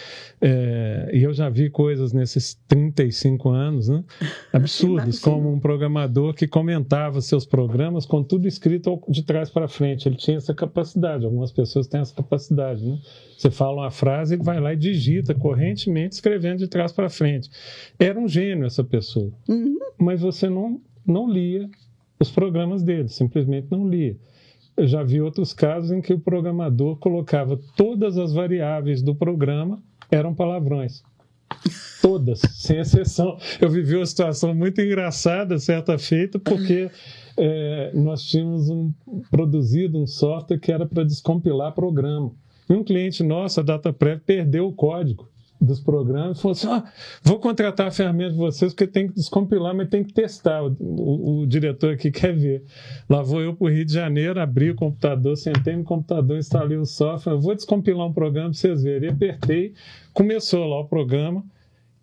É, 0.42 1.10
e 1.14 1.24
eu 1.24 1.34
já 1.34 1.50
vi 1.50 1.70
coisas 1.70 2.12
nesses 2.12 2.60
35 2.68 3.50
anos, 3.50 3.88
né, 3.88 4.04
absurdas, 4.52 5.20
como 5.20 5.52
um 5.52 5.60
programador 5.60 6.34
que 6.34 6.48
comentava 6.48 7.22
seus 7.22 7.46
programas 7.46 8.06
com 8.06 8.22
tudo 8.22 8.48
escrito 8.48 9.02
de 9.08 9.24
trás 9.24 9.50
para 9.50 9.68
frente. 9.68 10.10
Ele 10.10 10.18
tinha 10.18 10.38
essa 10.38 10.54
capacidade, 10.54 11.24
algumas 11.24 11.52
pessoas 11.52 11.88
têm 11.88 12.02
essa 12.02 12.14
capacidade, 12.14 12.86
né? 12.86 13.00
Você 13.38 13.52
fala 13.52 13.84
uma 13.84 13.92
frase, 13.92 14.36
ele 14.36 14.44
vai 14.44 14.60
lá 14.60 14.74
e 14.74 14.78
digita 14.78 15.34
correntemente, 15.34 16.16
escrevendo 16.16 16.60
de 16.60 16.68
trás 16.68 16.92
para 16.92 17.10
frente. 17.10 17.50
Era 18.00 18.20
um 18.20 18.28
gênio 18.28 18.66
essa 18.66 18.84
pessoa. 18.84 19.32
Uhum. 19.48 19.78
Mas 19.98 20.22
você 20.22 20.50
não, 20.50 20.82
não 21.06 21.30
lia 21.30 21.70
os 22.20 22.32
programas 22.32 22.82
dele, 22.82 23.10
simplesmente 23.10 23.68
não 23.70 23.88
lia. 23.88 24.18
Eu 24.78 24.88
já 24.88 25.04
vi 25.04 25.22
outros 25.22 25.54
casos 25.54 25.92
em 25.92 26.02
que 26.02 26.14
o 26.14 26.20
programador 26.20 26.98
colocava 26.98 27.60
todas 27.78 28.18
as 28.18 28.34
variáveis 28.34 29.02
do 29.02 29.16
programa 29.16 29.82
eram 30.12 30.34
palavrões. 30.34 31.04
Todas, 32.02 32.42
sem 32.54 32.80
exceção. 32.80 33.38
Eu 33.60 33.70
vivi 33.70 33.96
uma 33.96 34.06
situação 34.06 34.54
muito 34.54 34.82
engraçada 34.82 35.58
certa 35.60 35.98
feita, 35.98 36.40
porque 36.40 36.90
é, 37.38 37.92
nós 37.94 38.24
tínhamos 38.24 38.70
um, 38.70 38.92
produzido 39.30 39.98
um 39.98 40.08
software 40.08 40.60
que 40.60 40.72
era 40.72 40.86
para 40.86 41.04
descompilar 41.04 41.74
programa. 41.74 42.32
E 42.70 42.74
um 42.74 42.84
cliente 42.84 43.24
nosso, 43.24 43.60
a 43.60 43.64
DataPrev, 43.64 44.22
perdeu 44.26 44.68
o 44.68 44.74
código 44.74 45.30
dos 45.60 45.80
programas 45.80 46.38
e 46.38 46.42
falou 46.42 46.52
assim: 46.54 46.68
ah, 46.68 46.84
vou 47.24 47.40
contratar 47.40 47.88
a 47.88 47.92
ferramenta 47.92 48.32
de 48.32 48.38
vocês 48.38 48.74
porque 48.74 48.88
tem 48.88 49.08
que 49.08 49.16
descompilar, 49.16 49.76
mas 49.76 49.90
tem 49.90 50.04
que 50.04 50.14
testar. 50.14 50.64
O, 50.64 50.76
o, 50.80 51.40
o 51.42 51.48
diretor 51.48 51.94
aqui 51.94 52.12
quer 52.12 52.36
ver. 52.36 52.64
Lá 53.10 53.22
vou 53.22 53.42
eu 53.42 53.56
para 53.56 53.66
o 53.66 53.70
Rio 53.70 53.86
de 53.86 53.94
Janeiro, 53.94 54.40
abri 54.40 54.72
o 54.72 54.76
computador, 54.76 55.36
sentei 55.38 55.76
no 55.76 55.84
computador, 55.84 56.38
instalei 56.38 56.78
o 56.78 56.86
software, 56.86 57.36
vou 57.36 57.56
descompilar 57.56 58.08
um 58.08 58.14
programa 58.14 58.50
para 58.50 58.58
vocês 58.58 58.84
verem. 58.84 59.10
E 59.10 59.14
apertei, 59.14 59.74
começou 60.14 60.66
lá 60.68 60.80
o 60.80 60.86
programa 60.86 61.44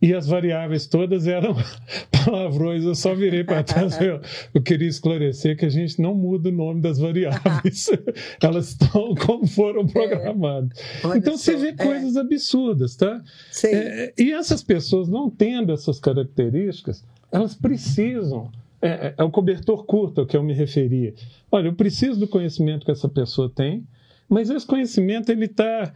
e 0.02 0.12
as 0.12 0.26
variáveis 0.26 0.84
todas 0.88 1.28
eram 1.28 1.54
palavrões. 2.24 2.82
Eu 2.82 2.96
só 2.96 3.14
virei 3.14 3.44
para 3.44 3.62
trás. 3.62 4.00
Eu, 4.00 4.20
eu, 4.52 4.60
queria 4.60 4.88
esclarecer 4.88 5.56
que 5.56 5.64
a 5.64 5.68
gente 5.68 6.02
não 6.02 6.12
muda 6.12 6.48
o 6.48 6.52
nome 6.52 6.80
das 6.80 6.98
variáveis. 6.98 7.88
Elas 8.42 8.70
estão 8.70 9.14
como 9.14 9.46
foram 9.46 9.86
programadas. 9.86 10.76
É. 11.04 11.16
Então 11.16 11.38
você 11.38 11.54
vê 11.54 11.68
é. 11.68 11.72
coisas 11.72 12.16
absurdas, 12.16 12.96
tá? 12.96 13.22
É, 13.64 14.12
e 14.18 14.32
essas 14.32 14.60
pessoas 14.60 15.08
não 15.08 15.30
tendo 15.30 15.72
essas 15.72 16.00
características, 16.00 17.04
elas 17.30 17.54
precisam. 17.54 18.50
É, 18.80 18.88
é, 18.88 19.14
é 19.18 19.22
o 19.22 19.30
cobertor 19.30 19.84
curto 19.84 20.22
ao 20.22 20.26
que 20.26 20.36
eu 20.36 20.42
me 20.42 20.52
referia. 20.52 21.14
Olha, 21.52 21.68
eu 21.68 21.74
preciso 21.74 22.18
do 22.18 22.26
conhecimento 22.26 22.84
que 22.84 22.90
essa 22.90 23.08
pessoa 23.08 23.48
tem, 23.48 23.86
mas 24.28 24.50
esse 24.50 24.66
conhecimento 24.66 25.30
ele 25.30 25.44
está 25.44 25.92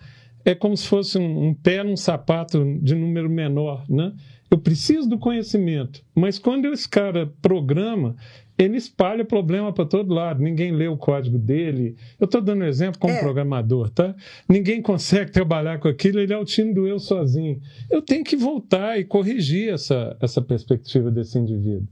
é 0.46 0.54
como 0.54 0.76
se 0.76 0.86
fosse 0.86 1.18
um, 1.18 1.48
um 1.48 1.52
pé 1.52 1.82
num 1.82 1.96
sapato 1.96 2.64
de 2.80 2.94
número 2.94 3.28
menor, 3.28 3.84
né? 3.88 4.14
Eu 4.48 4.58
preciso 4.58 5.08
do 5.08 5.18
conhecimento, 5.18 6.04
mas 6.14 6.38
quando 6.38 6.66
esse 6.66 6.88
cara 6.88 7.32
programa, 7.42 8.14
ele 8.56 8.76
espalha 8.76 9.24
problema 9.24 9.72
para 9.72 9.84
todo 9.84 10.14
lado. 10.14 10.40
Ninguém 10.40 10.70
lê 10.70 10.86
o 10.86 10.96
código 10.96 11.36
dele. 11.36 11.96
Eu 12.18 12.26
estou 12.26 12.40
dando 12.40 12.62
um 12.62 12.66
exemplo 12.66 13.00
como 13.00 13.12
é. 13.12 13.18
programador, 13.18 13.90
tá? 13.90 14.14
Ninguém 14.48 14.80
consegue 14.80 15.32
trabalhar 15.32 15.80
com 15.80 15.88
aquilo, 15.88 16.20
ele 16.20 16.32
é 16.32 16.38
o 16.38 16.44
time 16.44 16.72
do 16.72 16.86
eu 16.86 17.00
sozinho. 17.00 17.60
Eu 17.90 18.00
tenho 18.00 18.22
que 18.22 18.36
voltar 18.36 19.00
e 19.00 19.04
corrigir 19.04 19.70
essa, 19.70 20.16
essa 20.20 20.40
perspectiva 20.40 21.10
desse 21.10 21.36
indivíduo. 21.36 21.88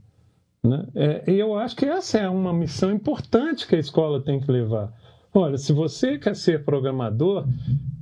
Né? 0.63 0.87
É, 0.95 1.31
e 1.33 1.37
eu 1.37 1.57
acho 1.57 1.75
que 1.75 1.85
essa 1.85 2.19
é 2.19 2.29
uma 2.29 2.53
missão 2.53 2.89
importante 2.89 3.67
que 3.67 3.75
a 3.75 3.79
escola 3.79 4.21
tem 4.21 4.39
que 4.39 4.49
levar. 4.49 4.93
Olha, 5.33 5.57
se 5.57 5.73
você 5.73 6.17
quer 6.17 6.35
ser 6.35 6.63
programador, 6.63 7.45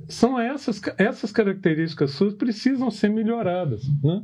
são 0.08 0.38
essas, 0.38 0.80
essas 0.98 1.32
características 1.32 2.12
suas 2.12 2.34
precisam 2.34 2.90
ser 2.90 3.10
melhoradas, 3.10 3.82
né? 4.02 4.22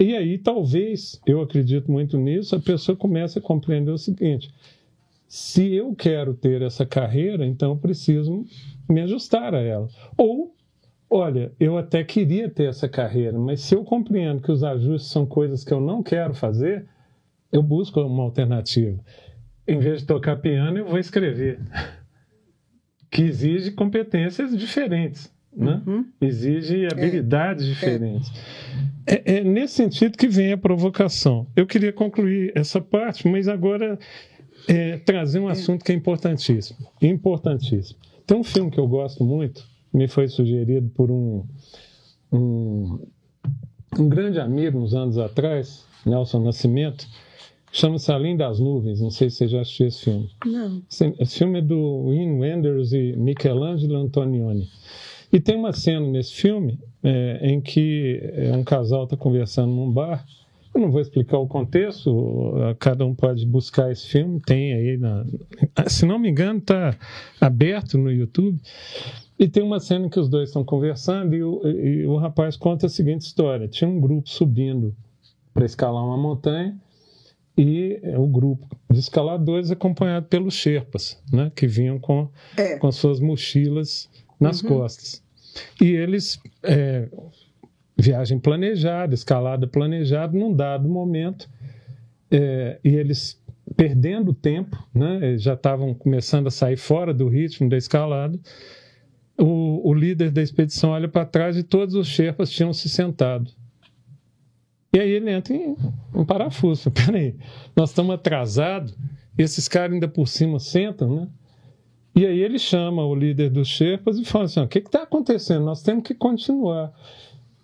E 0.00 0.14
aí, 0.14 0.38
talvez, 0.38 1.20
eu 1.26 1.40
acredito 1.40 1.90
muito 1.90 2.16
nisso, 2.16 2.54
a 2.54 2.60
pessoa 2.60 2.96
comece 2.96 3.38
a 3.38 3.42
compreender 3.42 3.90
o 3.90 3.98
seguinte: 3.98 4.48
se 5.26 5.74
eu 5.74 5.94
quero 5.94 6.34
ter 6.34 6.62
essa 6.62 6.86
carreira, 6.86 7.44
então 7.44 7.72
eu 7.72 7.76
preciso 7.76 8.44
me 8.88 9.00
ajustar 9.00 9.54
a 9.54 9.60
ela. 9.60 9.88
Ou, 10.16 10.54
olha, 11.10 11.52
eu 11.58 11.76
até 11.76 12.04
queria 12.04 12.48
ter 12.48 12.68
essa 12.68 12.88
carreira, 12.88 13.38
mas 13.38 13.60
se 13.60 13.74
eu 13.74 13.82
compreendo 13.82 14.40
que 14.40 14.52
os 14.52 14.62
ajustes 14.62 15.10
são 15.10 15.26
coisas 15.26 15.64
que 15.64 15.72
eu 15.72 15.80
não 15.80 16.02
quero 16.02 16.32
fazer, 16.32 16.86
eu 17.50 17.62
busco 17.62 18.00
uma 18.00 18.22
alternativa. 18.22 18.98
Em 19.66 19.80
vez 19.80 20.00
de 20.00 20.06
tocar 20.06 20.36
piano, 20.36 20.78
eu 20.78 20.86
vou 20.86 20.98
escrever 20.98 21.60
que 23.10 23.22
exige 23.22 23.70
competências 23.70 24.56
diferentes, 24.56 25.32
né? 25.54 25.82
Uhum. 25.86 26.06
exige 26.20 26.84
é. 26.84 26.92
habilidades 26.92 27.64
é. 27.64 27.68
diferentes. 27.68 28.32
É. 29.06 29.38
é. 29.38 29.44
nesse 29.44 29.74
sentido 29.74 30.16
que 30.16 30.28
vem 30.28 30.52
a 30.52 30.58
provocação. 30.58 31.46
Eu 31.56 31.66
queria 31.66 31.92
concluir 31.92 32.52
essa 32.54 32.80
parte, 32.80 33.26
mas 33.26 33.48
agora 33.48 33.98
é, 34.68 34.98
trazer 34.98 35.40
um 35.40 35.48
é. 35.48 35.52
assunto 35.52 35.84
que 35.84 35.92
é 35.92 35.94
importantíssimo. 35.94 36.78
Importantíssimo. 37.00 37.98
Tem 38.26 38.36
um 38.36 38.44
filme 38.44 38.70
que 38.70 38.78
eu 38.78 38.86
gosto 38.86 39.24
muito, 39.24 39.64
me 39.92 40.06
foi 40.06 40.28
sugerido 40.28 40.88
por 40.90 41.10
um, 41.10 41.44
um, 42.30 42.98
um 43.98 44.08
grande 44.08 44.38
amigo 44.38 44.78
uns 44.78 44.92
anos 44.92 45.16
atrás, 45.16 45.86
Nelson 46.04 46.40
Nascimento, 46.44 47.06
Chama-se 47.72 48.10
Além 48.10 48.36
das 48.36 48.58
Nuvens, 48.58 49.00
não 49.00 49.10
sei 49.10 49.30
se 49.30 49.36
você 49.36 49.48
já 49.48 49.60
assistiu 49.60 49.86
esse 49.86 50.04
filme. 50.04 50.30
Não. 50.44 50.82
Esse 50.88 51.38
filme 51.38 51.58
é 51.58 51.62
do 51.62 52.06
Wim 52.06 52.38
Wenders 52.38 52.92
e 52.92 53.14
Michelangelo 53.16 53.96
Antonioni. 53.96 54.68
E 55.32 55.38
tem 55.38 55.56
uma 55.56 55.72
cena 55.72 56.06
nesse 56.06 56.32
filme 56.32 56.78
é, 57.02 57.40
em 57.42 57.60
que 57.60 58.20
é, 58.22 58.56
um 58.56 58.64
casal 58.64 59.04
está 59.04 59.16
conversando 59.16 59.72
num 59.72 59.90
bar. 59.90 60.24
Eu 60.74 60.80
não 60.80 60.90
vou 60.90 61.00
explicar 61.00 61.38
o 61.38 61.46
contexto, 61.46 62.54
cada 62.78 63.04
um 63.04 63.14
pode 63.14 63.44
buscar 63.46 63.90
esse 63.90 64.06
filme, 64.06 64.40
tem 64.40 64.74
aí, 64.74 64.96
na, 64.96 65.24
se 65.88 66.06
não 66.06 66.18
me 66.18 66.30
engano, 66.30 66.58
está 66.58 66.96
aberto 67.40 67.98
no 67.98 68.12
YouTube. 68.12 68.58
E 69.38 69.48
tem 69.48 69.62
uma 69.62 69.80
cena 69.80 70.06
em 70.06 70.08
que 70.08 70.20
os 70.20 70.28
dois 70.28 70.48
estão 70.48 70.64
conversando 70.64 71.34
e 71.34 71.42
o, 71.42 71.66
e 71.66 72.06
o 72.06 72.16
rapaz 72.16 72.56
conta 72.56 72.86
a 72.86 72.88
seguinte 72.88 73.22
história: 73.22 73.68
tinha 73.68 73.88
um 73.88 74.00
grupo 74.00 74.28
subindo 74.28 74.94
para 75.52 75.64
escalar 75.64 76.04
uma 76.04 76.16
montanha 76.16 76.76
e 77.58 78.00
o 78.16 78.28
grupo 78.28 78.64
de 78.88 79.00
escaladores 79.00 79.72
acompanhado 79.72 80.26
pelos 80.26 80.54
Sherpas, 80.54 81.20
né, 81.32 81.50
que 81.56 81.66
vinham 81.66 81.98
com, 81.98 82.30
é. 82.56 82.76
com 82.78 82.92
suas 82.92 83.18
mochilas 83.18 84.08
nas 84.38 84.62
uhum. 84.62 84.68
costas. 84.68 85.20
E 85.80 85.90
eles, 85.90 86.38
é, 86.62 87.08
viagem 87.96 88.38
planejada, 88.38 89.12
escalada 89.12 89.66
planejada, 89.66 90.38
num 90.38 90.54
dado 90.54 90.88
momento, 90.88 91.50
é, 92.30 92.78
e 92.84 92.90
eles 92.90 93.42
perdendo 93.76 94.32
tempo, 94.32 94.88
né, 94.94 95.36
já 95.36 95.54
estavam 95.54 95.92
começando 95.92 96.46
a 96.46 96.50
sair 96.50 96.76
fora 96.76 97.12
do 97.12 97.28
ritmo 97.28 97.68
da 97.68 97.76
escalada, 97.76 98.38
o, 99.36 99.88
o 99.88 99.92
líder 99.92 100.30
da 100.30 100.42
expedição 100.42 100.90
olha 100.90 101.08
para 101.08 101.26
trás 101.26 101.56
e 101.56 101.64
todos 101.64 101.96
os 101.96 102.06
Sherpas 102.06 102.50
tinham 102.50 102.72
se 102.72 102.88
sentado. 102.88 103.50
E 104.98 105.00
aí 105.00 105.10
ele 105.12 105.30
entra 105.30 105.54
em, 105.54 105.76
em 106.12 106.24
parafuso. 106.24 106.90
Peraí, 106.90 107.36
nós 107.76 107.90
estamos 107.90 108.12
atrasados, 108.12 108.96
esses 109.38 109.68
caras 109.68 109.92
ainda 109.92 110.08
por 110.08 110.26
cima 110.26 110.58
sentam, 110.58 111.14
né? 111.14 111.28
E 112.16 112.26
aí 112.26 112.40
ele 112.40 112.58
chama 112.58 113.06
o 113.06 113.14
líder 113.14 113.48
dos 113.48 113.68
Sherpas 113.68 114.18
e 114.18 114.24
fala 114.24 114.46
assim: 114.46 114.58
o 114.58 114.66
que 114.66 114.80
está 114.80 115.04
acontecendo? 115.04 115.64
Nós 115.64 115.84
temos 115.84 116.02
que 116.02 116.14
continuar. 116.14 116.92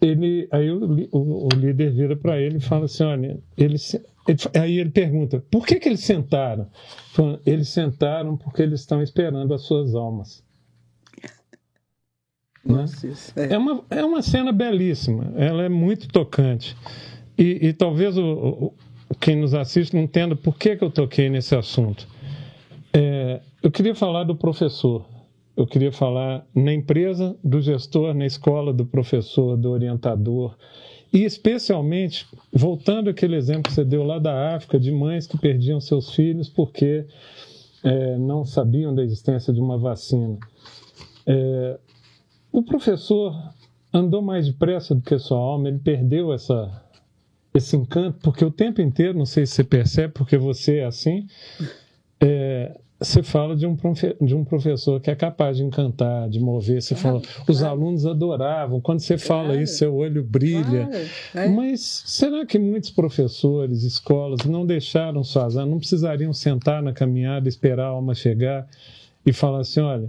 Ele, 0.00 0.46
aí 0.52 0.70
o, 0.70 1.08
o, 1.10 1.46
o 1.46 1.48
líder 1.56 1.90
vira 1.90 2.14
para 2.14 2.40
ele 2.40 2.58
e 2.58 2.60
fala 2.60 2.84
assim: 2.84 3.02
olha, 3.02 3.40
ele, 3.56 3.76
ele, 4.28 4.38
aí 4.56 4.78
ele 4.78 4.90
pergunta: 4.90 5.42
por 5.50 5.66
que, 5.66 5.80
que 5.80 5.88
eles 5.88 6.04
sentaram? 6.04 6.68
Fala, 7.14 7.40
eles 7.44 7.68
sentaram 7.68 8.36
porque 8.36 8.62
eles 8.62 8.78
estão 8.78 9.02
esperando 9.02 9.52
as 9.52 9.62
suas 9.62 9.96
almas. 9.96 10.44
Né? 12.64 12.84
É. 13.34 13.54
é. 13.54 13.58
uma, 13.58 13.84
é 13.90 14.04
uma 14.04 14.22
cena 14.22 14.52
belíssima, 14.52 15.32
ela 15.36 15.64
é 15.64 15.68
muito 15.68 16.06
tocante. 16.06 16.76
E, 17.36 17.68
e 17.68 17.72
talvez 17.72 18.16
o, 18.16 18.24
o, 18.24 18.74
quem 19.20 19.36
nos 19.36 19.54
assiste 19.54 19.94
não 19.94 20.02
entenda 20.02 20.36
por 20.36 20.56
que, 20.56 20.76
que 20.76 20.84
eu 20.84 20.90
toquei 20.90 21.28
nesse 21.28 21.54
assunto. 21.54 22.06
É, 22.92 23.40
eu 23.62 23.70
queria 23.70 23.94
falar 23.94 24.24
do 24.24 24.36
professor, 24.36 25.04
eu 25.56 25.66
queria 25.66 25.92
falar 25.92 26.46
na 26.54 26.72
empresa 26.72 27.36
do 27.42 27.60
gestor, 27.60 28.14
na 28.14 28.26
escola 28.26 28.72
do 28.72 28.84
professor, 28.84 29.56
do 29.56 29.70
orientador, 29.70 30.56
e 31.12 31.22
especialmente, 31.22 32.26
voltando 32.52 33.08
àquele 33.08 33.36
exemplo 33.36 33.64
que 33.64 33.72
você 33.72 33.84
deu 33.84 34.02
lá 34.02 34.18
da 34.18 34.56
África, 34.56 34.80
de 34.80 34.90
mães 34.90 35.28
que 35.28 35.38
perdiam 35.38 35.80
seus 35.80 36.12
filhos 36.12 36.48
porque 36.48 37.06
é, 37.84 38.18
não 38.18 38.44
sabiam 38.44 38.92
da 38.92 39.02
existência 39.04 39.52
de 39.52 39.60
uma 39.60 39.78
vacina. 39.78 40.38
É, 41.26 41.78
o 42.50 42.62
professor 42.62 43.32
andou 43.92 44.20
mais 44.22 44.46
depressa 44.46 44.94
do 44.94 45.02
que 45.02 45.16
sua 45.18 45.38
alma, 45.38 45.68
ele 45.68 45.78
perdeu 45.78 46.32
essa, 46.32 46.83
esse 47.54 47.76
encanto, 47.76 48.18
porque 48.20 48.44
o 48.44 48.50
tempo 48.50 48.82
inteiro, 48.82 49.16
não 49.16 49.24
sei 49.24 49.46
se 49.46 49.54
você 49.54 49.64
percebe, 49.64 50.12
porque 50.12 50.36
você 50.36 50.78
é 50.78 50.84
assim, 50.86 51.26
é, 52.20 52.76
você 52.98 53.22
fala 53.22 53.54
de 53.54 53.66
um, 53.66 53.76
de 54.20 54.34
um 54.34 54.44
professor 54.44 55.00
que 55.00 55.10
é 55.10 55.14
capaz 55.14 55.56
de 55.56 55.62
encantar, 55.62 56.28
de 56.28 56.40
mover. 56.40 56.82
Você 56.82 56.94
claro, 56.94 57.20
fala, 57.20 57.44
os 57.48 57.62
alunos 57.62 58.06
adoravam. 58.06 58.80
Quando 58.80 59.00
você 59.00 59.16
claro, 59.16 59.48
fala 59.48 59.62
isso, 59.62 59.78
seu 59.78 59.94
olho 59.94 60.24
brilha. 60.24 60.88
É. 61.34 61.48
Mas 61.48 62.02
será 62.06 62.46
que 62.46 62.58
muitos 62.58 62.90
professores, 62.90 63.82
escolas, 63.82 64.44
não 64.46 64.64
deixaram 64.64 65.22
sozinhos, 65.22 65.68
não 65.68 65.78
precisariam 65.78 66.32
sentar 66.32 66.82
na 66.82 66.92
caminhada, 66.92 67.48
esperar 67.48 67.84
a 67.84 67.88
alma 67.88 68.14
chegar 68.14 68.66
e 69.26 69.32
falar 69.32 69.60
assim: 69.60 69.80
olha, 69.80 70.08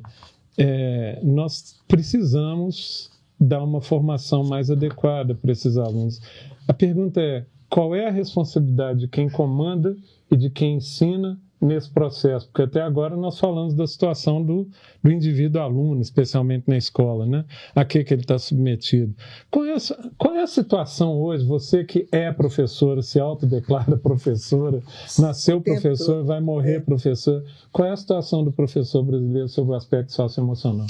é, 0.58 1.20
nós 1.22 1.76
precisamos 1.88 3.12
dar 3.40 3.64
uma 3.64 3.82
formação 3.82 4.44
mais 4.44 4.72
adequada 4.72 5.36
para 5.36 5.52
esses 5.52 5.78
alunos. 5.78 6.22
A 6.68 6.74
pergunta 6.74 7.22
é: 7.22 7.46
qual 7.70 7.96
é 7.96 8.08
a 8.08 8.12
responsabilidade 8.12 9.02
de 9.02 9.08
quem 9.08 9.30
comanda 9.30 9.96
e 10.32 10.38
de 10.38 10.50
quem 10.50 10.76
ensina 10.76 11.40
nesse 11.60 11.90
processo? 11.90 12.48
Porque 12.48 12.62
até 12.62 12.82
agora 12.82 13.16
nós 13.18 13.40
falamos 13.40 13.74
da 13.74 13.86
situação 13.86 14.42
do, 14.42 14.70
do 15.04 15.12
indivíduo 15.12 15.62
aluno, 15.62 16.02
especialmente 16.02 16.66
na 16.68 16.78
escola, 16.78 17.26
né? 17.26 17.44
A 17.76 17.84
que, 17.84 18.04
que 18.04 18.14
ele 18.14 18.22
está 18.22 18.38
submetido. 18.38 19.14
Qual 19.52 19.66
é, 19.66 19.74
a, 19.74 19.80
qual 20.18 20.36
é 20.36 20.44
a 20.44 20.48
situação 20.48 21.20
hoje? 21.20 21.46
Você 21.46 21.84
que 21.84 22.08
é 22.12 22.32
professora, 22.32 23.02
se 23.02 23.20
autodeclara 23.20 23.98
professora, 24.00 24.82
nasceu 25.20 25.60
professor, 25.62 26.24
vai 26.24 26.40
morrer 26.40 26.82
professor. 26.82 27.44
Qual 27.72 27.88
é 27.88 27.92
a 27.92 27.98
situação 27.98 28.44
do 28.44 28.52
professor 28.52 29.04
brasileiro 29.04 29.50
sobre 29.50 29.74
o 29.74 29.76
aspecto 29.76 30.14
socioemocional? 30.14 30.88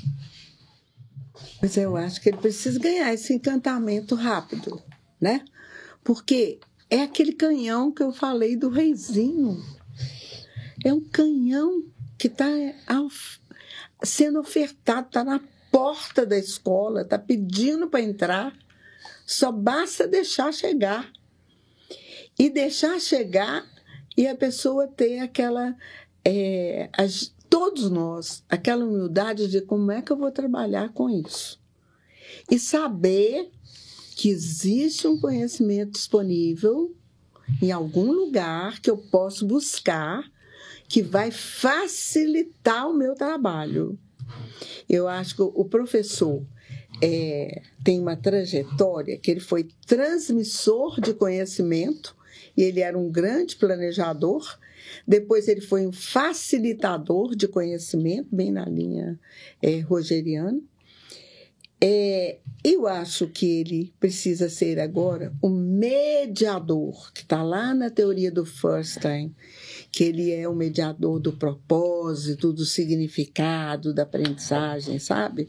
Mas 1.61 1.75
eu 1.77 1.97
acho 1.97 2.21
que 2.21 2.29
ele 2.29 2.37
precisa 2.37 2.79
ganhar 2.79 3.13
esse 3.13 3.33
encantamento 3.33 4.13
rápido, 4.15 4.79
né? 5.19 5.41
Porque 6.05 6.59
é 6.87 7.01
aquele 7.01 7.33
canhão 7.33 7.91
que 7.91 8.03
eu 8.03 8.13
falei 8.13 8.55
do 8.55 8.69
reizinho. 8.69 9.59
É 10.85 10.93
um 10.93 11.01
canhão 11.01 11.83
que 12.15 12.27
está 12.27 12.45
sendo 14.03 14.39
ofertado, 14.39 15.07
está 15.07 15.23
na 15.23 15.41
porta 15.71 16.23
da 16.23 16.37
escola, 16.37 17.01
está 17.01 17.17
pedindo 17.17 17.89
para 17.89 18.01
entrar. 18.01 18.55
Só 19.25 19.51
basta 19.51 20.07
deixar 20.07 20.53
chegar. 20.53 21.11
E 22.37 22.51
deixar 22.51 22.99
chegar 23.01 23.65
e 24.15 24.27
a 24.27 24.35
pessoa 24.35 24.87
ter 24.87 25.21
aquela. 25.21 25.75
É, 26.23 26.87
as, 26.93 27.33
todos 27.49 27.89
nós, 27.89 28.43
aquela 28.47 28.85
humildade 28.85 29.47
de 29.47 29.61
como 29.61 29.91
é 29.91 30.03
que 30.03 30.11
eu 30.11 30.17
vou 30.17 30.31
trabalhar 30.31 30.89
com 30.89 31.09
isso. 31.09 31.59
E 32.51 32.59
saber 32.59 33.49
que 34.15 34.29
existe 34.29 35.07
um 35.07 35.19
conhecimento 35.19 35.91
disponível 35.91 36.95
em 37.61 37.71
algum 37.71 38.11
lugar 38.11 38.79
que 38.79 38.89
eu 38.89 38.97
posso 38.97 39.45
buscar 39.45 40.23
que 40.87 41.01
vai 41.01 41.31
facilitar 41.31 42.89
o 42.89 42.93
meu 42.93 43.13
trabalho. 43.15 43.99
Eu 44.87 45.07
acho 45.07 45.35
que 45.35 45.41
o 45.41 45.65
professor 45.65 46.43
é, 47.01 47.61
tem 47.83 47.99
uma 47.99 48.15
trajetória 48.15 49.17
que 49.17 49.31
ele 49.31 49.39
foi 49.39 49.67
transmissor 49.85 51.01
de 51.01 51.13
conhecimento 51.13 52.15
e 52.55 52.63
ele 52.63 52.79
era 52.79 52.97
um 52.97 53.11
grande 53.11 53.55
planejador. 53.55 54.57
Depois 55.07 55.47
ele 55.47 55.61
foi 55.61 55.85
um 55.85 55.91
facilitador 55.91 57.35
de 57.35 57.47
conhecimento, 57.47 58.33
bem 58.33 58.51
na 58.51 58.65
linha 58.65 59.19
é, 59.61 59.79
rogeriana. 59.79 60.61
É, 61.79 62.39
eu 62.63 62.87
acho 62.87 63.27
que 63.27 63.45
ele 63.45 63.93
precisa 63.99 64.49
ser 64.49 64.79
agora 64.79 65.33
o 65.41 65.49
mediador, 65.49 67.11
que 67.13 67.21
está 67.21 67.43
lá 67.43 67.73
na 67.73 67.89
teoria 67.89 68.31
do 68.31 68.45
Furstein, 68.45 69.35
que 69.95 70.03
ele 70.03 70.29
é 70.29 70.45
o 70.45 70.53
mediador 70.53 71.21
do 71.21 71.31
propósito, 71.31 72.51
do 72.51 72.65
significado, 72.65 73.93
da 73.93 74.03
aprendizagem, 74.03 74.99
sabe? 74.99 75.47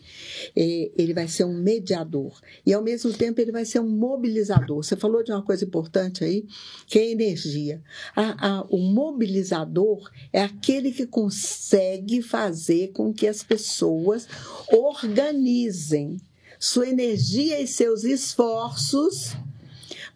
Ele 0.54 1.12
vai 1.12 1.26
ser 1.26 1.42
um 1.42 1.52
mediador. 1.52 2.40
E, 2.64 2.72
ao 2.72 2.80
mesmo 2.80 3.12
tempo, 3.12 3.40
ele 3.40 3.50
vai 3.50 3.64
ser 3.64 3.80
um 3.80 3.88
mobilizador. 3.88 4.84
Você 4.84 4.94
falou 4.94 5.24
de 5.24 5.32
uma 5.32 5.42
coisa 5.42 5.64
importante 5.64 6.22
aí, 6.22 6.46
que 6.86 6.96
é 6.96 7.02
a 7.02 7.10
energia. 7.10 7.82
A, 8.14 8.58
a, 8.58 8.62
o 8.70 8.78
mobilizador 8.78 10.08
é 10.32 10.44
aquele 10.44 10.92
que 10.92 11.08
consegue 11.08 12.22
fazer 12.22 12.92
com 12.92 13.12
que 13.12 13.26
as 13.26 13.42
pessoas 13.42 14.28
organizem 14.70 16.18
sua 16.60 16.88
energia 16.88 17.60
e 17.60 17.66
seus 17.66 18.04
esforços 18.04 19.32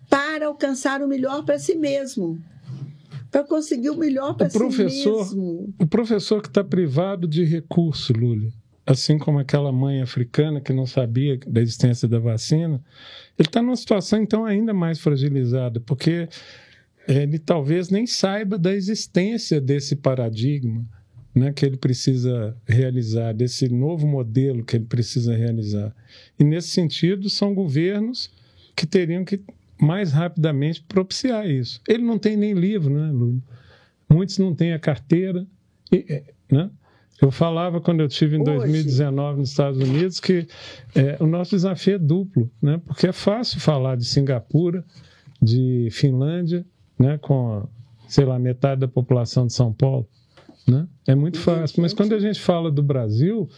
para 0.09 0.47
alcançar 0.47 1.03
o 1.03 1.09
melhor 1.09 1.45
para 1.45 1.59
si 1.59 1.75
mesmo 1.75 2.41
para 3.31 3.45
conseguir 3.45 3.91
o 3.91 3.97
melhor 3.97 4.35
para 4.35 4.51
si 4.51 4.59
mesmo. 4.59 5.73
O 5.79 5.87
professor 5.87 6.43
que 6.43 6.49
está 6.49 6.65
privado 6.65 7.29
de 7.29 7.45
recurso, 7.45 8.13
Lula, 8.13 8.51
assim 8.85 9.19
como 9.19 9.39
aquela 9.39 9.71
mãe 9.71 10.03
africana 10.03 10.61
que 10.61 10.73
não 10.73 10.87
sabia 10.87 11.39
da 11.47 11.61
existência 11.61 12.09
da 12.09 12.19
vacina, 12.19 12.83
ele 13.39 13.49
está 13.49 13.63
numa 13.63 13.77
situação 13.77 14.21
então 14.21 14.45
ainda 14.45 14.75
mais 14.75 14.99
fragilizada, 14.99 15.81
porque 15.81 16.29
ele 17.07 17.39
talvez 17.39 17.89
nem 17.89 18.07
saiba 18.07 18.59
da 18.59 18.75
existência 18.75 19.61
desse 19.61 19.97
paradigma 19.97 20.85
né, 21.35 21.53
que 21.53 21.65
ele 21.65 21.77
precisa 21.77 22.57
realizar, 22.67 23.33
desse 23.33 23.69
novo 23.69 24.07
modelo 24.07 24.65
que 24.65 24.77
ele 24.77 24.87
precisa 24.87 25.35
realizar. 25.35 25.95
E 26.39 26.45
nesse 26.45 26.69
sentido, 26.69 27.31
são 27.31 27.55
governos 27.55 28.31
que 28.75 28.87
teriam 28.87 29.25
que 29.25 29.41
mais 29.81 30.13
rapidamente 30.13 30.83
propiciar 30.83 31.49
isso. 31.49 31.81
Ele 31.89 32.03
não 32.03 32.19
tem 32.19 32.37
nem 32.37 32.53
livro, 32.53 32.93
né, 32.93 33.11
Lula? 33.11 33.41
Muitos 34.09 34.39
não 34.39 34.55
têm 34.55 34.73
a 34.73 34.79
carteira, 34.79 35.47
é, 35.93 36.23
né? 36.51 36.71
Eu 37.21 37.31
falava 37.31 37.81
quando 37.81 38.01
eu 38.01 38.09
tive 38.09 38.37
em 38.37 38.41
Hoje. 38.41 38.59
2019 38.59 39.41
nos 39.41 39.51
Estados 39.51 39.79
Unidos 39.79 40.19
que 40.19 40.47
é, 40.95 41.19
o 41.21 41.27
nosso 41.27 41.51
desafio 41.51 41.97
é 41.97 41.99
duplo, 41.99 42.51
né? 42.63 42.81
Porque 42.87 43.07
é 43.07 43.13
fácil 43.13 43.61
falar 43.61 43.97
de 43.97 44.05
Singapura, 44.05 44.85
de 45.41 45.89
Finlândia, 45.91 46.65
né? 46.99 47.19
Com 47.19 47.69
sei 48.09 48.25
lá 48.25 48.39
metade 48.39 48.81
da 48.81 48.89
população 48.89 49.47
de 49.47 49.53
São 49.53 49.73
Paulo, 49.73 50.09
né? 50.67 50.89
É 51.07 51.15
muito 51.15 51.39
fácil. 51.39 51.83
Mas 51.83 51.93
quando 51.93 52.15
a 52.15 52.19
gente 52.19 52.41
fala 52.41 52.71
do 52.71 52.83
Brasil, 52.83 53.49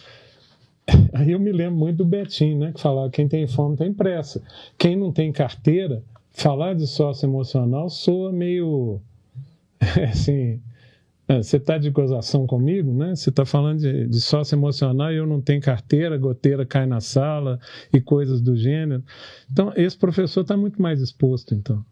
aí 1.14 1.30
eu 1.30 1.38
me 1.38 1.52
lembro 1.52 1.76
muito 1.76 1.98
do 1.98 2.04
Betinho, 2.04 2.58
né? 2.58 2.72
Que 2.72 2.80
falava 2.80 3.10
quem 3.10 3.28
tem 3.28 3.46
fome 3.46 3.76
tem 3.76 3.94
pressa, 3.94 4.42
quem 4.76 4.96
não 4.96 5.12
tem 5.12 5.30
carteira 5.32 6.02
falar 6.32 6.74
de 6.74 6.86
sócio 6.86 7.26
emocional 7.26 7.88
soa 7.88 8.32
meio 8.32 9.00
assim. 10.10 10.60
É, 11.28 11.40
você 11.40 11.56
está 11.56 11.78
de 11.78 11.88
gozação 11.88 12.46
comigo, 12.46 12.92
né? 12.92 13.14
Você 13.14 13.30
está 13.30 13.44
falando 13.44 13.78
de, 13.78 14.08
de 14.08 14.20
sócio 14.20 14.56
emocional 14.56 15.12
e 15.12 15.16
eu 15.16 15.26
não 15.26 15.40
tenho 15.40 15.60
carteira, 15.60 16.18
goteira 16.18 16.66
cai 16.66 16.84
na 16.84 17.00
sala 17.00 17.60
e 17.92 18.00
coisas 18.00 18.40
do 18.40 18.56
gênero. 18.56 19.04
Então, 19.50 19.72
esse 19.76 19.96
professor 19.96 20.40
está 20.40 20.56
muito 20.56 20.82
mais 20.82 21.00
exposto, 21.00 21.54
então. 21.54 21.84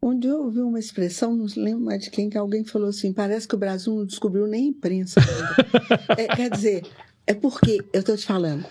Onde 0.00 0.28
eu 0.28 0.44
ouvi 0.44 0.60
uma 0.60 0.78
expressão, 0.78 1.34
não 1.34 1.46
lembro 1.56 1.84
mais 1.84 2.04
de 2.04 2.10
quem, 2.10 2.30
que 2.30 2.38
alguém 2.38 2.64
falou 2.64 2.88
assim: 2.88 3.12
parece 3.12 3.48
que 3.48 3.56
o 3.56 3.58
Brasil 3.58 3.94
não 3.94 4.06
descobriu 4.06 4.46
nem 4.46 4.68
imprensa 4.68 5.20
ainda. 5.20 6.16
é, 6.22 6.28
quer 6.28 6.50
dizer, 6.50 6.82
é 7.26 7.34
porque, 7.34 7.84
eu 7.92 8.00
estou 8.00 8.16
te 8.16 8.24
falando, 8.24 8.64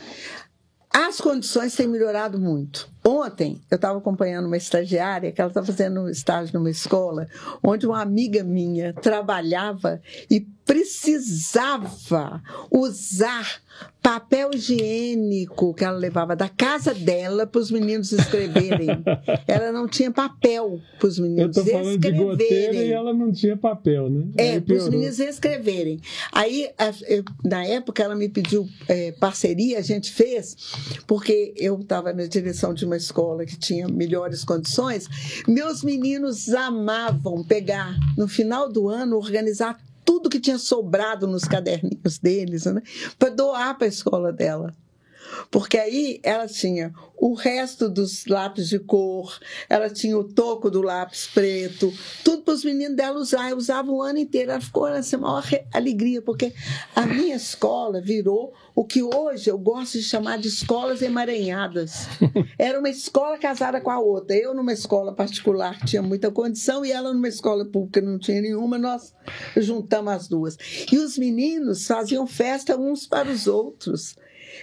as 0.98 1.20
condições 1.20 1.76
têm 1.76 1.90
melhorado 1.90 2.40
muito. 2.40 2.90
Ontem 3.04 3.62
eu 3.70 3.76
estava 3.76 3.98
acompanhando 4.00 4.46
uma 4.46 4.56
estagiária 4.56 5.30
que 5.30 5.42
ela 5.42 5.50
está 5.50 5.62
fazendo 5.62 6.00
um 6.00 6.08
estágio 6.08 6.58
numa 6.58 6.70
escola 6.70 7.28
onde 7.62 7.86
uma 7.86 8.02
amiga 8.02 8.46
minha 8.46 8.94
trabalhava 8.94 10.02
e 10.32 10.48
precisava 10.66 12.42
usar 12.72 13.62
papel 14.02 14.52
higiênico 14.54 15.74
que 15.74 15.84
ela 15.84 15.98
levava 15.98 16.36
da 16.36 16.48
casa 16.48 16.94
dela 16.94 17.48
para 17.48 17.60
os 17.60 17.72
meninos 17.72 18.12
escreverem. 18.12 18.88
ela 19.48 19.72
não 19.72 19.88
tinha 19.88 20.12
papel 20.12 20.80
para 21.00 21.08
os 21.08 21.20
meninos 21.20 21.58
Eu 21.58 21.64
tô 21.64 21.70
falando 21.72 21.96
escreverem. 21.96 22.20
De 22.20 22.24
goteira 22.24 22.76
e 22.76 22.92
ela 22.92 23.14
não 23.14 23.32
tinha 23.32 23.58
papel, 23.58 24.10
né? 24.10 24.28
É, 24.38 24.60
para 24.60 24.76
os 24.76 24.90
meninos 24.90 25.20
escreverem. 25.20 26.00
Aí, 26.32 26.70
na 27.44 27.66
época, 27.66 28.04
ela 28.04 28.16
me 28.16 28.30
pediu 28.30 28.68
é, 28.88 29.12
parceria, 29.14 29.80
a 29.80 29.82
gente 29.82 30.12
fez, 30.12 30.56
porque 31.08 31.54
eu 31.58 31.80
estava 31.80 32.14
na 32.14 32.26
direção 32.26 32.74
de 32.74 32.86
uma 32.86 32.98
escola 32.98 33.46
que 33.46 33.58
tinha 33.58 33.88
melhores 33.88 34.44
condições. 34.44 35.08
Meus 35.48 35.84
meninos 35.84 36.50
amavam 36.50 37.44
pegar, 37.44 37.96
no 38.18 38.28
final 38.28 38.72
do 38.72 38.88
ano, 38.88 39.18
organizar 39.18 39.80
tudo 40.06 40.30
que 40.30 40.40
tinha 40.40 40.58
sobrado 40.58 41.28
nos 41.28 41.44
caderninhos 41.44 42.20
deles, 42.20 42.66
né, 42.66 42.82
para 43.20 43.30
doar 43.30 43.78
para 43.78 43.88
a 43.88 43.90
escola 43.90 44.32
dela. 44.32 44.74
Porque 45.50 45.78
aí 45.78 46.20
ela 46.24 46.48
tinha 46.48 46.94
o 47.18 47.34
resto 47.34 47.90
dos 47.90 48.26
lápis 48.26 48.70
de 48.70 48.80
cor, 48.80 49.38
ela 49.70 49.90
tinha 49.90 50.18
o 50.18 50.24
toco 50.24 50.70
do 50.70 50.82
lápis 50.82 51.28
preto, 51.28 51.94
tudo 52.24 52.44
para 52.44 52.54
os 52.54 52.64
meninos 52.64 52.96
dela 52.96 53.20
usar. 53.20 53.50
Eu 53.50 53.58
usava 53.58 53.92
o 53.92 54.02
ano 54.02 54.20
inteiro. 54.20 54.52
Ela 54.52 54.62
ficou 54.62 54.90
nessa 54.90 55.18
maior 55.18 55.44
alegria, 55.74 56.22
porque 56.22 56.54
a 56.96 57.06
minha 57.06 57.36
escola 57.36 58.02
virou 58.02 58.54
o 58.76 58.84
que 58.84 59.02
hoje 59.02 59.50
eu 59.50 59.58
gosto 59.58 59.98
de 59.98 60.04
chamar 60.04 60.38
de 60.38 60.50
escolas 60.50 61.02
emaranhadas. 61.02 62.08
Era 62.60 62.78
uma 62.78 62.90
escola 62.90 63.38
casada 63.38 63.80
com 63.80 63.90
a 63.90 64.00
outra. 64.00 64.36
Eu, 64.36 64.54
numa 64.54 64.74
escola 64.74 65.16
particular, 65.16 65.80
tinha 65.86 66.02
muita 66.02 66.30
condição, 66.30 66.86
e 66.86 66.92
ela, 66.92 67.14
numa 67.14 67.30
escola 67.30 67.64
pública, 67.64 68.02
não 68.02 68.20
tinha 68.20 68.42
nenhuma. 68.42 68.78
Nós 68.78 69.14
juntamos 69.56 70.12
as 70.12 70.28
duas. 70.28 70.58
E 70.92 70.98
os 70.98 71.18
meninos 71.18 71.88
faziam 71.88 72.28
festa 72.28 72.78
uns 72.78 73.08
para 73.08 73.32
os 73.32 73.48
outros. 73.48 74.18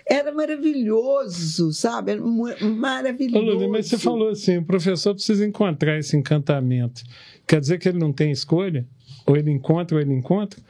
Era 0.06 0.32
maravilhoso, 0.32 1.72
sabe? 1.72 2.12
Era 2.12 2.20
maravilhoso. 2.20 3.38
Ô, 3.38 3.54
Lula, 3.54 3.68
mas 3.68 3.86
você 3.86 3.96
falou 3.96 4.28
assim: 4.28 4.58
o 4.58 4.64
professor 4.64 5.14
precisa 5.14 5.46
encontrar 5.46 5.98
esse 5.98 6.16
encantamento. 6.16 7.02
Quer 7.46 7.60
dizer 7.60 7.78
que 7.78 7.88
ele 7.88 7.98
não 7.98 8.12
tem 8.12 8.30
escolha? 8.30 8.86
Ou 9.26 9.36
ele 9.36 9.50
encontra 9.50 9.96
ou 9.96 10.02
ele 10.02 10.12
encontra? 10.12 10.60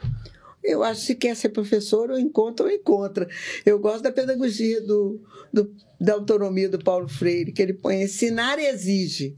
Eu 0.63 0.83
acho 0.83 1.01
que 1.01 1.07
se 1.07 1.15
quer 1.15 1.35
ser 1.35 1.49
professor, 1.49 2.09
ou 2.09 2.17
encontra 2.17 2.65
ou 2.65 2.71
encontra. 2.71 3.27
Eu 3.65 3.79
gosto 3.79 4.03
da 4.03 4.11
pedagogia 4.11 4.81
do, 4.81 5.21
do, 5.51 5.75
da 5.99 6.13
autonomia 6.13 6.69
do 6.69 6.79
Paulo 6.79 7.09
Freire, 7.09 7.51
que 7.51 7.61
ele 7.61 7.73
põe 7.73 8.03
ensinar 8.03 8.57
exige. 8.59 9.37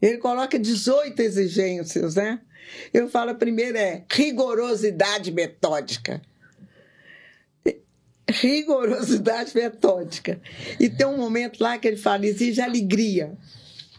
Ele 0.00 0.18
coloca 0.18 0.58
18 0.58 1.18
exigências, 1.20 2.16
né? 2.16 2.40
Eu 2.92 3.08
falo 3.08 3.30
a 3.30 3.34
primeira 3.34 3.78
é 3.78 4.04
rigorosidade 4.10 5.32
metódica 5.32 6.20
rigorosidade 8.28 9.54
metódica. 9.54 10.40
E 10.78 10.88
tem 10.88 11.06
um 11.06 11.16
momento 11.16 11.60
lá 11.60 11.78
que 11.78 11.86
ele 11.86 11.96
fala: 11.96 12.26
exige 12.26 12.60
alegria, 12.60 13.36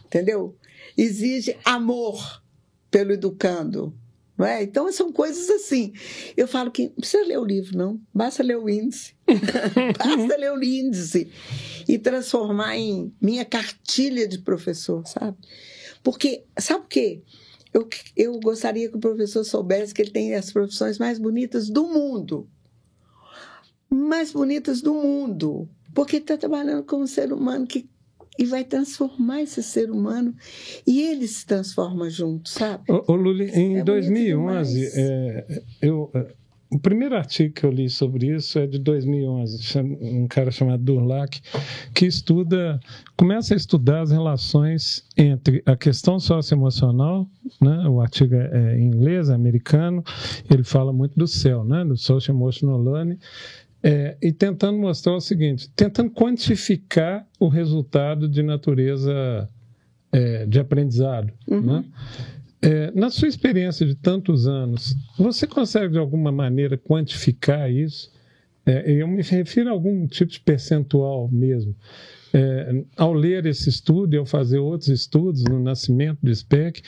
entendeu? 0.04 0.56
Exige 0.96 1.56
amor 1.64 2.42
pelo 2.90 3.12
educando. 3.12 3.97
Não 4.38 4.46
é? 4.46 4.62
Então, 4.62 4.90
são 4.92 5.12
coisas 5.12 5.50
assim. 5.50 5.92
Eu 6.36 6.46
falo 6.46 6.70
que 6.70 6.84
não 6.84 6.94
precisa 6.94 7.26
ler 7.26 7.38
o 7.38 7.44
livro, 7.44 7.76
não. 7.76 8.00
Basta 8.14 8.42
ler 8.42 8.56
o 8.56 8.68
índice. 8.68 9.14
Basta 9.98 10.36
ler 10.36 10.52
o 10.52 10.62
índice. 10.62 11.30
E 11.88 11.98
transformar 11.98 12.76
em 12.76 13.12
minha 13.20 13.44
cartilha 13.44 14.28
de 14.28 14.38
professor, 14.38 15.04
sabe? 15.06 15.36
Porque, 16.04 16.44
sabe 16.56 16.84
o 16.84 16.88
quê? 16.88 17.22
Eu, 17.74 17.88
eu 18.16 18.38
gostaria 18.38 18.88
que 18.88 18.96
o 18.96 19.00
professor 19.00 19.42
soubesse 19.44 19.92
que 19.92 20.02
ele 20.02 20.12
tem 20.12 20.34
as 20.34 20.52
profissões 20.52 20.98
mais 20.98 21.18
bonitas 21.18 21.68
do 21.68 21.88
mundo 21.88 22.48
mais 23.90 24.32
bonitas 24.32 24.82
do 24.82 24.92
mundo, 24.94 25.68
porque 25.94 26.16
está 26.16 26.36
trabalhando 26.36 26.84
com 26.84 26.98
um 26.98 27.06
ser 27.06 27.32
humano 27.32 27.66
que 27.66 27.88
e 28.38 28.44
vai 28.44 28.64
transformar 28.64 29.42
esse 29.42 29.62
ser 29.62 29.90
humano 29.90 30.34
e 30.86 31.02
ele 31.02 31.26
se 31.26 31.44
transforma 31.44 32.08
junto, 32.08 32.48
sabe? 32.48 32.84
Ô, 32.88 33.12
ô 33.12 33.14
Luli, 33.16 33.50
em 33.50 33.78
é 33.78 33.84
2011, 33.84 34.90
é, 34.94 35.62
eu, 35.82 36.10
é, 36.14 36.26
o 36.70 36.78
primeiro 36.78 37.16
artigo 37.16 37.54
que 37.54 37.64
eu 37.64 37.70
li 37.70 37.88
sobre 37.88 38.34
isso 38.34 38.58
é 38.58 38.66
de 38.66 38.78
2011, 38.78 39.78
um 40.00 40.26
cara 40.28 40.50
chamado 40.50 40.82
Durlac, 40.82 41.40
que 41.94 42.06
estuda, 42.06 42.78
começa 43.16 43.54
a 43.54 43.56
estudar 43.56 44.02
as 44.02 44.10
relações 44.10 45.02
entre 45.16 45.62
a 45.64 45.74
questão 45.74 46.20
socioemocional, 46.20 47.26
né? 47.60 47.88
o 47.88 48.00
artigo 48.00 48.34
é, 48.34 48.50
é 48.52 48.78
em 48.78 48.84
inglês, 48.84 49.30
é 49.30 49.34
americano, 49.34 50.04
ele 50.50 50.62
fala 50.62 50.92
muito 50.92 51.18
do 51.18 51.26
céu, 51.26 51.64
né? 51.64 51.84
do 51.84 51.96
Social 51.96 52.36
Emotional 52.36 52.80
Learning, 52.80 53.18
é, 53.82 54.16
e 54.20 54.32
tentando 54.32 54.78
mostrar 54.78 55.14
o 55.14 55.20
seguinte, 55.20 55.70
tentando 55.74 56.10
quantificar 56.10 57.26
o 57.38 57.48
resultado 57.48 58.28
de 58.28 58.42
natureza 58.42 59.48
é, 60.12 60.46
de 60.46 60.58
aprendizado. 60.58 61.32
Uhum. 61.46 61.60
Né? 61.60 61.84
É, 62.60 62.90
na 62.92 63.08
sua 63.08 63.28
experiência 63.28 63.86
de 63.86 63.94
tantos 63.94 64.48
anos, 64.48 64.96
você 65.16 65.46
consegue 65.46 65.92
de 65.92 65.98
alguma 65.98 66.32
maneira 66.32 66.76
quantificar 66.76 67.70
isso? 67.70 68.10
É, 68.66 68.90
eu 68.90 69.06
me 69.06 69.22
refiro 69.22 69.68
a 69.68 69.72
algum 69.72 70.06
tipo 70.06 70.32
de 70.32 70.40
percentual 70.40 71.28
mesmo. 71.28 71.74
É, 72.34 72.84
ao 72.96 73.14
ler 73.14 73.46
esse 73.46 73.68
estudo 73.68 74.14
e 74.14 74.18
ao 74.18 74.26
fazer 74.26 74.58
outros 74.58 74.88
estudos 74.88 75.44
no 75.44 75.58
nascimento 75.60 76.18
do 76.22 76.34
SPEC, 76.34 76.82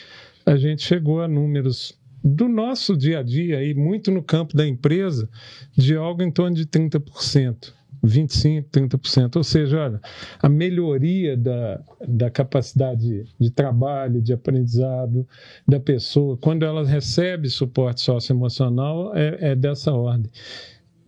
a 0.45 0.57
gente 0.57 0.83
chegou 0.83 1.21
a 1.21 1.27
números 1.27 1.97
do 2.23 2.47
nosso 2.47 2.95
dia 2.95 3.19
a 3.19 3.23
dia, 3.23 3.63
e 3.63 3.73
muito 3.73 4.11
no 4.11 4.21
campo 4.21 4.55
da 4.55 4.67
empresa, 4.67 5.29
de 5.75 5.95
algo 5.95 6.21
em 6.21 6.31
torno 6.31 6.55
de 6.55 6.65
30%. 6.65 7.73
25%, 8.03 8.65
30%. 8.71 9.35
Ou 9.35 9.43
seja, 9.43 9.79
olha, 9.79 10.01
a 10.41 10.49
melhoria 10.49 11.37
da, 11.37 11.81
da 12.07 12.29
capacidade 12.29 13.25
de 13.39 13.51
trabalho, 13.51 14.21
de 14.21 14.33
aprendizado 14.33 15.27
da 15.67 15.79
pessoa, 15.79 16.37
quando 16.37 16.65
ela 16.65 16.85
recebe 16.85 17.49
suporte 17.49 18.01
socioemocional, 18.01 19.15
é, 19.15 19.51
é 19.51 19.55
dessa 19.55 19.93
ordem. 19.93 20.31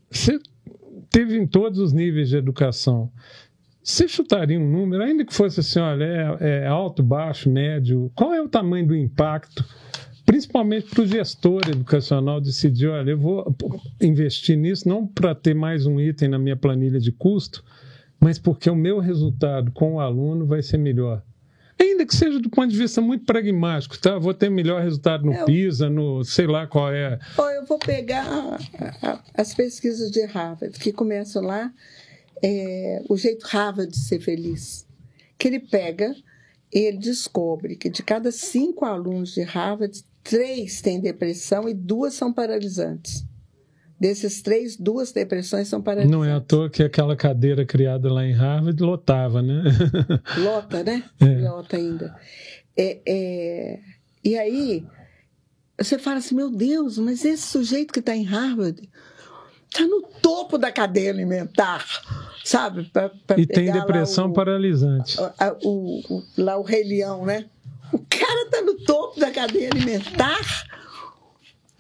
Você 0.10 0.40
teve 1.10 1.38
em 1.38 1.48
todos 1.48 1.80
os 1.80 1.94
níveis 1.94 2.30
de 2.30 2.38
educação. 2.38 3.12
Você 3.84 4.08
chutaria 4.08 4.60
um 4.60 4.70
número, 4.70 5.04
ainda 5.04 5.26
que 5.26 5.34
fosse 5.34 5.60
assim, 5.60 5.80
olha, 5.80 6.38
é, 6.40 6.60
é 6.60 6.68
alto, 6.68 7.04
baixo, 7.04 7.50
médio, 7.50 8.12
qual 8.16 8.34
é 8.34 8.42
o 8.42 8.48
tamanho 8.48 8.88
do 8.88 8.96
impacto 8.96 9.66
principalmente 10.26 10.88
para 10.90 11.04
o 11.04 11.08
gestor 11.08 11.62
educacional 11.68 12.40
decidir, 12.40 12.88
olha, 12.88 13.12
eu 13.12 13.18
vou 13.18 13.56
investir 14.02 14.58
nisso 14.58 14.88
não 14.88 15.06
para 15.06 15.36
ter 15.36 15.54
mais 15.54 15.86
um 15.86 16.00
item 16.00 16.30
na 16.30 16.40
minha 16.40 16.56
planilha 16.56 17.00
de 17.00 17.12
custo, 17.12 17.64
mas 18.20 18.40
porque 18.40 18.70
o 18.70 18.76
meu 18.76 19.00
resultado 19.00 19.72
com 19.72 19.96
o 19.96 20.00
aluno 20.00 20.46
vai 20.46 20.62
ser 20.62 20.78
melhor. 20.78 21.22
Ainda 21.80 22.06
que 22.06 22.16
seja 22.16 22.40
do 22.40 22.50
ponto 22.50 22.70
de 22.70 22.78
vista 22.78 23.02
muito 23.02 23.26
pragmático, 23.26 24.00
tá? 24.00 24.18
Vou 24.18 24.34
ter 24.34 24.50
melhor 24.50 24.82
resultado 24.82 25.26
no 25.26 25.34
eu, 25.34 25.46
PISA, 25.46 25.90
no 25.90 26.24
sei 26.24 26.48
lá 26.48 26.66
qual 26.66 26.94
é. 26.94 27.20
Eu 27.38 27.66
vou 27.66 27.78
pegar 27.80 28.60
as 29.34 29.54
pesquisas 29.54 30.10
de 30.10 30.24
Harvard, 30.26 30.80
que 30.80 30.94
começam 30.94 31.42
lá, 31.42 31.74
é, 32.42 33.04
o 33.10 33.18
jeito 33.18 33.46
Harvard 33.48 33.92
de 33.92 34.00
ser 34.00 34.20
feliz. 34.20 34.88
Que 35.38 35.48
ele 35.50 35.60
pega, 35.60 36.16
ele 36.72 36.98
descobre 36.98 37.76
que 37.76 37.90
de 37.90 38.04
cada 38.04 38.32
cinco 38.32 38.86
alunos 38.86 39.34
de 39.34 39.42
Harvard, 39.42 40.04
três 40.24 40.82
têm 40.82 41.00
depressão 41.00 41.68
e 41.68 41.74
duas 41.74 42.14
são 42.14 42.32
paralisantes. 42.34 43.26
Desses 44.00 44.42
três, 44.42 44.76
duas 44.76 45.12
depressões 45.12 45.68
são 45.68 45.82
paralisantes. 45.82 46.12
Não 46.12 46.26
é 46.26 46.34
à 46.34 46.42
toa 46.42 46.70
que 46.70 46.84
aquela 46.84 47.16
cadeira 47.16 47.66
criada 47.66 48.12
lá 48.12 48.26
em 48.26 48.34
Harvard 48.34 48.82
lotava, 48.82 49.42
né? 49.42 49.64
Lota, 50.38 50.84
né? 50.84 51.04
É. 51.22 51.50
Lota 51.50 51.78
ainda. 51.78 52.16
É, 52.76 53.00
é... 53.08 53.80
E 54.24 54.38
aí, 54.38 54.86
você 55.78 55.98
fala 55.98 56.18
assim, 56.18 56.36
meu 56.36 56.50
Deus, 56.50 56.98
mas 56.98 57.24
esse 57.24 57.44
sujeito 57.44 57.94
que 57.94 58.00
está 58.00 58.16
em 58.16 58.24
Harvard 58.24 58.90
está 59.70 59.88
no 59.88 60.02
topo 60.22 60.58
da 60.58 60.72
cadeia 60.72 61.10
alimentar, 61.10 61.86
sabe? 62.44 62.84
Pra, 62.92 63.10
pra 63.26 63.40
e 63.40 63.46
tem 63.46 63.72
depressão 63.72 64.28
o, 64.28 64.34
paralisante. 64.34 65.18
O, 65.64 66.02
o, 66.10 66.24
lá 66.38 66.58
o 66.58 66.62
Rei 66.62 66.84
Leão, 66.84 67.26
né? 67.26 67.46
O 67.94 68.00
cara 68.10 68.46
está 68.46 68.62
no 68.62 68.76
topo 68.84 69.20
da 69.20 69.30
cadeia 69.30 69.70
alimentar, 69.70 70.42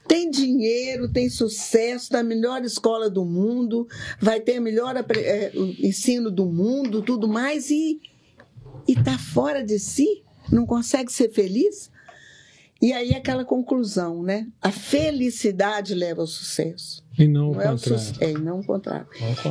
tem 0.07 0.29
dinheiro, 0.29 1.11
tem 1.11 1.27
sucesso, 1.27 2.11
da 2.11 2.21
melhor 2.21 2.63
escola 2.63 3.09
do 3.09 3.25
mundo, 3.25 3.87
vai 4.19 4.39
ter 4.39 4.59
o 4.59 4.61
melhor 4.61 4.95
é, 4.95 5.51
ensino 5.79 6.29
do 6.29 6.45
mundo, 6.45 7.01
tudo 7.01 7.27
mais, 7.27 7.71
e 7.71 7.99
está 8.87 9.17
fora 9.17 9.63
de 9.63 9.79
si, 9.79 10.23
não 10.51 10.67
consegue 10.67 11.11
ser 11.11 11.31
feliz. 11.31 11.91
E 12.79 12.91
aí 12.91 13.15
aquela 13.15 13.45
conclusão, 13.45 14.21
né? 14.21 14.45
A 14.61 14.69
felicidade 14.69 15.95
leva 15.95 16.21
ao 16.21 16.27
sucesso. 16.27 17.01
E 17.17 17.27
não, 17.27 17.51
não 17.51 17.57
o 17.57 17.61
é 17.61 17.69
contrário. 17.69 18.11
O 18.19 18.23
é, 18.23 18.31
e 18.31 18.33
não 18.33 18.59
o 18.59 18.65
contrário. 18.65 19.07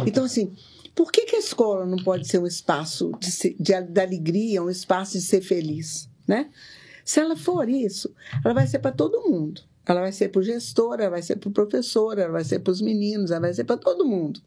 Então, 0.07 0.25
assim, 0.25 0.53
por 0.95 1.11
que, 1.11 1.23
que 1.25 1.37
a 1.37 1.39
escola 1.39 1.87
não 1.87 1.97
pode 1.97 2.29
ser 2.29 2.39
um 2.39 2.47
espaço 2.47 3.11
de, 3.19 3.57
de, 3.59 3.83
de 3.83 4.01
alegria, 4.01 4.63
um 4.63 4.69
espaço 4.69 5.15
de 5.15 5.23
ser 5.23 5.41
feliz? 5.41 6.12
Né? 6.27 6.51
Se 7.05 7.21
ela 7.21 7.37
for 7.37 7.69
isso, 7.69 8.15
ela 8.45 8.55
vai 8.55 8.67
ser 8.67 8.79
para 8.79 8.93
todo 8.93 9.29
mundo. 9.29 9.63
Ela 9.85 10.01
vai 10.01 10.13
ser 10.13 10.29
para 10.29 10.41
o 10.41 10.43
gestor, 10.43 11.01
ela 11.01 11.11
vai 11.11 11.23
ser 11.23 11.37
para 11.37 11.49
o 11.49 11.53
professor, 11.53 12.19
ela 12.19 12.31
vai 12.31 12.45
ser 12.45 12.61
para 12.61 12.71
os 12.71 12.81
meninos, 12.81 13.31
ela 13.31 13.41
vai 13.41 13.55
ser 13.55 13.65
para 13.65 13.77
todo 13.77 14.07
mundo. 14.07 14.41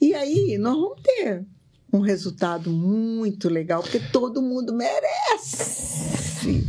E 0.00 0.14
aí 0.14 0.56
nós 0.58 0.74
vamos 0.74 1.02
ter 1.02 1.44
um 1.92 2.00
resultado 2.00 2.70
muito 2.70 3.48
legal, 3.48 3.82
porque 3.82 4.00
todo 4.00 4.40
mundo 4.40 4.72
merece. 4.74 6.66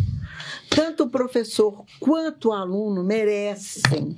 Tanto 0.70 1.04
o 1.04 1.10
professor 1.10 1.86
quanto 2.00 2.50
o 2.50 2.52
aluno 2.52 3.04
merecem. 3.04 4.18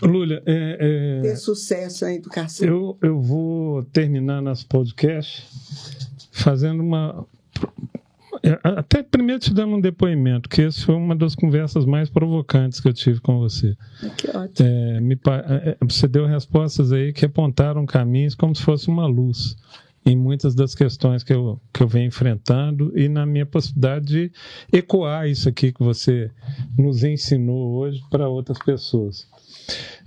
Lúlia, 0.00 0.42
é, 0.46 0.78
é, 0.80 1.22
ter 1.22 1.36
sucesso 1.36 2.04
na 2.04 2.14
educação. 2.14 2.66
Eu, 2.66 2.98
eu 3.00 3.20
vou 3.20 3.84
terminar 3.84 4.42
nosso 4.42 4.66
podcast 4.66 5.46
fazendo 6.32 6.82
uma 6.82 7.24
até 8.62 9.02
primeiro 9.02 9.40
te 9.40 9.54
dando 9.54 9.76
um 9.76 9.80
depoimento, 9.80 10.48
que 10.48 10.62
essa 10.62 10.84
foi 10.84 10.94
uma 10.94 11.14
das 11.14 11.34
conversas 11.34 11.84
mais 11.84 12.10
provocantes 12.10 12.80
que 12.80 12.88
eu 12.88 12.92
tive 12.92 13.20
com 13.20 13.38
você. 13.38 13.76
Que 14.16 14.36
ótimo. 14.36 14.68
É, 14.68 15.00
me, 15.00 15.14
é, 15.14 15.76
você 15.80 16.08
deu 16.08 16.26
respostas 16.26 16.92
aí 16.92 17.12
que 17.12 17.24
apontaram 17.24 17.86
caminhos 17.86 18.34
como 18.34 18.54
se 18.54 18.62
fosse 18.62 18.88
uma 18.88 19.06
luz 19.06 19.56
em 20.04 20.16
muitas 20.16 20.54
das 20.54 20.74
questões 20.74 21.22
que 21.22 21.32
eu, 21.32 21.60
que 21.72 21.82
eu 21.82 21.86
venho 21.86 22.08
enfrentando 22.08 22.92
e 22.98 23.08
na 23.08 23.24
minha 23.24 23.46
possibilidade 23.46 24.06
de 24.06 24.32
ecoar 24.72 25.28
isso 25.28 25.48
aqui 25.48 25.72
que 25.72 25.82
você 25.82 26.30
nos 26.76 27.04
ensinou 27.04 27.74
hoje 27.74 28.02
para 28.10 28.28
outras 28.28 28.58
pessoas. 28.58 29.28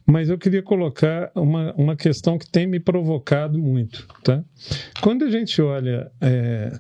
Mas 0.06 0.30
eu 0.30 0.38
queria 0.38 0.62
colocar 0.62 1.32
uma, 1.34 1.74
uma 1.76 1.96
questão 1.96 2.38
que 2.38 2.48
tem 2.48 2.68
me 2.68 2.80
provocado 2.80 3.58
muito. 3.58 4.06
Tá? 4.24 4.44
Quando 5.02 5.24
a 5.24 5.30
gente 5.30 5.62
olha 5.62 6.12
é, 6.20 6.78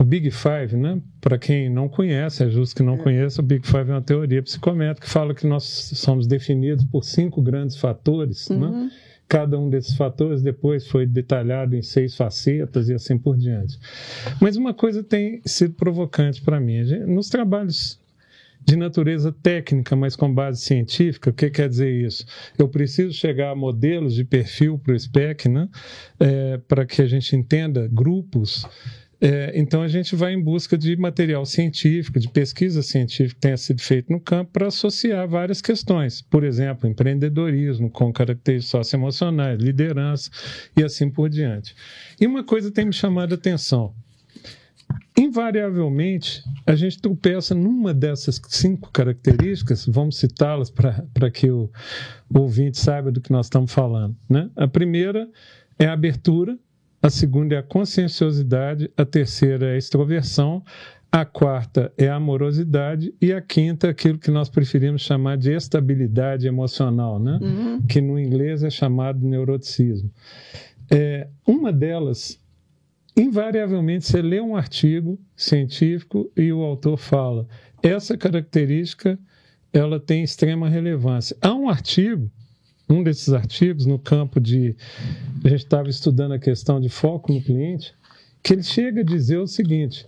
o 0.00 0.04
Big 0.04 0.30
Five, 0.30 0.74
né? 0.76 0.98
para 1.20 1.36
quem 1.36 1.68
não 1.68 1.86
conhece, 1.86 2.42
é 2.42 2.48
justo 2.48 2.74
que 2.74 2.82
não 2.82 2.94
é. 2.94 2.98
conheça, 2.98 3.42
o 3.42 3.44
Big 3.44 3.66
Five 3.66 3.90
é 3.90 3.92
uma 3.92 4.00
teoria 4.00 4.42
psicométrica 4.42 5.06
que 5.06 5.12
fala 5.12 5.34
que 5.34 5.46
nós 5.46 5.64
somos 5.94 6.26
definidos 6.26 6.86
por 6.86 7.04
cinco 7.04 7.42
grandes 7.42 7.76
fatores. 7.76 8.48
Né? 8.48 8.56
Uhum. 8.56 8.84
Né? 8.86 8.90
Cada 9.28 9.58
um 9.58 9.68
desses 9.68 9.94
fatores 9.94 10.42
depois 10.42 10.88
foi 10.88 11.06
detalhado 11.06 11.76
em 11.76 11.82
seis 11.82 12.16
facetas 12.16 12.88
e 12.88 12.94
assim 12.94 13.18
por 13.18 13.36
diante. 13.36 13.78
Mas 14.40 14.56
uma 14.56 14.72
coisa 14.72 15.04
tem 15.04 15.42
sido 15.44 15.74
provocante 15.74 16.40
para 16.40 16.58
mim. 16.58 16.82
Nos 17.06 17.28
trabalhos 17.28 18.00
de 18.64 18.76
natureza 18.76 19.30
técnica, 19.32 19.94
mas 19.94 20.16
com 20.16 20.32
base 20.32 20.62
científica. 20.62 21.30
O 21.30 21.32
que 21.32 21.50
quer 21.50 21.68
dizer 21.68 21.90
isso? 21.90 22.24
Eu 22.58 22.68
preciso 22.68 23.12
chegar 23.12 23.50
a 23.50 23.54
modelos 23.54 24.14
de 24.14 24.24
perfil 24.24 24.78
para 24.78 24.94
o 24.94 24.98
SPEC, 24.98 25.48
né? 25.48 25.68
É, 26.18 26.58
para 26.66 26.84
que 26.84 27.02
a 27.02 27.06
gente 27.06 27.36
entenda 27.36 27.88
grupos. 27.88 28.66
É, 29.20 29.52
então, 29.54 29.82
a 29.82 29.88
gente 29.88 30.16
vai 30.16 30.32
em 30.32 30.42
busca 30.42 30.78
de 30.78 30.96
material 30.96 31.44
científico, 31.44 32.18
de 32.18 32.28
pesquisa 32.28 32.82
científica 32.82 33.34
que 33.34 33.40
tenha 33.40 33.56
sido 33.56 33.82
feito 33.82 34.10
no 34.10 34.18
campo 34.18 34.52
para 34.52 34.68
associar 34.68 35.28
várias 35.28 35.60
questões. 35.60 36.22
Por 36.22 36.42
exemplo, 36.42 36.88
empreendedorismo 36.88 37.90
com 37.90 38.12
características 38.12 38.70
socioemocionais, 38.70 39.60
liderança 39.60 40.30
e 40.76 40.82
assim 40.82 41.10
por 41.10 41.28
diante. 41.28 41.74
E 42.18 42.26
uma 42.26 42.42
coisa 42.42 42.70
tem 42.70 42.86
me 42.86 42.92
chamado 42.92 43.32
a 43.32 43.34
atenção 43.34 43.94
invariavelmente, 45.18 46.42
a 46.66 46.74
gente 46.74 47.00
tropeça 47.00 47.54
numa 47.54 47.92
dessas 47.92 48.40
cinco 48.48 48.90
características, 48.90 49.86
vamos 49.86 50.16
citá-las 50.16 50.70
para 50.70 51.30
que 51.30 51.50
o, 51.50 51.70
o 52.32 52.38
ouvinte 52.38 52.78
saiba 52.78 53.12
do 53.12 53.20
que 53.20 53.30
nós 53.30 53.46
estamos 53.46 53.72
falando. 53.72 54.16
Né? 54.28 54.48
A 54.56 54.66
primeira 54.66 55.28
é 55.78 55.86
a 55.86 55.92
abertura, 55.92 56.58
a 57.02 57.08
segunda 57.08 57.54
é 57.54 57.58
a 57.58 57.62
conscienciosidade, 57.62 58.90
a 58.96 59.04
terceira 59.04 59.66
é 59.66 59.74
a 59.74 59.78
extroversão, 59.78 60.62
a 61.10 61.24
quarta 61.24 61.92
é 61.98 62.08
a 62.08 62.16
amorosidade 62.16 63.12
e 63.20 63.32
a 63.32 63.40
quinta 63.40 63.88
é 63.88 63.90
aquilo 63.90 64.18
que 64.18 64.30
nós 64.30 64.48
preferimos 64.48 65.02
chamar 65.02 65.36
de 65.36 65.52
estabilidade 65.52 66.46
emocional, 66.46 67.18
né? 67.18 67.38
Uhum. 67.42 67.82
que 67.82 68.00
no 68.00 68.18
inglês 68.18 68.62
é 68.62 68.70
chamado 68.70 69.26
neuroticismo. 69.26 70.10
É, 70.90 71.26
uma 71.46 71.72
delas 71.72 72.38
invariavelmente 73.16 74.06
você 74.06 74.22
lê 74.22 74.40
um 74.40 74.54
artigo 74.54 75.18
científico 75.34 76.30
e 76.36 76.52
o 76.52 76.62
autor 76.62 76.96
fala 76.96 77.46
essa 77.82 78.16
característica 78.16 79.18
ela 79.72 80.00
tem 80.00 80.22
extrema 80.22 80.68
relevância. 80.68 81.36
Há 81.40 81.54
um 81.54 81.68
artigo, 81.68 82.30
um 82.90 83.02
desses 83.02 83.32
artigos 83.32 83.86
no 83.86 83.98
campo 83.98 84.40
de 84.40 84.76
a 85.44 85.48
gente 85.48 85.64
estava 85.64 85.88
estudando 85.88 86.32
a 86.32 86.38
questão 86.38 86.80
de 86.80 86.88
foco 86.88 87.32
no 87.32 87.40
cliente, 87.40 87.94
que 88.42 88.52
ele 88.52 88.62
chega 88.62 89.00
a 89.00 89.04
dizer 89.04 89.38
o 89.38 89.46
seguinte, 89.46 90.06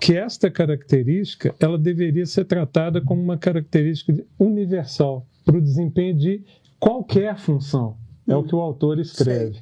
que 0.00 0.16
esta 0.16 0.50
característica 0.50 1.54
ela 1.60 1.78
deveria 1.78 2.26
ser 2.26 2.44
tratada 2.44 3.00
como 3.00 3.22
uma 3.22 3.36
característica 3.36 4.14
universal 4.38 5.26
para 5.44 5.56
o 5.56 5.60
desempenho 5.60 6.16
de 6.16 6.42
qualquer 6.78 7.36
função. 7.38 7.96
É 8.26 8.36
o 8.36 8.42
que 8.44 8.54
o 8.54 8.60
autor 8.60 8.98
escreve. 9.00 9.58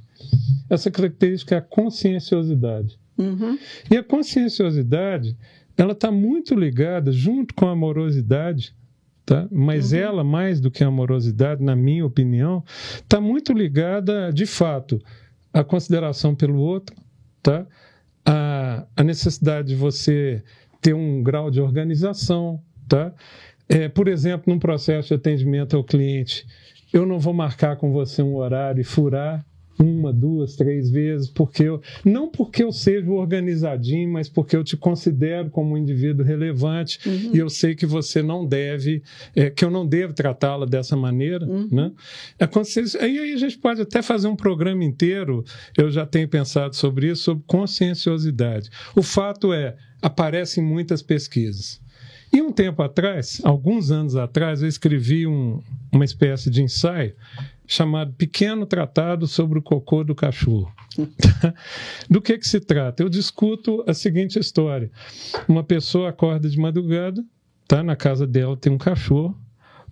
Essa 0.69 0.91
característica 0.91 1.55
é 1.55 1.59
a 1.59 1.63
conscienciosidade. 1.63 2.99
Uhum. 3.17 3.59
E 3.91 3.97
a 3.97 4.05
conscienciosidade, 4.05 5.37
ela 5.77 5.93
está 5.93 6.11
muito 6.11 6.55
ligada, 6.55 7.11
junto 7.11 7.55
com 7.55 7.67
a 7.67 7.73
amorosidade, 7.73 8.75
tá? 9.31 9.47
mas 9.49 9.93
uhum. 9.93 9.99
ela, 10.01 10.25
mais 10.25 10.61
do 10.61 10.73
que 10.73 10.83
a 10.83 10.89
amorosidade, 10.89 11.63
na 11.63 11.77
minha 11.77 12.05
opinião, 12.05 12.65
está 12.97 13.21
muito 13.21 13.53
ligada, 13.53 14.33
de 14.33 14.45
fato, 14.45 15.01
à 15.53 15.63
consideração 15.63 16.35
pelo 16.35 16.59
outro, 16.59 16.97
tá? 17.41 17.65
a, 18.27 18.85
a 18.97 19.05
necessidade 19.05 19.69
de 19.69 19.77
você 19.77 20.43
ter 20.81 20.95
um 20.95 21.23
grau 21.23 21.49
de 21.49 21.61
organização. 21.61 22.61
Tá? 22.89 23.15
É, 23.69 23.89
por 23.89 24.09
exemplo, 24.09 24.53
num 24.53 24.59
processo 24.59 25.09
de 25.09 25.15
atendimento 25.15 25.77
ao 25.77 25.85
cliente, 25.85 26.45
eu 26.93 27.07
não 27.07 27.21
vou 27.21 27.33
marcar 27.33 27.77
com 27.77 27.93
você 27.93 28.23
um 28.23 28.35
horário 28.35 28.81
e 28.81 28.85
furar 28.85 29.47
uma, 29.81 30.13
duas, 30.13 30.57
três 30.57 30.91
vezes, 30.91 31.29
porque 31.31 31.63
eu, 31.63 31.81
não 32.05 32.29
porque 32.29 32.63
eu 32.63 32.71
seja 32.71 33.11
organizadinho, 33.11 34.13
mas 34.13 34.29
porque 34.29 34.55
eu 34.55 34.63
te 34.63 34.77
considero 34.77 35.49
como 35.51 35.73
um 35.75 35.79
indivíduo 35.79 36.25
relevante 36.25 36.99
uhum. 37.09 37.31
e 37.35 37.39
eu 37.39 37.49
sei 37.49 37.75
que 37.75 37.87
você 37.87 38.23
não 38.23 38.47
deve, 38.47 39.03
é, 39.35 39.49
que 39.49 39.65
eu 39.65 39.71
não 39.71 39.87
devo 39.87 40.13
tratá-la 40.13 40.67
dessa 40.67 40.97
maneira, 40.97 41.47
uhum. 41.47 41.69
né? 41.73 41.93
É, 42.39 42.49
aí 43.03 43.33
a 43.33 43.37
gente 43.37 43.59
pode 43.59 43.81
até 43.81 44.03
fazer 44.03 44.29
um 44.29 44.37
programa 44.37 44.85
inteiro, 44.85 45.43
eu 45.77 45.91
já 45.91 46.05
tenho 46.05 46.29
pensado 46.29 46.77
sobre 46.77 47.09
isso, 47.09 47.23
sobre 47.25 47.45
conscienciosidade. 47.47 48.69
O 48.95 49.03
fato 49.03 49.53
é, 49.53 49.77
aparecem 50.03 50.63
muitas 50.63 51.03
pesquisas. 51.03 51.81
E 52.33 52.41
um 52.41 52.53
tempo 52.53 52.81
atrás, 52.83 53.41
alguns 53.43 53.91
anos 53.91 54.15
atrás, 54.15 54.63
eu 54.63 54.69
escrevi 54.69 55.27
um, 55.27 55.61
uma 55.91 56.05
espécie 56.05 56.49
de 56.49 56.63
ensaio 56.63 57.13
chamado 57.71 58.13
Pequeno 58.15 58.67
Tratado 58.67 59.29
sobre 59.29 59.61
o 59.61 59.63
Cocô 59.63 60.03
do 60.03 60.13
Cachorro. 60.13 60.75
do 62.11 62.21
que, 62.21 62.37
que 62.37 62.47
se 62.47 62.59
trata? 62.59 63.01
Eu 63.01 63.09
discuto 63.09 63.85
a 63.87 63.95
seguinte 63.95 64.39
história: 64.41 64.91
uma 65.49 65.63
pessoa 65.63 66.09
acorda 66.09 66.49
de 66.49 66.59
madrugada, 66.59 67.25
tá? 67.69 67.81
na 67.81 67.95
casa 67.95 68.27
dela 68.27 68.57
tem 68.57 68.73
um 68.73 68.79
cachorro, 68.79 69.39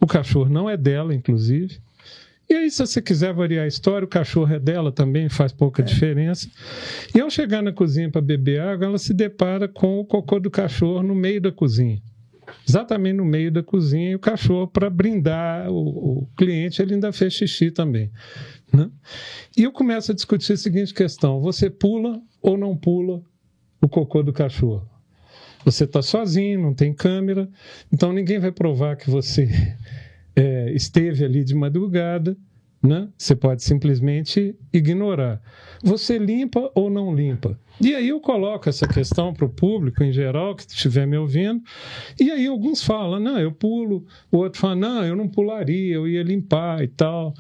o 0.01 0.07
cachorro 0.07 0.51
não 0.51 0.69
é 0.69 0.77
dela, 0.77 1.15
inclusive. 1.15 1.79
E 2.51 2.55
aí, 2.55 2.71
se 2.71 2.85
você 2.85 3.01
quiser 3.01 3.33
variar 3.33 3.65
a 3.65 3.69
história, 3.69 4.07
o 4.07 4.09
cachorro 4.09 4.53
é 4.53 4.59
dela 4.59 4.91
também, 4.91 5.29
faz 5.29 5.53
pouca 5.53 5.83
é. 5.83 5.85
diferença. 5.85 6.51
E 7.15 7.21
ao 7.21 7.31
chegar 7.31 7.63
na 7.63 7.73
cozinha 7.73 8.11
para 8.11 8.23
beber 8.23 8.61
água, 8.61 8.87
ela 8.87 8.99
se 8.99 9.15
depara 9.15 9.69
com 9.69 10.01
o 10.01 10.05
cocô 10.05 10.41
do 10.41 10.51
cachorro 10.51 11.03
no 11.03 11.15
meio 11.15 11.41
da 11.41 11.53
cozinha 11.53 12.01
exatamente 12.67 13.17
no 13.17 13.25
meio 13.25 13.51
da 13.51 13.63
cozinha, 13.63 14.11
e 14.11 14.15
o 14.15 14.19
cachorro, 14.19 14.69
para 14.69 14.89
brindar 14.91 15.71
o, 15.71 16.23
o, 16.23 16.29
cliente, 16.37 16.81
ele 16.81 16.95
ainda 16.95 17.13
fez 17.13 17.33
xixi 17.33 17.71
também. 17.71 18.11
Né? 18.73 18.91
E 19.57 19.65
eu 19.65 19.73
começo 19.73 20.13
a 20.13 20.15
discutir 20.15 20.53
a 20.53 20.57
seguinte 20.57 20.93
questão: 20.93 21.41
você 21.41 21.71
pula 21.71 22.21
ou 22.41 22.57
não 22.57 22.77
pula 22.77 23.23
o 23.81 23.89
cocô 23.89 24.23
do 24.23 24.33
cachorro? 24.33 24.89
Você 25.65 25.85
está 25.85 26.01
sozinho, 26.01 26.61
não 26.61 26.73
tem 26.73 26.93
câmera, 26.95 27.49
então 27.93 28.13
ninguém 28.13 28.39
vai 28.39 28.53
provar 28.53 28.97
que 28.97 29.11
você 29.11 29.49
é, 30.37 30.71
esteve 30.75 31.25
ali 31.25 31.45
de 31.45 31.55
madrugada. 31.55 32.37
Né? 32.81 33.09
Você 33.19 33.35
pode 33.35 33.63
simplesmente 33.63 34.55
ignorar. 34.73 35.43
Você 35.83 36.17
limpa 36.17 36.71
ou 36.75 36.89
não 36.89 37.15
limpa? 37.15 37.59
E 37.81 37.95
aí 37.95 38.09
eu 38.09 38.21
coloco 38.21 38.69
essa 38.69 38.87
questão 38.87 39.33
para 39.33 39.45
o 39.45 39.49
público 39.49 40.03
em 40.03 40.13
geral 40.13 40.55
que 40.55 40.63
estiver 40.63 41.07
me 41.07 41.17
ouvindo. 41.17 41.63
E 42.21 42.31
aí 42.31 42.47
alguns 42.47 42.83
falam, 42.83 43.21
não, 43.21 43.39
eu 43.39 43.53
pulo. 43.53 44.07
O 44.31 44.39
outro 44.39 44.61
fala, 44.61 44.77
não, 44.77 45.05
eu 45.05 45.17
não 45.17 45.29
pularia, 45.29 45.95
eu 45.95 46.07
ia 46.07 46.23
limpar 46.23 46.83
e 46.83 46.89
tal. 46.89 47.35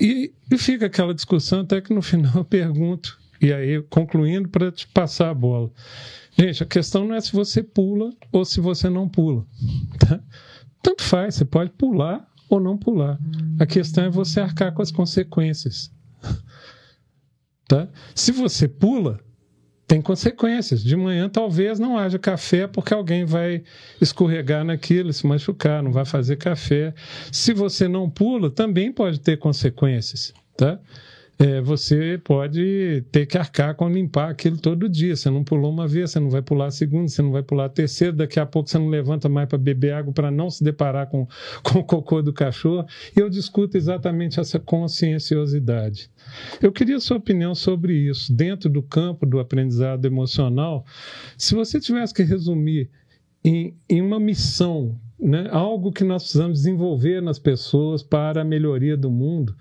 E, 0.00 0.32
e 0.50 0.58
fica 0.58 0.86
aquela 0.86 1.14
discussão 1.14 1.60
até 1.60 1.80
que 1.80 1.94
no 1.94 2.02
final 2.02 2.32
eu 2.36 2.44
pergunto. 2.44 3.18
E 3.40 3.52
aí, 3.52 3.82
concluindo, 3.82 4.48
para 4.48 4.72
te 4.72 4.86
passar 4.88 5.30
a 5.30 5.34
bola. 5.34 5.70
Gente, 6.36 6.62
a 6.62 6.66
questão 6.66 7.06
não 7.06 7.14
é 7.14 7.20
se 7.20 7.32
você 7.32 7.62
pula 7.62 8.10
ou 8.32 8.44
se 8.44 8.60
você 8.60 8.88
não 8.88 9.08
pula. 9.08 9.44
Tá? 9.98 10.20
Tanto 10.82 11.02
faz, 11.02 11.36
você 11.36 11.44
pode 11.44 11.70
pular 11.70 12.26
ou 12.48 12.60
não 12.60 12.76
pular. 12.76 13.18
A 13.58 13.66
questão 13.66 14.04
é 14.04 14.10
você 14.10 14.40
arcar 14.40 14.72
com 14.72 14.82
as 14.82 14.90
consequências. 14.90 15.90
Tá? 17.66 17.88
Se 18.14 18.30
você 18.30 18.68
pula, 18.68 19.18
tem 19.86 20.00
consequências. 20.00 20.82
De 20.82 20.96
manhã 20.96 21.28
talvez 21.30 21.78
não 21.78 21.98
haja 21.98 22.18
café 22.18 22.66
porque 22.66 22.92
alguém 22.92 23.24
vai 23.24 23.62
escorregar 24.00 24.64
naquilo, 24.64 25.12
se 25.12 25.26
machucar, 25.26 25.82
não 25.82 25.90
vai 25.90 26.04
fazer 26.04 26.36
café. 26.36 26.94
Se 27.32 27.54
você 27.54 27.88
não 27.88 28.10
pula, 28.10 28.50
também 28.50 28.92
pode 28.92 29.18
ter 29.18 29.38
consequências, 29.38 30.32
tá? 30.56 30.78
É, 31.38 31.60
você 31.60 32.20
pode 32.22 33.04
ter 33.10 33.26
que 33.26 33.36
arcar 33.36 33.74
com 33.74 33.88
limpar 33.88 34.30
aquilo 34.30 34.56
todo 34.56 34.88
dia. 34.88 35.16
Você 35.16 35.28
não 35.28 35.42
pulou 35.42 35.70
uma 35.72 35.86
vez, 35.86 36.12
você 36.12 36.20
não 36.20 36.30
vai 36.30 36.42
pular 36.42 36.66
a 36.66 36.70
segunda, 36.70 37.08
você 37.08 37.22
não 37.22 37.32
vai 37.32 37.42
pular 37.42 37.64
a 37.64 37.68
terceira, 37.68 38.12
daqui 38.12 38.38
a 38.38 38.46
pouco 38.46 38.70
você 38.70 38.78
não 38.78 38.88
levanta 38.88 39.28
mais 39.28 39.48
para 39.48 39.58
beber 39.58 39.94
água 39.94 40.12
para 40.12 40.30
não 40.30 40.48
se 40.48 40.62
deparar 40.62 41.08
com, 41.08 41.26
com 41.62 41.80
o 41.80 41.84
cocô 41.84 42.22
do 42.22 42.32
cachorro. 42.32 42.86
E 43.16 43.20
eu 43.20 43.28
discuto 43.28 43.76
exatamente 43.76 44.38
essa 44.38 44.60
conscienciosidade. 44.60 46.08
Eu 46.62 46.70
queria 46.70 47.00
sua 47.00 47.16
opinião 47.16 47.54
sobre 47.54 47.94
isso. 47.94 48.32
Dentro 48.32 48.70
do 48.70 48.82
campo 48.82 49.26
do 49.26 49.40
aprendizado 49.40 50.04
emocional, 50.06 50.84
se 51.36 51.54
você 51.54 51.80
tivesse 51.80 52.14
que 52.14 52.22
resumir 52.22 52.88
em, 53.44 53.76
em 53.88 54.00
uma 54.00 54.20
missão, 54.20 54.98
né, 55.18 55.48
algo 55.50 55.92
que 55.92 56.04
nós 56.04 56.22
precisamos 56.22 56.58
desenvolver 56.60 57.20
nas 57.20 57.38
pessoas 57.38 58.02
para 58.02 58.42
a 58.42 58.44
melhoria 58.44 58.96
do 58.96 59.10
mundo, 59.10 59.54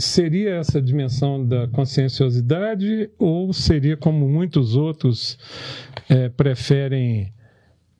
seria 0.00 0.56
essa 0.56 0.80
dimensão 0.80 1.44
da 1.44 1.68
conscienciosidade 1.68 3.10
ou 3.18 3.52
seria 3.52 3.96
como 3.96 4.28
muitos 4.28 4.76
outros 4.76 5.38
é, 6.08 6.28
preferem 6.28 7.32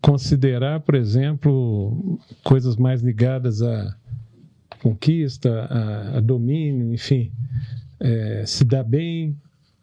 considerar, 0.01 0.81
por 0.81 0.95
exemplo, 0.95 2.19
coisas 2.43 2.77
mais 2.77 3.03
ligadas 3.03 3.63
à 3.63 3.97
conquista, 4.83 5.67
a, 5.71 6.19
a 6.19 6.21
domínio, 6.21 6.93
enfim, 6.93 7.31
é, 7.99 8.45
se 8.47 8.65
dá 8.65 8.83
bem. 8.83 9.37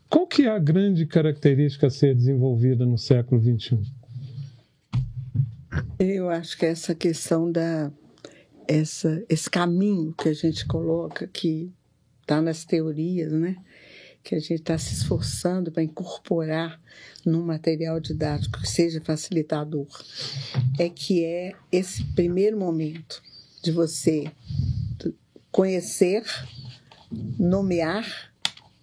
Qual 0.09 0.25
que 0.25 0.43
é 0.43 0.49
a 0.49 0.59
grande 0.59 1.05
característica 1.05 1.87
a 1.87 1.89
ser 1.89 2.15
desenvolvida 2.15 2.85
no 2.85 2.97
século 2.97 3.41
XXI? 3.41 3.79
Eu 5.99 6.29
acho 6.29 6.57
que 6.57 6.65
essa 6.65 6.95
questão 6.95 7.51
da 7.51 7.91
essa, 8.67 9.23
esse 9.29 9.49
caminho 9.49 10.13
que 10.13 10.27
a 10.27 10.33
gente 10.33 10.65
coloca 10.65 11.25
que 11.27 11.71
está 12.27 12.41
nas 12.41 12.65
teorias, 12.65 13.31
né? 13.31 13.55
Que 14.21 14.35
a 14.35 14.39
gente 14.39 14.55
está 14.55 14.77
se 14.77 14.93
esforçando 14.93 15.71
para 15.71 15.81
incorporar 15.81 16.77
num 17.25 17.41
material 17.41 18.01
didático 18.01 18.59
que 18.59 18.69
seja 18.69 18.99
facilitador, 18.99 19.87
é 20.77 20.89
que 20.89 21.23
é 21.23 21.53
esse 21.71 22.03
primeiro 22.13 22.59
momento 22.59 23.23
de 23.63 23.71
você 23.71 24.29
conhecer, 25.49 26.23
nomear 27.39 28.33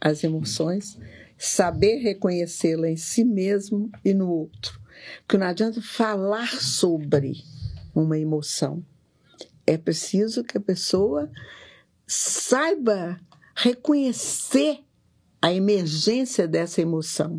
as 0.01 0.25
emoções, 0.25 0.99
saber 1.37 1.97
reconhecê-la 1.99 2.89
em 2.89 2.97
si 2.97 3.25
mesmo 3.25 3.91
e 4.03 4.15
no 4.15 4.31
outro. 4.31 4.81
Porque 5.21 5.37
não 5.37 5.47
adianta 5.47 5.83
falar 5.83 6.49
sobre 6.49 7.45
uma 7.95 8.19
emoção. 8.19 8.83
É 9.67 9.77
preciso 9.77 10.43
que 10.43 10.57
a 10.57 10.61
pessoa 10.61 11.31
saiba 12.07 13.19
reconhecer 13.55 14.81
a 15.41 15.53
emergência 15.53 16.49
dessa 16.49 16.81
emoção. 16.81 17.39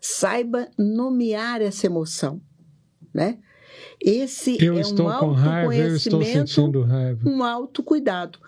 Saiba 0.00 0.68
nomear 0.78 1.60
essa 1.60 1.86
emoção, 1.86 2.40
né? 3.12 3.38
Esse 4.00 4.62
eu 4.64 4.76
é 4.76 4.80
estou 4.80 5.08
um 5.08 5.18
com 5.18 5.32
raiva, 5.32 5.74
eu 5.74 5.96
estou 5.96 6.22
sentindo 6.24 6.82
raiva. 6.82 7.28
um 7.28 7.42
autocuidado. 7.42 8.38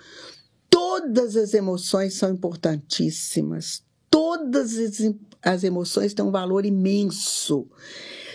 Todas 0.68 1.36
as 1.36 1.54
emoções 1.54 2.14
são 2.14 2.30
importantíssimas. 2.30 3.82
Todas 4.08 4.74
as 5.42 5.64
emoções 5.64 6.14
têm 6.14 6.24
um 6.24 6.30
valor 6.30 6.64
imenso. 6.64 7.68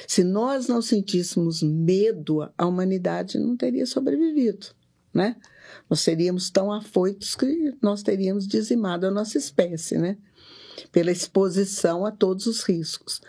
Se 0.08 0.24
nós 0.24 0.68
não 0.68 0.82
sentíssemos 0.82 1.64
medo, 1.64 2.42
a 2.58 2.66
humanidade 2.66 3.40
não 3.40 3.56
teria 3.56 3.86
sobrevivido, 3.86 4.68
né? 5.14 5.36
Nós 5.90 6.02
seríamos 6.02 6.49
tão 6.49 6.72
afoitos 6.72 7.36
que 7.36 7.74
nós 7.82 8.02
teríamos 8.02 8.48
dizimado 8.48 9.06
a 9.06 9.12
nossa 9.12 9.38
espécie, 9.38 9.98
né? 9.98 10.18
Pela 10.91 11.12
exposição 11.12 12.06
a 12.06 12.12
todos 12.12 12.48
os 12.48 12.64
riscos. 12.64 13.22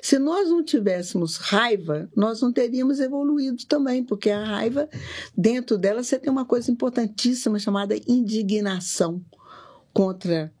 Se 0.00 0.18
nós 0.18 0.48
não 0.48 0.64
tivéssemos 0.64 1.36
raiva, 1.36 2.10
nós 2.14 2.40
não 2.40 2.52
teríamos 2.52 3.00
evoluído 3.00 3.64
também, 3.66 4.04
porque 4.04 4.30
a 4.30 4.44
raiva, 4.44 4.88
dentro 5.36 5.78
dela, 5.78 6.02
você 6.02 6.18
tem 6.18 6.30
uma 6.30 6.44
coisa 6.44 6.70
importantíssima 6.70 7.58
chamada 7.58 7.96
indignação 8.06 9.24
contra 9.92 10.52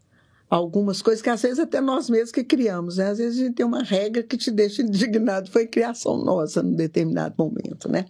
algumas 0.54 1.00
coisas 1.00 1.22
que 1.22 1.30
às 1.30 1.40
vezes 1.40 1.58
até 1.58 1.80
nós 1.80 2.10
mesmos 2.10 2.30
que 2.30 2.44
criamos, 2.44 2.98
né? 2.98 3.08
Às 3.08 3.16
vezes 3.16 3.40
a 3.40 3.44
gente 3.44 3.54
tem 3.54 3.64
uma 3.64 3.82
regra 3.82 4.22
que 4.22 4.36
te 4.36 4.50
deixa 4.50 4.82
indignado, 4.82 5.50
foi 5.50 5.66
criação 5.66 6.22
nossa 6.22 6.62
num 6.62 6.74
determinado 6.74 7.34
momento, 7.38 7.88
né? 7.88 8.04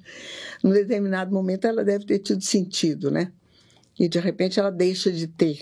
Num 0.61 0.73
determinado 0.73 1.33
momento 1.33 1.69
ela 1.69 1.85
deve 1.85 2.05
ter 2.05 2.19
tido 2.19 2.43
sentido, 2.43 3.13
né? 3.13 3.31
E 3.97 4.09
de 4.09 4.19
repente 4.19 4.59
ela 4.59 4.73
deixa 4.73 5.13
de 5.13 5.29
ter. 5.29 5.61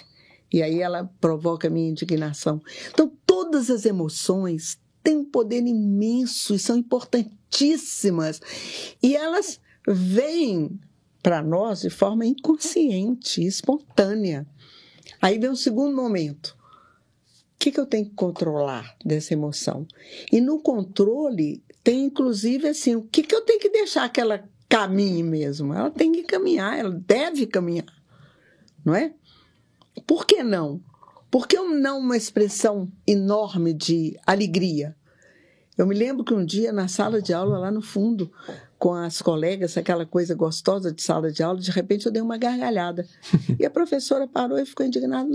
E 0.50 0.62
aí 0.62 0.80
ela 0.80 1.04
provoca 1.20 1.68
a 1.68 1.70
minha 1.70 1.90
indignação. 1.90 2.62
Então 2.90 3.12
todas 3.26 3.68
as 3.68 3.84
emoções 3.84 4.80
têm 5.02 5.18
um 5.18 5.24
poder 5.24 5.60
imenso 5.60 6.54
e 6.54 6.58
são 6.58 6.78
importantíssimas. 6.78 8.40
E 9.02 9.14
elas 9.14 9.60
vêm 9.86 10.80
para 11.22 11.42
nós 11.42 11.82
de 11.82 11.90
forma 11.90 12.24
inconsciente, 12.24 13.44
espontânea. 13.44 14.46
Aí 15.20 15.38
vem 15.38 15.50
o 15.50 15.56
segundo 15.56 15.94
momento 15.94 16.58
que, 17.60 17.70
que 17.70 17.78
eu 17.78 17.84
tenho 17.84 18.06
que 18.06 18.14
controlar 18.14 18.96
dessa 19.04 19.34
emoção? 19.34 19.86
E 20.32 20.40
no 20.40 20.58
controle 20.58 21.62
tem 21.84 22.04
inclusive 22.04 22.66
assim, 22.66 22.96
o 22.96 23.02
que, 23.02 23.22
que 23.22 23.34
eu 23.34 23.42
tenho 23.42 23.60
que 23.60 23.68
deixar 23.68 24.08
que 24.08 24.20
ela 24.20 24.48
caminhe 24.66 25.22
mesmo? 25.22 25.74
Ela 25.74 25.90
tem 25.90 26.10
que 26.10 26.22
caminhar, 26.22 26.78
ela 26.78 26.90
deve 26.90 27.46
caminhar, 27.46 27.92
não 28.82 28.94
é? 28.94 29.12
Por 30.06 30.24
que 30.26 30.42
não? 30.42 30.80
Por 31.30 31.46
que 31.46 31.60
não 31.60 31.98
uma 31.98 32.16
expressão 32.16 32.90
enorme 33.06 33.74
de 33.74 34.18
alegria? 34.26 34.96
Eu 35.76 35.86
me 35.86 35.94
lembro 35.94 36.24
que 36.24 36.34
um 36.34 36.44
dia 36.44 36.72
na 36.72 36.88
sala 36.88 37.20
de 37.20 37.34
aula 37.34 37.58
lá 37.58 37.70
no 37.70 37.82
fundo, 37.82 38.32
com 38.80 38.94
as 38.94 39.20
colegas, 39.20 39.76
aquela 39.76 40.06
coisa 40.06 40.34
gostosa 40.34 40.90
de 40.90 41.02
sala 41.02 41.30
de 41.30 41.42
aula, 41.42 41.60
de 41.60 41.70
repente 41.70 42.06
eu 42.06 42.12
dei 42.12 42.22
uma 42.22 42.38
gargalhada. 42.38 43.06
E 43.58 43.66
a 43.66 43.68
professora 43.68 44.26
parou 44.26 44.58
e 44.58 44.64
ficou 44.64 44.86
indignada. 44.86 45.28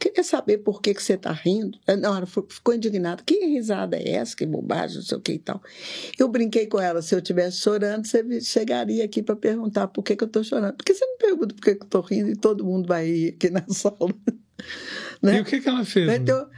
Queria 0.00 0.24
saber 0.24 0.58
por 0.58 0.82
que, 0.82 0.92
que 0.92 1.00
você 1.00 1.12
está 1.12 1.30
rindo. 1.30 1.78
Eh, 1.86 1.94
não, 1.94 2.16
ela 2.16 2.26
ficou 2.26 2.74
indignada. 2.74 3.22
Que 3.24 3.46
risada 3.46 3.96
é 3.96 4.14
essa? 4.14 4.34
Que 4.34 4.44
bobagem, 4.44 4.96
não 4.96 5.04
sei 5.04 5.16
o 5.16 5.20
que 5.20 5.32
e 5.34 5.38
tal. 5.38 5.62
Eu 6.18 6.26
brinquei 6.26 6.66
com 6.66 6.80
ela. 6.80 7.00
Se 7.02 7.14
eu 7.14 7.20
estivesse 7.20 7.58
chorando, 7.58 8.04
você 8.04 8.40
chegaria 8.40 9.04
aqui 9.04 9.22
para 9.22 9.36
perguntar 9.36 9.86
por 9.86 10.02
que, 10.02 10.16
que 10.16 10.24
eu 10.24 10.26
estou 10.26 10.42
chorando. 10.42 10.74
Porque 10.74 10.92
você 10.92 11.06
me 11.06 11.18
pergunta 11.18 11.54
por 11.54 11.62
que, 11.62 11.76
que 11.76 11.82
eu 11.82 11.86
estou 11.86 12.00
rindo 12.00 12.30
e 12.30 12.36
todo 12.36 12.64
mundo 12.64 12.88
vai 12.88 13.06
rir 13.06 13.28
aqui 13.28 13.48
na 13.48 13.64
sala. 13.70 14.12
né? 15.22 15.38
E 15.38 15.40
o 15.40 15.44
que, 15.44 15.60
que 15.60 15.68
ela 15.68 15.84
fez? 15.84 16.10
Então, 16.10 16.50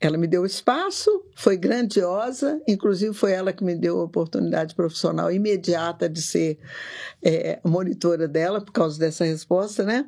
ela 0.00 0.16
me 0.16 0.26
deu 0.26 0.46
espaço, 0.46 1.24
foi 1.34 1.56
grandiosa, 1.56 2.60
inclusive 2.68 3.12
foi 3.12 3.32
ela 3.32 3.52
que 3.52 3.64
me 3.64 3.74
deu 3.74 4.00
a 4.00 4.04
oportunidade 4.04 4.74
profissional 4.74 5.30
imediata 5.30 6.08
de 6.08 6.22
ser 6.22 6.58
é, 7.22 7.58
monitora 7.64 8.28
dela, 8.28 8.60
por 8.60 8.72
causa 8.72 8.98
dessa 8.98 9.24
resposta, 9.24 9.82
né? 9.82 10.06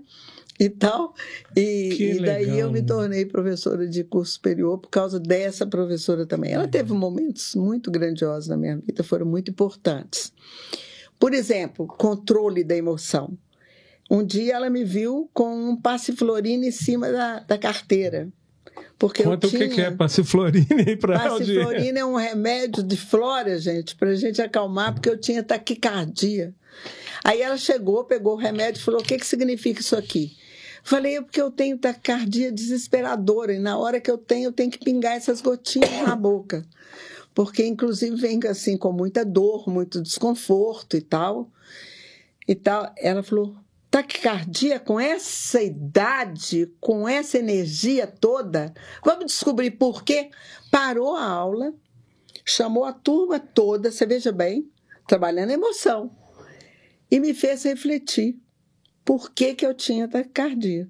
E 0.58 0.68
tal. 0.68 1.14
E, 1.56 2.16
e 2.16 2.20
daí 2.20 2.44
legal, 2.44 2.58
eu 2.58 2.72
me 2.72 2.82
tornei 2.82 3.24
professora 3.24 3.88
de 3.88 4.04
curso 4.04 4.34
superior 4.34 4.78
por 4.78 4.90
causa 4.90 5.18
dessa 5.18 5.66
professora 5.66 6.26
também. 6.26 6.52
Ela 6.52 6.68
teve 6.68 6.92
momentos 6.92 7.54
muito 7.54 7.90
grandiosos 7.90 8.48
na 8.48 8.56
minha 8.56 8.76
vida, 8.76 9.02
foram 9.02 9.26
muito 9.26 9.50
importantes. 9.50 10.32
Por 11.18 11.34
exemplo, 11.34 11.86
controle 11.86 12.62
da 12.62 12.76
emoção. 12.76 13.36
Um 14.10 14.24
dia 14.24 14.54
ela 14.54 14.68
me 14.68 14.84
viu 14.84 15.30
com 15.32 15.70
um 15.70 15.76
passiflorina 15.76 16.66
em 16.66 16.72
cima 16.72 17.10
da, 17.10 17.40
da 17.40 17.56
carteira. 17.56 18.30
Porque 19.01 19.22
Conta 19.22 19.48
tinha... 19.48 19.66
o 19.66 19.70
que 19.70 19.81
é 19.81 19.90
passiflorina 19.90 20.66
aí 20.86 20.94
para 20.94 21.18
Passiflorina 21.18 22.01
é 22.01 22.05
um 22.05 22.16
remédio 22.16 22.82
de 22.82 22.98
flora, 22.98 23.59
gente, 23.59 23.97
para 23.97 24.10
a 24.10 24.14
gente 24.14 24.43
acalmar, 24.43 24.93
porque 24.93 25.09
eu 25.09 25.16
tinha 25.16 25.43
taquicardia. 25.43 26.55
Aí 27.24 27.40
ela 27.40 27.56
chegou, 27.56 28.05
pegou 28.05 28.35
o 28.35 28.36
remédio 28.36 28.78
e 28.78 28.85
falou: 28.85 29.01
o 29.01 29.02
que, 29.02 29.16
que 29.16 29.27
significa 29.27 29.81
isso 29.81 29.97
aqui? 29.97 30.36
Falei, 30.85 31.16
é 31.16 31.22
porque 31.22 31.40
eu 31.40 31.51
tenho 31.51 31.78
taquicardia 31.78 32.52
desesperadora, 32.52 33.55
e 33.55 33.59
na 33.59 33.78
hora 33.78 33.98
que 34.02 34.10
eu 34.10 34.18
tenho, 34.18 34.48
eu 34.48 34.52
tenho 34.52 34.70
que 34.70 34.78
pingar 34.78 35.16
essas 35.16 35.40
gotinhas 35.40 36.06
na 36.06 36.14
boca. 36.14 36.62
Porque, 37.35 37.64
inclusive, 37.64 38.14
vem 38.16 38.39
assim 38.51 38.77
com 38.77 38.93
muita 38.93 39.24
dor, 39.24 39.66
muito 39.66 40.02
desconforto 40.02 40.94
e 40.94 41.01
tal. 41.01 41.51
E 42.47 42.55
tal. 42.55 42.93
Ela 42.98 43.22
falou: 43.22 43.56
taquicardia 43.90 44.78
com 44.78 45.00
essa 45.00 45.60
idade, 45.60 46.72
com 46.80 47.08
essa 47.08 47.38
energia 47.38 48.06
toda? 48.06 48.72
Vamos 49.04 49.26
descobrir 49.26 49.72
por 49.72 50.04
quê? 50.04 50.30
Parou 50.70 51.16
a 51.16 51.24
aula, 51.24 51.74
chamou 52.44 52.84
a 52.84 52.92
turma 52.92 53.40
toda, 53.40 53.90
você 53.90 54.06
veja 54.06 54.30
bem, 54.30 54.70
trabalhando 55.08 55.50
emoção, 55.50 56.16
e 57.10 57.18
me 57.18 57.34
fez 57.34 57.64
refletir 57.64 58.38
por 59.04 59.32
que, 59.32 59.54
que 59.54 59.66
eu 59.66 59.74
tinha 59.74 60.06
taquicardia. 60.06 60.88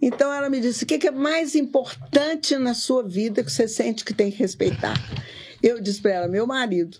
Então 0.00 0.32
ela 0.32 0.48
me 0.48 0.60
disse: 0.60 0.84
o 0.84 0.86
que, 0.86 0.98
que 0.98 1.08
é 1.08 1.10
mais 1.10 1.54
importante 1.54 2.56
na 2.56 2.72
sua 2.72 3.02
vida 3.02 3.44
que 3.44 3.52
você 3.52 3.68
sente 3.68 4.04
que 4.04 4.14
tem 4.14 4.30
que 4.30 4.38
respeitar? 4.38 4.94
Eu 5.62 5.78
disse 5.78 6.00
para 6.00 6.12
ela: 6.12 6.28
meu 6.28 6.46
marido. 6.46 6.98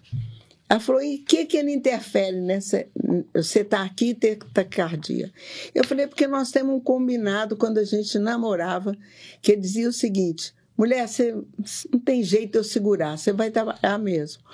Ela 0.71 0.79
falou, 0.79 1.03
e 1.03 1.17
o 1.17 1.25
que 1.25 1.47
que 1.47 1.57
ele 1.57 1.73
interfere 1.73 2.41
nessa... 2.41 2.87
Você 3.35 3.63
está 3.63 3.83
aqui 3.83 4.11
e 4.11 4.15
ter 4.15 4.39
taquicardia? 4.55 5.33
Eu 5.75 5.83
falei, 5.83 6.07
porque 6.07 6.29
nós 6.29 6.53
temos 6.53 6.77
um 6.77 6.79
combinado 6.79 7.57
quando 7.57 7.79
a 7.79 7.85
gente 7.85 8.17
namorava, 8.21 8.97
que 9.43 9.57
dizia 9.57 9.89
o 9.89 9.93
seguinte, 9.93 10.55
mulher, 10.79 11.09
você 11.09 11.35
não 11.93 11.99
tem 11.99 12.23
jeito 12.23 12.53
de 12.53 12.59
eu 12.59 12.63
segurar, 12.63 13.19
você 13.19 13.33
vai 13.33 13.51
trabalhar 13.51 13.99
mesmo. 13.99 14.45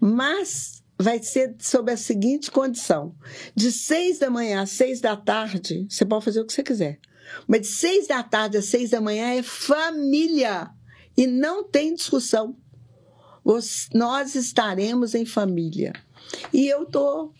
Mas 0.00 0.82
vai 0.98 1.22
ser 1.22 1.54
sob 1.58 1.92
a 1.92 1.96
seguinte 1.98 2.50
condição: 2.50 3.14
de 3.54 3.70
seis 3.70 4.18
da 4.18 4.30
manhã 4.30 4.62
às 4.62 4.70
seis 4.70 5.02
da 5.02 5.14
tarde, 5.14 5.86
você 5.90 6.06
pode 6.06 6.24
fazer 6.24 6.40
o 6.40 6.46
que 6.46 6.54
você 6.54 6.62
quiser. 6.62 6.98
Mas 7.46 7.60
de 7.60 7.66
seis 7.66 8.06
da 8.06 8.22
tarde 8.22 8.56
às 8.56 8.64
seis 8.64 8.90
da 8.90 9.00
manhã 9.02 9.34
é 9.34 9.42
família. 9.42 10.70
E 11.18 11.26
não 11.26 11.64
tem 11.64 11.94
discussão. 11.94 12.56
Nós 13.94 14.34
estaremos 14.34 15.14
em 15.14 15.24
família. 15.24 15.92
E 16.52 16.66
eu 16.66 16.84
tô. 16.84 17.32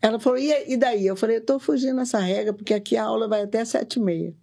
Ela 0.00 0.20
falou, 0.20 0.38
e 0.38 0.76
daí? 0.76 1.06
Eu 1.06 1.16
falei, 1.16 1.36
eu 1.36 1.40
estou 1.40 1.58
fugindo 1.58 1.96
dessa 1.96 2.18
regra, 2.18 2.52
porque 2.52 2.74
aqui 2.74 2.96
a 2.96 3.04
aula 3.04 3.26
vai 3.26 3.42
até 3.42 3.64
sete 3.64 3.96
e 3.96 4.02
meia. 4.02 4.34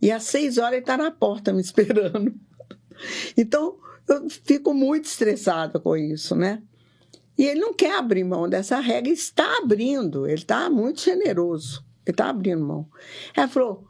E 0.00 0.10
às 0.10 0.24
seis 0.24 0.58
horas 0.58 0.72
ele 0.72 0.80
está 0.80 0.96
na 0.96 1.10
porta 1.10 1.52
me 1.52 1.60
esperando. 1.62 2.34
Então, 3.36 3.78
eu 4.08 4.28
fico 4.28 4.72
muito 4.74 5.04
estressada 5.04 5.78
com 5.78 5.96
isso, 5.96 6.34
né? 6.34 6.62
E 7.36 7.44
ele 7.44 7.60
não 7.60 7.72
quer 7.72 7.96
abrir 7.96 8.24
mão 8.24 8.48
dessa 8.48 8.80
regra, 8.80 9.12
está 9.12 9.58
abrindo, 9.58 10.26
ele 10.26 10.34
está 10.34 10.68
muito 10.68 11.02
generoso, 11.02 11.84
ele 12.04 12.14
está 12.14 12.30
abrindo 12.30 12.64
mão. 12.64 12.88
Ela 13.36 13.46
falou: 13.46 13.86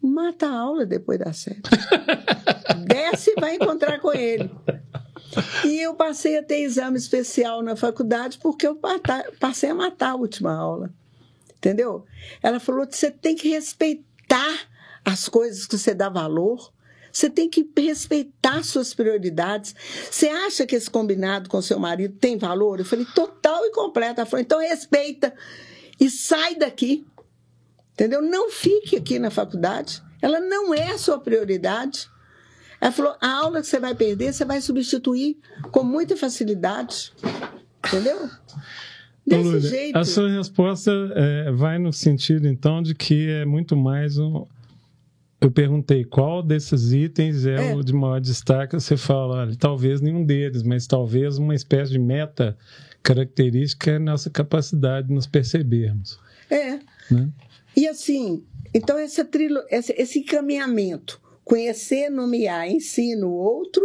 mata 0.00 0.48
a 0.48 0.58
aula 0.58 0.84
depois 0.84 1.18
da 1.18 1.32
sete. 1.32 1.62
Desce 2.88 3.34
e 3.36 3.40
vai 3.40 3.54
encontrar 3.54 4.00
com 4.00 4.12
ele. 4.12 4.50
E 5.64 5.80
eu 5.80 5.94
passei 5.94 6.38
a 6.38 6.42
ter 6.42 6.60
exame 6.62 6.98
especial 6.98 7.62
na 7.62 7.76
faculdade 7.76 8.38
porque 8.38 8.66
eu 8.66 8.78
passei 9.40 9.70
a 9.70 9.74
matar 9.74 10.10
a 10.10 10.16
última 10.16 10.52
aula. 10.54 10.92
Entendeu? 11.56 12.04
Ela 12.42 12.58
falou 12.58 12.86
que 12.86 12.96
você 12.96 13.10
tem 13.10 13.36
que 13.36 13.48
respeitar 13.48 14.68
as 15.04 15.28
coisas 15.28 15.66
que 15.66 15.78
você 15.78 15.94
dá 15.94 16.08
valor 16.08 16.72
você 17.12 17.28
tem 17.28 17.48
que 17.48 17.68
respeitar 17.76 18.64
suas 18.64 18.94
prioridades. 18.94 19.74
Você 20.10 20.28
acha 20.28 20.66
que 20.66 20.74
esse 20.74 20.90
combinado 20.90 21.48
com 21.48 21.60
seu 21.60 21.78
marido 21.78 22.16
tem 22.18 22.38
valor? 22.38 22.78
Eu 22.78 22.86
falei, 22.86 23.04
total 23.14 23.66
e 23.66 23.70
completo. 23.70 24.20
Ela 24.20 24.28
falou, 24.28 24.40
então 24.40 24.60
respeita 24.60 25.34
e 26.00 26.08
sai 26.08 26.54
daqui. 26.54 27.06
Entendeu? 27.92 28.22
Não 28.22 28.50
fique 28.50 28.96
aqui 28.96 29.18
na 29.18 29.30
faculdade. 29.30 30.02
Ela 30.22 30.40
não 30.40 30.72
é 30.72 30.92
a 30.92 30.98
sua 30.98 31.18
prioridade. 31.18 32.08
Ela 32.82 32.90
falou, 32.90 33.14
a 33.20 33.30
aula 33.30 33.60
que 33.60 33.68
você 33.68 33.78
vai 33.78 33.94
perder, 33.94 34.32
você 34.32 34.44
vai 34.44 34.60
substituir 34.60 35.38
com 35.70 35.84
muita 35.84 36.16
facilidade. 36.16 37.12
Entendeu? 37.86 38.28
Desse 39.24 39.42
Lúlia, 39.44 39.60
jeito. 39.60 39.96
A 39.96 40.04
sua 40.04 40.28
resposta 40.28 40.90
é, 41.14 41.52
vai 41.52 41.78
no 41.78 41.92
sentido, 41.92 42.48
então, 42.48 42.82
de 42.82 42.92
que 42.92 43.30
é 43.30 43.44
muito 43.44 43.76
mais 43.76 44.18
um 44.18 44.46
eu 45.40 45.50
perguntei 45.50 46.04
qual 46.04 46.40
desses 46.40 46.92
itens 46.92 47.46
é, 47.46 47.70
é, 47.70 47.74
o 47.74 47.82
de 47.82 47.92
maior 47.92 48.20
destaque. 48.20 48.74
Você 48.74 48.96
fala, 48.96 49.42
olha, 49.42 49.56
talvez 49.56 50.00
nenhum 50.00 50.24
deles, 50.24 50.62
mas 50.62 50.86
talvez 50.86 51.36
uma 51.36 51.52
espécie 51.52 51.90
de 51.90 51.98
meta 51.98 52.56
característica 53.02 53.90
é 53.90 53.96
a 53.96 54.00
nossa 54.00 54.30
capacidade 54.30 55.08
de 55.08 55.14
nos 55.14 55.26
percebermos. 55.26 56.16
É. 56.48 56.78
Né? 57.10 57.28
E 57.76 57.88
assim, 57.88 58.44
então 58.72 58.96
essa 58.96 59.24
trilo, 59.24 59.60
esse, 59.68 59.92
esse 59.98 60.20
encaminhamento, 60.20 61.20
conhecer, 61.52 62.08
nomear, 62.08 62.66
ensino 62.66 63.28
o 63.28 63.34
outro, 63.34 63.82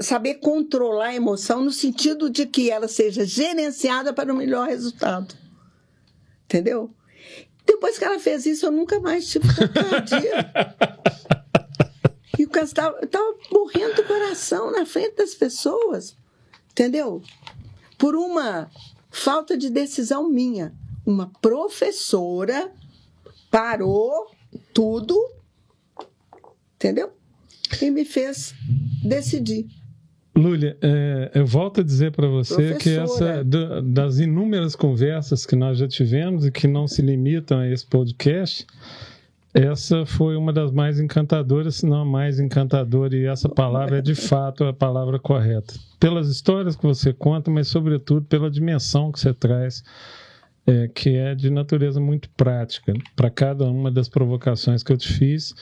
saber 0.00 0.34
controlar 0.40 1.10
a 1.10 1.14
emoção 1.14 1.62
no 1.62 1.70
sentido 1.70 2.28
de 2.28 2.44
que 2.44 2.72
ela 2.72 2.88
seja 2.88 3.24
gerenciada 3.24 4.12
para 4.12 4.32
o 4.32 4.36
melhor 4.36 4.66
resultado. 4.66 5.32
Entendeu? 6.44 6.92
Depois 7.64 7.96
que 7.96 8.04
ela 8.04 8.18
fez 8.18 8.46
isso, 8.46 8.66
eu 8.66 8.72
nunca 8.72 8.98
mais 8.98 9.28
tive 9.28 9.46
taquicardia. 9.46 10.52
e 12.36 12.42
o 12.42 12.50
caso 12.50 12.72
estava 12.72 13.36
morrendo 13.52 13.94
do 13.94 14.02
coração 14.02 14.72
na 14.72 14.84
frente 14.84 15.14
das 15.14 15.36
pessoas. 15.36 16.16
Entendeu? 16.72 17.22
Por 17.96 18.16
uma 18.16 18.68
falta 19.08 19.56
de 19.56 19.70
decisão 19.70 20.28
minha. 20.28 20.74
Uma 21.06 21.30
professora 21.40 22.72
parou 23.52 24.32
tudo, 24.72 25.16
entendeu? 26.84 27.10
E 27.80 27.90
me 27.90 28.04
fez 28.04 28.54
decidir. 29.02 29.66
Lúlia, 30.36 30.76
é, 30.82 31.30
eu 31.34 31.46
volto 31.46 31.80
a 31.80 31.84
dizer 31.84 32.10
para 32.12 32.26
você 32.26 32.70
Professora. 32.70 32.78
que 32.78 32.98
essa 32.98 33.44
do, 33.44 33.82
das 33.82 34.18
inúmeras 34.18 34.74
conversas 34.74 35.46
que 35.46 35.56
nós 35.56 35.78
já 35.78 35.88
tivemos 35.88 36.44
e 36.44 36.50
que 36.50 36.66
não 36.66 36.86
se 36.86 37.00
limitam 37.00 37.60
a 37.60 37.68
esse 37.68 37.86
podcast, 37.86 38.66
essa 39.54 40.04
foi 40.04 40.36
uma 40.36 40.52
das 40.52 40.72
mais 40.72 40.98
encantadoras, 40.98 41.76
se 41.76 41.86
não 41.86 42.00
a 42.00 42.04
mais 42.04 42.40
encantadora, 42.40 43.14
e 43.16 43.26
essa 43.26 43.48
palavra 43.48 43.98
é 43.98 44.02
de 44.02 44.16
fato 44.16 44.64
a 44.64 44.72
palavra 44.72 45.20
correta. 45.20 45.74
Pelas 46.00 46.28
histórias 46.28 46.74
que 46.74 46.82
você 46.82 47.12
conta, 47.12 47.50
mas 47.50 47.68
sobretudo 47.68 48.26
pela 48.26 48.50
dimensão 48.50 49.12
que 49.12 49.20
você 49.20 49.32
traz, 49.32 49.84
é, 50.66 50.88
que 50.88 51.10
é 51.10 51.36
de 51.36 51.48
natureza 51.48 52.00
muito 52.00 52.28
prática. 52.30 52.92
Para 53.14 53.30
cada 53.30 53.64
uma 53.66 53.90
das 53.90 54.08
provocações 54.08 54.82
que 54.82 54.92
eu 54.92 54.96
te 54.96 55.12
fiz, 55.12 55.54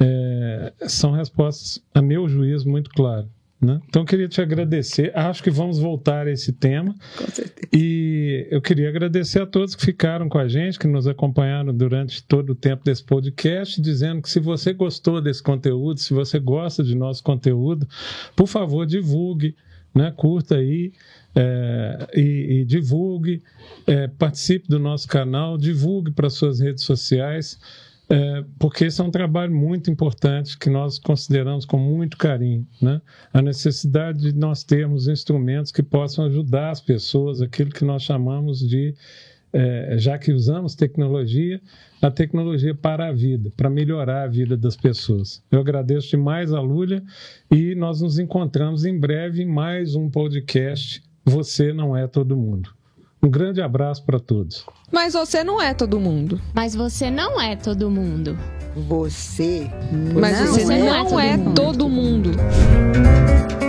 é, 0.00 0.72
são 0.86 1.12
respostas, 1.12 1.82
a 1.94 2.00
meu 2.00 2.28
juízo, 2.28 2.68
muito 2.68 2.90
claras. 2.90 3.26
Né? 3.60 3.80
Então, 3.88 4.02
eu 4.02 4.06
queria 4.06 4.28
te 4.28 4.40
agradecer. 4.40 5.10
Acho 5.16 5.42
que 5.42 5.50
vamos 5.50 5.80
voltar 5.80 6.28
a 6.28 6.30
esse 6.30 6.52
tema. 6.52 6.94
Com 7.16 7.26
certeza. 7.26 7.68
E 7.72 8.46
eu 8.52 8.62
queria 8.62 8.88
agradecer 8.88 9.42
a 9.42 9.46
todos 9.46 9.74
que 9.74 9.84
ficaram 9.84 10.28
com 10.28 10.38
a 10.38 10.46
gente, 10.46 10.78
que 10.78 10.86
nos 10.86 11.08
acompanharam 11.08 11.74
durante 11.74 12.22
todo 12.22 12.50
o 12.50 12.54
tempo 12.54 12.84
desse 12.84 13.02
podcast, 13.02 13.80
dizendo 13.80 14.22
que 14.22 14.30
se 14.30 14.38
você 14.38 14.72
gostou 14.72 15.20
desse 15.20 15.42
conteúdo, 15.42 15.98
se 15.98 16.14
você 16.14 16.38
gosta 16.38 16.84
de 16.84 16.94
nosso 16.94 17.22
conteúdo, 17.24 17.88
por 18.36 18.46
favor, 18.46 18.86
divulgue, 18.86 19.56
né? 19.92 20.12
curta 20.16 20.56
aí 20.56 20.92
é, 21.34 22.06
e, 22.14 22.60
e, 22.60 22.64
divulgue, 22.64 23.42
é, 23.88 24.06
participe 24.06 24.68
do 24.68 24.78
nosso 24.78 25.08
canal, 25.08 25.58
divulgue 25.58 26.12
para 26.12 26.30
suas 26.30 26.60
redes 26.60 26.84
sociais 26.84 27.58
é, 28.10 28.42
porque 28.58 28.86
esse 28.86 29.00
é 29.00 29.04
um 29.04 29.10
trabalho 29.10 29.54
muito 29.54 29.90
importante 29.90 30.58
que 30.58 30.70
nós 30.70 30.98
consideramos 30.98 31.66
com 31.66 31.76
muito 31.76 32.16
carinho. 32.16 32.66
Né? 32.80 33.02
A 33.32 33.42
necessidade 33.42 34.32
de 34.32 34.38
nós 34.38 34.64
termos 34.64 35.08
instrumentos 35.08 35.70
que 35.70 35.82
possam 35.82 36.24
ajudar 36.24 36.70
as 36.70 36.80
pessoas, 36.80 37.42
aquilo 37.42 37.70
que 37.70 37.84
nós 37.84 38.02
chamamos 38.02 38.66
de, 38.66 38.94
é, 39.52 39.96
já 39.98 40.16
que 40.16 40.32
usamos 40.32 40.74
tecnologia, 40.74 41.60
a 42.00 42.10
tecnologia 42.10 42.74
para 42.74 43.08
a 43.08 43.12
vida, 43.12 43.52
para 43.54 43.68
melhorar 43.68 44.22
a 44.22 44.28
vida 44.28 44.56
das 44.56 44.76
pessoas. 44.76 45.42
Eu 45.50 45.60
agradeço 45.60 46.08
demais 46.08 46.50
a 46.52 46.60
Lúlia 46.60 47.02
e 47.50 47.74
nós 47.74 48.00
nos 48.00 48.18
encontramos 48.18 48.86
em 48.86 48.98
breve 48.98 49.42
em 49.42 49.46
mais 49.46 49.94
um 49.94 50.08
podcast. 50.08 51.02
Você 51.26 51.74
não 51.74 51.94
é 51.94 52.06
todo 52.06 52.34
mundo. 52.34 52.77
Um 53.22 53.28
grande 53.28 53.60
abraço 53.60 54.04
para 54.04 54.20
todos. 54.20 54.64
Mas 54.92 55.14
você 55.14 55.42
não 55.42 55.60
é 55.60 55.74
todo 55.74 55.98
mundo. 55.98 56.40
Mas 56.54 56.74
você 56.74 57.10
não 57.10 57.40
é 57.40 57.56
todo 57.56 57.90
mundo. 57.90 58.38
Você 58.76 59.68
Mas 60.14 60.40
não 60.40 60.46
você 60.52 60.72
é 60.72 60.78
não 60.78 61.20
é 61.20 61.36
todo 61.36 61.88
mundo. 61.88 62.34
Todo 62.34 63.58
mundo. 63.58 63.67